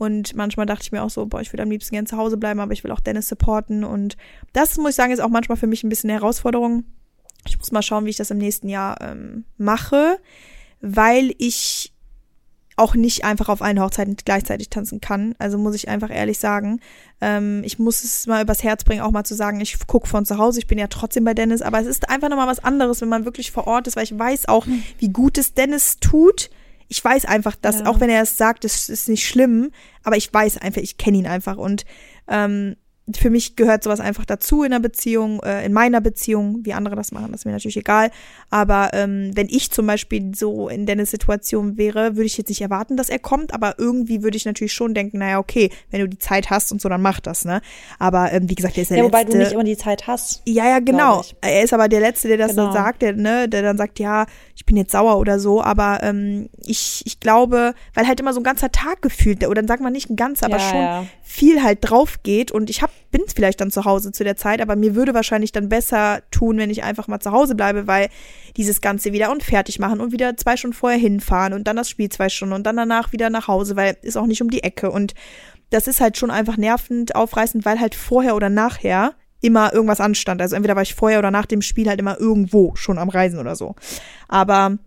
Und 0.00 0.34
manchmal 0.34 0.64
dachte 0.64 0.84
ich 0.84 0.92
mir 0.92 1.02
auch 1.02 1.10
so, 1.10 1.26
boah, 1.26 1.42
ich 1.42 1.52
würde 1.52 1.62
am 1.62 1.70
liebsten 1.70 1.94
gerne 1.94 2.08
zu 2.08 2.16
Hause 2.16 2.38
bleiben, 2.38 2.58
aber 2.58 2.72
ich 2.72 2.82
will 2.84 2.90
auch 2.90 3.00
Dennis 3.00 3.28
supporten. 3.28 3.84
Und 3.84 4.16
das, 4.54 4.78
muss 4.78 4.92
ich 4.92 4.96
sagen, 4.96 5.12
ist 5.12 5.20
auch 5.20 5.28
manchmal 5.28 5.58
für 5.58 5.66
mich 5.66 5.84
ein 5.84 5.90
bisschen 5.90 6.08
eine 6.08 6.18
Herausforderung. 6.18 6.84
Ich 7.46 7.58
muss 7.58 7.70
mal 7.70 7.82
schauen, 7.82 8.06
wie 8.06 8.08
ich 8.10 8.16
das 8.16 8.30
im 8.30 8.38
nächsten 8.38 8.70
Jahr 8.70 8.98
ähm, 9.02 9.44
mache, 9.58 10.16
weil 10.80 11.34
ich 11.36 11.92
auch 12.76 12.94
nicht 12.94 13.24
einfach 13.24 13.50
auf 13.50 13.60
allen 13.60 13.78
Hochzeiten 13.78 14.16
gleichzeitig 14.24 14.70
tanzen 14.70 15.02
kann. 15.02 15.34
Also 15.38 15.58
muss 15.58 15.74
ich 15.74 15.90
einfach 15.90 16.08
ehrlich 16.08 16.38
sagen. 16.38 16.80
Ähm, 17.20 17.60
ich 17.62 17.78
muss 17.78 18.02
es 18.02 18.26
mal 18.26 18.42
übers 18.42 18.62
Herz 18.62 18.84
bringen, 18.84 19.02
auch 19.02 19.10
mal 19.10 19.24
zu 19.24 19.34
sagen, 19.34 19.60
ich 19.60 19.86
gucke 19.86 20.08
von 20.08 20.24
zu 20.24 20.38
Hause, 20.38 20.60
ich 20.60 20.66
bin 20.66 20.78
ja 20.78 20.86
trotzdem 20.86 21.24
bei 21.24 21.34
Dennis, 21.34 21.60
aber 21.60 21.78
es 21.78 21.86
ist 21.86 22.08
einfach 22.08 22.30
nochmal 22.30 22.48
was 22.48 22.64
anderes, 22.64 23.02
wenn 23.02 23.10
man 23.10 23.26
wirklich 23.26 23.50
vor 23.50 23.66
Ort 23.66 23.86
ist, 23.86 23.96
weil 23.96 24.04
ich 24.04 24.18
weiß 24.18 24.48
auch, 24.48 24.64
hm. 24.64 24.82
wie 24.96 25.10
gut 25.10 25.36
es 25.36 25.52
Dennis 25.52 25.98
tut 26.00 26.48
ich 26.90 27.02
weiß 27.02 27.24
einfach, 27.24 27.54
dass, 27.54 27.78
ja. 27.78 27.86
auch 27.86 28.00
wenn 28.00 28.10
er 28.10 28.22
es 28.22 28.36
sagt, 28.36 28.64
das 28.64 28.88
ist 28.88 29.08
nicht 29.08 29.26
schlimm, 29.26 29.70
aber 30.02 30.16
ich 30.16 30.34
weiß 30.34 30.58
einfach, 30.58 30.82
ich 30.82 30.98
kenne 30.98 31.18
ihn 31.18 31.26
einfach 31.26 31.56
und 31.56 31.84
ähm, 32.28 32.76
für 33.16 33.30
mich 33.30 33.56
gehört 33.56 33.84
sowas 33.84 34.00
einfach 34.00 34.24
dazu 34.24 34.62
in 34.62 34.72
einer 34.72 34.80
Beziehung, 34.80 35.42
äh, 35.42 35.64
in 35.64 35.72
meiner 35.72 36.00
Beziehung. 36.00 36.60
Wie 36.64 36.72
andere 36.72 36.96
das 36.96 37.12
machen, 37.12 37.32
das 37.32 37.42
ist 37.42 37.44
mir 37.44 37.52
natürlich 37.52 37.76
egal. 37.76 38.10
Aber 38.50 38.90
ähm, 38.92 39.30
wenn 39.34 39.48
ich 39.48 39.70
zum 39.70 39.86
Beispiel 39.86 40.34
so 40.34 40.68
in 40.68 40.86
Dennis 40.86 41.10
Situation 41.10 41.76
wäre, 41.76 42.16
würde 42.16 42.26
ich 42.26 42.36
jetzt 42.36 42.48
nicht 42.48 42.60
erwarten, 42.60 42.96
dass 42.96 43.08
er 43.08 43.18
kommt, 43.18 43.54
aber 43.54 43.74
irgendwie 43.78 44.22
würde 44.22 44.36
ich 44.36 44.44
natürlich 44.44 44.72
schon 44.72 44.94
denken, 44.94 45.18
naja, 45.18 45.38
okay, 45.38 45.70
wenn 45.90 46.00
du 46.00 46.08
die 46.08 46.18
Zeit 46.18 46.50
hast 46.50 46.72
und 46.72 46.80
so, 46.80 46.88
dann 46.88 47.02
mach 47.02 47.20
das, 47.20 47.44
ne? 47.44 47.60
Aber 47.98 48.32
ähm, 48.32 48.48
wie 48.48 48.54
gesagt, 48.54 48.76
der 48.76 48.82
ist 48.82 48.90
der 48.90 48.98
ja, 48.98 49.04
Letzte. 49.04 49.18
Wobei 49.18 49.30
du 49.30 49.38
nicht 49.38 49.52
immer 49.52 49.64
die 49.64 49.76
Zeit 49.76 50.06
hast. 50.06 50.42
Ja, 50.46 50.68
ja, 50.68 50.78
genau. 50.80 51.22
Er 51.40 51.62
ist 51.62 51.72
aber 51.72 51.88
der 51.88 52.00
Letzte, 52.00 52.28
der 52.28 52.36
das 52.36 52.50
genau. 52.50 52.64
dann 52.64 52.72
sagt, 52.72 53.02
der, 53.02 53.14
ne, 53.14 53.48
der 53.48 53.62
dann 53.62 53.76
sagt, 53.76 53.98
ja, 53.98 54.26
ich 54.56 54.66
bin 54.66 54.76
jetzt 54.76 54.92
sauer 54.92 55.18
oder 55.18 55.38
so, 55.38 55.62
aber 55.62 56.00
ähm, 56.02 56.48
ich, 56.64 57.02
ich 57.06 57.20
glaube, 57.20 57.74
weil 57.94 58.06
halt 58.06 58.20
immer 58.20 58.32
so 58.32 58.40
ein 58.40 58.44
ganzer 58.44 58.70
Tag 58.70 59.02
gefühlt, 59.02 59.44
oder 59.46 59.54
dann 59.54 59.68
sagt 59.68 59.82
man 59.82 59.92
nicht 59.92 60.10
ein 60.10 60.16
ganzer, 60.16 60.46
aber 60.46 60.58
ja, 60.58 60.68
schon 60.70 60.80
ja. 60.80 61.04
viel 61.22 61.62
halt 61.62 61.78
drauf 61.82 62.22
geht 62.22 62.52
und 62.52 62.70
ich 62.70 62.82
habe 62.82 62.92
bin 63.10 63.22
vielleicht 63.34 63.60
dann 63.60 63.70
zu 63.70 63.84
Hause 63.84 64.12
zu 64.12 64.24
der 64.24 64.36
Zeit, 64.36 64.60
aber 64.60 64.76
mir 64.76 64.94
würde 64.94 65.14
wahrscheinlich 65.14 65.52
dann 65.52 65.68
besser 65.68 66.22
tun, 66.30 66.58
wenn 66.58 66.70
ich 66.70 66.82
einfach 66.82 67.08
mal 67.08 67.20
zu 67.20 67.32
Hause 67.32 67.54
bleibe, 67.54 67.86
weil 67.86 68.08
dieses 68.56 68.80
Ganze 68.80 69.12
wieder 69.12 69.30
und 69.30 69.42
fertig 69.42 69.78
machen 69.78 70.00
und 70.00 70.12
wieder 70.12 70.36
zwei 70.36 70.56
Stunden 70.56 70.76
vorher 70.76 70.98
hinfahren 70.98 71.52
und 71.52 71.66
dann 71.66 71.76
das 71.76 71.90
Spiel 71.90 72.08
zwei 72.08 72.28
Stunden 72.28 72.54
und 72.54 72.64
dann 72.64 72.76
danach 72.76 73.12
wieder 73.12 73.30
nach 73.30 73.48
Hause, 73.48 73.76
weil 73.76 73.96
ist 74.02 74.16
auch 74.16 74.26
nicht 74.26 74.42
um 74.42 74.50
die 74.50 74.62
Ecke 74.62 74.90
und 74.90 75.14
das 75.70 75.86
ist 75.86 76.00
halt 76.00 76.16
schon 76.16 76.30
einfach 76.30 76.56
nervend, 76.56 77.14
aufreißend, 77.14 77.64
weil 77.64 77.80
halt 77.80 77.94
vorher 77.94 78.34
oder 78.34 78.48
nachher 78.48 79.14
immer 79.40 79.72
irgendwas 79.72 80.00
anstand. 80.00 80.42
Also 80.42 80.56
entweder 80.56 80.76
war 80.76 80.82
ich 80.82 80.94
vorher 80.94 81.18
oder 81.18 81.30
nach 81.30 81.46
dem 81.46 81.62
Spiel 81.62 81.88
halt 81.88 82.00
immer 82.00 82.18
irgendwo 82.20 82.74
schon 82.74 82.98
am 82.98 83.08
Reisen 83.08 83.38
oder 83.38 83.56
so. 83.56 83.74
Aber 84.28 84.78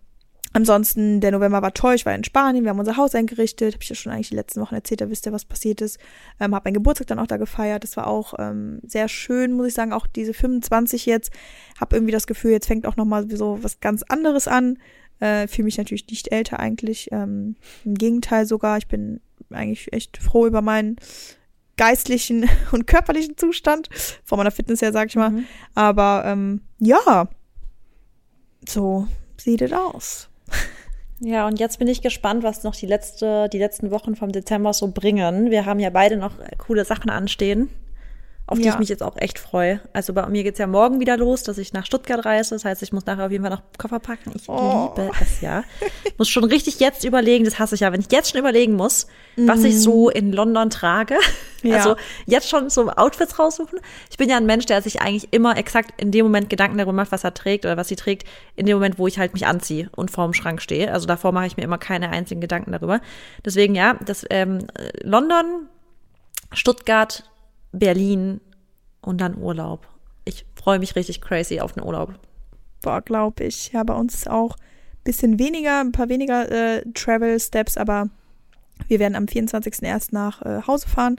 Ansonsten, 0.56 1.20
der 1.20 1.32
November 1.32 1.62
war 1.62 1.74
toll, 1.74 1.96
ich 1.96 2.06
war 2.06 2.14
in 2.14 2.22
Spanien, 2.22 2.62
wir 2.62 2.70
haben 2.70 2.78
unser 2.78 2.96
Haus 2.96 3.16
eingerichtet, 3.16 3.74
habe 3.74 3.82
ich 3.82 3.88
ja 3.88 3.96
schon 3.96 4.12
eigentlich 4.12 4.28
die 4.28 4.36
letzten 4.36 4.60
Wochen 4.60 4.76
erzählt, 4.76 5.00
da 5.00 5.10
wisst 5.10 5.26
ihr, 5.26 5.32
was 5.32 5.44
passiert 5.44 5.80
ist. 5.80 5.98
Ähm, 6.38 6.54
habe 6.54 6.66
meinen 6.66 6.74
Geburtstag 6.74 7.08
dann 7.08 7.18
auch 7.18 7.26
da 7.26 7.38
gefeiert, 7.38 7.82
das 7.82 7.96
war 7.96 8.06
auch 8.06 8.34
ähm, 8.38 8.78
sehr 8.86 9.08
schön, 9.08 9.52
muss 9.52 9.66
ich 9.66 9.74
sagen, 9.74 9.92
auch 9.92 10.06
diese 10.06 10.32
25 10.32 11.06
jetzt. 11.06 11.32
Habe 11.80 11.96
irgendwie 11.96 12.12
das 12.12 12.28
Gefühl, 12.28 12.52
jetzt 12.52 12.68
fängt 12.68 12.86
auch 12.86 12.94
nochmal 12.94 13.28
so 13.36 13.58
was 13.62 13.80
ganz 13.80 14.04
anderes 14.04 14.46
an. 14.46 14.78
Äh, 15.18 15.48
Fühle 15.48 15.64
mich 15.64 15.76
natürlich 15.76 16.06
nicht 16.06 16.30
älter 16.30 16.60
eigentlich, 16.60 17.08
ähm, 17.10 17.56
im 17.84 17.94
Gegenteil 17.94 18.46
sogar, 18.46 18.78
ich 18.78 18.86
bin 18.86 19.20
eigentlich 19.50 19.92
echt 19.92 20.18
froh 20.18 20.46
über 20.46 20.62
meinen 20.62 20.98
geistlichen 21.76 22.48
und 22.70 22.86
körperlichen 22.86 23.36
Zustand, 23.36 23.88
von 24.22 24.38
meiner 24.38 24.52
Fitness 24.52 24.82
her, 24.82 24.92
sag 24.92 25.08
ich 25.08 25.16
mal. 25.16 25.30
Mhm. 25.30 25.46
Aber 25.74 26.22
ähm, 26.26 26.60
ja, 26.78 27.28
so 28.68 29.08
sieht 29.36 29.60
es 29.60 29.72
aus. 29.72 30.28
Ja, 31.24 31.46
und 31.46 31.58
jetzt 31.58 31.78
bin 31.78 31.88
ich 31.88 32.02
gespannt, 32.02 32.42
was 32.42 32.64
noch 32.64 32.76
die, 32.76 32.86
letzte, 32.86 33.48
die 33.48 33.58
letzten 33.58 33.90
Wochen 33.90 34.14
vom 34.14 34.30
Dezember 34.30 34.74
so 34.74 34.88
bringen. 34.88 35.50
Wir 35.50 35.64
haben 35.64 35.80
ja 35.80 35.88
beide 35.88 36.18
noch 36.18 36.32
coole 36.58 36.84
Sachen 36.84 37.08
anstehen 37.08 37.70
auf 38.46 38.58
die 38.58 38.64
ja. 38.64 38.74
ich 38.74 38.78
mich 38.78 38.90
jetzt 38.90 39.02
auch 39.02 39.16
echt 39.16 39.38
freue. 39.38 39.80
Also 39.94 40.12
bei 40.12 40.26
mir 40.28 40.42
geht's 40.42 40.58
ja 40.58 40.66
morgen 40.66 41.00
wieder 41.00 41.16
los, 41.16 41.44
dass 41.44 41.56
ich 41.56 41.72
nach 41.72 41.86
Stuttgart 41.86 42.26
reise. 42.26 42.54
Das 42.54 42.66
heißt, 42.66 42.82
ich 42.82 42.92
muss 42.92 43.06
nachher 43.06 43.24
auf 43.24 43.32
jeden 43.32 43.42
Fall 43.42 43.50
noch 43.50 43.62
Koffer 43.78 44.00
packen. 44.00 44.32
Ich 44.34 44.48
oh. 44.48 44.92
liebe 44.96 45.10
es 45.22 45.40
ja. 45.40 45.64
muss 46.18 46.28
schon 46.28 46.44
richtig 46.44 46.78
jetzt 46.78 47.04
überlegen, 47.04 47.46
das 47.46 47.58
hasse 47.58 47.74
ich 47.74 47.80
ja, 47.80 47.92
wenn 47.92 48.00
ich 48.00 48.12
jetzt 48.12 48.30
schon 48.30 48.40
überlegen 48.40 48.74
muss, 48.74 49.06
mhm. 49.36 49.48
was 49.48 49.64
ich 49.64 49.80
so 49.80 50.10
in 50.10 50.32
London 50.32 50.68
trage. 50.68 51.16
Ja. 51.62 51.76
Also 51.76 51.96
jetzt 52.26 52.50
schon 52.50 52.68
so 52.68 52.90
Outfits 52.90 53.38
raussuchen. 53.38 53.78
Ich 54.10 54.18
bin 54.18 54.28
ja 54.28 54.36
ein 54.36 54.44
Mensch, 54.44 54.66
der 54.66 54.82
sich 54.82 55.00
eigentlich 55.00 55.32
immer 55.32 55.56
exakt 55.56 55.98
in 55.98 56.10
dem 56.10 56.26
Moment 56.26 56.50
Gedanken 56.50 56.76
darüber 56.76 56.92
macht, 56.92 57.12
was 57.12 57.24
er 57.24 57.32
trägt 57.32 57.64
oder 57.64 57.78
was 57.78 57.88
sie 57.88 57.96
trägt, 57.96 58.28
in 58.54 58.66
dem 58.66 58.76
Moment, 58.76 58.98
wo 58.98 59.06
ich 59.06 59.18
halt 59.18 59.32
mich 59.32 59.46
anziehe 59.46 59.88
und 59.96 60.10
vorm 60.10 60.34
Schrank 60.34 60.60
stehe. 60.60 60.92
Also 60.92 61.06
davor 61.06 61.32
mache 61.32 61.46
ich 61.46 61.56
mir 61.56 61.62
immer 61.62 61.78
keine 61.78 62.10
einzigen 62.10 62.42
Gedanken 62.42 62.72
darüber. 62.72 63.00
Deswegen 63.42 63.74
ja, 63.74 63.94
das 64.04 64.26
ähm, 64.28 64.66
London, 65.02 65.68
Stuttgart, 66.52 67.24
Berlin 67.78 68.40
und 69.00 69.20
dann 69.20 69.36
Urlaub. 69.36 69.86
Ich 70.24 70.46
freue 70.54 70.78
mich 70.78 70.96
richtig 70.96 71.20
crazy 71.20 71.60
auf 71.60 71.72
den 71.72 71.82
Urlaub. 71.82 72.14
Boah, 72.82 73.02
glaube 73.02 73.44
ich. 73.44 73.72
Ja, 73.72 73.82
bei 73.82 73.94
uns 73.94 74.26
auch 74.26 74.56
ein 74.56 75.04
bisschen 75.04 75.38
weniger, 75.38 75.80
ein 75.80 75.92
paar 75.92 76.08
weniger 76.08 76.50
äh, 76.50 76.82
Travel 76.94 77.38
Steps, 77.38 77.76
aber 77.76 78.08
wir 78.88 78.98
werden 78.98 79.14
am 79.14 79.26
24.01. 79.26 80.08
nach 80.12 80.42
äh, 80.42 80.62
Hause 80.66 80.88
fahren 80.88 81.16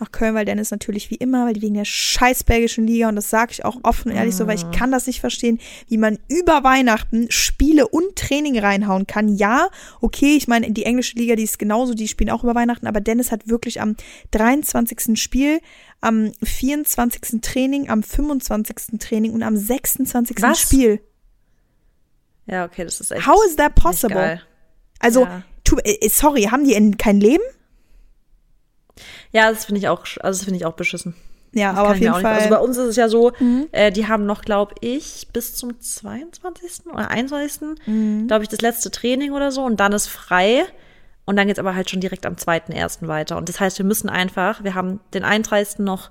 nach 0.00 0.12
Köln, 0.12 0.34
weil 0.34 0.44
Dennis 0.44 0.70
natürlich 0.70 1.10
wie 1.10 1.16
immer, 1.16 1.46
weil 1.46 1.52
die 1.52 1.62
wegen 1.62 1.74
der 1.74 1.84
scheiß 1.84 2.44
belgischen 2.44 2.86
Liga, 2.86 3.08
und 3.08 3.16
das 3.16 3.30
sage 3.30 3.52
ich 3.52 3.64
auch 3.64 3.76
offen 3.82 4.10
und 4.10 4.16
ehrlich 4.16 4.34
so, 4.34 4.46
weil 4.46 4.56
ich 4.56 4.66
mhm. 4.66 4.72
kann 4.72 4.90
das 4.90 5.06
nicht 5.06 5.20
verstehen, 5.20 5.60
wie 5.88 5.98
man 5.98 6.18
über 6.28 6.64
Weihnachten 6.64 7.30
Spiele 7.30 7.88
und 7.88 8.16
Training 8.16 8.58
reinhauen 8.58 9.06
kann. 9.06 9.28
Ja, 9.28 9.68
okay, 10.00 10.36
ich 10.36 10.48
meine, 10.48 10.70
die 10.72 10.84
englische 10.84 11.16
Liga, 11.16 11.36
die 11.36 11.44
ist 11.44 11.58
genauso, 11.58 11.94
die 11.94 12.08
spielen 12.08 12.30
auch 12.30 12.42
über 12.42 12.54
Weihnachten, 12.54 12.86
aber 12.86 13.00
Dennis 13.00 13.30
hat 13.30 13.48
wirklich 13.48 13.80
am 13.80 13.96
23. 14.32 15.20
Spiel, 15.20 15.60
am 16.00 16.32
24. 16.42 17.40
Training, 17.42 17.88
am 17.88 18.02
25. 18.02 18.98
Training 18.98 19.32
und 19.32 19.42
am 19.42 19.56
26. 19.56 20.36
Was? 20.40 20.60
Spiel. 20.60 21.00
Ja, 22.46 22.64
okay, 22.64 22.84
das 22.84 23.00
ist 23.00 23.12
echt. 23.12 23.26
How 23.26 23.44
is 23.46 23.56
that 23.56 23.74
possible? 23.74 24.40
Also, 24.98 25.24
ja 25.24 25.42
tu, 25.70 25.76
äh, 25.84 26.08
sorry, 26.08 26.42
haben 26.44 26.64
die 26.64 26.74
in, 26.74 26.96
kein 26.96 27.20
Leben? 27.20 27.44
Ja, 29.32 29.50
das 29.50 29.64
finde 29.64 29.80
ich 29.80 29.88
auch, 29.88 30.00
also 30.20 30.38
das 30.38 30.44
finde 30.44 30.56
ich 30.58 30.66
auch 30.66 30.74
beschissen. 30.74 31.14
Ja, 31.52 31.70
Das 31.70 31.80
aber 31.80 31.90
auf 31.90 31.96
jeden 31.96 32.12
auch 32.12 32.16
nicht- 32.18 32.22
Fall. 32.22 32.34
Also 32.36 32.48
bei 32.50 32.58
uns 32.58 32.76
ist 32.76 32.86
es 32.86 32.96
ja 32.96 33.08
so, 33.08 33.32
Mhm. 33.40 33.66
äh, 33.72 33.90
die 33.90 34.06
haben 34.06 34.24
noch, 34.24 34.42
glaube 34.42 34.74
ich, 34.80 35.26
bis 35.32 35.56
zum 35.56 35.80
22. 35.80 36.92
oder 36.92 37.10
21. 37.10 37.76
Mhm. 37.86 38.28
glaube 38.28 38.44
ich, 38.44 38.48
das 38.48 38.60
letzte 38.60 38.90
Training 38.90 39.32
oder 39.32 39.50
so 39.50 39.62
und 39.64 39.80
dann 39.80 39.92
ist 39.92 40.06
frei. 40.06 40.64
Und 41.26 41.36
dann 41.36 41.46
geht's 41.46 41.58
aber 41.60 41.74
halt 41.76 41.88
schon 41.90 42.00
direkt 42.00 42.26
am 42.26 42.36
2.1. 42.36 43.06
weiter. 43.08 43.36
Und 43.36 43.48
das 43.48 43.60
heißt, 43.60 43.78
wir 43.78 43.84
müssen 43.84 44.08
einfach, 44.08 44.64
wir 44.64 44.74
haben 44.74 45.00
den 45.14 45.22
31. 45.24 45.78
noch 45.84 46.10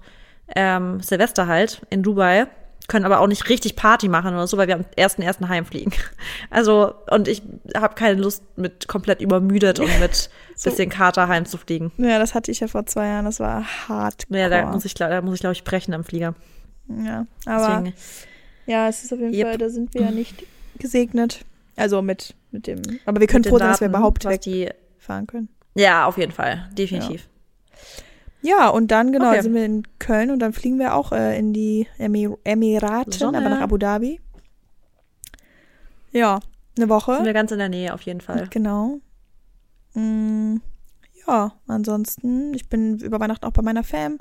ähm, 0.55 0.99
Silvester 1.01 1.47
halt 1.47 1.81
in 1.89 2.03
Dubai, 2.03 2.47
können 2.89 3.05
aber 3.05 3.21
auch 3.21 3.27
nicht 3.27 3.47
richtig 3.47 3.77
Party 3.77 4.09
machen 4.09 4.33
oder 4.33 4.45
so, 4.47 4.57
weil 4.57 4.67
wir 4.67 4.75
am 4.75 4.85
1.1. 4.97 5.47
heimfliegen. 5.47 5.93
Also, 6.49 6.93
und 7.11 7.27
ich 7.27 7.41
habe 7.77 7.95
keine 7.95 8.19
Lust, 8.19 8.43
mit 8.57 8.87
komplett 8.87 9.21
übermüdet 9.21 9.79
und 9.79 9.99
mit 9.99 10.29
So. 10.55 10.69
bisschen 10.69 10.89
Kater 10.89 11.27
heimzufliegen. 11.29 11.91
ja, 11.97 12.19
das 12.19 12.33
hatte 12.35 12.51
ich 12.51 12.59
ja 12.59 12.67
vor 12.67 12.85
zwei 12.85 13.07
Jahren. 13.07 13.23
Das 13.25 13.39
war 13.39 13.63
hart. 13.87 14.25
Ja, 14.29 14.49
da 14.49 14.65
muss 14.65 14.83
ich, 14.83 14.93
da 14.93 15.21
muss 15.21 15.35
ich, 15.35 15.39
glaube 15.39 15.53
ich, 15.53 15.63
brechen 15.63 15.93
am 15.93 16.03
Flieger. 16.03 16.35
Ja, 16.89 17.25
aber 17.45 17.83
Deswegen, 17.85 17.93
ja, 18.65 18.89
es 18.89 19.03
ist 19.03 19.13
auf 19.13 19.19
jeden 19.19 19.33
Yep. 19.33 19.47
Fall, 19.47 19.57
da 19.57 19.69
sind 19.69 19.93
wir 19.93 20.01
ja 20.01 20.11
nicht 20.11 20.43
gesegnet. 20.79 21.45
Also 21.77 22.01
mit, 22.01 22.35
mit 22.51 22.67
dem. 22.67 22.81
Aber 23.05 23.21
wir 23.21 23.27
können 23.27 23.43
froh 23.45 23.57
sein, 23.57 23.69
dass 23.69 23.79
wir 23.79 23.87
überhaupt 23.87 24.25
wegfahren 24.25 25.27
können. 25.27 25.47
Ja, 25.75 26.05
auf 26.07 26.17
jeden 26.17 26.31
Fall, 26.33 26.67
definitiv. 26.73 27.27
Ja, 27.71 27.77
und 28.71 28.91
dann, 28.91 29.11
genau, 29.11 29.29
Okay. 29.31 29.41
sind 29.41 29.53
wir 29.53 29.65
in 29.65 29.83
Köln 29.99 30.31
und 30.31 30.39
dann 30.39 30.53
fliegen 30.53 30.79
wir 30.79 30.95
auch 30.95 31.11
äh, 31.11 31.37
in 31.37 31.51
die 31.53 31.87
Emir 31.97 32.37
Emiraten, 32.43 33.11
Sonne. 33.11 33.37
aber 33.39 33.49
nach 33.49 33.61
Abu 33.61 33.77
Dhabi. 33.77 34.19
Ja, 36.11 36.39
eine 36.77 36.89
Woche. 36.89 37.15
Sind 37.15 37.25
wir 37.25 37.33
ganz 37.33 37.51
in 37.51 37.59
der 37.59 37.69
Nähe 37.69 37.93
auf 37.93 38.01
jeden 38.01 38.21
Fall. 38.21 38.47
Genau. 38.49 38.99
Mm, 39.93 40.57
ja, 41.27 41.51
ansonsten, 41.67 42.53
ich 42.53 42.69
bin 42.69 42.97
über 42.99 43.19
Weihnachten 43.19 43.45
auch 43.45 43.51
bei 43.51 43.61
meiner 43.61 43.83
Fam. 43.83 44.19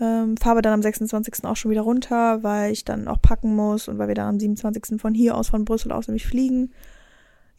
Ähm, 0.00 0.36
fahre 0.36 0.62
dann 0.62 0.74
am 0.74 0.82
26. 0.82 1.44
auch 1.44 1.56
schon 1.56 1.70
wieder 1.70 1.82
runter, 1.82 2.42
weil 2.42 2.72
ich 2.72 2.84
dann 2.84 3.08
auch 3.08 3.20
packen 3.22 3.54
muss 3.54 3.88
und 3.88 3.98
weil 3.98 4.08
wir 4.08 4.14
dann 4.14 4.28
am 4.28 4.40
27. 4.40 5.00
von 5.00 5.14
hier 5.14 5.36
aus, 5.36 5.48
von 5.48 5.64
Brüssel 5.64 5.92
aus 5.92 6.08
nämlich 6.08 6.26
fliegen. 6.26 6.72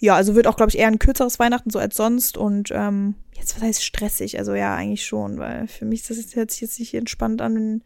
Ja, 0.03 0.15
also 0.15 0.35
wird 0.35 0.47
auch, 0.47 0.57
glaube 0.57 0.69
ich, 0.69 0.77
eher 0.77 0.88
ein 0.88 0.99
kürzeres 0.99 1.39
Weihnachten 1.39 1.69
so 1.69 1.80
als 1.80 1.95
sonst 1.95 2.38
und 2.38 2.71
ähm, 2.73 3.15
jetzt, 3.38 3.55
was 3.55 3.63
heißt 3.63 3.85
stressig? 3.85 4.38
Also 4.38 4.53
ja, 4.53 4.75
eigentlich 4.75 5.05
schon, 5.05 5.38
weil 5.38 5.65
für 5.69 5.85
mich 5.85 6.01
ist 6.01 6.09
das 6.09 6.17
jetzt, 6.17 6.35
hört 6.35 6.51
sich 6.51 6.59
jetzt 6.59 6.77
nicht 6.77 6.93
entspannt 6.93 7.41
an, 7.41 7.81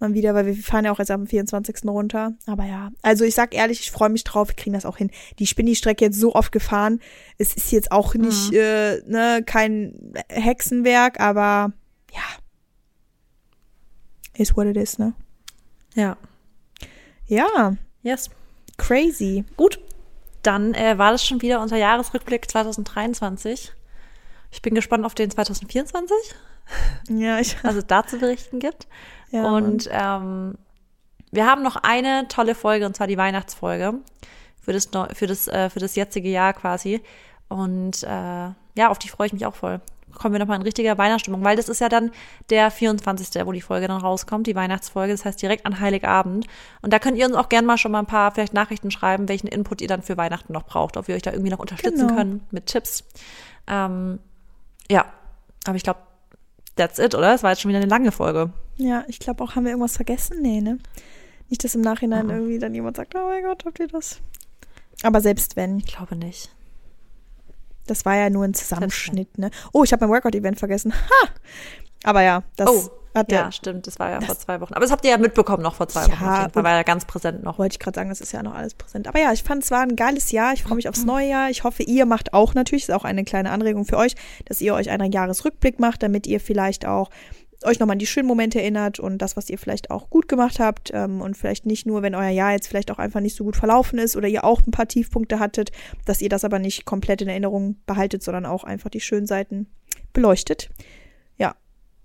man 0.00 0.14
wieder, 0.14 0.34
weil 0.34 0.46
wir 0.46 0.56
fahren 0.56 0.84
ja 0.84 0.90
auch 0.90 0.98
erst 0.98 1.12
am 1.12 1.28
24. 1.28 1.84
runter. 1.84 2.32
Aber 2.46 2.64
ja, 2.64 2.90
also 3.02 3.24
ich 3.24 3.36
sag 3.36 3.54
ehrlich, 3.54 3.78
ich 3.78 3.92
freue 3.92 4.08
mich 4.08 4.24
drauf, 4.24 4.48
wir 4.48 4.56
kriegen 4.56 4.72
das 4.72 4.84
auch 4.84 4.96
hin. 4.96 5.12
Die 5.38 5.46
Spinni-Strecke 5.46 6.06
jetzt 6.06 6.18
so 6.18 6.34
oft 6.34 6.50
gefahren, 6.50 6.98
es 7.38 7.54
ist 7.54 7.70
jetzt 7.70 7.92
auch 7.92 8.16
nicht, 8.16 8.52
äh, 8.52 9.00
ne, 9.06 9.44
kein 9.46 10.14
Hexenwerk, 10.28 11.20
aber 11.20 11.72
ja. 12.12 12.22
Is 14.36 14.56
what 14.56 14.66
it 14.66 14.76
is, 14.76 14.98
ne? 14.98 15.14
Ja. 15.94 16.16
Ja, 17.28 17.76
Yes. 18.02 18.28
crazy. 18.76 19.44
Gut. 19.56 19.78
Dann 20.42 20.74
äh, 20.74 20.98
war 20.98 21.12
das 21.12 21.24
schon 21.24 21.42
wieder 21.42 21.60
unser 21.60 21.76
Jahresrückblick 21.76 22.50
2023. 22.50 23.72
Ich 24.50 24.62
bin 24.62 24.74
gespannt 24.74 25.04
auf 25.04 25.14
den 25.14 25.30
2024, 25.30 26.16
Ja, 27.08 27.38
ich, 27.38 27.62
was 27.62 27.74
es 27.76 27.86
da 27.86 28.06
zu 28.06 28.18
berichten 28.18 28.58
gibt. 28.58 28.86
ja, 29.30 29.44
und 29.44 29.88
ähm, 29.92 30.54
wir 31.30 31.46
haben 31.46 31.62
noch 31.62 31.76
eine 31.76 32.26
tolle 32.28 32.54
Folge, 32.54 32.86
und 32.86 32.96
zwar 32.96 33.06
die 33.06 33.16
Weihnachtsfolge 33.16 33.94
für 34.60 34.72
das, 34.72 34.88
für 35.14 35.26
das, 35.26 35.48
äh, 35.48 35.70
für 35.70 35.78
das 35.78 35.94
jetzige 35.94 36.28
Jahr 36.28 36.52
quasi. 36.52 37.00
Und 37.48 38.02
äh, 38.02 38.06
ja, 38.06 38.88
auf 38.88 38.98
die 38.98 39.08
freue 39.08 39.26
ich 39.26 39.32
mich 39.32 39.46
auch 39.46 39.54
voll. 39.54 39.80
Kommen 40.20 40.34
wir 40.34 40.38
nochmal 40.38 40.56
in 40.58 40.62
richtiger 40.62 40.98
Weihnachtsstimmung, 40.98 41.42
weil 41.42 41.56
das 41.56 41.70
ist 41.70 41.80
ja 41.80 41.88
dann 41.88 42.10
der 42.50 42.70
24., 42.70 43.46
wo 43.46 43.52
die 43.52 43.62
Folge 43.62 43.88
dann 43.88 44.00
rauskommt, 44.00 44.46
die 44.46 44.54
Weihnachtsfolge, 44.54 45.12
das 45.14 45.24
heißt 45.24 45.40
direkt 45.40 45.64
an 45.64 45.80
Heiligabend. 45.80 46.46
Und 46.82 46.92
da 46.92 46.98
könnt 46.98 47.16
ihr 47.16 47.24
uns 47.26 47.34
auch 47.36 47.48
gerne 47.48 47.66
mal 47.66 47.78
schon 47.78 47.90
mal 47.92 48.00
ein 48.00 48.06
paar 48.06 48.30
vielleicht 48.32 48.52
Nachrichten 48.52 48.90
schreiben, 48.90 49.28
welchen 49.30 49.46
Input 49.46 49.80
ihr 49.80 49.88
dann 49.88 50.02
für 50.02 50.18
Weihnachten 50.18 50.52
noch 50.52 50.64
braucht, 50.64 50.98
ob 50.98 51.08
wir 51.08 51.14
euch 51.14 51.22
da 51.22 51.32
irgendwie 51.32 51.50
noch 51.50 51.58
unterstützen 51.58 52.06
Genau. 52.08 52.14
können 52.14 52.46
mit 52.50 52.66
Tipps. 52.66 53.04
Ähm, 53.66 54.18
ja, 54.90 55.06
aber 55.66 55.76
ich 55.76 55.82
glaube, 55.84 56.00
that's 56.76 56.98
it, 56.98 57.14
oder? 57.14 57.34
Es 57.34 57.42
war 57.42 57.50
jetzt 57.50 57.62
schon 57.62 57.68
wieder 57.70 57.78
eine 57.80 57.88
lange 57.88 58.12
Folge. 58.12 58.50
ja, 58.76 59.04
ich 59.08 59.18
glaube 59.20 59.42
auch, 59.42 59.54
haben 59.56 59.64
wir 59.64 59.70
irgendwas 59.70 59.96
vergessen? 59.96 60.42
Nee, 60.42 60.60
ne? 60.60 60.78
Nicht, 61.48 61.64
dass 61.64 61.74
im 61.74 61.80
Nachhinein 61.80 62.26
Mhm. 62.26 62.30
irgendwie 62.32 62.58
dann 62.58 62.74
jemand 62.74 62.96
sagt, 62.96 63.14
oh 63.14 63.26
mein 63.26 63.42
Gott, 63.42 63.64
habt 63.64 63.78
ihr 63.80 63.88
das? 63.88 64.20
Aber 65.02 65.20
selbst 65.20 65.56
wenn, 65.56 65.78
Ich 65.78 65.86
glaube 65.86 66.14
nicht. 66.14 66.50
Das 67.90 68.04
war 68.04 68.16
ja 68.16 68.30
nur 68.30 68.44
ein 68.44 68.54
Zusammenschnitt, 68.54 69.38
ne? 69.38 69.50
Oh, 69.72 69.84
ich 69.84 69.92
habe 69.92 70.06
mein 70.06 70.14
Workout-Event 70.14 70.58
vergessen. 70.58 70.92
Ha! 70.94 71.28
Aber 72.04 72.22
ja, 72.22 72.42
das 72.56 72.68
Oh, 72.70 72.90
hat 73.14 73.30
der, 73.30 73.40
Ja, 73.40 73.52
stimmt, 73.52 73.86
das 73.86 73.98
war 73.98 74.10
ja 74.10 74.20
vor 74.20 74.38
zwei 74.38 74.60
Wochen. 74.60 74.72
Aber 74.72 74.82
das 74.82 74.90
habt 74.92 75.04
ihr 75.04 75.10
ja 75.10 75.18
mitbekommen 75.18 75.62
noch 75.62 75.74
vor 75.74 75.88
zwei 75.88 76.02
Ja, 76.02 76.06
Wochen. 76.12 76.24
Auf 76.24 76.38
jeden 76.38 76.50
Fall 76.52 76.64
war 76.64 76.72
ja 76.72 76.82
ganz 76.82 77.04
präsent 77.04 77.42
noch. 77.42 77.58
wollte 77.58 77.74
ich 77.74 77.78
gerade 77.78 77.96
sagen, 77.96 78.08
das 78.08 78.20
ist 78.20 78.32
ja 78.32 78.42
noch 78.42 78.54
alles 78.54 78.74
präsent. 78.74 79.06
Aber 79.08 79.18
ja, 79.18 79.32
ich 79.32 79.42
fand, 79.42 79.64
es 79.64 79.70
war 79.70 79.80
ein 79.80 79.96
geiles 79.96 80.30
Jahr. 80.30 80.52
Ich 80.54 80.62
freue 80.62 80.76
mich 80.76 80.88
aufs 80.88 81.04
neue 81.04 81.28
Jahr. 81.28 81.50
Ich 81.50 81.64
hoffe, 81.64 81.82
ihr 81.82 82.06
macht 82.06 82.32
auch 82.32 82.54
natürlich, 82.54 82.84
ist 82.84 82.94
auch 82.94 83.04
eine 83.04 83.24
kleine 83.24 83.50
Anregung 83.50 83.84
für 83.84 83.96
euch, 83.98 84.14
dass 84.46 84.60
ihr 84.60 84.74
euch 84.74 84.90
einen 84.90 85.12
Jahresrückblick 85.12 85.78
macht, 85.80 86.02
damit 86.02 86.26
ihr 86.26 86.40
vielleicht 86.40 86.86
auch 86.86 87.10
euch 87.64 87.78
nochmal 87.78 87.94
an 87.94 87.98
die 87.98 88.06
schönen 88.06 88.28
Momente 88.28 88.60
erinnert 88.60 89.00
und 89.00 89.18
das, 89.18 89.36
was 89.36 89.50
ihr 89.50 89.58
vielleicht 89.58 89.90
auch 89.90 90.08
gut 90.08 90.28
gemacht 90.28 90.60
habt 90.60 90.90
ähm, 90.94 91.20
und 91.20 91.36
vielleicht 91.36 91.66
nicht 91.66 91.86
nur, 91.86 92.02
wenn 92.02 92.14
euer 92.14 92.30
Jahr 92.30 92.52
jetzt 92.52 92.68
vielleicht 92.68 92.90
auch 92.90 92.98
einfach 92.98 93.20
nicht 93.20 93.36
so 93.36 93.44
gut 93.44 93.56
verlaufen 93.56 93.98
ist 93.98 94.16
oder 94.16 94.28
ihr 94.28 94.44
auch 94.44 94.62
ein 94.66 94.70
paar 94.70 94.88
Tiefpunkte 94.88 95.38
hattet, 95.38 95.70
dass 96.06 96.22
ihr 96.22 96.28
das 96.28 96.44
aber 96.44 96.58
nicht 96.58 96.84
komplett 96.84 97.22
in 97.22 97.28
Erinnerung 97.28 97.76
behaltet, 97.86 98.22
sondern 98.22 98.46
auch 98.46 98.64
einfach 98.64 98.90
die 98.90 99.00
schönen 99.00 99.26
Seiten 99.26 99.66
beleuchtet. 100.12 100.70
Ja, 101.36 101.54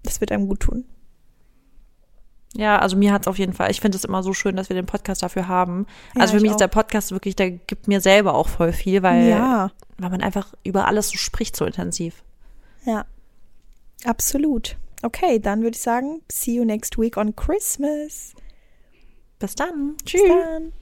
das 0.03 0.19
wird 0.19 0.31
einem 0.31 0.47
gut 0.47 0.59
tun. 0.59 0.85
Ja, 2.57 2.79
also 2.79 2.95
mir 2.95 3.11
hat's 3.11 3.27
auf 3.27 3.37
jeden 3.37 3.53
Fall. 3.53 3.69
Ich 3.69 3.81
finde 3.81 3.97
es 3.97 4.05
immer 4.05 4.23
so 4.23 4.33
schön, 4.33 4.55
dass 4.55 4.69
wir 4.69 4.75
den 4.75 4.85
Podcast 4.85 5.23
dafür 5.23 5.49
haben. 5.49 5.87
Ja, 6.15 6.21
also 6.21 6.31
für 6.31 6.37
ich 6.37 6.43
mich 6.43 6.51
auch. 6.51 6.55
ist 6.55 6.61
der 6.61 6.67
Podcast 6.69 7.11
wirklich, 7.11 7.35
der 7.35 7.51
gibt 7.51 7.89
mir 7.89 7.99
selber 7.99 8.33
auch 8.33 8.47
voll 8.47 8.71
viel, 8.71 9.03
weil, 9.03 9.27
ja, 9.27 9.71
weil 9.97 10.09
man 10.09 10.21
einfach 10.21 10.53
über 10.63 10.87
alles 10.87 11.09
so 11.09 11.17
spricht, 11.17 11.55
so 11.55 11.65
intensiv. 11.65 12.23
ja, 12.85 13.05
absolut. 14.05 14.77
Okay, 15.01 15.39
dann 15.39 15.61
würde 15.61 15.75
ich 15.75 15.81
sagen, 15.81 16.21
see 16.31 16.55
you 16.55 16.65
next 16.65 16.97
week 16.97 17.17
on 17.17 17.35
Christmas. 17.35 18.33
Bis 19.39 19.55
dann. 19.55 19.97
Bis 20.03 20.21
dann. 20.27 20.73